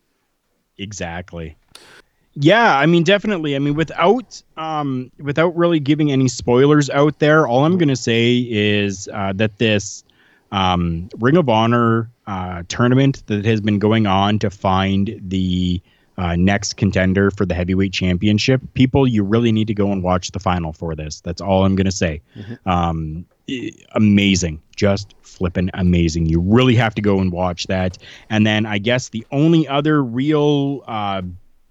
Exactly. 0.79 1.57
Yeah, 2.37 2.77
I 2.77 2.87
mean, 2.87 3.05
definitely. 3.05 3.55
I 3.55 3.61
mean, 3.61 3.75
without 3.75 4.43
um, 4.57 5.11
without 5.19 5.57
really 5.57 5.79
giving 5.79 6.11
any 6.11 6.29
spoilers 6.29 6.91
out 6.91 7.21
there, 7.21 7.47
all 7.47 7.65
I'm 7.65 7.79
gonna 7.79 7.97
say 7.97 8.47
is 8.51 9.09
uh, 9.13 9.33
that 9.35 9.59
this 9.59 10.05
um, 10.51 11.09
Ring 11.19 11.37
of 11.37 11.49
Honor 11.49 12.11
uh, 12.27 12.65
tournament 12.69 13.25
that 13.27 13.45
has 13.45 13.61
been 13.61 13.79
going 13.79 14.07
on 14.07 14.39
to 14.41 14.51
find 14.51 15.19
the 15.23 15.81
uh, 16.17 16.37
next 16.37 16.77
contender 16.77 17.31
for 17.31 17.45
the 17.45 17.55
heavyweight 17.55 17.93
championship. 17.93 18.63
People, 18.75 19.07
you 19.07 19.23
really 19.23 19.53
need 19.53 19.67
to 19.67 19.75
go 19.75 19.91
and 19.91 20.03
watch 20.03 20.31
the 20.31 20.39
final 20.39 20.73
for 20.73 20.95
this. 20.95 21.21
That's 21.21 21.41
all 21.41 21.65
I'm 21.65 21.75
going 21.75 21.87
to 21.87 21.93
say. 21.93 22.21
Mm-hmm. 22.37 22.69
Um, 22.69 23.27
amazing, 23.93 24.61
just 24.77 25.15
flipping 25.23 25.71
amazing. 25.75 26.27
You 26.27 26.41
really 26.41 26.77
have 26.77 26.95
to 26.95 27.03
go 27.03 27.19
and 27.19 27.33
watch 27.33 27.67
that. 27.67 27.99
And 28.31 28.47
then 28.47 28.67
I 28.67 28.79
guess 28.79 29.09
the 29.09 29.27
only 29.33 29.67
other 29.69 30.03
real 30.03 30.83
uh, 30.87 31.23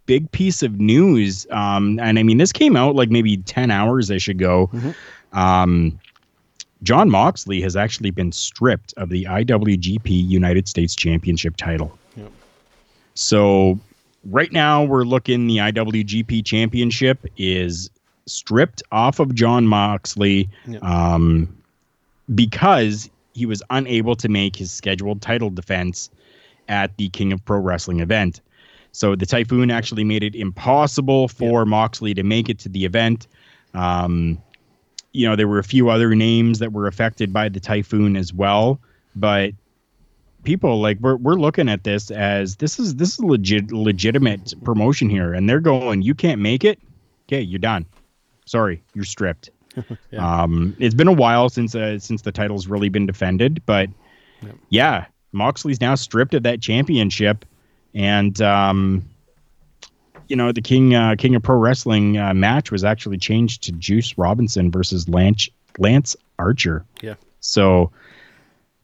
big 0.05 0.31
piece 0.31 0.61
of 0.61 0.79
news, 0.79 1.47
um, 1.49 1.99
and 1.99 2.19
I 2.19 2.23
mean 2.23 2.37
this 2.37 2.51
came 2.51 2.75
out 2.75 2.95
like 2.95 3.09
maybe 3.09 3.37
ten 3.37 3.71
hours 3.71 4.11
I 4.11 4.17
should 4.17 4.37
go. 4.37 4.67
Mm-hmm. 4.67 5.39
Um, 5.39 5.99
Jon 6.83 7.09
Moxley 7.09 7.61
has 7.61 7.75
actually 7.75 8.11
been 8.11 8.31
stripped 8.31 8.93
of 8.97 9.09
the 9.09 9.23
IWGP 9.23 10.09
United 10.09 10.67
States 10.67 10.95
Championship 10.95 11.55
title. 11.55 11.97
Yep. 12.17 12.31
So 13.15 13.79
right 14.25 14.51
now 14.51 14.83
we're 14.83 15.03
looking 15.03 15.47
the 15.47 15.57
IWGP 15.57 16.45
Championship 16.45 17.25
is 17.37 17.89
stripped 18.25 18.83
off 18.91 19.19
of 19.19 19.35
Jon 19.35 19.67
Moxley 19.67 20.49
um, 20.81 21.55
because 22.33 23.09
he 23.33 23.45
was 23.45 23.61
unable 23.69 24.15
to 24.15 24.29
make 24.29 24.55
his 24.55 24.71
scheduled 24.71 25.21
title 25.21 25.49
defense 25.49 26.09
at 26.69 26.95
the 26.97 27.09
King 27.09 27.33
of 27.33 27.43
Pro 27.43 27.59
Wrestling 27.59 27.99
event. 27.99 28.41
So 28.91 29.15
the 29.15 29.25
typhoon 29.25 29.71
actually 29.71 30.03
made 30.03 30.23
it 30.23 30.35
impossible 30.35 31.27
for 31.27 31.65
Moxley 31.65 32.13
to 32.13 32.23
make 32.23 32.47
it 32.47 32.59
to 32.59 32.69
the 32.69 32.85
event. 32.85 33.27
Um, 33.73 34.41
you 35.13 35.27
know, 35.27 35.35
there 35.35 35.47
were 35.47 35.59
a 35.59 35.63
few 35.63 35.89
other 35.89 36.15
names 36.15 36.59
that 36.59 36.71
were 36.71 36.87
affected 36.87 37.33
by 37.33 37.49
the 37.49 37.59
typhoon 37.59 38.15
as 38.15 38.33
well, 38.33 38.79
but 39.15 39.53
people 40.43 40.81
like 40.81 40.99
we're 40.99 41.15
we're 41.15 41.35
looking 41.35 41.69
at 41.69 41.83
this 41.83 42.11
as 42.11 42.57
this 42.57 42.79
is 42.79 42.95
this 42.95 43.13
is 43.13 43.19
legit 43.19 43.71
legitimate 43.71 44.53
promotion 44.63 45.09
here, 45.09 45.33
and 45.33 45.49
they're 45.49 45.59
going, 45.59 46.01
you 46.01 46.13
can't 46.13 46.41
make 46.41 46.63
it, 46.63 46.79
okay, 47.27 47.41
you're 47.41 47.59
done. 47.59 47.85
Sorry, 48.45 48.83
you're 48.93 49.05
stripped. 49.05 49.49
Um, 50.15 50.75
it's 50.77 50.93
been 50.93 51.07
a 51.07 51.13
while 51.13 51.49
since 51.49 51.73
uh, 51.73 51.97
since 51.97 52.21
the 52.21 52.31
title's 52.31 52.67
really 52.67 52.89
been 52.89 53.07
defended, 53.07 53.63
but 53.65 53.89
yeah, 54.69 55.05
Moxley's 55.31 55.81
now 55.81 55.95
stripped 55.95 56.35
of 56.35 56.43
that 56.43 56.61
championship, 56.61 57.43
and 57.95 58.39
um, 58.39 59.03
you 60.27 60.35
know 60.35 60.51
the 60.51 60.61
King 60.61 60.93
uh, 60.93 61.15
King 61.17 61.33
of 61.33 61.41
Pro 61.41 61.57
Wrestling 61.57 62.19
uh, 62.19 62.35
match 62.35 62.71
was 62.71 62.83
actually 62.83 63.17
changed 63.17 63.63
to 63.63 63.71
Juice 63.71 64.15
Robinson 64.17 64.69
versus 64.69 65.09
Lance 65.09 65.49
Lance 65.79 66.15
Archer. 66.37 66.85
Yeah. 67.01 67.15
So 67.39 67.91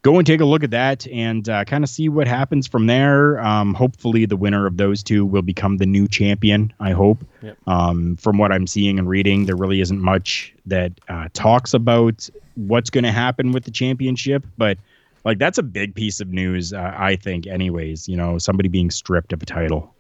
go 0.02 0.18
and 0.18 0.26
take 0.26 0.40
a 0.40 0.46
look 0.46 0.64
at 0.64 0.72
that 0.72 1.08
and 1.08 1.48
uh, 1.50 1.66
kind 1.66 1.84
of 1.84 1.90
see 1.90 2.10
what 2.10 2.28
happens 2.28 2.68
from 2.68 2.88
there. 2.88 3.40
Um, 3.40 3.74
hopefully, 3.74 4.26
the 4.26 4.38
winner 4.38 4.66
of 4.66 4.78
those 4.78 5.04
two 5.04 5.26
will 5.26 5.42
become 5.42 5.78
the 5.78 5.86
new 5.86 6.08
champion. 6.08 6.74
I 6.80 6.92
hope. 6.92 7.24
Yep. 7.42 7.58
Um, 7.68 8.16
from 8.18 8.38
what 8.38 8.52
I'm 8.52 8.68
seeing 8.68 9.00
and 9.00 9.08
reading, 9.08 9.46
there 9.46 9.56
really 9.56 9.82
isn't 9.82 10.02
much 10.02 10.54
that 10.66 10.94
uh, 11.10 11.30
talks 11.34 11.74
about 11.74 12.30
what's 12.56 12.90
going 12.90 13.04
to 13.04 13.12
happen 13.12 13.52
with 13.52 13.64
the 13.66 13.72
championship, 13.72 14.46
but 14.58 14.78
like 15.26 15.38
that's 15.38 15.58
a 15.58 15.64
big 15.64 15.96
piece 15.96 16.20
of 16.20 16.30
news, 16.30 16.74
uh, 16.74 16.94
I 16.98 17.16
think. 17.16 17.48
Anyways, 17.48 18.08
you 18.08 18.18
know, 18.18 18.38
somebody 18.38 18.70
being 18.70 18.92
stripped 18.92 19.34
of 19.34 19.42
a 19.42 19.46
title. 19.46 19.94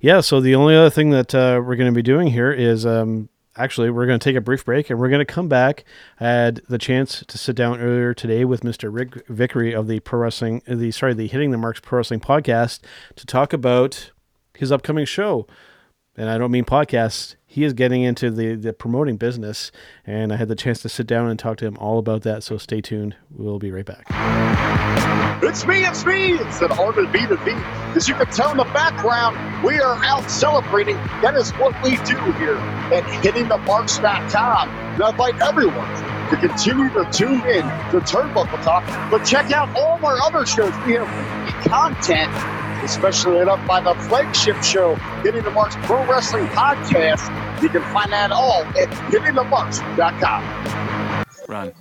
Yeah, 0.00 0.20
so 0.20 0.40
the 0.40 0.54
only 0.54 0.76
other 0.76 0.90
thing 0.90 1.10
that 1.10 1.34
uh, 1.34 1.62
we're 1.64 1.76
going 1.76 1.90
to 1.90 1.94
be 1.94 2.02
doing 2.02 2.26
here 2.26 2.52
is 2.52 2.84
um, 2.84 3.28
actually 3.56 3.90
we're 3.90 4.06
going 4.06 4.18
to 4.18 4.24
take 4.24 4.36
a 4.36 4.40
brief 4.40 4.64
break 4.64 4.90
and 4.90 4.98
we're 4.98 5.08
going 5.08 5.24
to 5.24 5.32
come 5.32 5.48
back. 5.48 5.84
I 6.20 6.24
had 6.24 6.60
the 6.68 6.78
chance 6.78 7.24
to 7.26 7.38
sit 7.38 7.56
down 7.56 7.80
earlier 7.80 8.14
today 8.14 8.44
with 8.44 8.62
Mr. 8.62 8.92
Rick 8.92 9.26
Vickery 9.28 9.72
of 9.72 9.86
the 9.86 10.00
Pro 10.00 10.20
Wrestling, 10.20 10.62
the 10.66 10.90
sorry, 10.90 11.14
the 11.14 11.26
Hitting 11.26 11.50
the 11.50 11.58
Marks 11.58 11.80
Pro 11.80 11.98
Wrestling 11.98 12.20
podcast 12.20 12.80
to 13.16 13.26
talk 13.26 13.52
about 13.52 14.10
his 14.54 14.72
upcoming 14.72 15.06
show. 15.06 15.46
And 16.16 16.30
I 16.30 16.38
don't 16.38 16.50
mean 16.50 16.64
podcast. 16.64 17.34
He 17.54 17.62
is 17.62 17.72
getting 17.72 18.02
into 18.02 18.32
the, 18.32 18.56
the 18.56 18.72
promoting 18.72 19.16
business, 19.16 19.70
and 20.04 20.32
I 20.32 20.36
had 20.36 20.48
the 20.48 20.56
chance 20.56 20.82
to 20.82 20.88
sit 20.88 21.06
down 21.06 21.28
and 21.28 21.38
talk 21.38 21.56
to 21.58 21.64
him 21.64 21.76
all 21.78 22.00
about 22.00 22.22
that. 22.22 22.42
So 22.42 22.58
stay 22.58 22.80
tuned. 22.80 23.14
We'll 23.30 23.60
be 23.60 23.70
right 23.70 23.86
back. 23.86 24.06
It's 25.40 25.64
me, 25.64 25.84
it's 25.86 26.04
me. 26.04 26.32
It's 26.32 26.60
an 26.62 26.72
art 26.72 26.98
of 26.98 27.12
B 27.12 27.24
to 27.28 27.36
B. 27.44 27.52
As 27.94 28.08
you 28.08 28.16
can 28.16 28.26
tell 28.26 28.50
in 28.50 28.56
the 28.56 28.64
background, 28.64 29.36
we 29.64 29.78
are 29.78 30.04
out 30.04 30.28
celebrating. 30.28 30.96
That 31.22 31.36
is 31.36 31.52
what 31.52 31.80
we 31.84 31.90
do 31.98 32.18
here 32.40 32.56
at 32.90 33.04
hittingthemarks.com. 33.22 34.68
And 34.68 35.02
I 35.04 35.10
invite 35.10 35.40
everyone 35.40 35.88
to 36.30 36.36
continue 36.36 36.88
to 36.88 37.08
tune 37.12 37.34
in 37.34 37.62
to 37.92 38.00
Turnbuckle 38.00 38.64
Talk, 38.64 38.84
but 39.12 39.22
check 39.24 39.52
out 39.52 39.68
all 39.76 39.98
of 39.98 40.04
our 40.04 40.20
other 40.22 40.44
shows. 40.44 40.74
We 40.84 40.94
have 40.94 41.06
content, 41.62 42.32
especially 42.84 43.38
lit 43.38 43.48
up 43.48 43.66
by 43.66 43.80
the 43.80 43.94
flagship 44.02 44.62
show, 44.62 44.94
Hitting 45.22 45.42
the 45.42 45.50
Marks 45.50 45.76
Pro 45.82 46.06
Wrestling 46.06 46.46
Podcast. 46.48 47.62
You 47.62 47.68
can 47.68 47.82
find 47.92 48.12
that 48.12 48.30
all 48.30 48.62
at 48.62 48.88
hittingthemarks.com. 49.10 51.24
Run. 51.48 51.72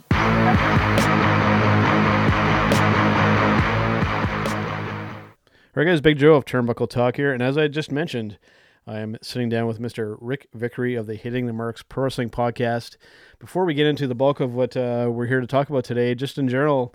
All 5.75 5.81
right, 5.81 5.89
guys, 5.91 6.01
Big 6.01 6.19
Joe 6.19 6.35
of 6.35 6.45
Turnbuckle 6.45 6.87
Talk 6.87 7.15
here. 7.15 7.33
And 7.33 7.41
as 7.41 7.57
I 7.57 7.67
just 7.67 7.91
mentioned, 7.91 8.37
I 8.85 8.99
am 8.99 9.17
sitting 9.23 9.49
down 9.49 9.65
with 9.65 9.79
Mr. 9.79 10.17
Rick 10.21 10.47
Vickery 10.53 10.93
of 10.93 11.07
the 11.07 11.15
Hitting 11.15 11.47
the 11.47 11.53
Marks 11.53 11.81
Pro 11.81 12.03
Wrestling 12.03 12.29
Podcast. 12.29 12.95
Before 13.39 13.65
we 13.65 13.73
get 13.73 13.87
into 13.87 14.05
the 14.05 14.13
bulk 14.13 14.39
of 14.39 14.53
what 14.53 14.77
uh, 14.77 15.09
we're 15.11 15.25
here 15.25 15.41
to 15.41 15.47
talk 15.47 15.69
about 15.69 15.83
today, 15.83 16.13
just 16.13 16.37
in 16.37 16.47
general, 16.47 16.93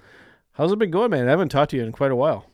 how's 0.53 0.71
it 0.71 0.79
been 0.79 0.93
going, 0.93 1.11
man? 1.11 1.27
I 1.27 1.31
haven't 1.31 1.49
talked 1.49 1.73
to 1.73 1.77
you 1.77 1.83
in 1.83 1.91
quite 1.91 2.13
a 2.13 2.17
while. 2.17 2.47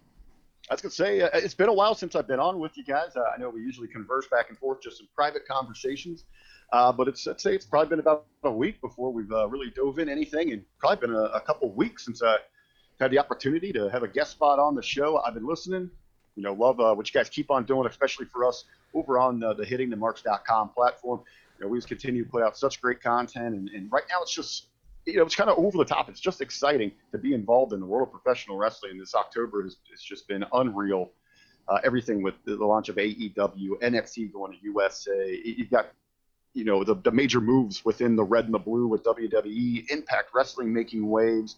I 0.71 0.75
was 0.75 0.81
going 0.81 0.91
to 0.91 0.97
say, 0.97 1.21
uh, 1.21 1.29
it's 1.35 1.55
been 1.55 1.69
a 1.69 1.75
while 1.75 1.95
since 1.95 2.15
I've 2.15 2.27
been 2.27 2.41
on 2.41 2.59
with 2.59 2.77
you 2.77 2.85
guys. 2.85 3.17
Uh, 3.17 3.23
I 3.35 3.39
know 3.39 3.51
we 3.51 3.61
usually 3.61 3.89
converse 3.89 4.27
back 4.29 4.49
and 4.49 4.59
forth, 4.59 4.81
just 4.81 5.01
in 5.01 5.07
private 5.15 5.47
conversations. 5.47 6.25
Uh, 6.73 6.91
but 6.91 7.07
it's, 7.07 7.27
I'd 7.29 7.41
say 7.41 7.55
it's 7.55 7.67
probably 7.67 7.91
been 7.91 8.01
about 8.01 8.25
a 8.43 8.51
week 8.51 8.81
before 8.81 9.13
we've 9.13 9.31
uh, 9.31 9.47
really 9.49 9.71
dove 9.71 9.99
in 9.99 10.09
anything, 10.09 10.53
and 10.53 10.65
probably 10.79 11.09
been 11.09 11.17
a, 11.17 11.25
a 11.25 11.41
couple 11.41 11.71
weeks 11.73 12.07
since 12.07 12.23
I 12.23 12.39
had 12.99 13.11
the 13.11 13.19
opportunity 13.19 13.73
to 13.73 13.91
have 13.91 14.03
a 14.03 14.09
guest 14.09 14.33
spot 14.33 14.59
on 14.59 14.75
the 14.75 14.83
show. 14.83 15.19
I've 15.19 15.35
been 15.35 15.47
listening, 15.47 15.91
you 16.35 16.43
know, 16.43 16.55
love 16.55 16.81
uh, 16.81 16.95
what 16.95 17.13
you 17.13 17.19
guys 17.19 17.29
keep 17.29 17.51
on 17.51 17.65
doing, 17.65 17.87
especially 17.87 18.27
for 18.27 18.47
us 18.47 18.65
over 18.95 19.19
on 19.19 19.43
uh, 19.43 19.53
the 19.53 19.65
hittingthemarks.com 19.65 20.71
platform. 20.71 21.21
You 21.59 21.67
know, 21.67 21.71
we 21.71 21.79
just 21.79 21.89
continue 21.89 22.25
to 22.25 22.31
put 22.31 22.43
out 22.43 22.57
such 22.57 22.81
great 22.81 23.03
content, 23.03 23.55
and, 23.55 23.69
and 23.69 23.93
right 23.93 24.05
now 24.11 24.23
it's 24.23 24.35
just, 24.35 24.67
you 25.07 25.17
know, 25.17 25.23
it's 25.25 25.35
kind 25.35 25.51
of 25.51 25.59
over 25.59 25.77
the 25.77 25.85
top. 25.85 26.09
It's 26.09 26.21
just 26.21 26.41
exciting 26.41 26.93
to 27.13 27.19
be 27.19 27.35
involved 27.35 27.73
in 27.73 27.81
the 27.81 27.87
world 27.87 28.09
of 28.09 28.23
professional 28.23 28.57
wrestling. 28.57 28.99
This 28.99 29.15
October 29.15 29.63
has, 29.63 29.77
has 29.91 30.01
just 30.01 30.27
been 30.29 30.45
unreal. 30.53 31.11
Uh, 31.69 31.79
everything 31.85 32.23
with 32.23 32.35
the, 32.45 32.57
launch 32.57 32.89
of 32.91 32.97
AEW, 32.97 33.81
NXT 33.83 34.33
going 34.33 34.53
to 34.53 34.59
USA. 34.63 35.41
You've 35.45 35.71
got, 35.71 35.89
you 36.53 36.65
know, 36.65 36.85
the, 36.85 36.95
the 36.95 37.11
major 37.11 37.41
moves 37.41 37.85
within 37.85 38.17
the 38.17 38.25
red 38.25 38.45
and 38.45 38.53
the 38.53 38.59
blue 38.59 38.87
with 38.87 39.03
WWE, 39.05 39.91
Impact 39.91 40.31
Wrestling 40.35 40.73
making 40.73 41.09
waves. 41.09 41.57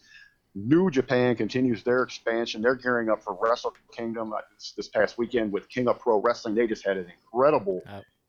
New 0.55 0.91
Japan 0.91 1.35
continues 1.37 1.83
their 1.83 2.03
expansion. 2.03 2.63
They're 2.63 2.77
gearing 2.77 3.11
up 3.11 3.23
for 3.23 3.37
Wrestle 3.41 3.75
Kingdom 3.93 4.33
uh, 4.33 4.39
this, 4.55 4.73
this 4.77 4.89
past 4.89 5.19
weekend 5.19 5.53
with 5.53 5.69
King 5.69 5.89
of 5.89 5.99
Pro 5.99 6.21
Wrestling. 6.21 6.55
They 6.55 6.67
just 6.67 6.87
had 6.87 6.97
an 6.97 7.07
incredible, 7.11 7.83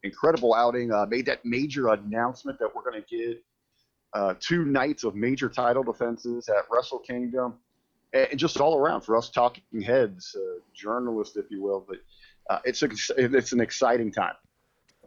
incredible 0.04 0.54
outing. 0.56 0.92
Uh, 0.92 1.06
made 1.06 1.28
that 1.28 1.46
major 1.46 1.90
announcement 1.90 2.60
that 2.60 2.76
we're 2.76 2.84
going 2.84 3.02
to 3.02 3.08
get 3.08 3.44
uh, 4.18 4.34
two 4.40 4.66
nights 4.66 5.04
of 5.04 5.14
major 5.16 5.48
title 5.48 5.84
defenses 5.84 6.50
at 6.50 6.66
Wrestle 6.72 7.00
Kingdom, 7.00 7.54
and, 8.14 8.38
just 8.38 8.60
all 8.60 8.76
around 8.76 9.02
for 9.02 9.16
us 9.16 9.30
talking 9.30 9.82
heads, 9.82 10.36
uh, 10.36 10.60
journalists, 10.74 11.38
if 11.38 11.46
you 11.52 11.62
will. 11.62 11.86
But 11.88 11.98
uh, 12.50 12.60
it's 12.66 12.82
a, 12.82 12.90
it's 13.18 13.52
an 13.52 13.62
exciting 13.62 14.12
time. 14.12 14.34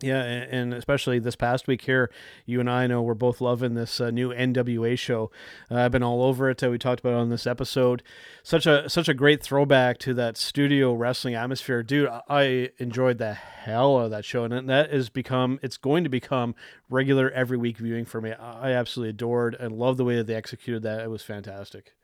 Yeah, 0.03 0.22
and 0.22 0.72
especially 0.72 1.18
this 1.18 1.36
past 1.36 1.66
week 1.66 1.82
here, 1.82 2.11
you 2.46 2.59
and 2.61 2.70
I 2.70 2.86
know 2.86 3.03
we're 3.03 3.14
both 3.14 3.40
loving 3.40 3.74
this 3.74 4.01
uh, 4.01 4.11
new 4.11 4.30
NWA 4.30 4.98
show. 4.98 5.30
Uh, 5.70 5.76
I've 5.76 5.92
been 5.92 6.03
all 6.03 6.22
over 6.22 6.48
it. 6.48 6.62
Uh, 6.62 6.70
we 6.70 6.78
talked 6.78 7.01
about 7.01 7.12
it 7.12 7.18
on 7.18 7.28
this 7.28 7.46
episode. 7.46 8.03
Such 8.42 8.66
a 8.66 8.88
such 8.88 9.09
a 9.09 9.14
great 9.14 9.42
throwback 9.42 9.98
to 9.98 10.14
that 10.14 10.36
studio 10.36 10.94
wrestling 10.94 11.34
atmosphere, 11.34 11.82
dude. 11.82 12.09
I- 12.28 12.70
enjoyed 12.78 13.18
the 13.18 13.34
hell 13.34 13.98
of 13.98 14.11
that 14.11 14.24
show, 14.24 14.44
and 14.44 14.68
that 14.68 14.90
has 14.90 15.11
become 15.11 15.61
it's 15.62 15.76
going 15.76 16.05
to 16.05 16.11
become 16.11 16.55
regular 16.88 17.30
every 17.30 17.57
week 17.59 17.76
viewing 17.78 18.05
for 18.05 18.20
me. 18.20 18.32
I 18.32 18.72
absolutely 18.72 19.11
adored 19.11 19.55
and 19.55 19.72
love 19.72 19.96
the 19.96 20.05
way 20.05 20.16
that 20.16 20.26
they 20.26 20.34
executed 20.34 20.82
that. 20.82 21.01
It 21.01 21.11
was 21.11 21.22
fantastic. 21.22 21.94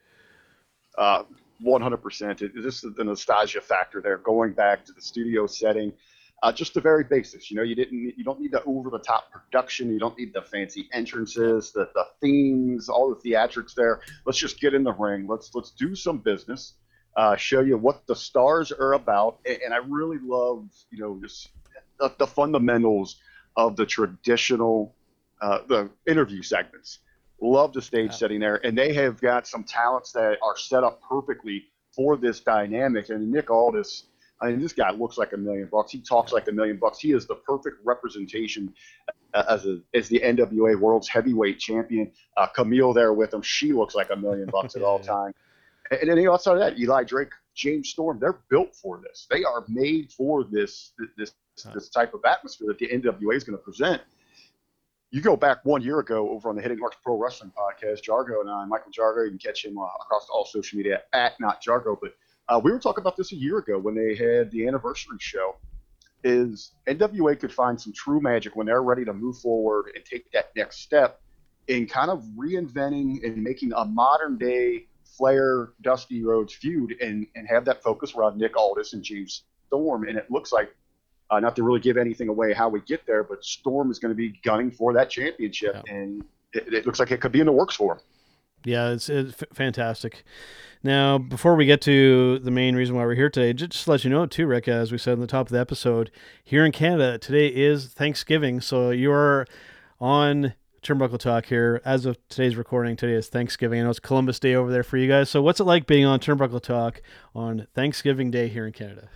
Uh, 0.97 1.24
100%. 1.64 2.42
It, 2.42 2.53
this 2.55 2.84
is 2.84 2.94
the 2.94 3.05
nostalgia 3.05 3.61
factor 3.61 4.01
there, 4.01 4.18
going 4.18 4.53
back 4.53 4.84
to 4.86 4.92
the 4.92 5.01
studio 5.01 5.47
setting. 5.47 5.92
Uh, 6.47 6.53
just 6.53 6.74
the 6.74 6.80
very 6.80 7.03
basics. 7.03 7.51
You 7.51 7.57
know, 7.57 7.64
you 7.64 7.74
didn't, 7.74 8.14
you 8.16 8.22
don't 8.22 8.40
need 8.40 8.53
the 8.53 8.62
over-the-top 8.62 9.32
production. 9.32 9.90
You 9.90 9.99
don't 9.99 10.16
need 10.16 10.32
the 10.32 10.42
fancy 10.42 10.88
entrances, 10.92 11.72
the, 11.72 11.88
the 11.92 12.05
themes, 12.20 12.88
all 12.88 13.12
the 13.12 13.20
theatrics 13.30 13.74
there. 13.74 14.01
Let's 14.24 14.38
just 14.38 14.61
get 14.61 14.72
in 14.72 14.84
the 14.84 14.92
ring. 14.92 15.26
Let's 15.26 15.53
let's 15.57 15.72
do 15.72 15.97
some 15.97 16.18
business. 16.18 16.74
Uh, 17.16 17.34
show 17.34 17.62
you 17.62 17.76
what 17.76 18.07
the 18.07 18.14
stars 18.14 18.70
are 18.70 18.92
about. 18.92 19.40
And, 19.44 19.59
and 19.64 19.74
I 19.74 19.78
really 19.78 20.18
love, 20.22 20.68
you 20.92 20.99
know, 21.03 21.18
just 21.20 21.49
the, 21.99 22.14
the 22.16 22.28
fundamentals 22.28 23.16
of 23.57 23.74
the 23.74 23.84
traditional, 23.84 24.94
uh, 25.40 25.59
the 25.66 25.90
interview 26.07 26.42
segments. 26.42 27.01
Love 27.40 27.72
the 27.72 27.82
stage 27.82 28.12
setting 28.12 28.38
there, 28.38 28.64
and 28.64 28.78
they 28.78 28.94
have 28.94 29.20
got 29.20 29.49
some 29.49 29.64
talents 29.64 30.12
that 30.12 30.38
are 30.44 30.57
set 30.57 30.85
up 30.85 31.02
perfectly 31.02 31.64
for 31.90 32.16
this 32.16 32.39
dynamic. 32.39 33.09
And 33.09 33.32
Nick 33.32 33.51
Aldis, 33.51 34.05
I 34.41 34.51
mean, 34.51 34.61
this 34.61 34.73
guy 34.73 34.91
looks 34.91 35.17
like 35.17 35.33
a 35.33 35.37
million 35.37 35.69
bucks. 35.71 35.93
He 35.93 36.01
talks 36.01 36.33
like 36.33 36.47
a 36.49 36.53
million 36.53 36.77
bucks. 36.77 36.99
He 36.99 37.13
is 37.13 37.27
the 37.27 37.37
perfect 37.37 37.77
representation 37.85 38.75
uh, 39.33 39.45
as 39.49 39.67
a 39.67 39.81
as 39.95 40.09
the 40.09 40.21
NWA 40.21 40.79
World's 40.79 41.09
Heavyweight 41.09 41.59
Champion. 41.59 42.13
Uh, 42.37 42.47
Camille 42.47 42.93
there 42.93 43.13
with 43.15 43.33
him, 43.33 43.43
she 43.43 43.73
looks 43.73 43.95
like 43.95 44.11
a 44.11 44.17
million 44.17 44.49
bucks 44.53 44.77
at 44.77 44.83
all 44.83 44.99
time. 45.15 45.33
And 45.91 46.11
and 46.11 46.19
then 46.19 46.29
outside 46.29 46.55
of 46.55 46.59
that, 46.59 46.79
Eli 46.79 47.05
Drake, 47.05 47.31
James 47.55 47.89
Storm, 47.89 48.19
they're 48.21 48.41
built 48.51 48.75
for 48.75 49.01
this. 49.03 49.27
They 49.31 49.45
are 49.45 49.65
made 49.69 50.13
for 50.13 50.45
this 50.45 50.93
this 51.17 51.33
this 51.73 51.89
type 51.89 52.13
of 52.13 52.21
atmosphere 52.27 52.69
that 52.69 52.79
the 52.79 52.89
NWA 52.89 53.35
is 53.35 53.45
going 53.45 53.57
to 53.57 53.65
present. 53.65 54.03
You 55.11 55.23
go 55.23 55.37
back 55.37 55.65
one 55.65 55.83
year 55.83 56.01
ago 56.01 56.29
over 56.31 56.51
on 56.51 56.57
the 56.57 56.63
Hitting 56.63 56.79
Marks 56.79 56.97
Pro 57.03 57.17
Wrestling 57.17 57.53
podcast, 57.57 58.03
Jargo 58.03 58.41
and 58.41 58.51
I, 58.51 58.67
Michael 58.67 58.91
Jargo, 58.93 59.25
you 59.25 59.31
can 59.31 59.39
catch 59.39 59.65
him 59.65 59.79
uh, 59.79 59.87
across 60.03 60.27
all 60.31 60.45
social 60.45 60.77
media 60.77 61.03
at 61.13 61.39
not 61.41 61.63
Jargo, 61.63 61.97
but 62.01 62.13
uh, 62.48 62.60
we 62.62 62.70
were 62.70 62.78
talking 62.78 63.02
about 63.02 63.16
this 63.16 63.32
a 63.32 63.36
year 63.36 63.59
ago 63.59 63.78
when 63.78 63.94
they 63.94 64.14
had 64.14 64.51
the 64.51 64.66
anniversary 64.66 65.16
show. 65.20 65.56
Is 66.24 66.73
NWA 66.89 67.39
could 67.39 67.52
find 67.52 67.81
some 67.81 67.93
true 67.93 68.20
magic 68.20 68.56
when 68.56 68.66
they're 68.66 68.82
ready 68.82 69.05
to 69.05 69.12
move 69.12 69.39
forward 69.39 69.93
and 69.94 70.05
take 70.05 70.31
that 70.32 70.51
next 70.56 70.81
step 70.81 71.20
in 71.68 71.86
kind 71.86 72.10
of 72.10 72.24
reinventing 72.36 73.24
and 73.24 73.43
making 73.43 73.73
a 73.77 73.85
modern 73.85 74.36
day 74.39 74.86
Flair 75.16 75.70
Dusty 75.82 76.24
Rhodes 76.24 76.52
feud 76.52 76.97
and, 77.01 77.27
and 77.36 77.47
have 77.48 77.64
that 77.66 77.82
focus 77.82 78.14
around 78.14 78.39
Nick 78.39 78.56
Aldis 78.56 78.93
and 78.93 79.02
James 79.05 79.44
Storm, 79.68 80.09
and 80.09 80.16
it 80.18 80.28
looks 80.31 80.52
like 80.52 80.74
uh, 81.31 81.39
not 81.39 81.55
to 81.56 81.62
really 81.62 81.81
give 81.81 81.97
anything 81.97 82.28
away 82.28 82.52
how 82.52 82.68
we 82.68 82.81
get 82.81 83.06
there, 83.06 83.23
but 83.23 83.44
Storm 83.44 83.90
is 83.90 83.98
going 83.98 84.10
to 84.10 84.16
be 84.16 84.31
gunning 84.44 84.70
for 84.70 84.93
that 84.94 85.10
championship, 85.10 85.74
Yeah. 85.86 85.94
and 85.94 86.24
it, 86.52 86.73
it 86.73 86.86
looks 86.86 86.98
like 86.98 87.10
it 87.12 87.20
could 87.20 87.32
be 87.32 87.40
in 87.40 87.47
the 87.47 87.52
works 87.52 87.77
for 87.77 87.94
them. 87.97 88.05
Yeah, 88.66 88.90
it's, 88.90 89.09
it's 89.09 89.44
fantastic. 89.55 90.24
Now, 90.82 91.18
before 91.18 91.55
we 91.55 91.66
get 91.66 91.80
to 91.82 92.40
the 92.40 92.51
main 92.51 92.74
reason 92.74 92.97
why 92.97 93.05
we're 93.05 93.14
here 93.14 93.30
today, 93.30 93.52
just 93.52 93.84
to 93.84 93.90
let 93.93 94.02
you 94.02 94.10
know, 94.10 94.26
too, 94.26 94.44
Rick, 94.48 94.66
as 94.66 94.90
we 94.90 94.98
said 94.98 95.14
in 95.14 95.20
the 95.20 95.28
top 95.28 95.47
of 95.47 95.52
the 95.52 95.60
episode, 95.60 96.10
here 96.43 96.66
in 96.66 96.72
Canada, 96.72 97.16
today 97.16 97.47
is 97.47 97.86
Thanksgiving. 97.86 98.60
So 98.60 98.90
you're 98.90 99.47
on 100.01 100.55
Turnbuckle 100.82 101.20
Talk 101.20 101.47
here. 101.47 101.80
As 101.84 102.06
of 102.06 102.18
today's 102.28 102.56
recording, 102.56 102.97
today 102.97 103.14
is 103.14 103.28
Thanksgiving. 103.28 103.78
I 103.78 103.84
know 103.84 103.90
it's 103.90 104.01
Columbus 104.01 104.40
Day 104.40 104.56
over 104.56 104.72
there 104.72 104.82
for 104.82 104.97
you 104.97 105.06
guys. 105.06 105.30
So 105.30 105.40
what's 105.40 105.60
it 105.60 105.64
like 105.64 105.86
being 105.86 106.05
on 106.05 106.18
Turnbuckle 106.18 106.60
Talk 106.60 107.01
on 107.36 107.68
Thanksgiving 107.72 108.32
Day 108.32 108.48
here 108.48 108.66
in 108.66 108.72
Canada? 108.72 109.09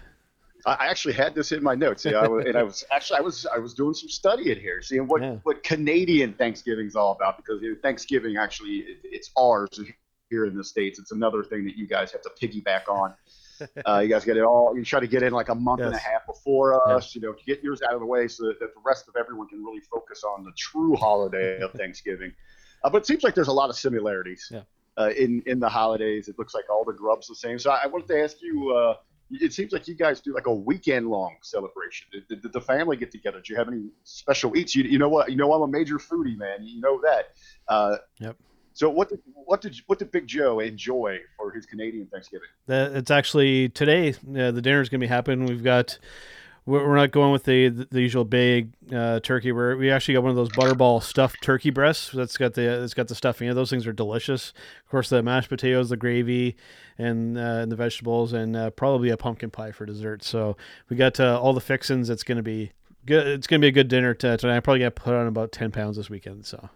I 0.66 0.87
actually 0.89 1.15
had 1.15 1.35
this 1.35 1.53
in 1.53 1.62
my 1.62 1.74
notes, 1.74 2.05
yeah, 2.05 2.19
I 2.20 2.28
was, 2.28 2.45
and 2.47 2.57
I 2.57 2.62
was 2.62 2.85
actually 2.93 3.19
I 3.19 3.23
was 3.23 3.47
I 3.47 3.59
was 3.59 3.74
doing 3.74 3.95
some 3.95 4.09
studying 4.09 4.59
here, 4.59 4.82
seeing 4.82 5.07
what 5.07 5.23
Yeah. 5.23 5.37
what 5.43 5.62
Canadian 5.62 6.35
Thanksgiving's 6.35 6.97
all 6.97 7.12
about 7.12 7.37
because 7.37 7.62
Thanksgiving 7.82 8.37
actually 8.37 8.77
it, 8.78 8.99
it's 9.05 9.31
ours 9.39 9.69
here 10.28 10.47
in 10.47 10.57
the 10.57 10.65
states. 10.65 10.99
It's 10.99 11.12
another 11.12 11.43
thing 11.43 11.65
that 11.65 11.77
you 11.77 11.87
guys 11.87 12.12
have 12.12 12.23
to 12.23 12.31
piggyback 12.41 12.89
on. 12.89 13.15
Uh, 13.87 13.99
you 13.99 14.09
guys 14.09 14.24
get 14.24 14.39
it 14.39 14.43
all. 14.43 14.74
You 14.74 14.82
try 14.87 15.01
to 15.01 15.07
get 15.07 15.23
in 15.23 15.35
like 15.35 15.51
a 15.51 15.55
month 15.55 15.82
and 15.82 15.95
a 15.95 15.99
half 15.99 16.24
before 16.27 16.82
us, 16.91 17.15
you 17.15 17.20
know, 17.20 17.35
to 17.35 17.45
get 17.45 17.62
yours 17.62 17.82
out 17.82 17.93
of 17.93 18.01
the 18.01 18.07
way 18.07 18.27
so 18.27 18.47
that, 18.47 18.59
that 18.59 18.73
the 18.74 18.81
rest 18.82 19.07
of 19.07 19.16
everyone 19.16 19.49
can 19.49 19.62
really 19.62 19.82
focus 19.82 20.24
on 20.24 20.45
the 20.45 20.53
true 20.57 20.97
holiday 20.97 21.61
of 21.61 21.70
Thanksgiving. 21.74 22.32
Uh, 22.82 22.89
but 22.89 23.03
it 23.03 23.07
seems 23.07 23.23
like 23.23 23.35
there's 23.35 23.49
a 23.49 23.53
lot 23.53 23.69
of 23.69 23.77
similarities 23.77 24.49
Yeah. 24.51 24.62
uh, 24.97 25.11
in 25.11 25.43
in 25.45 25.61
the 25.61 25.69
holidays. 25.69 26.28
It 26.28 26.39
looks 26.39 26.55
like 26.55 26.70
all 26.70 26.85
the 26.87 26.95
grubs 26.95 27.27
the 27.28 27.35
same. 27.35 27.59
So 27.59 27.70
I, 27.70 27.82
I 27.85 27.87
wanted 27.87 28.09
to 28.09 28.23
ask 28.23 28.41
you. 28.41 28.73
It 29.31 29.52
seems 29.52 29.73
like 29.73 29.86
you 29.86 29.94
guys 29.94 30.20
do 30.20 30.35
like 30.35 30.47
a 30.47 30.55
weekend 30.55 31.09
long 31.09 31.36
celebration. 31.43 32.09
Did, 32.12 32.43
did 32.43 32.52
the 32.52 32.61
family 32.61 32.97
get 32.97 33.11
together? 33.12 33.40
Do 33.40 33.52
you 33.52 33.59
have 33.59 33.69
any 33.69 33.90
special 34.05 34.57
eats? 34.57 34.74
You, 34.74 34.85
you 34.85 34.98
know 34.98 35.09
what? 35.09 35.31
You 35.31 35.36
know 35.36 35.52
I'm 35.52 35.62
a 35.62 35.69
major 35.69 35.98
foodie, 35.98 36.36
man. 36.36 36.62
You 36.62 36.81
know 36.81 37.01
that. 37.02 37.35
Uh, 37.69 37.97
Yep. 38.19 38.36
So 38.73 38.89
what 38.89 39.09
did 39.09 39.20
what 39.35 39.61
did 39.61 39.77
what 39.86 39.98
did 39.98 40.11
Big 40.11 40.27
Joe 40.27 40.61
enjoy 40.61 41.19
for 41.36 41.51
his 41.51 41.66
Canadian 41.66 42.07
Thanksgiving? 42.07 42.48
That 42.66 42.93
it's 42.93 43.11
actually 43.11 43.69
today. 43.69 44.11
Uh, 44.11 44.52
the 44.52 44.62
is 44.65 44.89
gonna 44.89 45.01
be 45.01 45.07
happening. 45.07 45.47
We've 45.47 45.62
got. 45.62 45.98
We're 46.71 46.95
not 46.95 47.11
going 47.11 47.33
with 47.33 47.45
the 47.45 47.69
the 47.69 48.01
usual 48.01 48.25
big 48.25 48.71
uh, 48.95 49.19
turkey. 49.21 49.51
We're 49.51 49.77
we 49.77 49.91
actually 49.91 50.15
got 50.15 50.23
one 50.23 50.31
of 50.31 50.37
those 50.37 50.51
butterball 50.51 51.03
stuffed 51.03 51.43
turkey 51.43 51.71
breasts. 51.71 52.13
That's 52.13 52.37
got 52.37 52.55
the 52.55 52.85
it's 52.85 52.95
got 52.95 53.09
the 53.09 53.17
stuffing. 53.17 53.53
Those 53.55 53.71
things 53.71 53.89
are 53.89 53.93
delicious. 53.93 54.53
Of 54.85 54.91
course, 54.91 55.09
the 55.09 55.21
mashed 55.21 55.49
potatoes, 55.49 55.89
the 55.89 55.97
gravy, 55.97 56.57
and 56.97 57.37
uh, 57.37 57.41
and 57.41 57.73
the 57.73 57.77
vegetables, 57.77 58.33
and 58.33 58.55
uh, 58.55 58.71
probably 58.71 59.11
a 59.11 59.17
pumpkin 59.17 59.51
pie 59.51 59.73
for 59.73 59.85
dessert. 59.85 60.23
So 60.23 60.57
we 60.89 60.97
got 60.97 61.19
uh, 61.19 61.41
all 61.41 61.53
the 61.53 61.61
fixins. 61.61 62.09
It's 62.09 62.23
gonna 62.23 62.43
be 62.43 62.71
good. 63.05 63.27
It's 63.27 63.49
gonna 63.49 63.61
be 63.61 63.69
a 63.69 63.73
good 63.73 63.89
dinner 63.89 64.15
tonight. 64.15 64.45
I'm 64.45 64.63
probably 64.63 64.79
gonna 64.79 64.93
put 64.93 65.15
on 65.15 65.27
about 65.27 65.51
ten 65.51 65.73
pounds 65.73 65.97
this 65.97 66.09
weekend. 66.09 66.47
So 66.47 66.69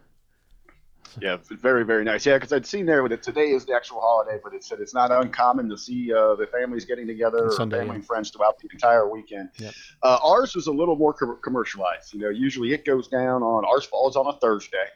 Yeah, 1.20 1.36
very 1.50 1.84
very 1.84 2.04
nice. 2.04 2.26
Yeah, 2.26 2.36
because 2.36 2.52
I'd 2.52 2.66
seen 2.66 2.86
there 2.86 3.06
that 3.08 3.22
today 3.22 3.50
is 3.50 3.64
the 3.64 3.74
actual 3.74 4.00
holiday, 4.00 4.38
but 4.42 4.54
it 4.54 4.64
said 4.64 4.80
it's 4.80 4.94
not 4.94 5.10
uncommon 5.10 5.68
to 5.70 5.78
see 5.78 6.12
uh, 6.12 6.34
the 6.34 6.46
families 6.46 6.84
getting 6.84 7.06
together, 7.06 7.46
or 7.46 7.52
Sunday, 7.52 7.78
family 7.78 7.90
yeah. 7.90 7.94
and 7.96 8.06
friends 8.06 8.30
throughout 8.30 8.58
the 8.58 8.68
entire 8.72 9.08
weekend. 9.08 9.50
Yep. 9.58 9.74
Uh, 10.02 10.18
ours 10.22 10.54
was 10.54 10.66
a 10.66 10.72
little 10.72 10.96
more 10.96 11.12
com- 11.12 11.38
commercialized. 11.42 12.12
You 12.14 12.20
know, 12.20 12.30
usually 12.30 12.72
it 12.72 12.84
goes 12.84 13.08
down 13.08 13.42
on 13.42 13.64
ours 13.64 13.84
falls 13.84 14.16
on 14.16 14.26
a 14.26 14.38
Thursday. 14.38 14.86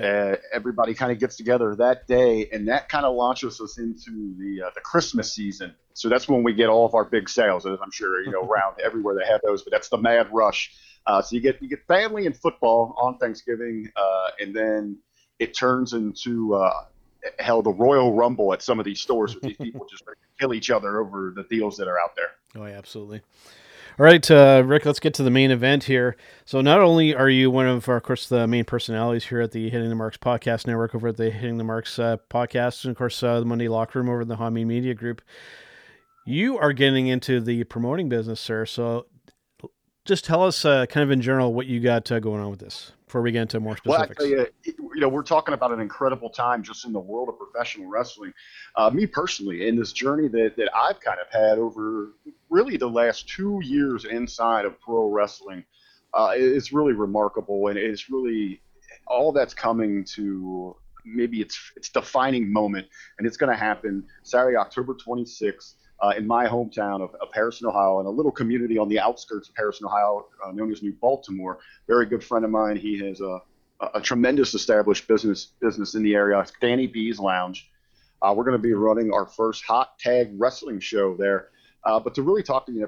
Uh, 0.00 0.36
everybody 0.52 0.94
kind 0.94 1.10
of 1.10 1.18
gets 1.18 1.36
together 1.36 1.74
that 1.74 2.06
day, 2.06 2.48
and 2.52 2.68
that 2.68 2.88
kind 2.88 3.04
of 3.04 3.16
launches 3.16 3.60
us 3.60 3.78
into 3.78 4.34
the 4.38 4.62
uh, 4.66 4.70
the 4.74 4.80
Christmas 4.80 5.34
season. 5.34 5.74
So 5.94 6.08
that's 6.08 6.28
when 6.28 6.44
we 6.44 6.54
get 6.54 6.68
all 6.68 6.86
of 6.86 6.94
our 6.94 7.04
big 7.04 7.28
sales, 7.28 7.66
as 7.66 7.76
I'm 7.82 7.90
sure 7.90 8.22
you 8.22 8.30
know 8.30 8.42
around 8.48 8.80
everywhere 8.80 9.16
they 9.16 9.26
have 9.26 9.40
those. 9.42 9.62
But 9.62 9.72
that's 9.72 9.88
the 9.88 9.98
mad 9.98 10.28
rush. 10.32 10.72
Uh, 11.06 11.22
so 11.22 11.34
you 11.34 11.42
get 11.42 11.60
you 11.60 11.68
get 11.68 11.84
family 11.88 12.26
and 12.26 12.36
football 12.36 12.94
on 13.00 13.18
Thanksgiving, 13.18 13.90
uh, 13.96 14.30
and 14.38 14.54
then 14.54 14.98
it 15.40 15.56
turns 15.56 15.94
into 15.94 16.54
uh, 16.54 16.84
hell 17.38 17.62
the 17.62 17.72
Royal 17.72 18.14
Rumble 18.14 18.52
at 18.52 18.62
some 18.62 18.78
of 18.78 18.84
these 18.84 19.00
stores 19.00 19.34
with 19.34 19.42
these 19.42 19.56
people 19.60 19.86
just 19.90 20.04
to 20.04 20.12
kill 20.38 20.54
each 20.54 20.70
other 20.70 21.00
over 21.00 21.32
the 21.34 21.42
deals 21.44 21.76
that 21.78 21.88
are 21.88 21.98
out 21.98 22.14
there. 22.14 22.30
Oh, 22.56 22.66
yeah, 22.66 22.76
absolutely. 22.76 23.22
All 23.98 24.06
right, 24.06 24.30
uh, 24.30 24.62
Rick, 24.64 24.86
let's 24.86 25.00
get 25.00 25.14
to 25.14 25.22
the 25.22 25.30
main 25.30 25.50
event 25.50 25.84
here. 25.84 26.16
So, 26.44 26.60
not 26.60 26.80
only 26.80 27.14
are 27.14 27.28
you 27.28 27.50
one 27.50 27.66
of, 27.66 27.86
of 27.88 28.02
course, 28.02 28.28
the 28.28 28.46
main 28.46 28.64
personalities 28.64 29.26
here 29.26 29.40
at 29.40 29.52
the 29.52 29.68
Hitting 29.68 29.88
the 29.88 29.94
Marks 29.94 30.16
podcast 30.16 30.66
network 30.66 30.94
over 30.94 31.08
at 31.08 31.16
the 31.16 31.30
Hitting 31.30 31.58
the 31.58 31.64
Marks 31.64 31.98
uh, 31.98 32.16
podcast, 32.30 32.84
and 32.84 32.92
of 32.92 32.96
course, 32.96 33.22
uh, 33.22 33.40
the 33.40 33.46
Monday 33.46 33.68
Locker 33.68 33.98
Room 33.98 34.08
over 34.08 34.22
at 34.22 34.28
the 34.28 34.36
Hami 34.36 34.64
Media 34.64 34.94
Group, 34.94 35.20
you 36.24 36.56
are 36.56 36.72
getting 36.72 37.08
into 37.08 37.40
the 37.40 37.64
promoting 37.64 38.08
business, 38.08 38.40
sir. 38.40 38.64
So, 38.64 39.06
just 40.10 40.24
tell 40.24 40.42
us, 40.42 40.64
uh, 40.64 40.86
kind 40.86 41.04
of 41.04 41.12
in 41.12 41.22
general, 41.22 41.54
what 41.54 41.66
you 41.68 41.78
got 41.78 42.10
uh, 42.10 42.18
going 42.18 42.40
on 42.40 42.50
with 42.50 42.58
this 42.58 42.90
before 43.06 43.22
we 43.22 43.30
get 43.30 43.42
into 43.42 43.60
more 43.60 43.76
Well, 43.86 44.00
I 44.00 44.06
specifics. 44.06 44.18
tell 44.18 44.28
you, 44.28 44.46
you 44.94 45.00
know, 45.00 45.08
we're 45.08 45.22
talking 45.22 45.54
about 45.54 45.70
an 45.70 45.78
incredible 45.78 46.28
time 46.28 46.64
just 46.64 46.84
in 46.84 46.92
the 46.92 46.98
world 46.98 47.28
of 47.28 47.38
professional 47.38 47.88
wrestling. 47.88 48.34
Uh, 48.74 48.90
me 48.90 49.06
personally, 49.06 49.68
in 49.68 49.76
this 49.76 49.92
journey 49.92 50.26
that, 50.26 50.54
that 50.56 50.68
I've 50.74 50.98
kind 50.98 51.18
of 51.20 51.28
had 51.30 51.58
over 51.58 52.08
really 52.48 52.76
the 52.76 52.88
last 52.88 53.28
two 53.28 53.60
years 53.62 54.04
inside 54.04 54.64
of 54.64 54.80
pro 54.80 55.08
wrestling, 55.08 55.64
uh, 56.12 56.32
it's 56.34 56.72
really 56.72 56.92
remarkable, 56.92 57.68
and 57.68 57.78
it's 57.78 58.10
really 58.10 58.60
all 59.06 59.30
that's 59.30 59.54
coming 59.54 60.04
to 60.16 60.74
maybe 61.04 61.40
its 61.40 61.72
its 61.76 61.88
defining 61.88 62.52
moment, 62.52 62.88
and 63.18 63.28
it's 63.28 63.36
going 63.36 63.50
to 63.50 63.56
happen 63.56 64.04
Saturday, 64.24 64.56
October 64.56 64.94
26th. 64.94 65.74
Uh, 66.02 66.14
in 66.16 66.26
my 66.26 66.46
hometown 66.46 67.02
of, 67.02 67.14
of 67.16 67.28
Harrison, 67.34 67.66
Ohio, 67.66 68.00
in 68.00 68.06
a 68.06 68.10
little 68.10 68.32
community 68.32 68.78
on 68.78 68.88
the 68.88 68.98
outskirts 68.98 69.50
of 69.50 69.54
Harrison, 69.56 69.86
Ohio, 69.86 70.26
uh, 70.44 70.50
known 70.50 70.72
as 70.72 70.82
New 70.82 70.94
Baltimore. 70.94 71.58
Very 71.86 72.06
good 72.06 72.24
friend 72.24 72.44
of 72.44 72.50
mine. 72.50 72.76
He 72.76 72.98
has 73.06 73.20
a, 73.20 73.40
a, 73.94 74.00
tremendous 74.00 74.54
established 74.54 75.06
business 75.08 75.52
business 75.60 75.94
in 75.94 76.02
the 76.02 76.14
area, 76.14 76.44
Danny 76.60 76.86
B's 76.86 77.18
Lounge. 77.18 77.68
Uh, 78.22 78.32
we're 78.34 78.44
going 78.44 78.56
to 78.56 78.62
be 78.62 78.72
running 78.72 79.12
our 79.12 79.26
first 79.26 79.64
hot 79.64 79.98
tag 79.98 80.30
wrestling 80.38 80.80
show 80.80 81.14
there. 81.16 81.48
Uh, 81.84 81.98
but 82.00 82.14
to 82.14 82.22
really 82.22 82.42
talk 82.42 82.66
to 82.66 82.72
you 82.72 82.86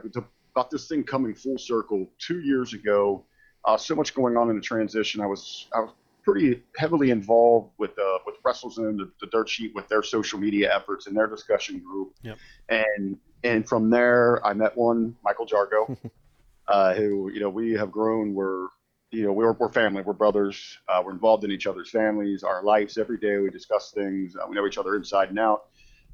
about 0.55 0.70
this 0.70 0.89
thing 0.89 1.02
coming 1.02 1.34
full 1.34 1.59
circle, 1.59 2.06
two 2.18 2.40
years 2.40 2.74
ago, 2.74 3.24
uh, 3.64 3.76
so 3.76 3.94
much 3.94 4.14
going 4.14 4.36
on 4.36 4.51
in 4.51 4.56
the 4.56 4.62
transition. 4.62 5.20
I 5.20 5.26
was 5.26 5.68
I 5.74 5.80
was 5.80 5.90
pretty 6.23 6.62
heavily 6.77 7.11
involved 7.11 7.73
with 7.78 7.99
uh, 7.99 8.19
with 8.24 8.36
WrestleZone, 8.43 8.97
the, 8.97 9.11
the 9.20 9.27
Dirt 9.28 9.49
Sheet, 9.49 9.74
with 9.74 9.89
their 9.89 10.03
social 10.03 10.39
media 10.39 10.74
efforts 10.74 11.07
and 11.07 11.16
their 11.16 11.27
discussion 11.27 11.81
group. 11.81 12.15
Yep. 12.23 12.39
And 12.69 13.19
and 13.44 13.69
from 13.69 13.90
there, 13.90 14.44
I 14.47 14.53
met 14.53 14.77
one 14.77 15.16
Michael 15.24 15.47
Jargo, 15.47 15.97
uh, 16.69 16.94
who 16.94 17.31
you 17.32 17.40
know 17.40 17.49
we 17.49 17.73
have 17.73 17.90
grown. 17.90 18.35
We're 18.35 18.69
you 19.11 19.24
know 19.24 19.32
we're 19.32 19.53
we're 19.53 19.73
family. 19.73 20.03
We're 20.03 20.12
brothers. 20.12 20.78
Uh, 20.89 21.03
we're 21.05 21.12
involved 21.12 21.44
in 21.44 21.51
each 21.51 21.66
other's 21.66 21.90
families, 21.90 22.43
our 22.43 22.62
lives 22.62 22.99
every 22.99 23.19
day. 23.19 23.39
We 23.39 23.51
discuss 23.51 23.90
things. 23.90 24.36
Uh, 24.36 24.47
we 24.49 24.55
know 24.55 24.66
each 24.66 24.78
other 24.78 24.97
inside 24.97 25.31
and 25.31 25.39
out. 25.39 25.66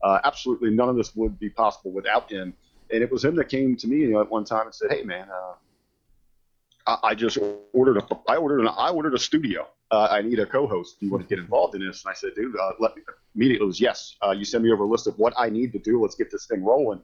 Uh, 0.02 0.20
absolutely, 0.24 0.70
none 0.70 0.88
of 0.88 0.96
this 0.96 1.14
would 1.16 1.38
be 1.38 1.50
possible 1.50 1.90
without 1.92 2.30
him. 2.30 2.54
And 2.90 3.02
it 3.02 3.10
was 3.10 3.24
him 3.24 3.34
that 3.36 3.48
came 3.48 3.76
to 3.76 3.86
me 3.86 3.98
you 3.98 4.12
know, 4.12 4.20
at 4.20 4.30
one 4.30 4.44
time 4.44 4.66
and 4.66 4.74
said, 4.74 4.90
"Hey, 4.90 5.02
man." 5.02 5.28
Uh, 5.30 5.54
I- 6.86 7.10
I 7.10 7.14
just 7.14 7.36
ordered 7.74 7.98
a 7.98 8.06
I 8.26 8.36
ordered 8.36 8.60
an 8.60 8.68
I 8.68 8.90
ordered 8.90 9.14
a 9.14 9.18
studio. 9.18 9.68
Uh, 9.90 10.08
I 10.10 10.20
need 10.20 10.38
a 10.38 10.46
co-host. 10.46 11.00
Do 11.00 11.06
you 11.06 11.12
want 11.12 11.26
to 11.26 11.28
get 11.28 11.42
involved 11.42 11.74
in 11.74 11.86
this? 11.86 12.04
And 12.04 12.10
I 12.10 12.14
said, 12.14 12.30
dude, 12.36 12.54
uh, 12.56 12.72
let 12.78 12.94
me. 12.94 13.02
Immediately, 13.34 13.64
it 13.64 13.66
was 13.66 13.80
yes. 13.80 14.16
Uh, 14.24 14.32
you 14.32 14.44
send 14.44 14.64
me 14.64 14.70
over 14.70 14.84
a 14.84 14.86
list 14.86 15.06
of 15.06 15.18
what 15.18 15.32
I 15.38 15.48
need 15.48 15.72
to 15.72 15.78
do. 15.78 16.02
Let's 16.02 16.14
get 16.14 16.30
this 16.30 16.46
thing 16.46 16.62
rolling. 16.62 17.00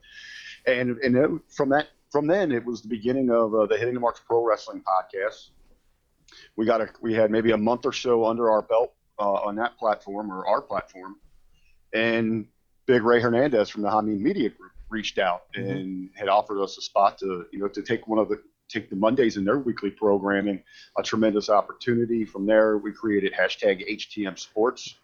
And 0.66 0.98
and 0.98 1.16
it, 1.16 1.31
from 1.48 1.70
that 1.70 1.89
from 2.11 2.27
then, 2.27 2.52
it 2.52 2.65
was 2.65 2.82
the 2.82 2.89
beginning 2.89 3.31
of 3.31 3.55
uh, 3.55 3.66
the 3.66 3.77
Hitting 3.77 3.94
the 3.94 4.01
Marks 4.01 4.20
Pro 4.27 4.44
Wrestling 4.44 4.82
podcast. 4.82 5.48
We 6.56 6.66
got 6.66 6.81
a 6.81 6.89
we 7.01 7.15
had 7.15 7.31
maybe 7.31 7.52
a 7.52 7.56
month 7.56 7.86
or 7.86 7.93
so 7.93 8.27
under 8.27 8.51
our 8.51 8.62
belt 8.62 8.93
uh, 9.19 9.32
on 9.32 9.56
that 9.56 9.78
platform 9.78 10.31
or 10.31 10.47
our 10.47 10.61
platform, 10.61 11.16
and 11.93 12.47
Big 12.86 13.02
Ray 13.02 13.20
Hernandez 13.20 13.70
from 13.70 13.82
the 13.82 13.89
Hameen 13.89 14.20
Media 14.20 14.51
Group 14.51 14.73
reached 14.90 15.19
out 15.19 15.44
and 15.55 16.11
had 16.15 16.28
offered 16.28 16.62
us 16.62 16.77
a 16.78 16.82
spot 16.82 17.19
to 17.19 17.47
you 17.51 17.59
know 17.59 17.69
to 17.69 17.82
take 17.82 18.06
one 18.06 18.19
of 18.19 18.28
the 18.28 18.43
take 18.69 18.91
the 18.91 18.97
Mondays 18.97 19.36
in 19.36 19.45
their 19.45 19.59
weekly 19.59 19.91
programming, 19.91 20.62
a 20.99 21.03
tremendous 21.03 21.49
opportunity. 21.49 22.24
From 22.24 22.47
there, 22.47 22.78
we 22.78 22.93
created 22.93 23.32
hashtag 23.32 23.89
HTM 23.91 24.39
Sports. 24.39 24.97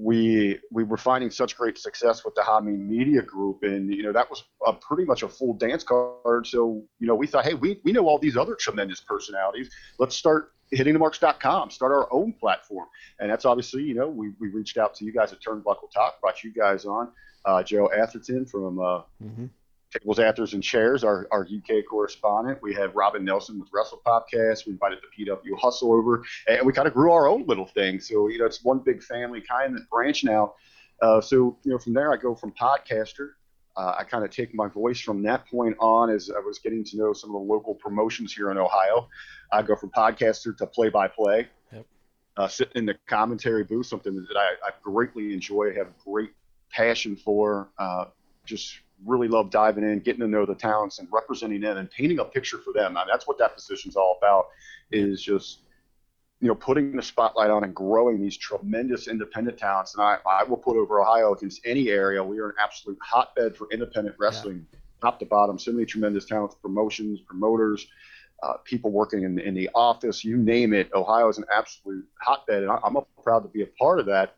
We 0.00 0.60
we 0.70 0.84
were 0.84 0.96
finding 0.96 1.28
such 1.28 1.56
great 1.56 1.76
success 1.76 2.24
with 2.24 2.36
the 2.36 2.42
Hami 2.42 2.78
Media 2.78 3.20
Group, 3.20 3.64
and 3.64 3.92
you 3.92 4.04
know 4.04 4.12
that 4.12 4.30
was 4.30 4.44
a, 4.64 4.72
pretty 4.72 5.04
much 5.04 5.24
a 5.24 5.28
full 5.28 5.54
dance 5.54 5.82
card. 5.82 6.46
So 6.46 6.84
you 7.00 7.08
know 7.08 7.16
we 7.16 7.26
thought, 7.26 7.44
hey, 7.44 7.54
we 7.54 7.80
we 7.82 7.90
know 7.90 8.06
all 8.06 8.18
these 8.18 8.36
other 8.36 8.54
tremendous 8.54 9.00
personalities. 9.00 9.70
Let's 9.98 10.14
start 10.14 10.52
hittingthemarks.com, 10.72 11.70
start 11.70 11.90
our 11.90 12.12
own 12.12 12.32
platform, 12.32 12.86
and 13.18 13.28
that's 13.28 13.44
obviously 13.44 13.82
you 13.82 13.94
know 13.94 14.06
we 14.08 14.30
we 14.38 14.50
reached 14.50 14.78
out 14.78 14.94
to 14.96 15.04
you 15.04 15.12
guys 15.12 15.32
at 15.32 15.40
Turnbuckle 15.40 15.90
Talk, 15.92 16.20
brought 16.20 16.44
you 16.44 16.52
guys 16.52 16.84
on. 16.84 17.08
Uh, 17.44 17.64
Joe 17.64 17.90
Atherton 17.90 18.46
from 18.46 18.78
uh, 18.78 19.02
hmm 19.20 19.46
Tables, 19.90 20.18
Afters, 20.18 20.52
and 20.52 20.62
Chairs, 20.62 21.02
our, 21.02 21.26
our 21.30 21.42
UK 21.42 21.84
correspondent. 21.88 22.58
We 22.62 22.74
had 22.74 22.94
Robin 22.94 23.24
Nelson 23.24 23.58
with 23.58 23.68
Wrestle 23.72 24.02
Podcast. 24.06 24.66
We 24.66 24.72
invited 24.72 24.98
the 25.00 25.24
PW 25.24 25.58
Hustle 25.58 25.92
over, 25.92 26.24
and 26.46 26.66
we 26.66 26.72
kind 26.72 26.86
of 26.86 26.94
grew 26.94 27.12
our 27.12 27.26
own 27.26 27.46
little 27.46 27.66
thing. 27.66 27.98
So, 28.00 28.28
you 28.28 28.38
know, 28.38 28.44
it's 28.44 28.62
one 28.62 28.80
big 28.80 29.02
family 29.02 29.40
kind 29.40 29.76
of 29.76 29.88
branch 29.88 30.24
now. 30.24 30.54
Uh, 31.00 31.20
so, 31.20 31.56
you 31.64 31.72
know, 31.72 31.78
from 31.78 31.94
there, 31.94 32.12
I 32.12 32.16
go 32.16 32.34
from 32.34 32.52
podcaster. 32.52 33.30
uh, 33.78 33.94
I 33.98 34.04
kind 34.04 34.24
of 34.24 34.30
take 34.30 34.54
my 34.54 34.66
voice 34.68 35.00
from 35.00 35.22
that 35.22 35.46
point 35.46 35.76
on 35.78 36.10
as 36.10 36.30
I 36.34 36.40
was 36.40 36.58
getting 36.58 36.82
to 36.84 36.96
know 36.96 37.12
some 37.12 37.30
of 37.30 37.34
the 37.34 37.52
local 37.52 37.74
promotions 37.74 38.34
here 38.34 38.50
in 38.50 38.58
Ohio. 38.58 39.08
I 39.52 39.62
go 39.62 39.76
from 39.76 39.90
podcaster 39.90 40.56
to 40.58 40.66
play 40.66 40.88
by 40.88 41.06
play. 41.08 41.46
Uh, 42.36 42.48
sit 42.48 42.70
in 42.74 42.86
the 42.86 42.94
commentary 43.06 43.64
booth, 43.64 43.86
something 43.86 44.14
that 44.14 44.36
I, 44.36 44.68
I 44.68 44.70
greatly 44.82 45.32
enjoy, 45.32 45.74
have 45.74 45.88
great 46.04 46.30
passion 46.70 47.16
for. 47.16 47.68
Uh, 47.78 48.06
just 48.44 48.80
really 49.04 49.28
love 49.28 49.50
diving 49.50 49.84
in, 49.84 50.00
getting 50.00 50.20
to 50.20 50.28
know 50.28 50.44
the 50.44 50.54
talents 50.54 50.98
and 50.98 51.08
representing 51.12 51.60
them 51.60 51.76
and 51.76 51.90
painting 51.90 52.18
a 52.18 52.24
picture 52.24 52.58
for 52.58 52.72
them. 52.72 52.96
that's 53.08 53.26
what 53.26 53.38
that 53.38 53.54
position's 53.54 53.96
all 53.96 54.18
about. 54.20 54.46
Is 54.90 55.22
just 55.22 55.60
you 56.40 56.48
know 56.48 56.54
putting 56.54 56.96
the 56.96 57.02
spotlight 57.02 57.50
on 57.50 57.64
and 57.64 57.74
growing 57.74 58.20
these 58.20 58.36
tremendous 58.36 59.08
independent 59.08 59.58
talents. 59.58 59.94
And 59.94 60.02
I, 60.02 60.18
I 60.26 60.44
will 60.44 60.56
put 60.56 60.76
over 60.76 61.00
Ohio 61.00 61.34
against 61.34 61.60
any 61.64 61.88
area. 61.88 62.22
We 62.22 62.38
are 62.38 62.50
an 62.50 62.56
absolute 62.60 62.98
hotbed 63.02 63.56
for 63.56 63.68
independent 63.72 64.16
wrestling, 64.18 64.66
yeah. 64.72 64.78
top 65.00 65.18
to 65.20 65.26
bottom. 65.26 65.58
So 65.58 65.72
many 65.72 65.84
tremendous 65.84 66.24
talents, 66.24 66.56
promotions, 66.60 67.20
promoters 67.20 67.86
uh, 68.42 68.54
people 68.64 68.90
working 68.90 69.24
in, 69.24 69.38
in 69.40 69.54
the 69.54 69.68
office, 69.74 70.24
you 70.24 70.36
name 70.36 70.72
it. 70.72 70.90
Ohio 70.94 71.28
is 71.28 71.38
an 71.38 71.44
absolute 71.52 72.06
hotbed, 72.20 72.62
and 72.62 72.70
I, 72.70 72.78
am 72.84 72.96
proud 73.22 73.40
to 73.40 73.48
be 73.48 73.62
a 73.62 73.66
part 73.66 73.98
of 73.98 74.06
that. 74.06 74.36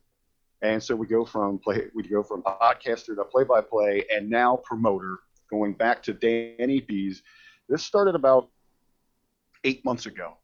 And 0.62 0.82
so 0.82 0.94
we 0.94 1.06
go 1.06 1.24
from 1.24 1.58
play, 1.58 1.86
we 1.94 2.02
go 2.02 2.22
from 2.22 2.42
podcaster 2.42 3.16
to 3.16 3.24
play-by-play, 3.24 4.04
and 4.12 4.28
now 4.28 4.56
promoter. 4.64 5.18
Going 5.50 5.72
back 5.72 6.00
to 6.04 6.12
Danny 6.12 6.80
Bees, 6.80 7.22
this 7.68 7.82
started 7.82 8.14
about 8.14 8.50
eight 9.64 9.84
months 9.84 10.06
ago, 10.06 10.36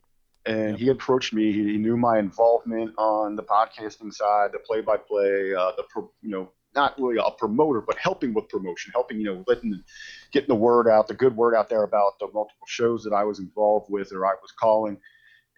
and 0.47 0.71
yep. 0.71 0.79
he 0.81 0.89
approached 0.89 1.33
me. 1.33 1.53
He, 1.53 1.73
he, 1.73 1.79
knew 1.79 1.97
my 1.97 2.19
involvement 2.19 2.93
on 2.99 3.37
the 3.37 3.45
podcasting 3.45 4.13
side, 4.13 4.51
the 4.53 4.59
play-by-play, 4.59 5.55
uh, 5.55 5.71
the 5.77 5.85
you 6.23 6.31
know 6.31 6.51
not 6.77 7.01
really 7.01 7.17
a 7.25 7.31
promoter, 7.31 7.81
but 7.81 7.97
helping 7.99 8.35
with 8.35 8.49
promotion, 8.49 8.93
helping, 8.93 9.19
you 9.19 9.25
know, 9.25 9.45
letting, 9.49 9.83
getting 10.31 10.49
the 10.49 10.55
word 10.55 10.87
out, 10.87 11.09
the 11.09 11.15
good 11.15 11.35
word 11.35 11.57
out 11.57 11.69
there 11.69 11.83
about 11.83 12.19
the 12.21 12.27
multiple 12.27 12.67
shows 12.69 13.03
that 13.03 13.15
I 13.15 13.25
was 13.25 13.41
involved 13.41 13.91
with 13.91 14.13
or 14.13 14.27
I 14.27 14.35
was 14.43 14.53
calling. 14.53 14.99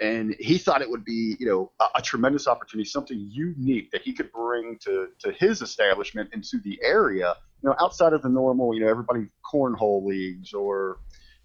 And 0.00 0.36
he 0.38 0.58
thought 0.58 0.80
it 0.80 0.90
would 0.90 1.04
be, 1.04 1.36
you 1.40 1.46
know, 1.46 1.72
a, 1.80 1.98
a 1.98 2.02
tremendous 2.02 2.46
opportunity, 2.46 2.88
something 2.88 3.18
unique 3.18 3.90
that 3.90 4.02
he 4.02 4.12
could 4.12 4.30
bring 4.32 4.78
to, 4.82 5.08
to 5.20 5.32
his 5.32 5.60
establishment 5.60 6.30
into 6.32 6.58
the 6.58 6.78
area, 6.82 7.34
you 7.62 7.68
know, 7.68 7.76
outside 7.80 8.12
of 8.12 8.22
the 8.22 8.28
normal, 8.28 8.74
you 8.74 8.80
know, 8.80 8.88
everybody 8.88 9.26
cornhole 9.52 10.04
leagues 10.04 10.54
or, 10.54 10.98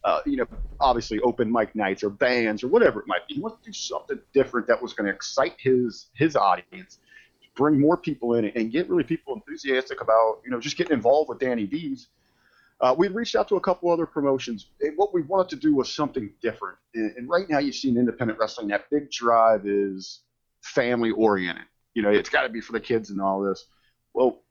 uh, 0.04 0.20
you 0.26 0.38
know, 0.38 0.46
obviously 0.80 1.20
open 1.22 1.52
mic 1.52 1.76
nights 1.76 2.04
or 2.04 2.10
bands 2.10 2.64
or 2.64 2.68
whatever 2.68 3.00
it 3.00 3.08
might 3.08 3.28
be. 3.28 3.36
He 3.36 3.42
wanted 3.42 3.64
to 3.64 3.70
do 3.70 3.74
something 3.74 4.20
different 4.34 4.68
that 4.68 4.82
was 4.82 4.94
going 4.94 5.08
to 5.08 5.14
excite 5.14 5.56
his 5.58 6.12
his 6.14 6.36
audience 6.36 7.00
bring 7.56 7.80
more 7.80 7.98
people 7.98 8.36
in 8.36 8.46
and 8.46 8.72
get 8.72 8.90
really 8.90 9.04
people 9.04 9.34
enthusiastic 9.36 10.02
about, 10.02 10.40
you 10.44 10.52
know, 10.52 10.60
just 10.60 10.78
getting 10.78 10.94
involved 10.94 11.30
with 11.30 11.40
Danny 11.40 11.66
Bees. 11.66 12.08
Uh, 12.84 12.94
we'd 12.98 13.16
reached 13.16 13.34
out 13.36 13.48
to 13.48 13.56
a 13.56 13.62
couple 13.62 13.90
other 13.90 14.06
promotions. 14.06 14.68
And 14.82 14.98
what 14.98 15.14
we 15.14 15.22
wanted 15.22 15.48
to 15.52 15.56
do 15.56 15.74
was 15.74 15.92
something 15.92 16.30
different. 16.42 16.78
And, 16.94 17.16
and 17.16 17.30
right 17.30 17.50
now, 17.50 17.60
you 17.60 17.72
see 17.72 17.88
in 17.88 17.98
independent 17.98 18.38
wrestling, 18.38 18.68
that 18.68 18.90
big 18.92 19.10
drive 19.10 19.66
is 19.66 20.20
family 20.62 21.12
oriented. 21.12 21.64
You 21.94 22.02
know, 22.02 22.10
it's 22.10 22.30
got 22.30 22.42
to 22.42 22.50
be 22.50 22.60
for 22.60 22.74
the 22.74 22.82
kids 22.82 23.10
and 23.10 23.22
all 23.22 23.42
this. 23.42 23.68
Well, 24.14 24.42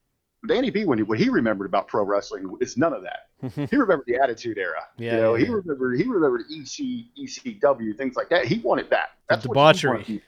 Danny 0.48 0.70
B, 0.70 0.86
when 0.86 0.96
he, 0.96 1.04
what 1.04 1.18
he 1.18 1.28
remembered 1.28 1.66
about 1.66 1.88
pro 1.88 2.04
wrestling 2.04 2.56
is 2.62 2.78
none 2.78 2.94
of 2.94 3.02
that. 3.02 3.68
he 3.70 3.76
remembered 3.76 4.06
the 4.06 4.16
Attitude 4.16 4.56
Era. 4.56 4.80
Yeah, 4.96 5.12
you 5.12 5.20
know, 5.20 5.34
yeah, 5.34 5.44
he 5.44 5.52
remembered 5.52 5.98
he 5.98 6.04
remembered 6.04 6.42
EC, 6.50 7.04
ECW, 7.20 7.96
things 7.98 8.16
like 8.16 8.30
that. 8.30 8.46
He 8.46 8.60
wanted 8.60 8.88
that. 8.90 9.10
That's 9.28 9.42
the 9.42 9.48
debauchery. 9.48 10.22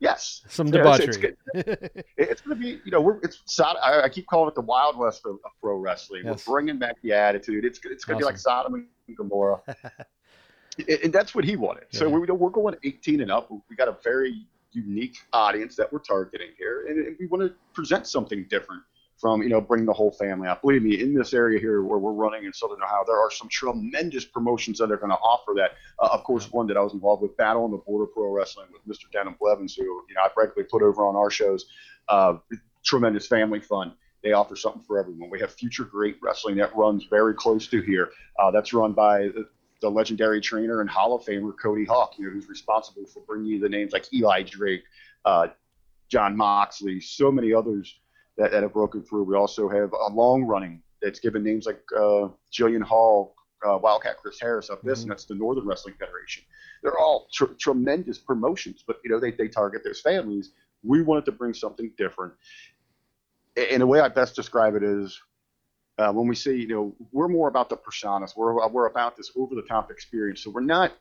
Yes, 0.00 0.42
some 0.48 0.70
debauchery. 0.70 1.06
It's, 1.06 1.16
it's, 1.54 2.04
it's 2.16 2.40
going 2.40 2.56
to 2.56 2.62
be, 2.62 2.80
you 2.84 2.92
know, 2.92 3.00
we're 3.00 3.18
it's. 3.22 3.42
I, 3.60 4.02
I, 4.04 4.08
keep 4.08 4.26
calling 4.28 4.48
it 4.48 4.54
the 4.54 4.60
Wild 4.60 4.96
West 4.96 5.22
of, 5.26 5.32
of 5.44 5.50
pro 5.60 5.76
wrestling. 5.76 6.22
Yes. 6.24 6.46
We're 6.46 6.54
bringing 6.54 6.78
back 6.78 6.96
the 7.02 7.12
attitude. 7.12 7.64
It's 7.64 7.80
it's 7.84 8.04
going 8.04 8.20
to 8.20 8.24
awesome. 8.24 8.28
be 8.28 8.32
like 8.32 8.38
Sodom 8.38 8.74
and 8.74 9.16
Gomorrah, 9.16 9.60
and 11.02 11.12
that's 11.12 11.34
what 11.34 11.44
he 11.44 11.56
wanted. 11.56 11.86
Yeah. 11.90 11.98
So 11.98 12.08
we, 12.08 12.20
we're 12.20 12.50
going 12.50 12.76
18 12.84 13.22
and 13.22 13.32
up. 13.32 13.50
We 13.50 13.74
got 13.74 13.88
a 13.88 13.96
very 14.04 14.46
unique 14.70 15.16
audience 15.32 15.74
that 15.76 15.92
we're 15.92 15.98
targeting 15.98 16.50
here, 16.56 16.86
and, 16.88 17.04
and 17.04 17.16
we 17.18 17.26
want 17.26 17.42
to 17.42 17.54
present 17.74 18.06
something 18.06 18.46
different 18.48 18.82
from 19.18 19.42
you 19.42 19.48
know 19.48 19.60
bring 19.60 19.84
the 19.84 19.92
whole 19.92 20.12
family 20.12 20.48
out. 20.48 20.62
Believe 20.62 20.82
me, 20.82 21.00
in 21.00 21.14
this 21.14 21.34
area 21.34 21.58
here 21.58 21.82
where 21.82 21.98
we're 21.98 22.12
running 22.12 22.44
in 22.44 22.52
Southern 22.52 22.82
Ohio, 22.82 23.02
there 23.06 23.18
are 23.18 23.30
some 23.30 23.48
tremendous 23.48 24.24
promotions 24.24 24.78
that 24.78 24.90
are 24.90 24.96
going 24.96 25.10
to 25.10 25.16
offer 25.16 25.52
that. 25.56 25.72
Uh, 25.98 26.08
of 26.12 26.24
course, 26.24 26.50
one 26.52 26.66
that 26.68 26.76
I 26.76 26.80
was 26.80 26.94
involved 26.94 27.22
with, 27.22 27.36
Battle 27.36 27.64
on 27.64 27.70
the 27.70 27.78
Border 27.78 28.06
Pro 28.06 28.32
Wrestling 28.32 28.68
with 28.72 28.86
Mr. 28.86 29.10
Denham 29.12 29.36
Blevins, 29.40 29.74
who 29.74 29.82
you 29.82 30.14
know 30.14 30.22
I 30.22 30.28
regularly 30.36 30.68
put 30.70 30.82
over 30.82 31.04
on 31.04 31.16
our 31.16 31.30
shows. 31.30 31.66
Uh, 32.08 32.34
tremendous 32.84 33.26
family 33.26 33.60
fun. 33.60 33.92
They 34.22 34.32
offer 34.32 34.56
something 34.56 34.82
for 34.82 34.98
everyone. 34.98 35.30
We 35.30 35.40
have 35.40 35.52
Future 35.52 35.84
Great 35.84 36.16
Wrestling 36.20 36.56
that 36.56 36.74
runs 36.74 37.04
very 37.04 37.34
close 37.34 37.68
to 37.68 37.80
here. 37.80 38.10
Uh, 38.38 38.50
that's 38.50 38.72
run 38.72 38.92
by 38.92 39.28
the, 39.28 39.48
legendary 39.88 40.40
trainer 40.40 40.80
and 40.80 40.90
Hall 40.90 41.14
of 41.14 41.24
Famer 41.24 41.52
Cody 41.62 41.84
Hawk, 41.84 42.14
you 42.18 42.26
know, 42.26 42.32
who's 42.32 42.48
responsible 42.48 43.06
for 43.06 43.20
bringing 43.20 43.46
you 43.46 43.60
the 43.60 43.68
names 43.68 43.92
like 43.92 44.12
Eli 44.12 44.42
Drake, 44.42 44.82
uh, 45.24 45.46
Jon 46.08 46.36
Moxley, 46.36 47.00
so 47.00 47.30
many 47.30 47.54
others 47.54 48.00
that, 48.38 48.52
that 48.52 48.62
have 48.62 48.72
broken 48.72 49.02
through. 49.02 49.24
We 49.24 49.36
also 49.36 49.68
have 49.68 49.92
a 49.92 50.12
long 50.12 50.44
running 50.44 50.82
that's 51.02 51.20
given 51.20 51.42
names 51.44 51.66
like 51.66 51.80
uh, 51.96 52.28
Jillian 52.52 52.82
Hall, 52.82 53.34
uh, 53.66 53.78
Wildcat 53.78 54.16
Chris 54.18 54.40
Harris 54.40 54.70
up 54.70 54.82
this, 54.82 55.00
mm-hmm. 55.00 55.02
and 55.02 55.10
that's 55.10 55.24
the 55.26 55.34
Northern 55.34 55.66
Wrestling 55.66 55.94
Federation. 55.98 56.44
They're 56.82 56.98
all 56.98 57.28
tr- 57.32 57.54
tremendous 57.58 58.18
promotions, 58.18 58.84
but 58.86 59.00
you 59.04 59.10
know 59.10 59.20
they, 59.20 59.32
they 59.32 59.48
target 59.48 59.82
their 59.84 59.94
families. 59.94 60.52
We 60.82 61.02
wanted 61.02 61.24
to 61.26 61.32
bring 61.32 61.54
something 61.54 61.92
different. 61.98 62.32
And 63.56 63.82
the 63.82 63.86
way 63.86 63.98
I 63.98 64.08
best 64.08 64.36
describe 64.36 64.76
it 64.76 64.84
is 64.84 65.20
uh, 65.98 66.12
when 66.12 66.28
we 66.28 66.36
say, 66.36 66.54
you 66.54 66.68
know, 66.68 66.94
we're 67.10 67.26
more 67.26 67.48
about 67.48 67.68
the 67.68 67.76
personas. 67.76 68.36
We're, 68.36 68.68
we're 68.68 68.86
about 68.86 69.16
this 69.16 69.32
over 69.36 69.56
the 69.56 69.62
top 69.62 69.90
experience. 69.90 70.44
So 70.44 70.50
we're 70.50 70.60
not 70.60 70.92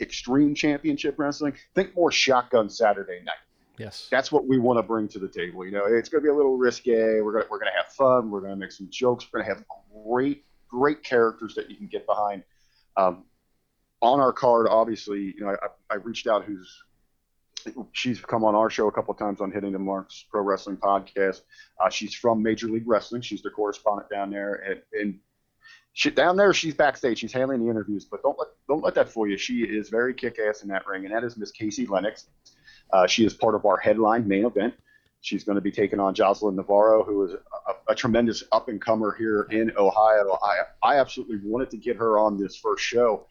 extreme 0.00 0.54
championship 0.54 1.14
wrestling. 1.16 1.54
Think 1.76 1.94
more 1.94 2.10
shotgun 2.10 2.68
Saturday 2.68 3.20
night. 3.24 3.36
Yes. 3.78 4.08
That's 4.10 4.30
what 4.30 4.46
we 4.46 4.58
want 4.58 4.78
to 4.78 4.82
bring 4.82 5.08
to 5.08 5.18
the 5.18 5.28
table. 5.28 5.64
You 5.64 5.72
know, 5.72 5.84
it's 5.86 6.08
going 6.08 6.22
to 6.22 6.26
be 6.26 6.30
a 6.30 6.34
little 6.34 6.56
risque. 6.56 7.20
We're 7.20 7.32
going 7.32 7.44
to, 7.44 7.50
we're 7.50 7.58
going 7.58 7.72
to 7.72 7.82
have 7.82 7.92
fun. 7.92 8.30
We're 8.30 8.40
going 8.40 8.52
to 8.52 8.56
make 8.56 8.72
some 8.72 8.88
jokes. 8.90 9.26
We're 9.32 9.40
going 9.42 9.50
to 9.50 9.56
have 9.56 9.64
great, 10.06 10.44
great 10.68 11.02
characters 11.02 11.54
that 11.54 11.70
you 11.70 11.76
can 11.76 11.86
get 11.86 12.06
behind. 12.06 12.44
Um, 12.96 13.24
on 14.00 14.20
our 14.20 14.32
card, 14.32 14.66
obviously, 14.68 15.34
you 15.36 15.40
know, 15.40 15.50
I, 15.50 15.94
I 15.94 15.96
reached 15.96 16.26
out 16.26 16.44
who's 16.44 16.82
she's 17.92 18.20
come 18.20 18.44
on 18.44 18.54
our 18.54 18.70
show 18.70 18.88
a 18.88 18.92
couple 18.92 19.12
of 19.12 19.18
times 19.18 19.40
on 19.40 19.50
Hitting 19.50 19.72
the 19.72 19.78
Marks 19.78 20.24
Pro 20.30 20.42
Wrestling 20.42 20.76
Podcast. 20.76 21.42
Uh, 21.80 21.88
she's 21.88 22.14
from 22.14 22.42
Major 22.42 22.68
League 22.68 22.86
Wrestling. 22.86 23.22
She's 23.22 23.42
the 23.42 23.50
correspondent 23.50 24.10
down 24.10 24.30
there, 24.30 24.54
and, 24.54 24.82
and 25.00 25.18
she, 25.92 26.10
down 26.10 26.36
there 26.36 26.52
she's 26.52 26.74
backstage. 26.74 27.18
She's 27.18 27.32
handling 27.32 27.64
the 27.64 27.70
interviews, 27.70 28.04
but 28.04 28.22
don't 28.22 28.38
let 28.38 28.48
don't 28.68 28.82
let 28.82 28.94
that 28.94 29.08
fool 29.08 29.26
you. 29.26 29.36
She 29.36 29.62
is 29.62 29.88
very 29.88 30.14
kick 30.14 30.38
ass 30.38 30.62
in 30.62 30.68
that 30.68 30.86
ring, 30.86 31.04
and 31.04 31.14
that 31.14 31.24
is 31.24 31.36
Miss 31.36 31.50
Casey 31.50 31.86
Lennox. 31.86 32.26
Uh, 32.92 33.06
she 33.06 33.24
is 33.24 33.34
part 33.34 33.54
of 33.54 33.64
our 33.64 33.78
headline 33.78 34.26
main 34.28 34.44
event. 34.44 34.74
She's 35.20 35.44
going 35.44 35.54
to 35.54 35.62
be 35.62 35.70
taking 35.70 36.00
on 36.00 36.14
Jocelyn 36.14 36.56
Navarro, 36.56 37.04
who 37.04 37.24
is 37.24 37.34
a, 37.34 37.92
a 37.92 37.94
tremendous 37.94 38.42
up 38.50 38.68
and 38.68 38.80
comer 38.80 39.14
here 39.16 39.46
in 39.50 39.72
Ohio. 39.76 40.38
I, 40.42 40.56
I 40.82 40.96
absolutely 40.96 41.38
wanted 41.44 41.70
to 41.70 41.76
get 41.76 41.96
her 41.96 42.18
on 42.18 42.36
this 42.36 42.56
first 42.56 42.84
show. 42.84 43.26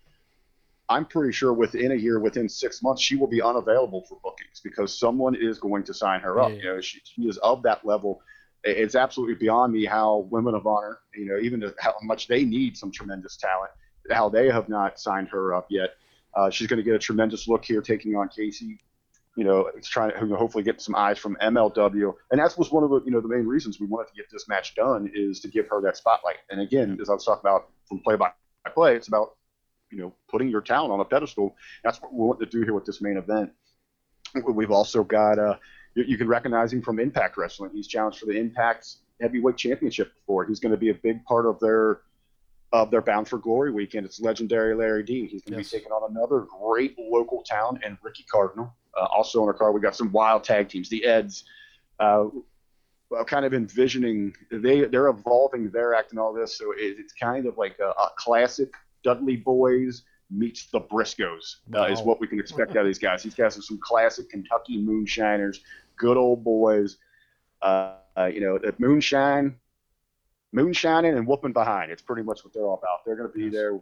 I'm 0.87 1.05
pretty 1.05 1.31
sure 1.31 1.53
within 1.53 1.91
a 1.91 1.95
year, 1.95 2.19
within 2.19 2.49
six 2.49 2.81
months, 2.81 3.01
she 3.01 3.15
will 3.15 3.27
be 3.27 3.41
unavailable 3.41 4.05
for 4.07 4.19
bookings 4.23 4.61
because 4.63 4.97
someone 4.97 5.35
is 5.35 5.59
going 5.59 5.83
to 5.83 5.93
sign 5.93 6.21
her 6.21 6.39
up. 6.39 6.49
Yeah. 6.51 6.55
You 6.55 6.63
know, 6.63 6.81
she, 6.81 7.01
she 7.03 7.21
is 7.23 7.37
of 7.37 7.61
that 7.63 7.85
level. 7.85 8.21
It's 8.63 8.95
absolutely 8.95 9.35
beyond 9.35 9.73
me 9.73 9.85
how 9.85 10.27
women 10.29 10.53
of 10.53 10.67
honor, 10.67 10.99
you 11.15 11.25
know, 11.25 11.39
even 11.39 11.63
how 11.79 11.95
much 12.03 12.27
they 12.27 12.45
need 12.45 12.77
some 12.77 12.91
tremendous 12.91 13.37
talent, 13.37 13.71
how 14.11 14.29
they 14.29 14.47
have 14.47 14.69
not 14.69 14.99
signed 14.99 15.29
her 15.29 15.53
up 15.53 15.67
yet. 15.69 15.91
Uh, 16.35 16.49
she's 16.49 16.67
going 16.67 16.77
to 16.77 16.83
get 16.83 16.93
a 16.93 16.99
tremendous 16.99 17.47
look 17.47 17.65
here 17.65 17.81
taking 17.81 18.15
on 18.15 18.29
Casey 18.29 18.79
you 19.37 19.45
know, 19.45 19.69
it's 19.75 19.87
trying 19.87 20.11
to 20.11 20.35
hopefully 20.35 20.63
get 20.63 20.81
some 20.81 20.95
eyes 20.95 21.17
from 21.17 21.37
MLW. 21.41 22.13
And 22.31 22.39
that 22.39 22.57
was 22.57 22.71
one 22.71 22.83
of 22.83 22.89
the, 22.89 23.01
you 23.05 23.11
know, 23.11 23.21
the 23.21 23.29
main 23.29 23.45
reasons 23.45 23.79
we 23.79 23.87
wanted 23.87 24.09
to 24.09 24.15
get 24.15 24.25
this 24.31 24.47
match 24.47 24.75
done 24.75 25.09
is 25.13 25.39
to 25.41 25.47
give 25.47 25.67
her 25.69 25.81
that 25.81 25.97
spotlight. 25.97 26.37
And 26.49 26.59
again, 26.59 26.97
as 27.01 27.09
I 27.09 27.13
was 27.13 27.23
talking 27.23 27.41
about 27.41 27.69
from 27.87 27.99
play 27.99 28.15
by 28.15 28.31
play, 28.73 28.95
it's 28.95 29.07
about, 29.07 29.35
you 29.89 29.99
know, 29.99 30.13
putting 30.29 30.49
your 30.49 30.61
talent 30.61 30.91
on 30.91 30.99
a 30.99 31.05
pedestal. 31.05 31.55
That's 31.83 32.01
what 32.01 32.13
we 32.13 32.19
want 32.19 32.39
to 32.41 32.45
do 32.45 32.63
here 32.63 32.73
with 32.73 32.85
this 32.85 33.01
main 33.01 33.17
event. 33.17 33.51
We've 34.45 34.71
also 34.71 35.03
got, 35.03 35.39
uh, 35.39 35.57
you, 35.95 36.03
you 36.03 36.17
can 36.17 36.27
recognize 36.27 36.73
him 36.73 36.81
from 36.81 36.99
Impact 36.99 37.37
Wrestling. 37.37 37.71
He's 37.73 37.87
challenged 37.87 38.19
for 38.19 38.25
the 38.25 38.37
Impact 38.37 38.87
Heavyweight 39.21 39.57
Championship 39.57 40.13
before. 40.15 40.45
He's 40.45 40.59
going 40.59 40.71
to 40.71 40.77
be 40.77 40.89
a 40.89 40.93
big 40.93 41.23
part 41.25 41.45
of 41.45 41.59
their 41.59 42.01
of 42.73 42.89
their 42.89 43.01
Bound 43.01 43.27
for 43.27 43.37
Glory 43.37 43.71
weekend. 43.71 44.05
It's 44.05 44.21
legendary 44.21 44.73
Larry 44.75 45.03
D. 45.03 45.27
He's 45.27 45.41
going 45.41 45.57
to 45.57 45.59
yes. 45.59 45.71
be 45.71 45.77
taking 45.77 45.91
on 45.91 46.09
another 46.09 46.47
great 46.61 46.97
local 46.97 47.43
town 47.43 47.79
and 47.83 47.97
Ricky 48.01 48.25
Cardinal. 48.31 48.73
Uh, 48.97 49.05
also 49.05 49.41
on 49.41 49.47
our 49.47 49.53
card, 49.53 49.73
we 49.73 49.81
got 49.81 49.95
some 49.95 50.11
wild 50.11 50.43
tag 50.43 50.69
teams, 50.69 50.89
the 50.89 51.05
Eds. 51.05 51.43
Uh, 51.99 52.25
kind 53.27 53.45
of 53.45 53.53
envisioning 53.53 54.33
they 54.51 54.85
they're 54.85 55.09
evolving 55.09 55.69
their 55.69 55.93
act 55.93 56.11
and 56.11 56.19
all 56.19 56.33
this, 56.33 56.57
so 56.57 56.71
it, 56.71 56.95
it's 56.97 57.13
kind 57.13 57.45
of 57.45 57.57
like 57.57 57.77
a, 57.79 57.89
a, 57.89 58.09
classic 58.17 58.69
Dudley 59.03 59.35
Boys 59.35 60.03
meets 60.31 60.67
the 60.67 60.79
Briscoes 60.79 61.57
uh, 61.75 61.83
is 61.91 62.01
what 62.01 62.21
we 62.21 62.27
can 62.27 62.39
expect 62.39 62.71
out 62.71 62.77
of 62.77 62.85
these 62.85 62.97
guys. 62.97 63.21
These 63.21 63.35
guys 63.35 63.57
are 63.57 63.61
some 63.61 63.79
classic 63.83 64.29
Kentucky 64.29 64.81
moonshiners, 64.81 65.59
good 65.97 66.15
old 66.15 66.43
boys. 66.43 66.97
Uh, 67.61 67.97
you 68.31 68.39
know, 68.41 68.57
the 68.57 68.73
moonshine 68.79 69.55
moonshining 70.53 71.15
and 71.17 71.25
whooping 71.25 71.53
behind. 71.53 71.91
It's 71.91 72.01
pretty 72.01 72.23
much 72.23 72.43
what 72.43 72.53
they're 72.53 72.65
all 72.65 72.77
about. 72.77 73.05
They're 73.05 73.15
going 73.15 73.31
to 73.31 73.37
be 73.37 73.49
there. 73.49 73.79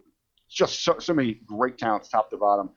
Just 0.50 0.84
so, 0.84 0.98
so 1.00 1.14
many 1.14 1.36
great 1.46 1.78
talents, 1.78 2.10
top 2.10 2.30
to 2.32 2.38
bottom. 2.38 2.72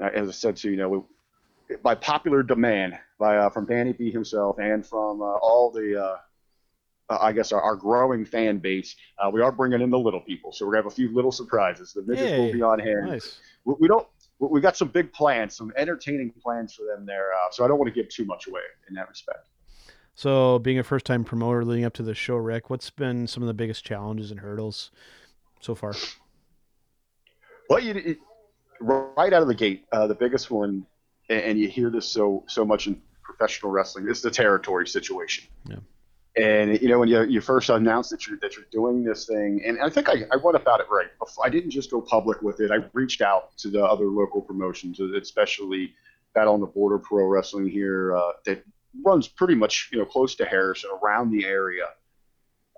Uh, 0.00 0.10
as 0.14 0.28
I 0.28 0.32
said 0.32 0.56
to 0.56 0.70
you, 0.70 0.76
know, 0.76 0.88
we, 0.88 1.76
by 1.82 1.94
popular 1.94 2.42
demand, 2.42 2.98
by 3.18 3.36
uh, 3.36 3.50
from 3.50 3.66
Danny 3.66 3.92
B 3.92 4.10
himself 4.10 4.58
and 4.58 4.84
from 4.84 5.22
uh, 5.22 5.24
all 5.24 5.70
the, 5.70 6.00
uh, 6.00 6.16
uh, 7.08 7.18
I 7.20 7.32
guess, 7.32 7.52
our, 7.52 7.60
our 7.60 7.76
growing 7.76 8.24
fan 8.24 8.58
base, 8.58 8.94
uh, 9.18 9.30
we 9.30 9.40
are 9.40 9.52
bringing 9.52 9.80
in 9.80 9.90
the 9.90 9.98
little 9.98 10.20
people. 10.20 10.52
So 10.52 10.66
we're 10.66 10.72
gonna 10.72 10.84
have 10.84 10.92
a 10.92 10.94
few 10.94 11.12
little 11.14 11.32
surprises. 11.32 11.92
The 11.92 12.02
midgets 12.02 12.30
Yay. 12.30 12.38
will 12.38 12.52
be 12.52 12.62
on 12.62 12.78
hand. 12.78 13.06
Nice. 13.06 13.38
We, 13.64 13.74
we 13.80 13.88
don't. 13.88 14.06
We 14.38 14.60
got 14.60 14.76
some 14.76 14.88
big 14.88 15.14
plans, 15.14 15.56
some 15.56 15.72
entertaining 15.78 16.30
plans 16.42 16.74
for 16.74 16.84
them 16.84 17.06
there. 17.06 17.32
Uh, 17.32 17.50
so 17.50 17.64
I 17.64 17.68
don't 17.68 17.78
want 17.78 17.88
to 17.88 17.94
give 17.94 18.10
too 18.10 18.26
much 18.26 18.46
away 18.48 18.60
in 18.86 18.94
that 18.94 19.08
respect. 19.08 19.48
So, 20.14 20.58
being 20.58 20.78
a 20.78 20.82
first-time 20.82 21.24
promoter 21.24 21.64
leading 21.64 21.84
up 21.84 21.92
to 21.94 22.02
the 22.02 22.14
show, 22.14 22.36
Rick, 22.36 22.70
what's 22.70 22.88
been 22.88 23.26
some 23.26 23.42
of 23.42 23.46
the 23.46 23.54
biggest 23.54 23.84
challenges 23.84 24.30
and 24.30 24.40
hurdles 24.40 24.90
so 25.60 25.74
far? 25.74 25.94
Well, 27.68 27.80
you, 27.80 28.16
right 28.80 29.32
out 29.32 29.42
of 29.42 29.48
the 29.48 29.54
gate, 29.54 29.84
uh, 29.92 30.06
the 30.06 30.14
biggest 30.14 30.50
one, 30.50 30.86
and, 31.28 31.58
you 31.58 31.68
hear 31.68 31.90
this 31.90 32.06
so 32.06 32.44
so 32.46 32.64
much 32.64 32.86
in 32.86 33.00
professional 33.22 33.72
wrestling, 33.72 34.08
is 34.08 34.22
the 34.22 34.30
territory 34.30 34.86
situation. 34.86 35.44
Yeah. 35.68 35.76
And 36.36 36.80
you 36.80 36.88
know 36.88 36.98
when 36.98 37.08
you, 37.08 37.24
you 37.24 37.40
first 37.40 37.70
announce 37.70 38.10
that 38.10 38.26
you're 38.26 38.38
that 38.42 38.56
you're 38.56 38.66
doing 38.70 39.02
this 39.02 39.26
thing, 39.26 39.62
and 39.64 39.80
I 39.80 39.88
think 39.88 40.08
I, 40.08 40.24
I 40.30 40.36
went 40.36 40.56
about 40.56 40.80
it 40.80 40.86
right. 40.90 41.08
I 41.42 41.48
didn't 41.48 41.70
just 41.70 41.90
go 41.90 42.00
public 42.00 42.42
with 42.42 42.60
it. 42.60 42.70
I 42.70 42.84
reached 42.92 43.22
out 43.22 43.56
to 43.58 43.68
the 43.68 43.84
other 43.84 44.06
local 44.06 44.42
promotions, 44.42 45.00
especially 45.00 45.94
Battle 46.34 46.54
on 46.54 46.60
the 46.60 46.66
Border 46.66 46.98
Pro 46.98 47.24
Wrestling 47.24 47.68
here 47.68 48.14
uh, 48.14 48.32
that 48.44 48.62
runs 49.04 49.28
pretty 49.28 49.54
much 49.54 49.88
you 49.92 49.98
know 49.98 50.04
close 50.04 50.34
to 50.36 50.44
Harrison, 50.44 50.90
around 51.02 51.30
the 51.30 51.46
area. 51.46 51.86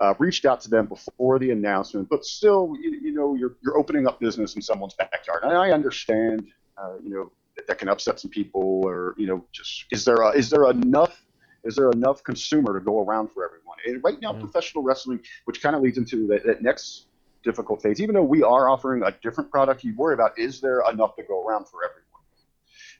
Uh, 0.01 0.15
reached 0.21 0.45
out 0.45 0.61
to 0.61 0.71
them 0.71 0.87
before 0.87 1.41
the 1.41 1.51
announcement, 1.51 2.09
but 2.09 2.25
still, 2.25 2.73
you, 2.81 3.01
you 3.03 3.13
know, 3.13 3.35
you're 3.35 3.57
you're 3.63 3.77
opening 3.77 4.07
up 4.07 4.21
business 4.21 4.55
in 4.55 4.63
someone's 4.63 4.95
backyard, 4.95 5.43
and 5.43 5.53
I 5.53 5.73
understand, 5.73 6.47
uh, 6.77 6.95
you 7.03 7.11
know, 7.11 7.33
that, 7.57 7.67
that 7.67 7.79
can 7.79 7.89
upset 7.89 8.21
some 8.21 8.31
people, 8.31 8.83
or 8.85 9.15
you 9.19 9.27
know, 9.27 9.45
just 9.51 9.87
is 9.91 10.05
there 10.05 10.17
a, 10.17 10.31
is 10.31 10.51
there 10.51 10.71
enough 10.71 11.25
is 11.65 11.75
there 11.75 11.91
enough 11.91 12.23
consumer 12.23 12.79
to 12.79 12.85
go 12.85 13.03
around 13.03 13.33
for 13.33 13.45
everyone? 13.45 13.77
And 13.87 14.03
right 14.05 14.21
now, 14.21 14.33
Yeah. 14.33 14.39
professional 14.39 14.85
wrestling, 14.85 15.21
which 15.47 15.61
kind 15.61 15.75
of 15.75 15.83
leads 15.83 15.99
into 15.99 16.27
that, 16.29 16.45
that 16.47 16.63
next 16.63 17.07
difficult 17.43 17.83
phase, 17.83 18.01
even 18.01 18.15
though 18.15 18.23
we 18.23 18.43
are 18.43 18.69
offering 18.69 19.03
a 19.03 19.11
different 19.23 19.51
product, 19.51 19.83
you 19.85 19.95
worry 19.97 20.15
about 20.15 20.39
is 20.39 20.61
there 20.61 20.81
enough 20.91 21.17
to 21.17 21.23
go 21.25 21.45
around 21.45 21.67
for 21.69 21.81
everyone? 21.85 22.07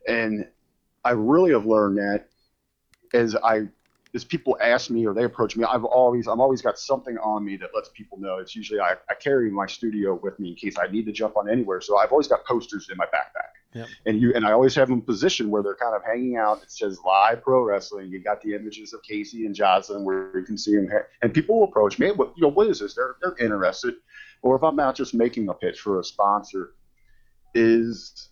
And 0.09 0.49
I 1.05 1.11
really 1.13 1.53
have 1.53 1.67
learned 1.67 1.99
that 1.99 2.27
as 3.15 3.37
I 3.37 3.69
as 4.15 4.25
people 4.25 4.57
ask 4.61 4.91
me 4.91 5.07
or 5.07 5.13
they 5.13 5.25
approach 5.25 5.57
me, 5.57 5.65
I've 5.65 5.85
always 5.85 6.27
I'm 6.27 6.41
always 6.41 6.63
got 6.63 6.79
something 6.79 7.19
on 7.19 7.45
me 7.45 7.57
that 7.57 7.71
lets 7.75 7.91
people 7.91 8.19
know. 8.19 8.39
It's 8.39 8.57
usually 8.57 8.81
I, 8.81 8.95
I 9.09 9.15
carry 9.15 9.51
my 9.51 9.67
studio 9.67 10.19
with 10.23 10.39
me 10.41 10.51
in 10.51 10.55
case 10.55 10.77
I 10.79 10.87
need 10.91 11.07
to 11.07 11.13
jump 11.13 11.37
on 11.37 11.49
anywhere. 11.49 11.81
So 11.81 11.99
I've 11.99 12.11
always 12.11 12.27
got 12.27 12.45
posters 12.45 12.89
in 12.91 12.97
my 12.97 13.07
backpack. 13.07 13.53
Yep. 13.75 13.89
And 14.07 14.21
you 14.21 14.33
and 14.35 14.47
I 14.47 14.53
always 14.53 14.75
have 14.77 14.89
them 14.89 15.03
positioned 15.03 15.51
where 15.51 15.63
they're 15.63 15.77
kind 15.77 15.95
of 15.95 16.03
hanging 16.03 16.37
out. 16.37 16.63
It 16.63 16.71
says 16.71 16.99
live 17.05 17.43
pro 17.43 17.63
wrestling. 17.63 18.11
You 18.11 18.23
got 18.23 18.41
the 18.41 18.55
images 18.55 18.95
of 18.95 19.03
Casey 19.03 19.45
and 19.45 19.55
Jocelyn 19.55 20.05
where 20.05 20.39
you 20.39 20.45
can 20.45 20.57
see 20.57 20.75
them. 20.75 20.89
And 21.21 21.35
people 21.35 21.61
will 21.61 21.69
approach 21.69 21.99
me. 21.99 22.11
What 22.13 22.33
you 22.37 22.43
know? 22.43 22.49
What 22.49 22.69
is 22.69 22.81
this? 22.81 22.95
They're 22.95 23.17
they're 23.21 23.37
interested. 23.39 23.95
Or 24.41 24.57
if 24.57 24.63
I'm 24.63 24.77
not 24.77 24.95
just 24.95 25.15
making 25.15 25.49
a 25.49 25.55
pitch 25.55 25.81
for 25.81 26.01
a 26.01 26.05
sponsor, 26.05 26.75
is 27.55 28.31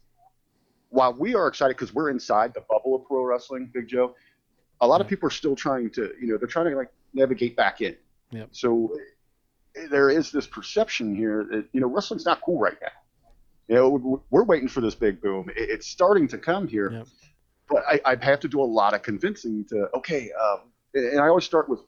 while 0.89 1.13
we 1.13 1.35
are 1.35 1.49
excited 1.49 1.77
because 1.77 1.93
we're 1.93 2.11
inside 2.11 2.55
the 2.55 2.63
bubble 2.71 2.95
of 2.95 3.05
pro 3.05 3.23
wrestling, 3.23 3.71
Big 3.75 3.89
Joe. 3.89 4.15
A 4.81 4.87
lot 4.87 5.01
of 5.01 5.09
people 5.09 5.27
are 5.27 5.31
still 5.31 5.57
trying 5.57 5.91
to, 5.91 6.13
you 6.21 6.29
know, 6.29 6.37
they're 6.37 6.49
trying 6.49 6.71
to 6.71 6.77
like 6.77 6.91
navigate 7.15 7.57
back 7.57 7.81
in. 7.81 7.97
Yep. 8.31 8.49
So 8.53 8.95
there 9.91 10.11
is 10.11 10.31
this 10.33 10.47
perception 10.47 11.15
here 11.15 11.47
that 11.51 11.67
you 11.73 11.81
know 11.81 11.87
wrestling's 11.87 12.25
not 12.25 12.41
cool 12.43 12.59
right 12.59 12.77
now. 12.81 12.89
You 13.69 13.75
know, 13.75 13.89
we- 13.91 14.19
we're 14.31 14.45
waiting 14.45 14.69
for 14.69 14.81
this 14.81 14.95
big 14.95 15.21
boom. 15.21 15.51
It's 15.57 15.87
starting 15.87 16.29
to 16.29 16.39
come 16.39 16.67
here, 16.69 16.91
Yep. 16.93 17.07
but 17.69 17.83
I, 17.89 18.01
I 18.05 18.25
have 18.25 18.41
to 18.41 18.49
do 18.49 18.61
a 18.61 18.65
lot 18.65 18.95
of 18.95 19.03
convincing 19.03 19.65
to. 19.71 19.89
Okay, 19.95 20.31
um, 20.33 20.61
and 20.95 21.21
I 21.21 21.27
always 21.29 21.45
start 21.45 21.69
with, 21.69 21.81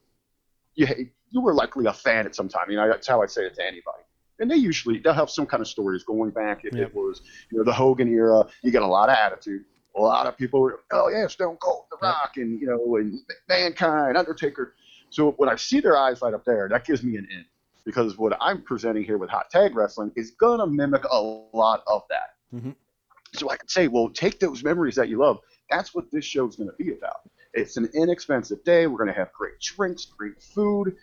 you, 0.75 0.87
you 1.31 1.41
were 1.41 1.55
likely 1.55 1.87
a 1.87 1.93
fan 1.93 2.27
at 2.27 2.35
some 2.35 2.49
time. 2.49 2.71
You 2.71 2.77
know, 2.77 2.89
that's 2.89 3.07
how 3.07 3.23
I 3.23 3.27
say 3.27 3.45
it 3.45 3.55
to 3.55 3.63
anybody. 3.63 4.03
And 4.41 4.51
they 4.51 4.57
usually 4.57 4.99
they'll 4.99 5.13
have 5.15 5.31
some 5.31 5.47
kind 5.47 5.61
of 5.61 5.67
stories 5.69 6.05
going 6.05 6.31
back. 6.31 6.65
If 6.65 6.75
Yep. 6.75 6.89
it 6.89 6.95
was 6.95 7.23
you 7.51 7.59
know 7.59 7.65
the 7.65 7.73
Hogan 7.73 8.09
era, 8.09 8.47
you 8.63 8.71
get 8.71 8.83
a 8.83 8.87
lot 8.87 9.09
of 9.09 9.17
attitude. 9.17 9.65
A 9.97 10.01
lot 10.01 10.27
of 10.27 10.37
people, 10.37 10.61
were, 10.61 10.81
oh 10.93 11.09
yeah, 11.09 11.27
Stone 11.27 11.57
Cold, 11.57 11.87
The 11.91 11.97
Rock, 12.01 12.33
and 12.37 12.61
you 12.61 12.67
know, 12.67 12.97
and 12.97 13.19
Mankind, 13.49 14.17
Undertaker. 14.17 14.75
So 15.11 15.33
when 15.33 15.49
I 15.49 15.57
see 15.57 15.81
their 15.81 15.97
eyes 15.97 16.23
light 16.23 16.35
up 16.35 16.45
there, 16.45 16.69
that 16.69 16.85
gives 16.85 17.03
me 17.03 17.17
an 17.17 17.27
in 17.31 17.45
because 17.85 18.19
what 18.19 18.37
I'm 18.41 18.63
presenting 18.63 19.03
here 19.03 19.17
with 19.19 19.31
Hot 19.31 19.51
Tag 19.51 19.75
Wrestling 19.75 20.13
is 20.15 20.33
gonna 20.33 20.67
mimic 20.67 21.05
a 21.11 21.21
lot 21.21 21.83
of 21.87 22.03
that. 22.11 22.35
Mhm. 22.55 22.75
So 23.35 23.51
I 23.51 23.57
can 23.57 23.69
say, 23.69 23.89
well, 23.89 24.09
take 24.09 24.41
those 24.41 24.63
memories 24.63 24.95
that 24.97 25.09
you 25.09 25.19
love. 25.19 25.41
That's 25.71 25.95
what 25.95 26.11
this 26.11 26.25
show 26.25 26.47
is 26.49 26.57
going 26.57 26.71
to 26.71 26.77
be 26.77 26.93
about. 26.93 27.29
It's 27.53 27.77
an 27.77 27.89
inexpensive 27.95 28.65
day. 28.65 28.87
We're 28.87 28.97
going 28.99 29.09
to 29.09 29.15
have 29.15 29.33
great 29.33 29.61
drinks, 29.61 30.07
great 30.07 30.43
food. 30.43 30.97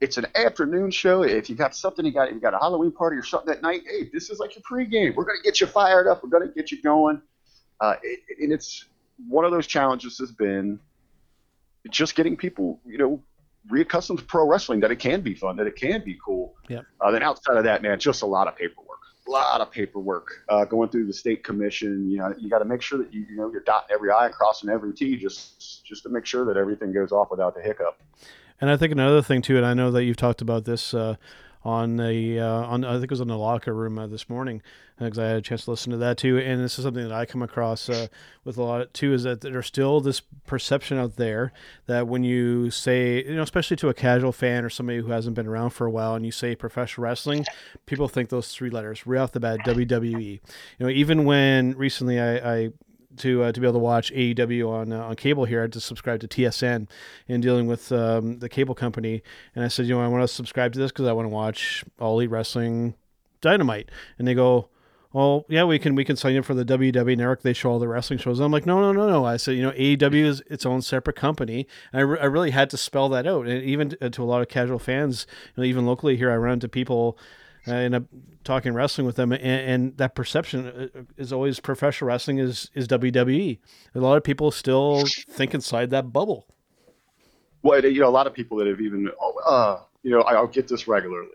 It's 0.00 0.16
an 0.16 0.26
afternoon 0.34 0.90
show. 0.90 1.22
If 1.22 1.48
you 1.50 1.54
got 1.56 1.76
something, 1.76 2.04
you 2.04 2.10
got 2.12 2.32
you 2.32 2.40
got 2.40 2.54
a 2.54 2.58
Halloween 2.58 2.90
party 2.90 3.16
or 3.16 3.22
something 3.22 3.52
that 3.52 3.62
night. 3.62 3.82
Hey, 3.86 4.08
this 4.12 4.30
is 4.30 4.38
like 4.38 4.56
your 4.56 4.62
pregame. 4.62 5.14
We're 5.14 5.24
going 5.24 5.38
to 5.38 5.44
get 5.44 5.60
you 5.60 5.66
fired 5.66 6.06
up. 6.08 6.24
We're 6.24 6.30
going 6.30 6.48
to 6.48 6.54
get 6.54 6.72
you 6.72 6.80
going. 6.82 7.20
Uh, 7.80 7.96
it, 8.02 8.20
and 8.40 8.52
it's 8.52 8.86
one 9.28 9.44
of 9.44 9.50
those 9.50 9.66
challenges 9.66 10.18
has 10.18 10.32
been 10.32 10.78
just 11.90 12.14
getting 12.14 12.36
people, 12.36 12.80
you 12.84 12.98
know, 12.98 13.22
reaccustomed 13.68 14.18
to 14.18 14.24
pro 14.24 14.46
wrestling 14.46 14.80
that 14.80 14.90
it 14.90 14.98
can 14.98 15.20
be 15.20 15.34
fun, 15.34 15.56
that 15.56 15.66
it 15.66 15.76
can 15.76 16.02
be 16.04 16.18
cool. 16.24 16.54
Yep. 16.68 16.84
Uh, 17.00 17.10
then 17.10 17.22
outside 17.22 17.56
of 17.56 17.64
that, 17.64 17.82
man, 17.82 17.98
just 17.98 18.22
a 18.22 18.26
lot 18.26 18.48
of 18.48 18.56
paperwork. 18.56 18.86
A 19.26 19.30
lot 19.30 19.60
of 19.60 19.70
paperwork 19.70 20.44
uh, 20.48 20.64
going 20.64 20.88
through 20.88 21.06
the 21.06 21.12
state 21.12 21.44
commission. 21.44 22.10
You 22.10 22.18
know, 22.18 22.34
you 22.38 22.48
got 22.48 22.60
to 22.60 22.64
make 22.64 22.82
sure 22.82 22.98
that 22.98 23.12
you, 23.12 23.26
you 23.30 23.36
know 23.36 23.50
you're 23.50 23.60
dotting 23.60 23.90
every 23.92 24.10
I 24.10 24.26
and 24.26 24.34
crossing 24.34 24.70
every 24.70 24.92
T, 24.92 25.16
just 25.16 25.84
just 25.84 26.02
to 26.02 26.08
make 26.08 26.26
sure 26.26 26.44
that 26.46 26.56
everything 26.56 26.92
goes 26.92 27.12
off 27.12 27.30
without 27.30 27.54
the 27.54 27.62
hiccup. 27.62 28.00
And 28.60 28.70
I 28.70 28.76
think 28.76 28.92
another 28.92 29.22
thing 29.22 29.40
too, 29.40 29.56
and 29.56 29.64
I 29.64 29.74
know 29.74 29.90
that 29.90 30.04
you've 30.04 30.16
talked 30.16 30.40
about 30.40 30.64
this 30.64 30.94
uh, 30.94 31.16
on 31.62 31.96
the 31.96 32.40
uh, 32.40 32.66
on 32.66 32.84
I 32.84 32.92
think 32.92 33.04
it 33.04 33.10
was 33.10 33.20
on 33.20 33.28
the 33.28 33.36
locker 33.36 33.74
room 33.74 33.98
uh, 33.98 34.06
this 34.06 34.28
morning 34.28 34.62
because 34.98 35.18
I 35.18 35.26
had 35.26 35.36
a 35.36 35.42
chance 35.42 35.64
to 35.64 35.70
listen 35.70 35.92
to 35.92 35.98
that 35.98 36.16
too. 36.18 36.38
And 36.38 36.62
this 36.62 36.78
is 36.78 36.84
something 36.84 37.06
that 37.06 37.14
I 37.14 37.26
come 37.26 37.42
across 37.42 37.88
uh, 37.88 38.06
with 38.44 38.56
a 38.56 38.62
lot 38.62 38.92
too 38.94 39.12
is 39.12 39.24
that 39.24 39.40
there's 39.42 39.66
still 39.66 40.00
this 40.00 40.20
perception 40.46 40.98
out 40.98 41.16
there 41.16 41.52
that 41.86 42.06
when 42.06 42.24
you 42.24 42.70
say 42.70 43.24
you 43.24 43.36
know 43.36 43.42
especially 43.42 43.76
to 43.78 43.88
a 43.88 43.94
casual 43.94 44.32
fan 44.32 44.64
or 44.64 44.70
somebody 44.70 45.00
who 45.00 45.10
hasn't 45.10 45.34
been 45.36 45.46
around 45.46 45.70
for 45.70 45.86
a 45.86 45.90
while 45.90 46.14
and 46.14 46.24
you 46.24 46.32
say 46.32 46.54
professional 46.54 47.04
wrestling, 47.04 47.44
people 47.86 48.08
think 48.08 48.30
those 48.30 48.54
three 48.54 48.70
letters 48.70 49.06
right 49.06 49.20
off 49.20 49.32
the 49.32 49.40
bat 49.40 49.60
WWE. 49.60 50.32
You 50.32 50.40
know 50.78 50.88
even 50.88 51.24
when 51.24 51.76
recently 51.76 52.18
I, 52.18 52.54
I 52.54 52.72
to 53.18 53.44
uh, 53.44 53.52
to 53.52 53.60
be 53.60 53.66
able 53.66 53.74
to 53.74 53.78
watch 53.80 54.12
AEW 54.12 54.68
on 54.68 54.92
uh, 54.92 55.00
on 55.00 55.16
cable 55.16 55.44
here. 55.44 55.60
I 55.60 55.62
had 55.62 55.72
to 55.72 55.80
subscribe 55.80 56.20
to 56.20 56.28
TSN 56.28 56.88
in 57.28 57.40
dealing 57.40 57.66
with 57.66 57.90
um, 57.92 58.38
the 58.38 58.48
cable 58.48 58.74
company, 58.74 59.22
and 59.54 59.64
I 59.64 59.68
said, 59.68 59.86
you 59.86 59.94
know, 59.94 60.02
I 60.02 60.08
want 60.08 60.22
to 60.22 60.28
subscribe 60.28 60.72
to 60.74 60.78
this 60.78 60.90
because 60.90 61.06
I 61.06 61.12
want 61.12 61.26
to 61.26 61.30
watch 61.30 61.84
All 61.98 62.18
Elite 62.18 62.30
Wrestling 62.30 62.94
Dynamite, 63.40 63.90
and 64.18 64.26
they 64.26 64.34
go. 64.34 64.68
Well, 65.12 65.44
yeah, 65.48 65.64
we 65.64 65.80
can 65.80 65.96
we 65.96 66.04
can 66.04 66.14
sign 66.14 66.36
up 66.36 66.44
for 66.44 66.54
the 66.54 66.64
WWE 66.64 67.16
network. 67.16 67.42
They 67.42 67.52
show 67.52 67.72
all 67.72 67.80
the 67.80 67.88
wrestling 67.88 68.20
shows. 68.20 68.38
I'm 68.38 68.52
like, 68.52 68.64
no, 68.64 68.80
no, 68.80 68.92
no, 68.92 69.10
no. 69.10 69.24
I 69.24 69.38
said, 69.38 69.56
you 69.56 69.62
know, 69.62 69.72
AEW 69.72 70.24
is 70.24 70.40
its 70.46 70.64
own 70.64 70.82
separate 70.82 71.16
company. 71.16 71.66
And 71.92 71.98
I, 71.98 72.02
re- 72.02 72.20
I 72.20 72.26
really 72.26 72.52
had 72.52 72.70
to 72.70 72.76
spell 72.76 73.08
that 73.08 73.26
out, 73.26 73.48
and 73.48 73.60
even 73.64 73.90
to, 73.90 74.08
to 74.08 74.22
a 74.22 74.24
lot 74.24 74.40
of 74.40 74.46
casual 74.46 74.78
fans, 74.78 75.26
you 75.56 75.62
know, 75.64 75.66
even 75.66 75.84
locally 75.84 76.16
here, 76.16 76.30
I 76.30 76.36
run 76.36 76.52
into 76.52 76.68
people 76.68 77.18
uh, 77.66 77.72
end 77.72 77.94
up 77.94 78.04
talking 78.44 78.72
wrestling 78.72 79.06
with 79.06 79.16
them, 79.16 79.32
and, 79.32 79.42
and 79.42 79.96
that 79.98 80.14
perception 80.14 80.66
uh, 80.66 81.02
is 81.16 81.32
always 81.32 81.60
professional 81.60 82.08
wrestling 82.08 82.38
is 82.38 82.70
is 82.74 82.88
WWE. 82.88 83.58
A 83.94 83.98
lot 83.98 84.16
of 84.16 84.24
people 84.24 84.50
still 84.50 85.04
think 85.28 85.54
inside 85.54 85.90
that 85.90 86.12
bubble. 86.12 86.46
Well, 87.62 87.84
you 87.84 88.00
know, 88.00 88.08
a 88.08 88.10
lot 88.10 88.26
of 88.26 88.32
people 88.32 88.56
that 88.58 88.66
have 88.66 88.80
even, 88.80 89.10
oh, 89.20 89.34
uh, 89.46 89.80
you 90.02 90.10
know, 90.10 90.22
I'll 90.22 90.46
get 90.46 90.66
this 90.66 90.88
regularly. 90.88 91.28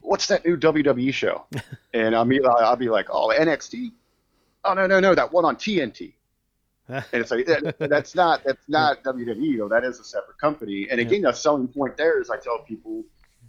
What's 0.00 0.26
that 0.26 0.44
new 0.44 0.56
WWE 0.56 1.14
show? 1.14 1.46
and 1.94 2.14
I'll 2.14 2.26
be, 2.26 2.44
I'll 2.44 2.76
be 2.76 2.90
like, 2.90 3.06
oh, 3.10 3.32
NXT. 3.34 3.92
Oh 4.66 4.74
no, 4.74 4.86
no, 4.86 5.00
no, 5.00 5.14
that 5.14 5.32
one 5.32 5.44
on 5.44 5.56
TNT. 5.56 6.14
and 6.88 7.04
it's 7.12 7.30
like 7.30 7.46
that, 7.46 7.76
that's 7.78 8.14
not 8.14 8.44
that's 8.44 8.68
not 8.68 9.02
WWE. 9.04 9.40
You 9.40 9.58
know, 9.58 9.68
that 9.68 9.84
is 9.84 9.98
a 10.00 10.04
separate 10.04 10.38
company. 10.38 10.86
And 10.90 11.00
again, 11.00 11.22
the 11.22 11.32
selling 11.32 11.68
point 11.68 11.96
there 11.96 12.20
is 12.20 12.28
I 12.28 12.36
tell 12.36 12.58
people 12.58 13.04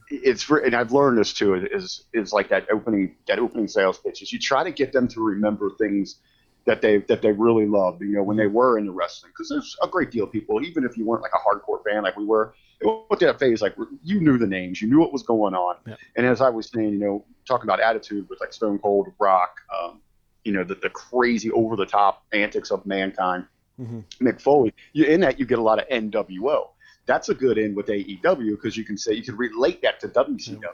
it's 0.10 0.49
and 0.49 0.76
I've 0.76 0.91
learned 0.91 1.18
this 1.18 1.34
too 1.34 1.56
is 1.56 2.06
is 2.14 2.34
like 2.34 2.49
that 2.49 2.68
opening 2.72 3.15
that 3.27 3.40
opening 3.40 3.68
sales 3.68 3.98
pitch 3.98 4.22
is 4.22 4.32
you 4.32 4.40
try 4.40 4.64
to 4.64 4.72
get 4.72 4.94
them 4.94 5.07
to 5.10 5.23
remember 5.23 5.72
things 5.80 6.18
that 6.65 6.82
they 6.82 6.98
that 6.98 7.22
they 7.22 7.32
really 7.32 7.65
loved, 7.65 8.02
you 8.02 8.14
know, 8.14 8.23
when 8.23 8.38
they 8.38 8.48
were 8.48 8.77
into 8.77 8.91
wrestling. 8.91 9.32
Because 9.32 9.49
there's 9.49 9.76
a 9.84 9.88
great 9.88 10.11
deal 10.11 10.26
of 10.26 10.32
people, 10.32 10.64
even 10.64 10.84
if 10.84 10.98
you 10.98 11.06
weren't 11.06 11.22
like 11.22 11.32
a 11.34 11.38
hardcore 11.38 11.84
fan 11.84 12.03
like 12.03 12.18
we 12.18 12.26
were, 12.26 12.56
it 12.82 12.86
went 12.88 13.19
to 13.19 13.26
that 13.27 13.40
phase 13.40 13.61
like 13.61 13.76
you 14.03 14.19
knew 14.19 14.38
the 14.38 14.48
names, 14.48 14.82
you 14.82 14.88
knew 14.88 14.99
what 14.99 15.14
was 15.14 15.23
going 15.23 15.53
on. 15.53 15.76
Yep. 15.88 15.99
And 16.18 16.26
as 16.26 16.41
I 16.41 16.49
was 16.49 16.69
saying, 16.69 16.90
you 16.94 16.99
know, 16.99 17.26
talking 17.48 17.65
about 17.65 17.80
attitude 17.80 18.27
with 18.30 18.40
like 18.40 18.52
Stone 18.52 18.80
Cold, 18.80 19.11
Rock, 19.19 19.61
um, 19.80 20.02
you 20.44 20.53
know, 20.53 20.64
the, 20.64 20.76
the 20.76 20.90
crazy 20.90 21.52
over 21.52 21.76
the 21.76 21.86
top 21.86 22.23
antics 22.34 22.72
of 22.72 22.86
mankind, 22.86 23.45
Mhm. 23.80 24.03
Mick 24.22 24.40
Foley. 24.40 24.73
You, 24.94 25.06
in 25.06 25.19
that, 25.22 25.38
you 25.38 25.45
get 25.45 25.60
a 25.60 25.61
lot 25.61 25.80
of 25.80 25.88
NWO. 25.90 26.69
That's 27.06 27.30
a 27.30 27.34
good 27.34 27.57
in 27.57 27.76
with 27.76 27.88
AEW 27.88 28.52
because 28.52 28.76
you 28.76 28.84
can 28.84 28.98
say 28.98 29.14
you 29.14 29.23
can 29.23 29.38
relate 29.38 29.82
that 29.82 29.99
to 30.02 30.07
WCW. 30.07 30.61
Yeah. 30.61 30.69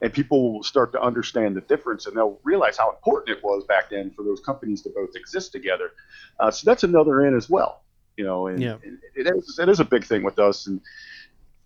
And 0.00 0.12
people 0.12 0.52
will 0.52 0.64
start 0.64 0.90
to 0.92 1.00
understand 1.00 1.56
the 1.56 1.60
difference 1.60 2.06
and 2.06 2.16
they'll 2.16 2.40
realize 2.42 2.76
how 2.76 2.90
important 2.90 3.36
it 3.36 3.44
was 3.44 3.64
back 3.64 3.90
then 3.90 4.10
for 4.10 4.24
those 4.24 4.40
companies 4.40 4.82
to 4.82 4.90
both 4.90 5.14
exist 5.14 5.52
together. 5.52 5.92
Uh, 6.40 6.50
so 6.50 6.68
that's 6.68 6.82
another 6.82 7.24
in 7.24 7.36
as 7.36 7.48
well, 7.48 7.82
you 8.16 8.24
know, 8.24 8.48
and, 8.48 8.60
yeah. 8.60 8.78
and 8.82 8.98
it, 9.14 9.28
is, 9.28 9.58
it 9.60 9.68
is 9.68 9.78
a 9.78 9.84
big 9.84 10.04
thing 10.04 10.24
with 10.24 10.40
us. 10.40 10.66
And 10.66 10.80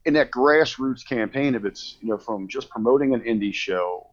in 0.04 0.12
that 0.14 0.30
grassroots 0.30 1.06
campaign, 1.06 1.54
if 1.54 1.64
it's, 1.64 1.96
you 2.02 2.08
know, 2.08 2.18
from 2.18 2.46
just 2.46 2.68
promoting 2.68 3.14
an 3.14 3.20
indie 3.22 3.54
show, 3.54 4.06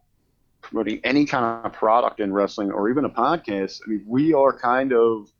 promoting 0.62 1.00
any 1.04 1.26
kind 1.26 1.66
of 1.66 1.74
product 1.74 2.18
in 2.18 2.32
wrestling 2.32 2.72
or 2.72 2.88
even 2.88 3.04
a 3.04 3.10
podcast, 3.10 3.80
I 3.86 3.90
mean, 3.90 4.04
we 4.06 4.32
are 4.32 4.58
kind 4.58 4.94
of 4.94 5.30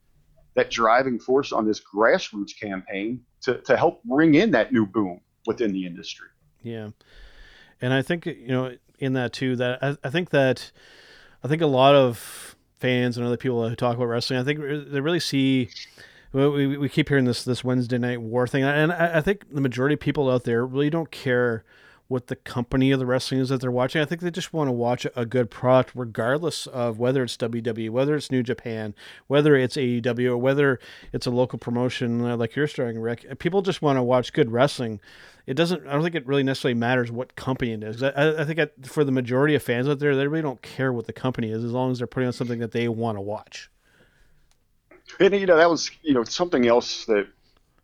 that 0.56 0.70
driving 0.70 1.18
force 1.18 1.52
on 1.52 1.66
this 1.66 1.80
grassroots 1.80 2.58
campaign 2.58 3.22
to, 3.44 3.58
to 3.62 3.76
help 3.76 4.02
bring 4.04 4.34
in 4.34 4.50
that 4.50 4.72
new 4.72 4.86
boom 4.86 5.20
within 5.46 5.72
the 5.72 5.86
industry. 5.86 6.28
Yeah. 6.62 6.90
And 7.80 7.92
I 7.92 8.02
think, 8.02 8.26
you 8.26 8.48
know, 8.48 8.76
in 8.98 9.12
that 9.14 9.32
too, 9.32 9.56
that 9.56 9.78
I, 9.82 9.96
I 10.02 10.10
think 10.10 10.30
that, 10.30 10.72
I 11.42 11.48
think 11.48 11.62
a 11.62 11.66
lot 11.66 11.94
of 11.94 12.56
fans 12.78 13.16
and 13.16 13.26
other 13.26 13.36
people 13.36 13.68
who 13.68 13.76
talk 13.76 13.96
about 13.96 14.06
wrestling, 14.06 14.40
I 14.40 14.44
think 14.44 14.60
they 14.60 15.00
really 15.00 15.20
see, 15.20 15.68
we, 16.32 16.76
we 16.76 16.88
keep 16.88 17.08
hearing 17.08 17.26
this, 17.26 17.44
this 17.44 17.62
Wednesday 17.62 17.98
night 17.98 18.20
war 18.20 18.46
thing. 18.46 18.64
And 18.64 18.92
I, 18.92 19.18
I 19.18 19.20
think 19.20 19.52
the 19.52 19.60
majority 19.60 19.94
of 19.94 20.00
people 20.00 20.30
out 20.30 20.44
there 20.44 20.66
really 20.66 20.90
don't 20.90 21.10
care 21.10 21.64
what 22.08 22.26
the 22.26 22.36
company 22.36 22.90
of 22.90 22.98
the 22.98 23.06
wrestling 23.06 23.40
is 23.40 23.48
that 23.48 23.60
they're 23.60 23.70
watching. 23.70 24.02
I 24.02 24.04
think 24.04 24.20
they 24.20 24.30
just 24.30 24.52
want 24.52 24.68
to 24.68 24.72
watch 24.72 25.06
a 25.16 25.24
good 25.24 25.50
product, 25.50 25.92
regardless 25.94 26.66
of 26.66 26.98
whether 26.98 27.22
it's 27.22 27.36
WWE, 27.36 27.90
whether 27.90 28.14
it's 28.14 28.30
New 28.30 28.42
Japan, 28.42 28.94
whether 29.26 29.56
it's 29.56 29.76
AEW, 29.76 30.30
or 30.30 30.36
whether 30.36 30.78
it's 31.12 31.26
a 31.26 31.30
local 31.30 31.58
promotion 31.58 32.24
uh, 32.24 32.36
like 32.36 32.56
you're 32.56 32.68
starting, 32.68 33.00
Rick. 33.00 33.38
People 33.38 33.62
just 33.62 33.80
want 33.80 33.96
to 33.96 34.02
watch 34.02 34.32
good 34.32 34.52
wrestling. 34.52 35.00
It 35.46 35.54
doesn't. 35.54 35.86
I 35.86 35.92
don't 35.92 36.02
think 36.02 36.14
it 36.14 36.26
really 36.26 36.42
necessarily 36.42 36.78
matters 36.78 37.10
what 37.10 37.36
company 37.36 37.72
it 37.72 37.82
is. 37.82 38.02
I, 38.02 38.42
I 38.42 38.44
think 38.44 38.86
for 38.86 39.04
the 39.04 39.12
majority 39.12 39.54
of 39.54 39.62
fans 39.62 39.88
out 39.88 39.98
there, 39.98 40.14
they 40.16 40.26
really 40.26 40.42
don't 40.42 40.62
care 40.62 40.92
what 40.92 41.06
the 41.06 41.12
company 41.12 41.50
is 41.50 41.64
as 41.64 41.72
long 41.72 41.90
as 41.90 41.98
they're 41.98 42.06
putting 42.06 42.26
on 42.26 42.32
something 42.32 42.60
that 42.60 42.72
they 42.72 42.88
want 42.88 43.16
to 43.16 43.22
watch. 43.22 43.70
And 45.20 45.34
you 45.34 45.46
know 45.46 45.56
that 45.56 45.70
was 45.70 45.90
you 46.02 46.14
know 46.14 46.24
something 46.24 46.66
else 46.66 47.06
that 47.06 47.26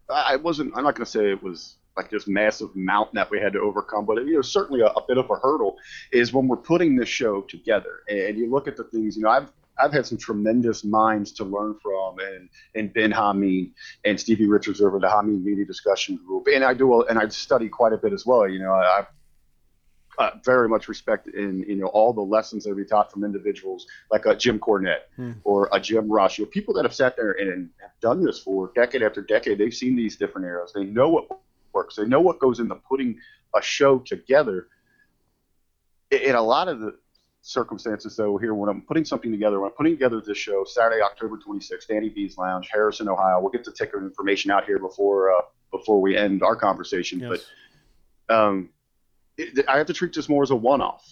I 0.09 0.37
wasn't. 0.37 0.77
I'm 0.77 0.85
not 0.85 0.95
going 0.95 1.05
to 1.05 1.11
say 1.11 1.31
it 1.31 1.43
was 1.43 1.77
like 1.97 2.11
this 2.11 2.27
massive 2.27 2.75
mountain 2.75 3.17
that 3.17 3.31
we 3.31 3.41
had 3.41 3.53
to 3.53 3.61
overcome. 3.61 4.07
But 4.07 4.25
you 4.25 4.35
know, 4.35 4.43
certainly 4.43 4.81
a, 4.81 4.87
a, 4.87 5.05
bit 5.07 5.19
of 5.19 5.31
a 5.31 5.35
hurdle 5.35 5.77
is 6.13 6.33
when 6.33 6.49
we're 6.49 6.57
putting 6.57 6.97
this 6.97 7.09
show 7.09 7.43
together, 7.43 8.01
and 8.09 8.39
you 8.39 8.51
look 8.51 8.69
at 8.69 8.77
the 8.77 8.85
things. 8.85 9.17
You 9.17 9.23
know, 9.23 9.31
I've 9.31 9.53
I've 9.79 9.93
had 9.93 10.07
some 10.07 10.19
tremendous 10.19 10.85
minds 10.85 11.33
to 11.33 11.45
learn 11.45 11.77
from, 11.83 12.19
and 12.19 12.49
and 12.75 12.93
Ben 12.93 13.13
Hameen 13.13 13.73
and 14.05 14.19
Stevie 14.19 14.47
Richards 14.47 14.81
over 14.81 14.99
the 14.99 15.09
Hameen 15.09 15.43
Media 15.43 15.65
Discussion 15.65 16.19
Group, 16.27 16.47
and 16.53 16.65
I 16.65 16.75
do, 16.75 17.03
and 17.03 17.19
I 17.19 17.29
study 17.29 17.69
quite 17.69 17.93
a 17.93 17.99
bit 17.99 18.13
as 18.13 18.25
well. 18.25 18.49
You 18.49 18.61
know, 18.61 18.73
I, 18.73 19.07
uh, 20.19 20.33
very 20.45 20.69
much 20.69 20.89
respect 20.89 21.29
in 21.29 21.65
you 21.67 21.77
know 21.77 21.87
all 21.87 22.13
the 22.13 22.21
lessons 22.21 22.65
that 22.65 22.75
we 22.75 22.85
taught 22.85 23.11
from 23.11 23.25
individuals 23.25 23.87
like 24.11 24.27
a 24.27 24.35
Jim 24.35 24.59
Cornette 24.59 25.09
hmm. 25.17 25.33
or 25.45 25.69
a 25.73 25.81
Jim 25.81 26.11
Ross. 26.11 26.37
You 26.37 26.45
know, 26.45 26.51
people 26.51 26.75
that 26.75 26.85
have 26.85 26.95
sat 26.95 27.17
there 27.17 27.33
and 27.33 27.71
have 27.81 27.93
done 28.01 28.23
this 28.25 28.39
for 28.39 28.71
decade 28.75 29.03
after 29.03 29.23
decade. 29.23 29.59
They've 29.59 29.75
seen 29.75 29.97
these 29.97 30.17
different 30.17 30.47
eras. 30.47 30.73
They 30.75 30.85
know 30.85 31.09
what 31.09 31.29
works. 31.73 31.97
They 31.97 32.05
know 32.05 32.21
what 32.21 32.39
goes 32.39 32.61
into 32.61 32.75
putting 32.75 33.19
a 33.55 33.63
show 33.63 33.99
together. 33.99 34.69
In 36.11 36.35
a 36.35 36.43
lot 36.43 36.69
of 36.69 36.81
the 36.81 36.97
circumstances, 37.43 38.17
though, 38.17 38.37
here 38.37 38.55
when 38.55 38.69
I'm 38.69 38.83
putting 38.83 39.05
something 39.05 39.31
together, 39.31 39.61
when 39.61 39.71
I'm 39.71 39.77
putting 39.77 39.93
together 39.93 40.21
this 40.21 40.39
show, 40.39 40.65
Saturday, 40.65 41.03
October 41.03 41.39
26th, 41.39 41.87
Danny 41.89 42.09
B's 42.09 42.37
Lounge, 42.37 42.69
Harrison, 42.73 43.09
Ohio. 43.09 43.41
We'll 43.41 43.51
get 43.51 43.65
the 43.65 43.73
ticket 43.73 44.03
information 44.03 44.51
out 44.51 44.65
here 44.65 44.79
before 44.79 45.33
uh, 45.33 45.43
before 45.71 46.01
we 46.01 46.17
end 46.17 46.43
our 46.43 46.57
conversation. 46.57 47.21
Yes. 47.21 47.45
But 48.29 48.35
um, 48.35 48.71
it, 49.37 49.67
I 49.69 49.79
have 49.79 49.87
to 49.87 49.95
treat 49.95 50.15
this 50.15 50.29
more 50.29 50.43
as 50.43 50.51
a 50.51 50.57
one-off, 50.57 51.07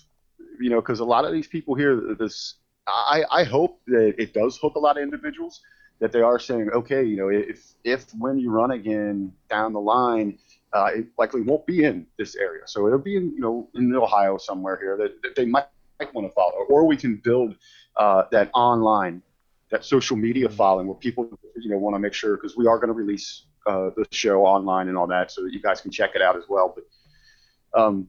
you 0.60 0.70
know, 0.70 0.80
because 0.80 1.00
a 1.00 1.04
lot 1.04 1.24
of 1.24 1.32
these 1.32 1.46
people 1.46 1.74
here, 1.74 2.14
this 2.18 2.54
I, 2.86 3.24
I 3.30 3.44
hope 3.44 3.80
that 3.86 4.14
it 4.18 4.32
does 4.32 4.56
hook 4.56 4.74
a 4.76 4.78
lot 4.78 4.96
of 4.96 5.02
individuals 5.02 5.60
that 6.00 6.12
they 6.12 6.20
are 6.20 6.38
saying, 6.38 6.70
okay, 6.72 7.02
you 7.02 7.16
know, 7.16 7.28
if 7.28 7.74
if 7.84 8.06
when 8.18 8.38
you 8.38 8.50
run 8.50 8.70
again 8.70 9.32
down 9.48 9.72
the 9.72 9.80
line, 9.80 10.38
uh, 10.72 10.90
it 10.94 11.06
likely 11.18 11.42
won't 11.42 11.66
be 11.66 11.84
in 11.84 12.06
this 12.18 12.36
area. 12.36 12.62
So 12.66 12.86
it'll 12.86 12.98
be 12.98 13.16
in, 13.16 13.32
you 13.34 13.40
know, 13.40 13.68
in 13.74 13.94
Ohio 13.94 14.38
somewhere 14.38 14.78
here 14.78 14.96
that, 14.96 15.22
that 15.22 15.34
they 15.34 15.44
might, 15.44 15.66
might 15.98 16.14
want 16.14 16.28
to 16.28 16.34
follow. 16.34 16.66
Or 16.68 16.86
we 16.86 16.96
can 16.96 17.16
build 17.16 17.56
uh, 17.96 18.24
that 18.30 18.50
online, 18.54 19.22
that 19.70 19.84
social 19.84 20.16
media 20.16 20.48
following 20.48 20.86
where 20.86 20.96
people, 20.96 21.28
you 21.56 21.70
know, 21.70 21.78
want 21.78 21.94
to 21.94 21.98
make 21.98 22.14
sure 22.14 22.36
because 22.36 22.56
we 22.56 22.66
are 22.66 22.78
going 22.78 22.88
to 22.88 22.94
release 22.94 23.46
uh, 23.66 23.90
the 23.96 24.06
show 24.12 24.44
online 24.44 24.88
and 24.88 24.96
all 24.96 25.06
that, 25.06 25.30
so 25.30 25.42
that 25.42 25.52
you 25.52 25.60
guys 25.60 25.80
can 25.80 25.90
check 25.90 26.12
it 26.14 26.22
out 26.22 26.36
as 26.36 26.44
well. 26.48 26.74
But, 26.74 27.80
um, 27.80 28.08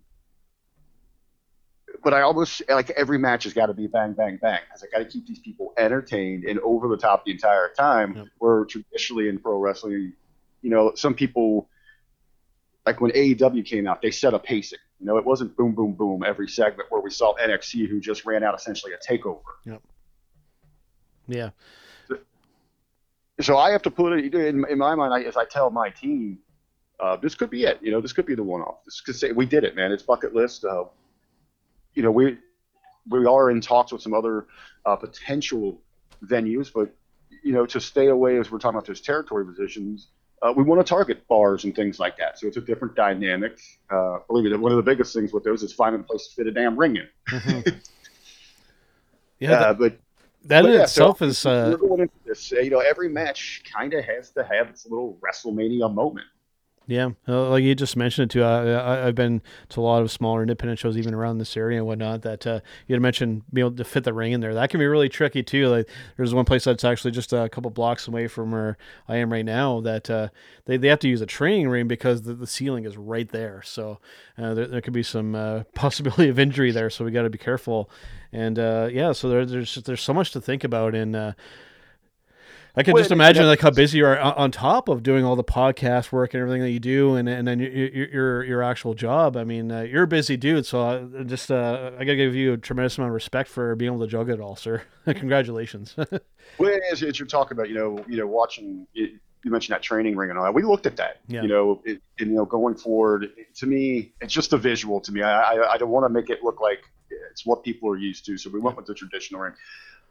but 2.03 2.13
I 2.13 2.21
almost 2.21 2.61
like 2.69 2.89
every 2.91 3.17
match 3.17 3.43
has 3.43 3.53
got 3.53 3.67
to 3.67 3.73
be 3.73 3.87
bang, 3.87 4.13
bang, 4.13 4.37
bang 4.41 4.59
because 4.67 4.83
I 4.83 4.87
got 4.91 5.03
to 5.03 5.05
keep 5.05 5.27
these 5.27 5.39
people 5.39 5.73
entertained 5.77 6.43
and 6.45 6.59
over 6.59 6.87
the 6.87 6.97
top 6.97 7.25
the 7.25 7.31
entire 7.31 7.69
time. 7.77 8.15
Yep. 8.15 8.27
Where 8.37 8.65
traditionally 8.65 9.29
in 9.29 9.39
pro 9.39 9.57
wrestling, 9.57 10.13
you 10.61 10.69
know, 10.69 10.93
some 10.95 11.13
people 11.13 11.69
like 12.85 13.01
when 13.01 13.11
AEW 13.11 13.65
came 13.65 13.87
out, 13.87 14.01
they 14.01 14.11
set 14.11 14.33
a 14.33 14.39
pacing. 14.39 14.79
You 14.99 15.05
know, 15.05 15.17
it 15.17 15.25
wasn't 15.25 15.55
boom, 15.55 15.73
boom, 15.73 15.93
boom 15.93 16.23
every 16.25 16.47
segment 16.47 16.91
where 16.91 17.01
we 17.01 17.09
saw 17.09 17.35
NXT 17.35 17.87
who 17.87 17.99
just 17.99 18.25
ran 18.25 18.43
out 18.43 18.55
essentially 18.55 18.93
a 18.93 18.97
takeover. 18.97 19.41
Yep. 19.65 19.81
Yeah. 21.27 21.49
So, 22.07 22.17
so 23.39 23.57
I 23.57 23.71
have 23.71 23.81
to 23.83 23.91
put 23.91 24.13
it 24.13 24.33
in, 24.33 24.65
in 24.69 24.77
my 24.77 24.95
mind 24.95 25.13
I, 25.13 25.21
as 25.21 25.37
I 25.37 25.45
tell 25.45 25.69
my 25.69 25.89
team, 25.89 26.39
uh, 26.99 27.15
this 27.15 27.35
could 27.35 27.49
be 27.49 27.63
it. 27.63 27.79
You 27.81 27.91
know, 27.91 28.01
this 28.01 28.11
could 28.11 28.25
be 28.25 28.35
the 28.35 28.43
one-off. 28.43 28.83
This 28.83 28.99
could 28.99 29.15
say 29.15 29.31
we 29.31 29.45
did 29.45 29.63
it, 29.63 29.75
man. 29.75 29.91
It's 29.91 30.03
bucket 30.03 30.35
list. 30.35 30.65
Uh, 30.65 30.85
you 31.99 32.03
know, 32.03 32.11
we 32.11 32.37
we 33.09 33.25
are 33.25 33.51
in 33.51 33.59
talks 33.59 33.91
with 33.91 34.01
some 34.01 34.13
other 34.13 34.47
uh, 34.85 34.95
potential 34.95 35.81
venues, 36.23 36.71
but 36.73 36.95
you 37.43 37.51
know, 37.51 37.65
to 37.65 37.81
stay 37.81 38.07
away 38.07 38.37
as 38.37 38.49
we're 38.49 38.57
talking 38.57 38.77
about 38.77 38.87
those 38.87 39.01
territory 39.01 39.45
positions, 39.45 40.07
uh, 40.41 40.53
we 40.55 40.63
want 40.63 40.79
to 40.79 40.89
target 40.89 41.27
bars 41.27 41.65
and 41.65 41.75
things 41.75 41.99
like 41.99 42.15
that. 42.15 42.39
So 42.39 42.47
it's 42.47 42.55
a 42.55 42.61
different 42.61 42.95
dynamic. 42.95 43.59
Uh, 43.89 44.19
believe 44.29 44.49
me, 44.49 44.57
one 44.57 44.71
of 44.71 44.77
the 44.77 44.83
biggest 44.83 45.13
things 45.13 45.33
with 45.33 45.43
those 45.43 45.61
is 45.61 45.73
finding 45.73 45.99
a 45.99 46.03
place 46.05 46.29
to 46.29 46.35
fit 46.35 46.47
a 46.47 46.51
damn 46.51 46.79
ring 46.79 46.95
in. 46.95 47.07
Mm-hmm. 47.29 47.77
yeah, 49.41 49.51
uh, 49.51 49.73
but 49.73 49.99
that 50.45 50.61
but 50.61 50.69
in 50.69 50.77
yeah, 50.77 50.83
itself 50.83 51.19
so 51.19 51.25
is. 51.25 51.45
Uh... 51.45 51.75
We're 51.81 51.85
going 51.89 52.01
into 52.03 52.15
this. 52.25 52.49
You 52.49 52.69
know, 52.69 52.79
every 52.79 53.09
match 53.09 53.63
kind 53.69 53.93
of 53.93 54.05
has 54.05 54.29
to 54.31 54.43
have 54.45 54.69
its 54.69 54.85
little 54.85 55.19
WrestleMania 55.21 55.93
moment. 55.93 56.27
Yeah, 56.89 57.11
uh, 57.27 57.49
like 57.49 57.63
you 57.63 57.75
just 57.75 57.95
mentioned 57.95 58.31
it 58.31 58.33
too. 58.33 58.43
I, 58.43 59.05
have 59.05 59.13
been 59.13 59.43
to 59.69 59.79
a 59.79 59.83
lot 59.83 60.01
of 60.01 60.09
smaller 60.09 60.41
independent 60.41 60.79
shows, 60.79 60.97
even 60.97 61.13
around 61.13 61.37
this 61.37 61.55
area 61.55 61.77
and 61.77 61.85
whatnot. 61.85 62.23
That 62.23 62.47
uh, 62.47 62.61
you 62.87 62.95
had 62.95 63.01
mentioned 63.01 63.43
being 63.53 63.67
able 63.67 63.77
to 63.77 63.83
fit 63.83 64.05
the 64.05 64.13
ring 64.13 64.31
in 64.31 64.41
there. 64.41 64.55
That 64.55 64.71
can 64.71 64.79
be 64.79 64.87
really 64.87 65.07
tricky 65.07 65.43
too. 65.43 65.67
Like 65.67 65.87
there's 66.17 66.33
one 66.33 66.45
place 66.45 66.63
that's 66.63 66.83
actually 66.83 67.11
just 67.11 67.31
a 67.31 67.47
couple 67.47 67.69
blocks 67.69 68.07
away 68.07 68.25
from 68.25 68.53
where 68.53 68.75
I 69.07 69.17
am 69.17 69.31
right 69.31 69.45
now. 69.45 69.81
That 69.81 70.09
uh, 70.09 70.29
they 70.65 70.77
they 70.77 70.87
have 70.87 70.97
to 71.01 71.07
use 71.07 71.21
a 71.21 71.27
training 71.27 71.69
ring 71.69 71.87
because 71.87 72.23
the, 72.23 72.33
the 72.33 72.47
ceiling 72.47 72.85
is 72.85 72.97
right 72.97 73.29
there. 73.29 73.61
So 73.63 73.99
uh, 74.35 74.55
there, 74.55 74.65
there 74.65 74.81
could 74.81 74.93
be 74.93 75.03
some 75.03 75.35
uh, 75.35 75.65
possibility 75.75 76.29
of 76.29 76.39
injury 76.39 76.71
there. 76.71 76.89
So 76.89 77.05
we 77.05 77.11
got 77.11 77.21
to 77.21 77.29
be 77.29 77.37
careful. 77.37 77.87
And 78.31 78.57
uh, 78.57 78.89
yeah, 78.91 79.11
so 79.11 79.29
there, 79.29 79.45
there's 79.45 79.75
there's 79.75 80.01
so 80.01 80.13
much 80.15 80.31
to 80.31 80.41
think 80.41 80.63
about 80.63 80.95
in 80.95 81.35
I 82.75 82.83
can 82.83 82.93
well, 82.93 83.01
just 83.01 83.11
imagine 83.11 83.45
like 83.45 83.61
how 83.61 83.71
busy 83.71 83.97
you 83.97 84.05
are 84.05 84.19
on 84.19 84.51
top 84.51 84.89
of 84.89 85.01
doing 85.01 85.25
all 85.25 85.35
the 85.35 85.43
podcast 85.43 86.11
work 86.11 86.33
and 86.33 86.41
everything 86.41 86.61
that 86.61 86.71
you 86.71 86.79
do, 86.79 87.15
and 87.15 87.27
and 87.27 87.47
then 87.47 87.59
your 87.59 87.71
your, 87.71 88.43
your 88.43 88.63
actual 88.63 88.93
job. 88.93 89.35
I 89.35 89.43
mean, 89.43 89.71
uh, 89.71 89.81
you're 89.81 90.03
a 90.03 90.07
busy 90.07 90.37
dude, 90.37 90.65
so 90.65 90.81
I 90.81 91.23
just 91.23 91.51
uh, 91.51 91.91
I 91.97 92.05
gotta 92.05 92.15
give 92.15 92.35
you 92.35 92.53
a 92.53 92.57
tremendous 92.57 92.97
amount 92.97 93.09
of 93.09 93.15
respect 93.15 93.49
for 93.49 93.75
being 93.75 93.91
able 93.91 94.05
to 94.05 94.11
juggle 94.11 94.33
it 94.35 94.39
all, 94.39 94.55
sir. 94.55 94.83
Congratulations. 95.05 95.95
well, 96.57 96.79
as, 96.91 97.01
as, 97.01 97.17
you're 97.17 97.27
talking 97.27 97.57
about, 97.57 97.69
you 97.69 97.75
know, 97.75 98.03
you 98.07 98.17
know, 98.17 98.27
watching. 98.27 98.85
you 98.93 99.19
mentioned 99.45 99.73
that 99.73 99.81
training 99.81 100.15
ring 100.15 100.29
and 100.29 100.37
all 100.37 100.45
that. 100.45 100.53
We 100.53 100.63
looked 100.63 100.85
at 100.85 100.97
that. 100.97 101.21
Yeah. 101.27 101.41
You 101.41 101.47
know, 101.47 101.81
it, 101.85 102.01
and, 102.19 102.29
you 102.29 102.35
know, 102.35 102.45
going 102.45 102.75
forward, 102.75 103.29
to 103.55 103.65
me, 103.65 104.11
it's 104.21 104.33
just 104.33 104.53
a 104.53 104.57
visual. 104.57 105.01
To 105.01 105.11
me, 105.11 105.23
I 105.23 105.55
I, 105.55 105.73
I 105.73 105.77
don't 105.77 105.89
want 105.89 106.05
to 106.05 106.09
make 106.09 106.29
it 106.29 106.43
look 106.43 106.61
like 106.61 106.83
it's 107.31 107.45
what 107.45 107.63
people 107.63 107.89
are 107.89 107.97
used 107.97 108.25
to. 108.25 108.37
So 108.37 108.49
we 108.49 108.59
went 108.59 108.77
with 108.77 108.85
the 108.85 108.93
traditional 108.93 109.41
ring 109.41 109.53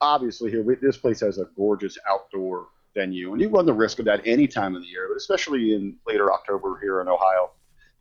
obviously 0.01 0.51
here 0.51 0.63
this 0.81 0.97
place 0.97 1.19
has 1.21 1.37
a 1.37 1.45
gorgeous 1.55 1.97
outdoor 2.09 2.67
venue, 2.95 3.33
and 3.33 3.41
you 3.41 3.49
run 3.49 3.65
the 3.65 3.73
risk 3.73 3.99
of 3.99 4.05
that 4.05 4.21
any 4.25 4.47
time 4.47 4.75
of 4.75 4.81
the 4.81 4.87
year, 4.87 5.07
but 5.09 5.17
especially 5.17 5.73
in 5.73 5.95
later 6.07 6.31
October 6.31 6.79
here 6.81 7.01
in 7.01 7.07
Ohio. 7.07 7.51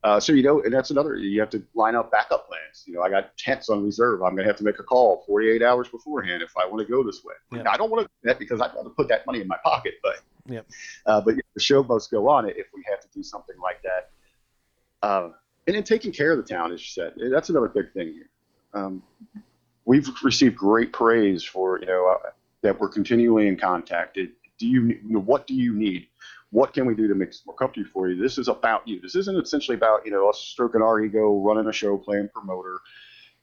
Uh, 0.04 0.20
so 0.20 0.32
you 0.32 0.44
know, 0.44 0.62
and 0.62 0.72
that's 0.72 0.90
another. 0.90 1.16
You 1.16 1.40
have 1.40 1.50
to 1.50 1.62
line 1.74 1.96
up 1.96 2.12
backup 2.12 2.46
plans. 2.46 2.84
You 2.86 2.94
know, 2.94 3.02
I 3.02 3.10
got 3.10 3.36
tents 3.36 3.68
on 3.68 3.84
reserve. 3.84 4.22
I'm 4.22 4.30
going 4.30 4.44
to 4.44 4.50
have 4.50 4.56
to 4.58 4.64
make 4.64 4.78
a 4.78 4.84
call 4.84 5.24
48 5.26 5.60
hours 5.60 5.88
beforehand 5.88 6.40
if 6.40 6.52
I 6.56 6.66
want 6.66 6.86
to 6.86 6.90
go 6.90 7.02
this 7.02 7.24
way. 7.24 7.34
Yeah. 7.52 7.68
I 7.68 7.76
don't 7.76 7.90
want 7.90 8.02
to 8.02 8.06
do 8.06 8.28
that 8.28 8.38
because 8.38 8.60
I'd 8.60 8.72
rather 8.76 8.90
put 8.90 9.08
that 9.08 9.26
money 9.26 9.40
in 9.40 9.48
my 9.48 9.56
pocket. 9.64 9.94
But 10.02 10.20
yep. 10.46 10.66
uh, 11.06 11.20
but 11.20 11.34
the 11.54 11.60
show 11.60 11.82
must 11.82 12.12
go 12.12 12.28
on 12.28 12.48
if 12.48 12.68
we 12.74 12.84
have 12.88 13.00
to 13.00 13.08
do 13.12 13.24
something 13.24 13.56
like 13.60 13.82
that. 13.82 14.10
Uh, 15.02 15.30
and 15.66 15.76
then 15.76 15.82
taking 15.82 16.12
care 16.12 16.30
of 16.30 16.38
the 16.38 16.44
town, 16.44 16.72
as 16.72 16.80
you 16.80 16.86
said, 16.86 17.14
that's 17.32 17.50
another 17.50 17.68
big 17.68 17.92
thing 17.92 18.12
here. 18.12 18.30
Um, 18.74 19.02
we've 19.88 20.06
received 20.22 20.54
great 20.54 20.92
praise 20.92 21.42
for 21.42 21.80
you 21.80 21.86
know 21.86 22.14
uh, 22.14 22.30
that 22.62 22.78
we're 22.78 22.90
continually 22.90 23.48
in 23.48 23.56
contact. 23.56 24.14
Do 24.14 24.66
you, 24.66 24.86
you 24.86 25.00
know, 25.04 25.20
what 25.20 25.46
do 25.46 25.54
you 25.54 25.74
need? 25.74 26.08
What 26.50 26.72
can 26.72 26.86
we 26.86 26.94
do 26.94 27.08
to 27.08 27.14
make 27.14 27.30
it 27.30 27.40
more 27.46 27.56
comfortable 27.56 27.88
for 27.92 28.08
you? 28.08 28.20
This 28.20 28.38
is 28.38 28.48
about 28.48 28.86
you. 28.86 29.00
This 29.00 29.14
isn't 29.14 29.36
essentially 29.36 29.76
about 29.76 30.04
you 30.04 30.12
know 30.12 30.28
us 30.28 30.38
stroking 30.38 30.82
our 30.82 31.00
ego, 31.00 31.40
running 31.42 31.66
a 31.68 31.72
show, 31.72 31.96
playing 31.96 32.28
promoter, 32.32 32.78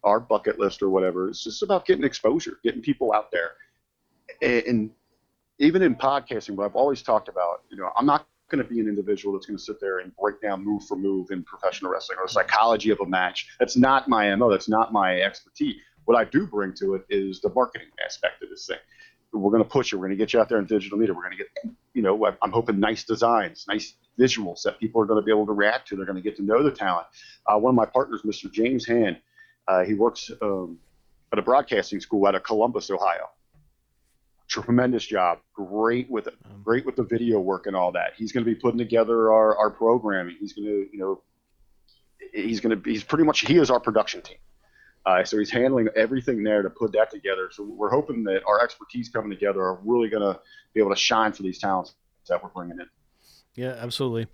our 0.03 0.19
bucket 0.19 0.59
list 0.59 0.81
or 0.81 0.89
whatever. 0.89 1.27
It's 1.27 1.43
just 1.43 1.63
about 1.63 1.85
getting 1.85 2.05
exposure, 2.05 2.59
getting 2.63 2.81
people 2.81 3.11
out 3.11 3.31
there, 3.31 3.51
and, 4.41 4.63
and 4.67 4.89
even 5.59 5.81
in 5.81 5.95
podcasting, 5.95 6.55
what 6.55 6.65
I've 6.65 6.75
always 6.75 7.01
talked 7.01 7.29
about, 7.29 7.63
you 7.71 7.77
know, 7.77 7.89
I'm 7.95 8.05
not 8.05 8.27
going 8.49 8.61
to 8.63 8.69
be 8.69 8.79
an 8.79 8.87
individual 8.87 9.33
that's 9.33 9.45
going 9.45 9.57
to 9.57 9.63
sit 9.63 9.79
there 9.79 9.99
and 9.99 10.15
break 10.17 10.41
down 10.41 10.63
move 10.63 10.83
for 10.83 10.95
move 10.97 11.31
in 11.31 11.43
professional 11.43 11.91
wrestling 11.91 12.19
or 12.19 12.27
the 12.27 12.33
psychology 12.33 12.91
of 12.91 12.99
a 12.99 13.05
match. 13.05 13.47
That's 13.57 13.77
not 13.77 14.07
my 14.07 14.35
MO. 14.35 14.51
That's 14.51 14.69
not 14.69 14.91
my 14.91 15.21
expertise. 15.21 15.77
What 16.05 16.17
I 16.17 16.23
do 16.23 16.47
bring 16.47 16.73
to 16.75 16.95
it 16.95 17.05
is 17.09 17.41
the 17.41 17.49
marketing 17.49 17.87
aspect 18.03 18.43
of 18.43 18.49
this 18.49 18.67
thing. 18.67 18.77
We're 19.33 19.51
going 19.51 19.63
to 19.63 19.69
push 19.69 19.91
it. 19.91 19.97
We're 19.97 20.07
going 20.07 20.17
to 20.17 20.23
get 20.23 20.31
you 20.31 20.39
out 20.39 20.47
there 20.47 20.59
in 20.59 20.65
digital 20.65 20.97
media. 20.97 21.13
We're 21.13 21.23
going 21.23 21.37
to 21.37 21.43
get, 21.43 21.75
you 21.93 22.01
know, 22.01 22.25
I'm 22.41 22.51
hoping 22.51 22.79
nice 22.79 23.03
designs, 23.03 23.65
nice 23.67 23.95
visuals 24.17 24.61
that 24.63 24.79
people 24.79 25.01
are 25.01 25.05
going 25.05 25.19
to 25.19 25.25
be 25.25 25.31
able 25.31 25.45
to 25.47 25.51
react 25.51 25.89
to. 25.89 25.97
They're 25.97 26.05
going 26.05 26.15
to 26.15 26.21
get 26.21 26.37
to 26.37 26.43
know 26.43 26.63
the 26.63 26.71
talent. 26.71 27.07
Uh, 27.45 27.57
one 27.57 27.71
of 27.71 27.75
my 27.75 27.85
partners, 27.85 28.21
Mr. 28.23 28.49
James 28.49 28.85
Hand, 28.87 29.17
uh, 29.67 29.83
he 29.83 29.93
works 29.93 30.31
um, 30.41 30.77
at 31.33 31.39
a 31.39 31.41
broadcasting 31.41 31.99
school 31.99 32.25
out 32.27 32.35
of 32.35 32.43
Columbus, 32.43 32.89
Ohio 32.89 33.29
tremendous 34.47 35.05
job. 35.05 35.39
Great 35.53 36.09
with 36.09 36.27
it. 36.27 36.35
Um, 36.45 36.61
great 36.63 36.85
with 36.85 36.95
the 36.95 37.03
video 37.03 37.39
work 37.39 37.67
and 37.67 37.75
all 37.75 37.91
that. 37.93 38.13
He's 38.17 38.31
going 38.31 38.45
to 38.45 38.49
be 38.49 38.55
putting 38.55 38.77
together 38.77 39.31
our, 39.31 39.57
our 39.57 39.69
programming. 39.69 40.37
He's 40.39 40.53
going 40.53 40.67
to, 40.67 40.87
you 40.91 40.99
know, 40.99 41.21
he's 42.33 42.59
going 42.59 42.71
to 42.71 42.75
be, 42.75 42.91
he's 42.91 43.03
pretty 43.03 43.23
much, 43.23 43.41
he 43.41 43.57
is 43.57 43.69
our 43.69 43.79
production 43.79 44.21
team. 44.21 44.37
Uh, 45.05 45.23
so 45.23 45.37
he's 45.37 45.51
handling 45.51 45.87
everything 45.95 46.43
there 46.43 46.63
to 46.63 46.69
put 46.69 46.91
that 46.93 47.11
together. 47.11 47.49
So 47.51 47.63
we're 47.63 47.91
hoping 47.91 48.23
that 48.23 48.41
our 48.47 48.63
expertise 48.63 49.09
coming 49.09 49.29
together 49.29 49.61
are 49.61 49.79
really 49.83 50.09
going 50.09 50.23
to 50.23 50.39
be 50.73 50.79
able 50.79 50.89
to 50.89 50.95
shine 50.95 51.31
for 51.31 51.43
these 51.43 51.59
talents 51.59 51.95
that 52.27 52.41
we're 52.43 52.49
bringing 52.49 52.79
in. 52.79 52.87
Yeah, 53.53 53.75
absolutely. 53.79 54.27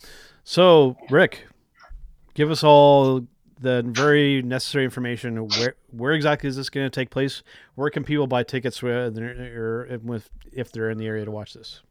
So 0.43 0.95
Rick, 1.09 1.45
give 2.33 2.49
us 2.49 2.63
all 2.63 3.27
the 3.59 3.83
very 3.85 4.41
necessary 4.41 4.85
information. 4.85 5.47
Where 5.47 5.75
where 5.91 6.13
exactly 6.13 6.49
is 6.49 6.55
this 6.55 6.69
going 6.69 6.85
to 6.85 6.89
take 6.89 7.09
place? 7.09 7.43
Where 7.75 7.89
can 7.89 8.03
people 8.03 8.25
buy 8.27 8.43
tickets 8.43 8.81
with, 8.81 9.17
with 10.03 10.29
if 10.51 10.71
they're 10.71 10.89
in 10.89 10.97
the 10.97 11.05
area 11.05 11.25
to 11.25 11.31
watch 11.31 11.53
this? 11.53 11.81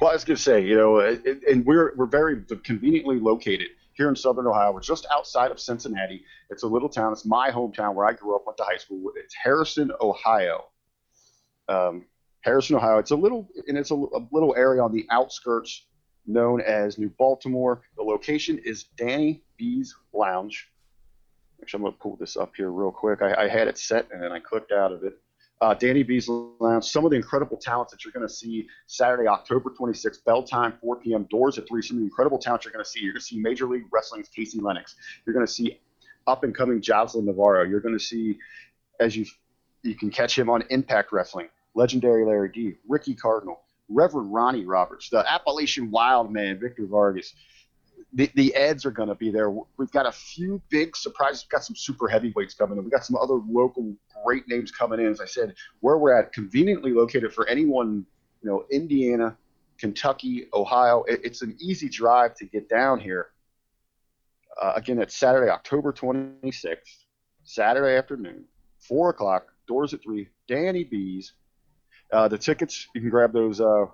Well, 0.00 0.10
I 0.10 0.14
was 0.14 0.24
going 0.24 0.36
to 0.36 0.42
say, 0.42 0.64
you 0.64 0.76
know, 0.76 1.00
and 1.00 1.66
we're 1.66 1.94
we're 1.96 2.06
very 2.06 2.42
conveniently 2.64 3.20
located 3.20 3.68
here 4.02 4.08
in 4.08 4.16
Southern 4.16 4.48
Ohio. 4.48 4.72
We're 4.72 4.80
just 4.80 5.06
outside 5.12 5.52
of 5.52 5.60
Cincinnati. 5.60 6.24
It's 6.50 6.64
a 6.64 6.66
little 6.66 6.88
town. 6.88 7.12
It's 7.12 7.24
my 7.24 7.50
hometown 7.52 7.94
where 7.94 8.04
I 8.04 8.12
grew 8.12 8.34
up, 8.34 8.42
went 8.44 8.56
to 8.56 8.64
high 8.64 8.76
school. 8.76 9.12
It's 9.14 9.32
Harrison, 9.32 9.92
Ohio. 10.00 10.64
Um, 11.68 12.06
Harrison, 12.40 12.74
Ohio. 12.74 12.98
It's 12.98 13.12
a 13.12 13.16
little, 13.16 13.48
and 13.68 13.78
it's 13.78 13.92
a, 13.92 13.94
a 13.94 14.26
little 14.32 14.56
area 14.56 14.82
on 14.82 14.92
the 14.92 15.06
outskirts 15.12 15.86
known 16.26 16.60
as 16.60 16.98
New 16.98 17.10
Baltimore. 17.10 17.82
The 17.96 18.02
location 18.02 18.58
is 18.64 18.86
Danny 18.96 19.44
B's 19.56 19.94
Lounge. 20.12 20.68
Actually, 21.60 21.78
I'm 21.78 21.82
going 21.82 21.92
to 21.92 21.98
pull 22.00 22.16
this 22.16 22.36
up 22.36 22.54
here 22.56 22.72
real 22.72 22.90
quick. 22.90 23.22
I, 23.22 23.44
I, 23.44 23.48
had 23.48 23.68
it 23.68 23.78
set 23.78 24.08
and 24.10 24.20
then 24.20 24.32
I 24.32 24.40
clicked 24.40 24.72
out 24.72 24.90
of 24.90 25.04
it. 25.04 25.16
Uh, 25.62 25.74
Danny 25.74 26.02
B's 26.02 26.28
Lounge, 26.28 26.84
some 26.84 27.04
of 27.04 27.12
the 27.12 27.16
incredible 27.16 27.56
talents 27.56 27.92
that 27.92 28.04
you're 28.04 28.10
going 28.10 28.26
to 28.26 28.34
see 28.34 28.66
Saturday, 28.88 29.28
October 29.28 29.70
26th, 29.70 30.24
bell 30.24 30.42
time, 30.42 30.74
4 30.80 30.96
p.m., 30.96 31.24
doors 31.30 31.56
at 31.56 31.68
3. 31.68 31.80
Some 31.80 31.98
of 31.98 32.00
the 32.00 32.06
incredible 32.06 32.36
talents 32.36 32.64
you're 32.64 32.72
going 32.72 32.84
to 32.84 32.90
see. 32.90 32.98
You're 32.98 33.12
going 33.12 33.20
to 33.20 33.24
see 33.24 33.38
Major 33.38 33.68
League 33.68 33.84
Wrestling's 33.92 34.28
Casey 34.28 34.58
Lennox. 34.58 34.96
You're 35.24 35.34
going 35.34 35.46
to 35.46 35.52
see 35.52 35.78
up 36.26 36.42
and 36.42 36.52
coming 36.52 36.82
Jocelyn 36.82 37.26
Navarro. 37.26 37.62
You're 37.62 37.78
going 37.78 37.96
to 37.96 38.04
see, 38.04 38.38
as 38.98 39.16
you 39.16 39.24
you 39.84 39.94
can 39.94 40.10
catch 40.10 40.36
him 40.36 40.50
on 40.50 40.64
Impact 40.70 41.12
Wrestling, 41.12 41.48
legendary 41.74 42.24
Larry 42.24 42.50
D, 42.52 42.74
Ricky 42.88 43.14
Cardinal, 43.14 43.60
Reverend 43.88 44.34
Ronnie 44.34 44.64
Roberts, 44.64 45.10
the 45.10 45.24
Appalachian 45.32 45.92
Wild 45.92 46.32
Man, 46.32 46.58
Victor 46.58 46.86
Vargas 46.86 47.34
the, 48.14 48.30
the 48.34 48.54
ads 48.54 48.84
are 48.84 48.90
going 48.90 49.08
to 49.08 49.14
be 49.14 49.30
there. 49.30 49.50
We've 49.50 49.90
got 49.90 50.06
a 50.06 50.12
few 50.12 50.60
big 50.68 50.96
surprises. 50.96 51.44
We've 51.44 51.52
got 51.52 51.64
some 51.64 51.76
super 51.76 52.08
heavyweights 52.08 52.54
coming 52.54 52.76
in. 52.76 52.84
We've 52.84 52.92
got 52.92 53.06
some 53.06 53.16
other 53.16 53.40
local 53.48 53.94
great 54.24 54.46
names 54.48 54.70
coming 54.70 55.00
in. 55.00 55.06
As 55.06 55.20
I 55.20 55.24
said, 55.24 55.54
where 55.80 55.96
we're 55.96 56.18
at, 56.18 56.32
conveniently 56.32 56.92
located 56.92 57.32
for 57.32 57.48
anyone, 57.48 58.04
you 58.42 58.50
know, 58.50 58.64
Indiana, 58.70 59.36
Kentucky, 59.78 60.48
Ohio. 60.52 61.04
It, 61.04 61.20
it's 61.24 61.42
an 61.42 61.56
easy 61.58 61.88
drive 61.88 62.34
to 62.36 62.44
get 62.44 62.68
down 62.68 63.00
here. 63.00 63.28
Uh, 64.60 64.74
again, 64.76 64.98
it's 64.98 65.16
Saturday, 65.16 65.50
October 65.50 65.92
26th, 65.92 66.76
Saturday 67.44 67.96
afternoon, 67.96 68.44
4 68.80 69.10
o'clock, 69.10 69.46
doors 69.66 69.94
at 69.94 70.02
3, 70.02 70.28
Danny 70.46 70.84
B's. 70.84 71.32
Uh, 72.12 72.28
the 72.28 72.36
tickets, 72.36 72.86
you 72.94 73.00
can 73.00 73.08
grab 73.08 73.32
those 73.32 73.58
uh, 73.58 73.86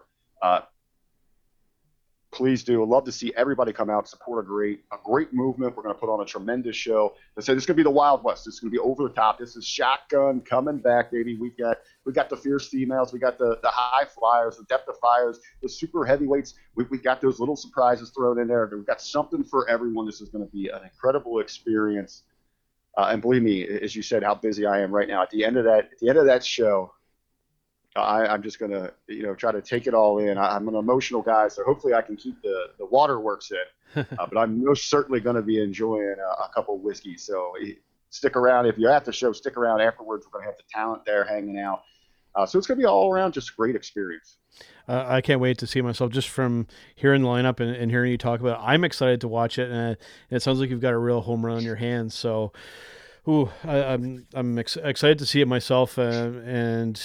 please 2.31 2.63
do. 2.63 2.83
I'd 2.83 2.89
love 2.89 3.05
to 3.05 3.13
see 3.13 3.33
everybody 3.37 3.73
come 3.73 3.89
out, 3.89 4.09
support 4.09 4.45
a 4.45 4.47
great, 4.47 4.81
a 4.93 4.97
great 5.03 5.33
movement. 5.33 5.77
We're 5.77 5.83
going 5.83 5.95
to 5.95 5.99
put 5.99 6.13
on 6.13 6.21
a 6.21 6.25
tremendous 6.25 6.77
show. 6.77 7.15
I 7.37 7.41
say 7.41 7.55
this 7.55 7.63
is 7.63 7.67
going 7.67 7.77
to 7.77 7.81
be 7.81 7.83
the 7.83 7.91
Wild 7.91 8.23
West. 8.23 8.45
This 8.45 8.55
is 8.55 8.61
going 8.61 8.71
to 8.71 8.75
be 8.75 8.79
over 8.79 9.05
the 9.05 9.15
top. 9.15 9.39
This 9.39 9.57
is 9.57 9.65
shotgun 9.65 10.41
coming 10.43 10.79
back, 10.79 11.11
baby. 11.11 11.37
We've 11.41 11.57
got 11.57 11.79
we 12.05 12.13
got 12.13 12.29
the 12.29 12.37
fierce 12.37 12.69
females, 12.69 13.13
we 13.13 13.19
got 13.19 13.39
the 13.39 13.59
the 13.63 13.71
high 13.73 14.05
flyers, 14.05 14.57
the 14.57 14.65
depth 14.65 14.89
of 14.89 14.97
fires, 14.99 15.41
the 15.63 15.69
super 15.69 16.05
heavyweights. 16.05 16.55
We 16.75 16.85
we 16.91 16.99
got 16.99 17.21
those 17.21 17.41
little 17.41 17.57
surprises 17.57 18.11
thrown 18.11 18.39
in 18.39 18.49
there. 18.49 18.69
We've 18.73 18.87
got 18.87 19.01
something 19.01 19.43
for 19.45 19.69
everyone. 19.69 20.07
This 20.07 20.21
is 20.21 20.29
going 20.29 20.45
to 20.45 20.53
be 20.53 20.69
an 20.69 20.83
incredible 20.85 21.41
experience. 21.41 22.25
Uh, 22.97 23.11
and 23.13 23.23
believe 23.23 23.43
me, 23.43 23.65
as 23.65 23.95
you 23.95 24.03
said, 24.03 24.25
how 24.25 24.35
busy 24.35 24.67
I 24.67 24.81
am 24.81 24.91
right 24.91 25.07
now. 25.07 25.23
At 25.23 25.31
the 25.31 25.45
end 25.45 25.57
of 25.57 25.65
that, 25.65 25.91
at 25.93 25.99
the 26.01 26.09
end 26.09 26.19
of 26.19 26.27
that 26.27 26.45
show, 26.45 26.93
I, 28.01 28.33
am 28.33 28.43
just 28.43 28.59
gonna, 28.59 28.91
you 29.07 29.23
know, 29.23 29.35
try 29.35 29.53
to 29.53 29.63
take 29.63 29.87
it 29.87 29.95
all 29.95 30.19
in. 30.19 30.39
I, 30.39 30.57
am 30.57 30.69
an 30.69 30.75
emotional 30.75 31.23
guy, 31.23 31.49
so 31.49 31.65
hopefully 31.65 31.95
I 31.95 32.03
can 32.03 32.17
keep 32.17 32.41
the 32.43 32.69
the 32.79 32.87
waterworks 32.87 33.51
in. 33.51 33.59
uh, 34.19 34.27
but 34.27 34.37
I'm 34.37 34.63
most 34.65 34.91
certainly 34.91 35.21
going 35.21 35.37
to 35.37 35.43
be 35.43 35.63
enjoying 35.63 36.17
a, 36.19 36.43
a 36.43 36.51
couple 36.55 36.75
of 36.75 36.83
whiskeys. 36.83 37.23
So 37.23 37.55
stick 38.11 38.37
around 38.37 38.67
if 38.67 38.77
you're 38.79 38.91
at 38.91 39.05
the 39.05 39.13
show. 39.13 39.33
Stick 39.33 39.57
around 39.57 39.81
afterwards. 39.81 40.27
We're 40.27 40.41
going 40.41 40.45
to 40.45 40.51
have 40.51 40.59
the 40.59 40.65
talent 40.71 41.05
there 41.05 41.25
hanging 41.25 41.59
out. 41.59 41.83
Uh, 42.35 42.47
so 42.47 42.59
it's 42.59 42.67
going 42.67 42.79
to 42.79 42.83
be 42.83 42.87
all 42.87 43.11
around 43.11 43.33
just 43.33 43.51
a 43.51 43.53
great 43.55 43.75
experience. 43.75 44.37
Uh, 44.89 45.05
I 45.07 45.21
can't 45.21 45.41
wait 45.41 45.59
to 45.59 45.67
see 45.67 45.81
myself 45.83 46.13
just 46.13 46.29
from 46.29 46.67
hearing 46.95 47.23
the 47.23 47.29
lineup 47.29 47.61
and, 47.61 47.75
and 47.75 47.91
hearing 47.91 48.11
you 48.11 48.19
talk 48.19 48.41
about 48.41 48.61
it. 48.61 48.65
I'm 48.65 48.85
excited 48.85 49.21
to 49.23 49.29
watch 49.29 49.59
it, 49.59 49.71
and 49.71 49.97
it 50.31 50.41
sounds 50.41 50.61
like 50.61 50.71
you've 50.71 50.81
got 50.81 50.95
a 50.95 50.99
real 50.99 51.21
home 51.21 51.45
run 51.45 51.59
on 51.59 51.63
your 51.63 51.77
hands. 51.77 52.15
So, 52.15 52.53
ooh, 53.29 53.51
I, 53.65 53.77
am 53.79 54.03
I'm, 54.03 54.27
I'm 54.35 54.59
ex- 54.59 54.77
excited 54.77 55.19
to 55.19 55.27
see 55.27 55.41
it 55.41 55.49
myself, 55.49 55.99
uh, 55.99 56.31
and 56.45 57.01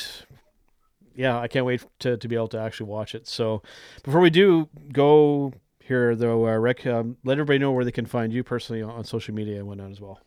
yeah, 1.15 1.39
I 1.39 1.47
can't 1.47 1.65
wait 1.65 1.85
to, 1.99 2.17
to 2.17 2.27
be 2.27 2.35
able 2.35 2.47
to 2.49 2.59
actually 2.59 2.89
watch 2.89 3.15
it. 3.15 3.27
So 3.27 3.61
before 4.03 4.21
we 4.21 4.29
do 4.29 4.69
go 4.91 5.53
here, 5.79 6.15
though, 6.15 6.47
uh, 6.47 6.57
Rick, 6.57 6.85
um, 6.87 7.17
let 7.23 7.33
everybody 7.33 7.59
know 7.59 7.71
where 7.71 7.85
they 7.85 7.91
can 7.91 8.05
find 8.05 8.31
you 8.33 8.43
personally 8.43 8.81
on 8.81 9.03
social 9.03 9.33
media 9.33 9.57
and 9.57 9.67
whatnot 9.67 9.91
as 9.91 9.99
well. 9.99 10.19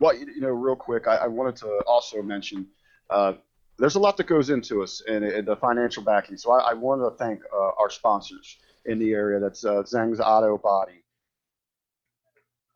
Well, 0.00 0.14
you 0.14 0.40
know, 0.40 0.48
real 0.48 0.76
quick, 0.76 1.08
I, 1.08 1.16
I 1.16 1.26
wanted 1.26 1.56
to 1.56 1.82
also 1.86 2.22
mention 2.22 2.66
uh, 3.10 3.34
there's 3.78 3.94
a 3.94 4.00
lot 4.00 4.16
that 4.16 4.26
goes 4.26 4.50
into 4.50 4.82
us 4.82 5.02
and, 5.08 5.24
and 5.24 5.46
the 5.46 5.56
financial 5.56 6.02
backing. 6.02 6.36
So 6.36 6.52
I, 6.52 6.70
I 6.70 6.74
wanted 6.74 7.04
to 7.04 7.16
thank 7.16 7.40
uh, 7.52 7.70
our 7.80 7.90
sponsors 7.90 8.58
in 8.84 8.98
the 8.98 9.12
area. 9.12 9.40
That's 9.40 9.64
uh, 9.64 9.82
Zhang's 9.82 10.20
Auto 10.20 10.58
Body, 10.58 11.04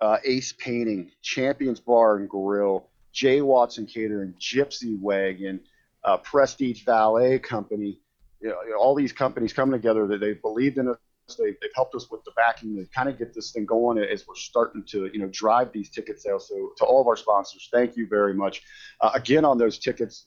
uh, 0.01 0.19
Ace 0.25 0.53
Painting, 0.53 1.11
Champions 1.23 1.81
Bar 1.81 2.17
and 2.17 2.29
Grill, 2.29 2.89
J. 3.13 3.43
Watson 3.43 3.87
Catering, 3.87 4.35
Gypsy 4.41 4.99
Wagon 4.99 5.61
uh, 6.05 6.16
Prestige 6.19 6.85
Valet 6.85 7.39
Company, 7.39 8.01
you 8.41 8.49
know, 8.49 8.57
all 8.79 8.95
these 8.95 9.12
companies 9.12 9.53
coming 9.53 9.73
together 9.73 10.07
that 10.09 10.20
they've 10.20 10.41
believed 10.41 10.79
in 10.79 10.89
us. 10.89 10.97
They've, 11.39 11.57
they've 11.61 11.70
helped 11.74 11.95
us 11.95 12.11
with 12.11 12.24
the 12.24 12.33
backing 12.33 12.77
to 12.77 12.85
kind 12.95 13.09
of 13.09 13.16
get 13.16 13.33
this 13.33 13.53
thing 13.53 13.65
going 13.65 13.99
as 13.99 14.27
we're 14.27 14.35
starting 14.35 14.85
to, 14.89 15.09
you 15.12 15.20
know, 15.20 15.29
drive 15.33 15.73
these 15.73 15.89
ticket 15.89 16.20
sales. 16.20 16.49
So 16.49 16.73
to 16.79 16.85
all 16.85 17.01
of 17.01 17.07
our 17.07 17.16
sponsors, 17.16 17.69
thank 17.73 17.97
you 17.97 18.07
very 18.09 18.35
much. 18.35 18.62
Uh, 19.01 19.12
again, 19.15 19.45
on 19.45 19.57
those 19.57 19.79
tickets, 19.79 20.27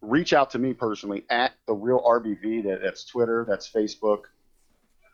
reach 0.00 0.32
out 0.32 0.50
to 0.50 0.58
me 0.58 0.74
personally 0.74 1.24
at 1.30 1.52
the 1.66 1.72
real 1.72 2.00
RBV. 2.00 2.64
That, 2.64 2.80
that's 2.82 3.04
Twitter, 3.04 3.46
that's 3.48 3.70
Facebook. 3.70 4.24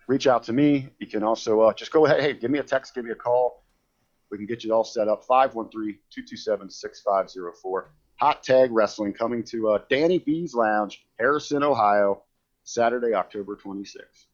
Reach 0.09 0.27
out 0.27 0.43
to 0.45 0.53
me. 0.53 0.89
You 0.99 1.07
can 1.07 1.23
also 1.23 1.61
uh, 1.61 1.75
just 1.75 1.93
go 1.93 2.07
ahead. 2.07 2.21
Hey, 2.21 2.33
give 2.33 2.51
me 2.51 2.59
a 2.59 2.63
text, 2.63 2.95
give 2.95 3.05
me 3.05 3.11
a 3.11 3.17
call. 3.17 3.65
We 4.31 4.39
can 4.39 4.47
get 4.47 4.65
you 4.65 4.73
all 4.73 4.85
set 4.85 5.07
up. 5.09 5.25
513 5.25 5.99
227 6.11 6.71
6504. 6.71 7.91
Hot 8.17 8.43
Tag 8.43 8.71
Wrestling 8.73 9.13
coming 9.13 9.43
to 9.45 9.71
uh, 9.71 9.79
Danny 9.91 10.19
B's 10.19 10.55
Lounge, 10.55 11.05
Harrison, 11.19 11.63
Ohio, 11.63 12.23
Saturday, 12.65 13.15
October 13.15 13.57
26th. 13.57 14.27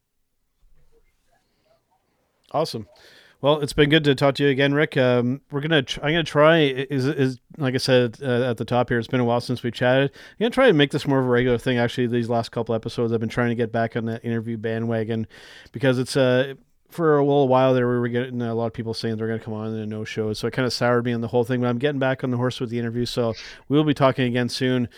Awesome. 2.53 2.87
Well, 3.43 3.61
it's 3.61 3.73
been 3.73 3.89
good 3.89 4.05
to 4.05 4.15
talk 4.15 4.35
to 4.35 4.45
you 4.45 4.51
again, 4.51 4.75
Rick. 4.75 4.99
Um, 4.99 5.41
we're 5.51 5.63
gonna. 5.63 5.83
Tr- 5.83 6.01
I'm 6.03 6.13
gonna 6.13 6.25
try. 6.25 6.59
Is 6.59 7.07
is 7.07 7.39
like 7.57 7.75
I 7.75 7.79
said 7.79 8.19
uh, 8.23 8.51
at 8.51 8.59
the 8.59 8.67
top 8.67 8.91
here. 8.91 8.99
It's 8.99 9.09
been 9.09 9.21
a 9.21 9.25
while 9.25 9.41
since 9.41 9.63
we 9.63 9.71
chatted. 9.71 10.11
I'm 10.13 10.37
gonna 10.39 10.51
try 10.51 10.67
and 10.69 10.77
make 10.77 10.91
this 10.91 11.07
more 11.07 11.21
of 11.21 11.25
a 11.25 11.29
regular 11.29 11.57
thing. 11.57 11.79
Actually, 11.79 12.09
these 12.09 12.29
last 12.29 12.51
couple 12.51 12.75
episodes, 12.75 13.15
I've 13.15 13.21
been 13.21 13.31
trying 13.31 13.49
to 13.49 13.55
get 13.55 13.73
back 13.73 13.97
on 13.97 14.05
that 14.07 14.23
interview 14.27 14.59
bandwagon 14.59 15.27
because 15.73 15.99
it's 15.99 16.19
uh 16.19 16.55
for 16.91 17.19
a 17.19 17.25
little 17.25 17.49
while 17.49 17.75
there 17.75 17.89
we 17.89 17.99
were 17.99 18.09
getting 18.09 18.43
a 18.43 18.55
lot 18.55 18.67
of 18.67 18.73
people 18.73 18.95
saying 18.95 19.17
they're 19.17 19.27
going 19.27 19.39
to 19.39 19.45
come 19.45 19.55
on 19.55 19.69
in 19.69 19.81
and 19.81 19.91
no 19.91 20.05
show. 20.05 20.33
so 20.33 20.47
it 20.47 20.53
kind 20.53 20.67
of 20.67 20.73
soured 20.73 21.05
me 21.05 21.13
on 21.13 21.21
the 21.21 21.29
whole 21.29 21.45
thing. 21.45 21.61
But 21.61 21.69
I'm 21.69 21.79
getting 21.79 21.99
back 21.99 22.25
on 22.25 22.31
the 22.31 22.37
horse 22.37 22.61
with 22.61 22.71
the 22.71 22.79
interview, 22.79 23.07
so 23.07 23.35
we 23.69 23.77
will 23.77 23.85
be 23.85 23.95
talking 23.95 24.27
again 24.27 24.49
soon 24.49 24.89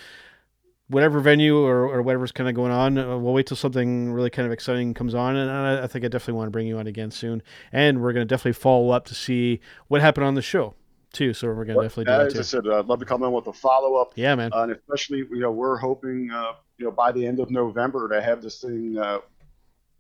whatever 0.93 1.21
venue 1.21 1.59
or, 1.59 1.89
or 1.89 2.03
whatever's 2.03 2.33
kind 2.33 2.49
of 2.49 2.55
going 2.55 2.71
on, 2.71 2.99
uh, 2.99 3.17
we'll 3.17 3.33
wait 3.33 3.47
till 3.47 3.57
something 3.57 4.13
really 4.13 4.31
kind 4.31 4.47
of 4.47 4.53
exciting 4.53 4.95
comes 4.95 5.15
on. 5.15 5.37
And 5.37 5.51
I, 5.51 5.85
I 5.85 5.87
think 5.87 6.05
I 6.05 6.09
definitely 6.09 6.35
want 6.35 6.49
to 6.49 6.51
bring 6.51 6.67
you 6.67 6.79
on 6.79 6.87
again 6.87 7.11
soon. 7.11 7.43
And 7.73 8.03
we're 8.03 8.13
going 8.13 8.27
to 8.27 8.33
definitely 8.33 8.53
follow 8.53 8.91
up 8.91 9.07
to 9.07 9.15
see 9.15 9.61
what 9.89 10.01
happened 10.01 10.27
on 10.27 10.35
the 10.35 10.43
show 10.43 10.75
too. 11.13 11.35
So 11.35 11.49
we're 11.49 11.65
going 11.65 11.79
to 11.79 11.83
definitely 11.83 12.05
do 12.05 12.11
that 12.11 12.27
As 12.27 12.33
too. 12.35 12.39
I 12.41 12.43
said, 12.43 12.69
I'd 12.69 12.87
love 12.87 13.01
to 13.01 13.07
come 13.07 13.23
in 13.23 13.33
with 13.33 13.47
a 13.47 13.53
follow 13.53 13.97
up. 13.97 14.13
Yeah, 14.17 14.35
man. 14.35 14.53
Uh, 14.53 14.65
and 14.65 14.73
especially, 14.73 15.19
you 15.19 15.41
know, 15.41 15.51
we're 15.51 15.77
hoping, 15.77 16.31
uh, 16.31 16.53
you 16.79 16.87
know, 16.87 16.91
by 16.91 17.13
the 17.13 17.27
end 17.27 17.41
of 17.41 17.51
November 17.51 18.09
to 18.09 18.21
have 18.21 18.43
this 18.43 18.61
thing. 18.61 18.99
Uh, 18.99 19.19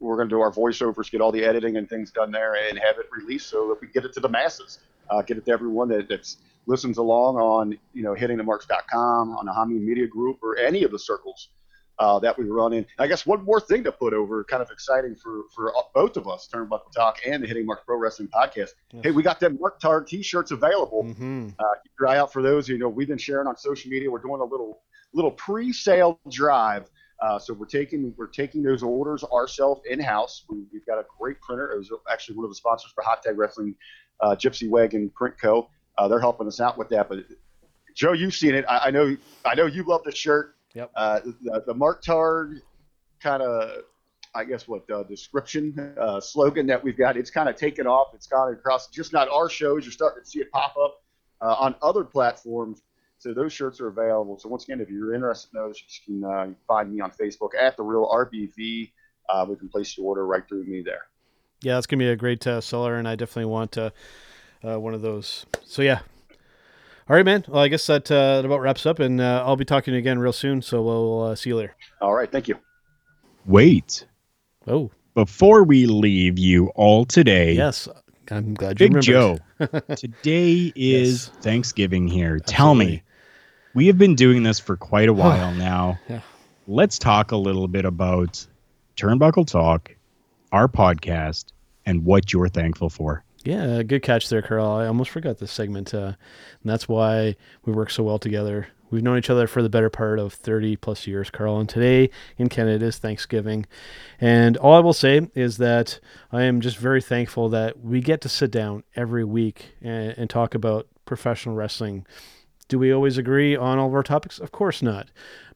we're 0.02 0.16
going 0.16 0.28
to 0.28 0.34
do 0.34 0.40
our 0.40 0.52
voiceovers, 0.52 1.10
get 1.10 1.20
all 1.20 1.32
the 1.32 1.44
editing 1.44 1.76
and 1.76 1.88
things 1.88 2.10
done 2.10 2.30
there, 2.30 2.54
and 2.54 2.78
have 2.78 2.98
it 2.98 3.06
released 3.16 3.48
so 3.48 3.68
that 3.68 3.80
we 3.80 3.88
get 3.88 4.04
it 4.04 4.12
to 4.14 4.20
the 4.20 4.28
masses, 4.28 4.80
uh, 5.10 5.22
get 5.22 5.36
it 5.36 5.44
to 5.46 5.52
everyone 5.52 5.88
that, 5.88 6.08
that's 6.08 6.38
listens 6.66 6.98
along 6.98 7.36
on, 7.36 7.76
you 7.92 8.02
know, 8.02 8.14
hittingthemarks.com, 8.14 9.36
on 9.36 9.46
the 9.46 9.52
Hami 9.52 9.80
Media 9.80 10.06
Group, 10.06 10.38
or 10.42 10.56
any 10.58 10.84
of 10.84 10.90
the 10.90 10.98
circles 10.98 11.48
uh, 11.98 12.18
that 12.18 12.36
we 12.38 12.44
run 12.44 12.72
in. 12.72 12.86
I 12.98 13.06
guess 13.06 13.26
one 13.26 13.44
more 13.44 13.60
thing 13.60 13.84
to 13.84 13.92
put 13.92 14.12
over, 14.12 14.44
kind 14.44 14.62
of 14.62 14.70
exciting 14.70 15.14
for 15.14 15.42
for 15.54 15.72
both 15.94 16.16
of 16.16 16.26
us, 16.28 16.48
Turnbuckle 16.52 16.92
Talk 16.94 17.18
and 17.26 17.42
the 17.42 17.46
Hitting 17.46 17.66
Marks 17.66 17.82
Pro 17.86 17.96
Wrestling 17.96 18.28
Podcast. 18.28 18.70
Yes. 18.92 19.04
Hey, 19.04 19.10
we 19.10 19.22
got 19.22 19.40
them 19.40 19.58
Mark 19.60 19.80
Tard 19.80 20.06
T-shirts 20.06 20.50
available. 20.50 21.04
Mm-hmm. 21.04 21.50
Uh, 21.58 21.64
keep 21.82 21.92
your 21.98 22.08
eye 22.08 22.18
out 22.18 22.32
for 22.32 22.42
those. 22.42 22.68
You 22.68 22.78
know, 22.78 22.88
we've 22.88 23.08
been 23.08 23.18
sharing 23.18 23.46
on 23.46 23.56
social 23.56 23.90
media. 23.90 24.10
We're 24.10 24.18
doing 24.18 24.40
a 24.40 24.44
little 24.44 24.80
little 25.14 25.30
pre-sale 25.30 26.18
drive. 26.30 26.90
Uh, 27.22 27.38
so 27.38 27.54
we're 27.54 27.66
taking 27.66 28.12
we're 28.16 28.26
taking 28.26 28.64
those 28.64 28.82
orders 28.82 29.22
ourselves 29.22 29.80
in 29.88 30.00
house. 30.00 30.44
We, 30.48 30.64
we've 30.72 30.84
got 30.84 30.98
a 30.98 31.04
great 31.18 31.40
printer. 31.40 31.70
It 31.70 31.78
was 31.78 31.92
actually 32.10 32.36
one 32.36 32.44
of 32.44 32.50
the 32.50 32.56
sponsors 32.56 32.90
for 32.92 33.02
Hot 33.04 33.22
Tag 33.22 33.38
Wrestling, 33.38 33.76
uh, 34.20 34.34
Gypsy 34.34 34.68
Wagon 34.68 35.08
Print 35.10 35.36
Co. 35.40 35.68
Uh, 35.96 36.08
they're 36.08 36.20
helping 36.20 36.48
us 36.48 36.60
out 36.60 36.76
with 36.76 36.88
that. 36.88 37.08
But 37.08 37.20
Joe, 37.94 38.12
you've 38.12 38.34
seen 38.34 38.56
it. 38.56 38.64
I, 38.68 38.86
I 38.86 38.90
know. 38.90 39.16
I 39.44 39.54
know 39.54 39.66
you 39.66 39.84
love 39.84 40.02
the 40.04 40.10
shirt. 40.12 40.56
Yep. 40.74 40.90
Uh, 40.96 41.20
the, 41.20 41.62
the 41.68 41.74
Mark 41.74 42.02
Tard 42.02 42.60
kind 43.22 43.42
of, 43.42 43.82
I 44.34 44.42
guess, 44.44 44.66
what 44.66 44.90
uh, 44.90 45.04
description 45.04 45.94
uh, 46.00 46.18
slogan 46.20 46.66
that 46.66 46.82
we've 46.82 46.98
got. 46.98 47.16
It's 47.16 47.30
kind 47.30 47.48
of 47.48 47.54
taken 47.54 47.86
off. 47.86 48.08
It's 48.14 48.26
gone 48.26 48.52
across 48.52 48.88
just 48.88 49.12
not 49.12 49.28
our 49.28 49.48
shows. 49.48 49.84
You're 49.84 49.92
starting 49.92 50.24
to 50.24 50.28
see 50.28 50.40
it 50.40 50.50
pop 50.50 50.74
up 50.82 51.02
uh, 51.40 51.54
on 51.54 51.76
other 51.82 52.02
platforms. 52.02 52.82
So 53.22 53.32
those 53.32 53.52
shirts 53.52 53.80
are 53.80 53.86
available. 53.86 54.36
So 54.36 54.48
once 54.48 54.64
again, 54.64 54.80
if 54.80 54.90
you're 54.90 55.14
interested 55.14 55.54
in 55.54 55.62
those, 55.62 55.80
you 55.80 56.20
can 56.20 56.24
uh, 56.28 56.48
find 56.66 56.92
me 56.92 57.00
on 57.00 57.12
Facebook 57.12 57.50
at 57.56 57.76
the 57.76 57.84
Real 57.84 58.08
RBV. 58.08 58.90
Uh, 59.28 59.46
we 59.48 59.54
can 59.54 59.68
place 59.68 59.96
your 59.96 60.08
order 60.08 60.26
right 60.26 60.42
through 60.48 60.64
me 60.64 60.82
there. 60.82 61.02
Yeah, 61.60 61.74
that's 61.74 61.86
gonna 61.86 62.00
be 62.00 62.08
a 62.08 62.16
great 62.16 62.44
uh, 62.48 62.60
seller, 62.60 62.96
and 62.96 63.06
I 63.06 63.14
definitely 63.14 63.44
want 63.44 63.78
uh, 63.78 63.90
uh, 64.64 64.80
one 64.80 64.92
of 64.92 65.02
those. 65.02 65.46
So 65.64 65.82
yeah. 65.82 66.00
All 67.08 67.14
right, 67.14 67.24
man. 67.24 67.44
Well, 67.46 67.62
I 67.62 67.68
guess 67.68 67.86
that, 67.86 68.10
uh, 68.10 68.38
that 68.38 68.44
about 68.44 68.60
wraps 68.60 68.86
up, 68.86 68.98
and 68.98 69.20
uh, 69.20 69.44
I'll 69.46 69.54
be 69.56 69.64
talking 69.64 69.92
to 69.92 69.96
you 69.96 70.00
again 70.00 70.18
real 70.18 70.32
soon. 70.32 70.60
So 70.60 70.82
we'll 70.82 71.22
uh, 71.22 71.34
see 71.36 71.50
you 71.50 71.56
later. 71.56 71.76
All 72.00 72.14
right, 72.14 72.30
thank 72.30 72.48
you. 72.48 72.56
Wait, 73.46 74.04
Oh, 74.66 74.90
before 75.14 75.62
we 75.62 75.86
leave 75.86 76.38
you 76.38 76.68
all 76.74 77.04
today, 77.04 77.52
yes. 77.52 77.88
I'm 78.30 78.54
glad 78.54 78.80
you 78.80 78.88
Big 78.88 79.06
remembered. 79.06 79.42
Joe, 79.60 79.94
today 79.96 80.72
is 80.74 81.30
Yes. 81.32 81.42
Thanksgiving 81.42 82.08
here. 82.08 82.38
Tell 82.40 82.74
me, 82.74 82.84
Absolutely. 82.84 83.02
We 83.74 83.86
have 83.86 83.98
been 83.98 84.14
doing 84.14 84.42
this 84.42 84.58
for 84.58 84.76
quite 84.76 85.08
a 85.08 85.12
while 85.12 85.52
now. 85.54 85.98
Yeah. 86.08 86.20
Let's 86.66 86.98
talk 86.98 87.32
a 87.32 87.36
little 87.36 87.68
bit 87.68 87.84
about 87.84 88.46
Turnbuckle 88.96 89.46
Talk, 89.46 89.94
our 90.52 90.68
podcast, 90.68 91.46
and 91.86 92.04
what 92.04 92.32
you're 92.32 92.48
thankful 92.48 92.90
for. 92.90 93.24
Yeah, 93.44 93.82
good 93.82 94.02
catch 94.02 94.28
there, 94.28 94.42
Carl. 94.42 94.70
I 94.70 94.86
almost 94.86 95.10
forgot 95.10 95.38
this 95.38 95.50
segment, 95.50 95.92
uh, 95.92 95.98
and 96.06 96.16
that's 96.64 96.88
why 96.88 97.34
we 97.64 97.72
work 97.72 97.90
so 97.90 98.04
well 98.04 98.18
together. 98.18 98.68
We've 98.90 99.02
known 99.02 99.18
each 99.18 99.30
other 99.30 99.46
for 99.46 99.62
the 99.62 99.70
better 99.70 99.88
part 99.88 100.18
of 100.18 100.34
30 100.34 100.76
plus 100.76 101.06
years, 101.06 101.30
Carl, 101.30 101.58
and 101.58 101.68
today 101.68 102.10
in 102.36 102.50
Canada 102.50 102.84
is 102.84 102.98
Thanksgiving. 102.98 103.66
And 104.20 104.56
all 104.58 104.74
I 104.74 104.80
will 104.80 104.92
say 104.92 105.28
is 105.34 105.56
that 105.56 105.98
I 106.30 106.42
am 106.42 106.60
just 106.60 106.76
very 106.76 107.00
thankful 107.00 107.48
that 107.48 107.80
we 107.80 108.00
get 108.00 108.20
to 108.20 108.28
sit 108.28 108.50
down 108.50 108.84
every 108.94 109.24
week 109.24 109.72
and, 109.80 110.14
and 110.18 110.30
talk 110.30 110.54
about 110.54 110.86
professional 111.06 111.54
wrestling. 111.54 112.06
Do 112.68 112.78
we 112.78 112.92
always 112.92 113.18
agree 113.18 113.56
on 113.56 113.78
all 113.78 113.88
of 113.88 113.94
our 113.94 114.02
topics? 114.02 114.38
Of 114.38 114.52
course 114.52 114.82
not. 114.82 115.08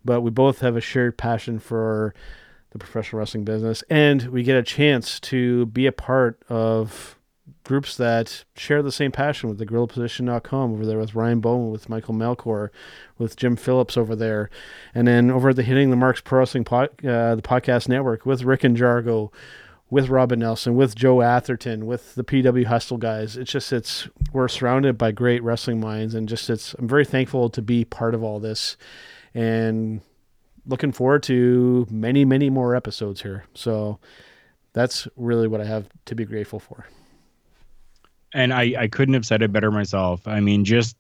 But 0.05 0.21
we 0.21 0.31
both 0.31 0.61
have 0.61 0.77
a 0.77 0.81
shared 0.81 1.17
passion 1.17 1.59
for 1.59 2.15
the 2.71 2.79
professional 2.79 3.21
wrestling 3.21 3.45
business, 3.45 3.83
and 3.89 4.25
we 4.29 4.43
get 4.43 4.57
a 4.57 4.63
chance 4.63 5.19
to 5.21 5.67
be 5.67 5.87
a 5.87 5.93
part 5.93 6.43
of 6.49 7.17
groups 7.65 7.97
that 7.97 8.45
share 8.55 8.83
the 8.83 8.93
same 8.93 9.11
passion 9.11 9.49
with 9.49 9.59
the 9.59 9.67
GorillaPosition.com 9.67 10.73
over 10.73 10.87
there 10.87 10.99
with 10.99 11.15
Ryan 11.15 11.41
Bowman, 11.41 11.71
with 11.71 11.89
Michael 11.89 12.15
Melkor, 12.15 12.71
with 13.19 13.37
Jim 13.37 13.57
Phillips 13.57 13.97
over 13.97 14.15
there, 14.15 14.51
and 14.95 15.07
then 15.07 15.31
over 15.31 15.51
at 15.51 15.57
the 15.57 15.63
Hitting 15.63 15.91
the 15.91 15.97
Marks 15.97 16.21
Pro 16.21 16.41
Wrestling 16.41 16.67
uh, 16.71 17.35
the 17.35 17.43
podcast 17.43 17.89
network 17.89 18.25
with 18.25 18.43
Rick 18.43 18.65
and 18.65 18.77
Jargo, 18.77 19.33
with 19.89 20.09
Robin 20.09 20.41
Nelson, 20.41 20.75
with 20.75 20.95
Joe 20.97 21.23
Atherton, 21.23 21.87
with 21.87 22.15
the 22.17 22.25
PW 22.25 22.65
Hustle 22.67 22.99
guys. 22.99 23.37
It's 23.37 23.51
just 23.53 23.73
it's 23.73 24.09
we're 24.33 24.49
surrounded 24.49 24.99
by 24.99 25.13
great 25.13 25.43
wrestling 25.43 25.81
minds, 25.81 26.15
and 26.15 26.29
just 26.29 26.51
it's 26.51 26.75
I'm 26.75 26.89
very 26.89 27.05
thankful 27.05 27.51
to 27.51 27.63
be 27.63 27.85
part 27.85 28.15
of 28.15 28.23
all 28.23 28.41
this, 28.41 28.77
and 29.35 30.01
looking 30.67 30.93
forward 30.93 31.23
to 31.25 31.87
many 31.91 32.25
many 32.25 32.51
more 32.51 32.75
episodes 32.75 33.23
here. 33.23 33.45
So 33.55 33.99
that's 34.73 35.07
really 35.17 35.49
what 35.49 35.61
I 35.61 35.65
have 35.65 35.89
to 36.07 36.15
be 36.15 36.25
grateful 36.25 36.59
for. 36.59 36.87
and 38.35 38.53
I, 38.53 38.75
I 38.79 38.89
couldn't 38.89 39.15
have 39.15 39.25
said 39.25 39.43
it 39.43 39.53
better 39.53 39.71
myself. 39.71 40.27
I 40.29 40.41
mean, 40.41 40.65
just 40.65 40.97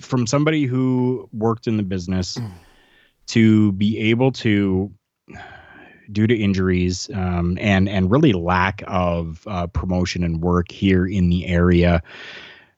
from 0.00 0.26
somebody 0.26 0.64
who 0.64 1.28
worked 1.32 1.68
in 1.68 1.76
the 1.76 1.84
business 1.84 2.36
mm. 2.36 2.50
to 3.28 3.70
be 3.72 3.98
able 4.10 4.32
to, 4.32 4.90
due 6.12 6.26
to 6.26 6.36
injuries 6.36 7.10
um, 7.14 7.58
and 7.60 7.88
and 7.88 8.10
really 8.10 8.32
lack 8.32 8.82
of 8.86 9.46
uh, 9.46 9.66
promotion 9.68 10.24
and 10.24 10.40
work 10.40 10.70
here 10.70 11.06
in 11.06 11.28
the 11.28 11.46
area, 11.46 12.02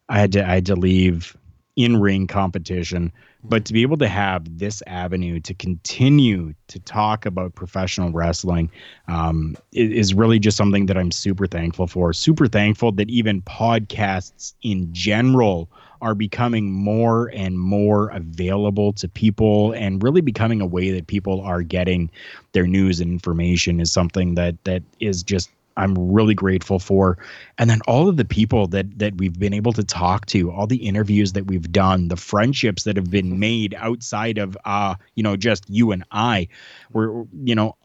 I 0.08 0.18
had 0.18 0.32
to 0.32 0.44
I 0.44 0.54
had 0.54 0.66
to 0.66 0.76
leave 0.76 1.36
in 1.76 2.00
ring 2.00 2.26
competition. 2.26 3.12
But 3.42 3.64
to 3.64 3.72
be 3.72 3.80
able 3.80 3.96
to 3.98 4.08
have 4.08 4.58
this 4.58 4.82
avenue 4.86 5.40
to 5.40 5.54
continue 5.54 6.52
to 6.68 6.78
talk 6.80 7.24
about 7.24 7.54
professional 7.54 8.12
wrestling 8.12 8.70
um, 9.08 9.56
is 9.72 10.12
really 10.12 10.38
just 10.38 10.58
something 10.58 10.86
that 10.86 10.98
I'm 10.98 11.10
super 11.10 11.46
thankful 11.46 11.86
for. 11.86 12.12
Super 12.12 12.46
thankful 12.48 12.92
that 12.92 13.08
even 13.08 13.40
podcasts 13.42 14.52
in 14.62 14.92
general 14.92 15.70
are 16.00 16.14
becoming 16.14 16.72
more 16.72 17.30
and 17.34 17.58
more 17.58 18.08
available 18.10 18.92
to 18.94 19.08
people 19.08 19.72
and 19.72 20.02
really 20.02 20.20
becoming 20.20 20.60
a 20.60 20.66
way 20.66 20.90
that 20.90 21.06
people 21.06 21.40
are 21.40 21.62
getting 21.62 22.10
their 22.52 22.66
news 22.66 23.00
and 23.00 23.10
information 23.10 23.80
is 23.80 23.92
something 23.92 24.34
that 24.34 24.62
that 24.64 24.82
is 25.00 25.22
just 25.22 25.50
I'm 25.76 26.12
really 26.12 26.34
grateful 26.34 26.78
for. 26.78 27.16
And 27.56 27.70
then 27.70 27.80
all 27.86 28.08
of 28.08 28.16
the 28.16 28.24
people 28.24 28.66
that 28.68 28.98
that 28.98 29.16
we've 29.16 29.38
been 29.38 29.54
able 29.54 29.72
to 29.74 29.84
talk 29.84 30.26
to, 30.26 30.50
all 30.50 30.66
the 30.66 30.88
interviews 30.88 31.32
that 31.32 31.46
we've 31.46 31.70
done, 31.72 32.08
the 32.08 32.16
friendships 32.16 32.84
that 32.84 32.96
have 32.96 33.10
been 33.10 33.38
made 33.38 33.74
outside 33.78 34.38
of 34.38 34.58
uh, 34.64 34.96
you 35.14 35.22
know, 35.22 35.36
just 35.36 35.68
you 35.68 35.92
and 35.92 36.04
I. 36.10 36.48
We're 36.92 37.24
you 37.42 37.54
know, 37.54 37.76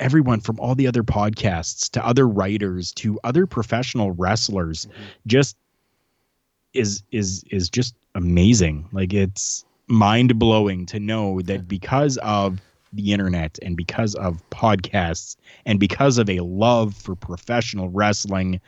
everyone 0.00 0.40
from 0.40 0.58
all 0.60 0.74
the 0.74 0.86
other 0.86 1.02
podcasts 1.02 1.90
to 1.90 2.04
other 2.04 2.26
writers 2.26 2.92
to 2.92 3.18
other 3.24 3.46
professional 3.46 4.10
wrestlers 4.12 4.86
just 5.26 5.56
is 6.76 7.02
is 7.12 7.44
is 7.50 7.68
just 7.68 7.94
amazing 8.14 8.88
like 8.92 9.12
it's 9.12 9.64
mind 9.88 10.38
blowing 10.38 10.86
to 10.86 10.98
know 10.98 11.40
that 11.42 11.68
because 11.68 12.16
of 12.18 12.60
the 12.92 13.12
internet 13.12 13.58
and 13.62 13.76
because 13.76 14.14
of 14.16 14.42
podcasts 14.50 15.36
and 15.64 15.78
because 15.78 16.18
of 16.18 16.30
a 16.30 16.40
love 16.40 16.94
for 16.94 17.14
professional 17.14 17.88
wrestling 17.88 18.60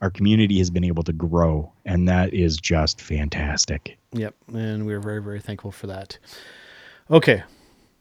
our 0.00 0.10
community 0.10 0.58
has 0.58 0.70
been 0.70 0.84
able 0.84 1.02
to 1.02 1.12
grow 1.12 1.70
and 1.84 2.08
that 2.08 2.32
is 2.32 2.56
just 2.56 3.00
fantastic 3.00 3.98
Yep, 4.12 4.34
and 4.52 4.86
we're 4.86 5.00
very, 5.00 5.22
very 5.22 5.40
thankful 5.40 5.70
for 5.70 5.86
that. 5.86 6.18
Okay, 7.10 7.42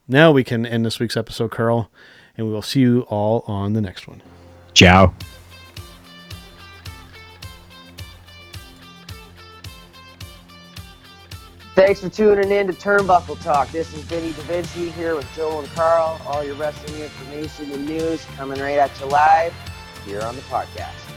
now 0.08 0.32
we 0.32 0.44
can 0.44 0.66
end 0.66 0.86
this 0.86 1.00
week's 1.00 1.18
episode, 1.18 1.52
Carl, 1.52 1.92
and 2.36 2.48
we 2.48 2.54
will 2.54 2.62
see 2.62 2.80
you 2.80 3.02
all 3.10 3.44
on 3.48 3.74
the 3.74 3.82
next 3.82 4.08
one. 4.08 4.22
ciao 4.74 5.14
Thanks 11.76 12.02
for 12.02 12.10
tuning 12.10 12.52
in 12.52 12.68
to 12.68 12.74
Turnbuckle 12.74 13.42
Talk. 13.42 13.72
This 13.72 13.94
is 13.94 14.02
Vinny 14.04 14.34
Da 14.34 14.42
Vinci 14.42 14.90
here 14.92 15.16
with 15.16 15.28
Joe 15.36 15.60
and 15.60 15.68
Carl. 15.70 16.20
All 16.26 16.44
your 16.44 16.56
wrestling 16.56 17.02
information 17.02 17.72
and 17.72 17.86
news 17.88 18.26
coming 18.36 18.60
right 18.60 18.78
at 18.78 19.00
you 19.00 19.06
live 19.06 19.54
here 20.06 20.22
on 20.22 20.36
the 20.36 20.42
podcast. 20.44 21.09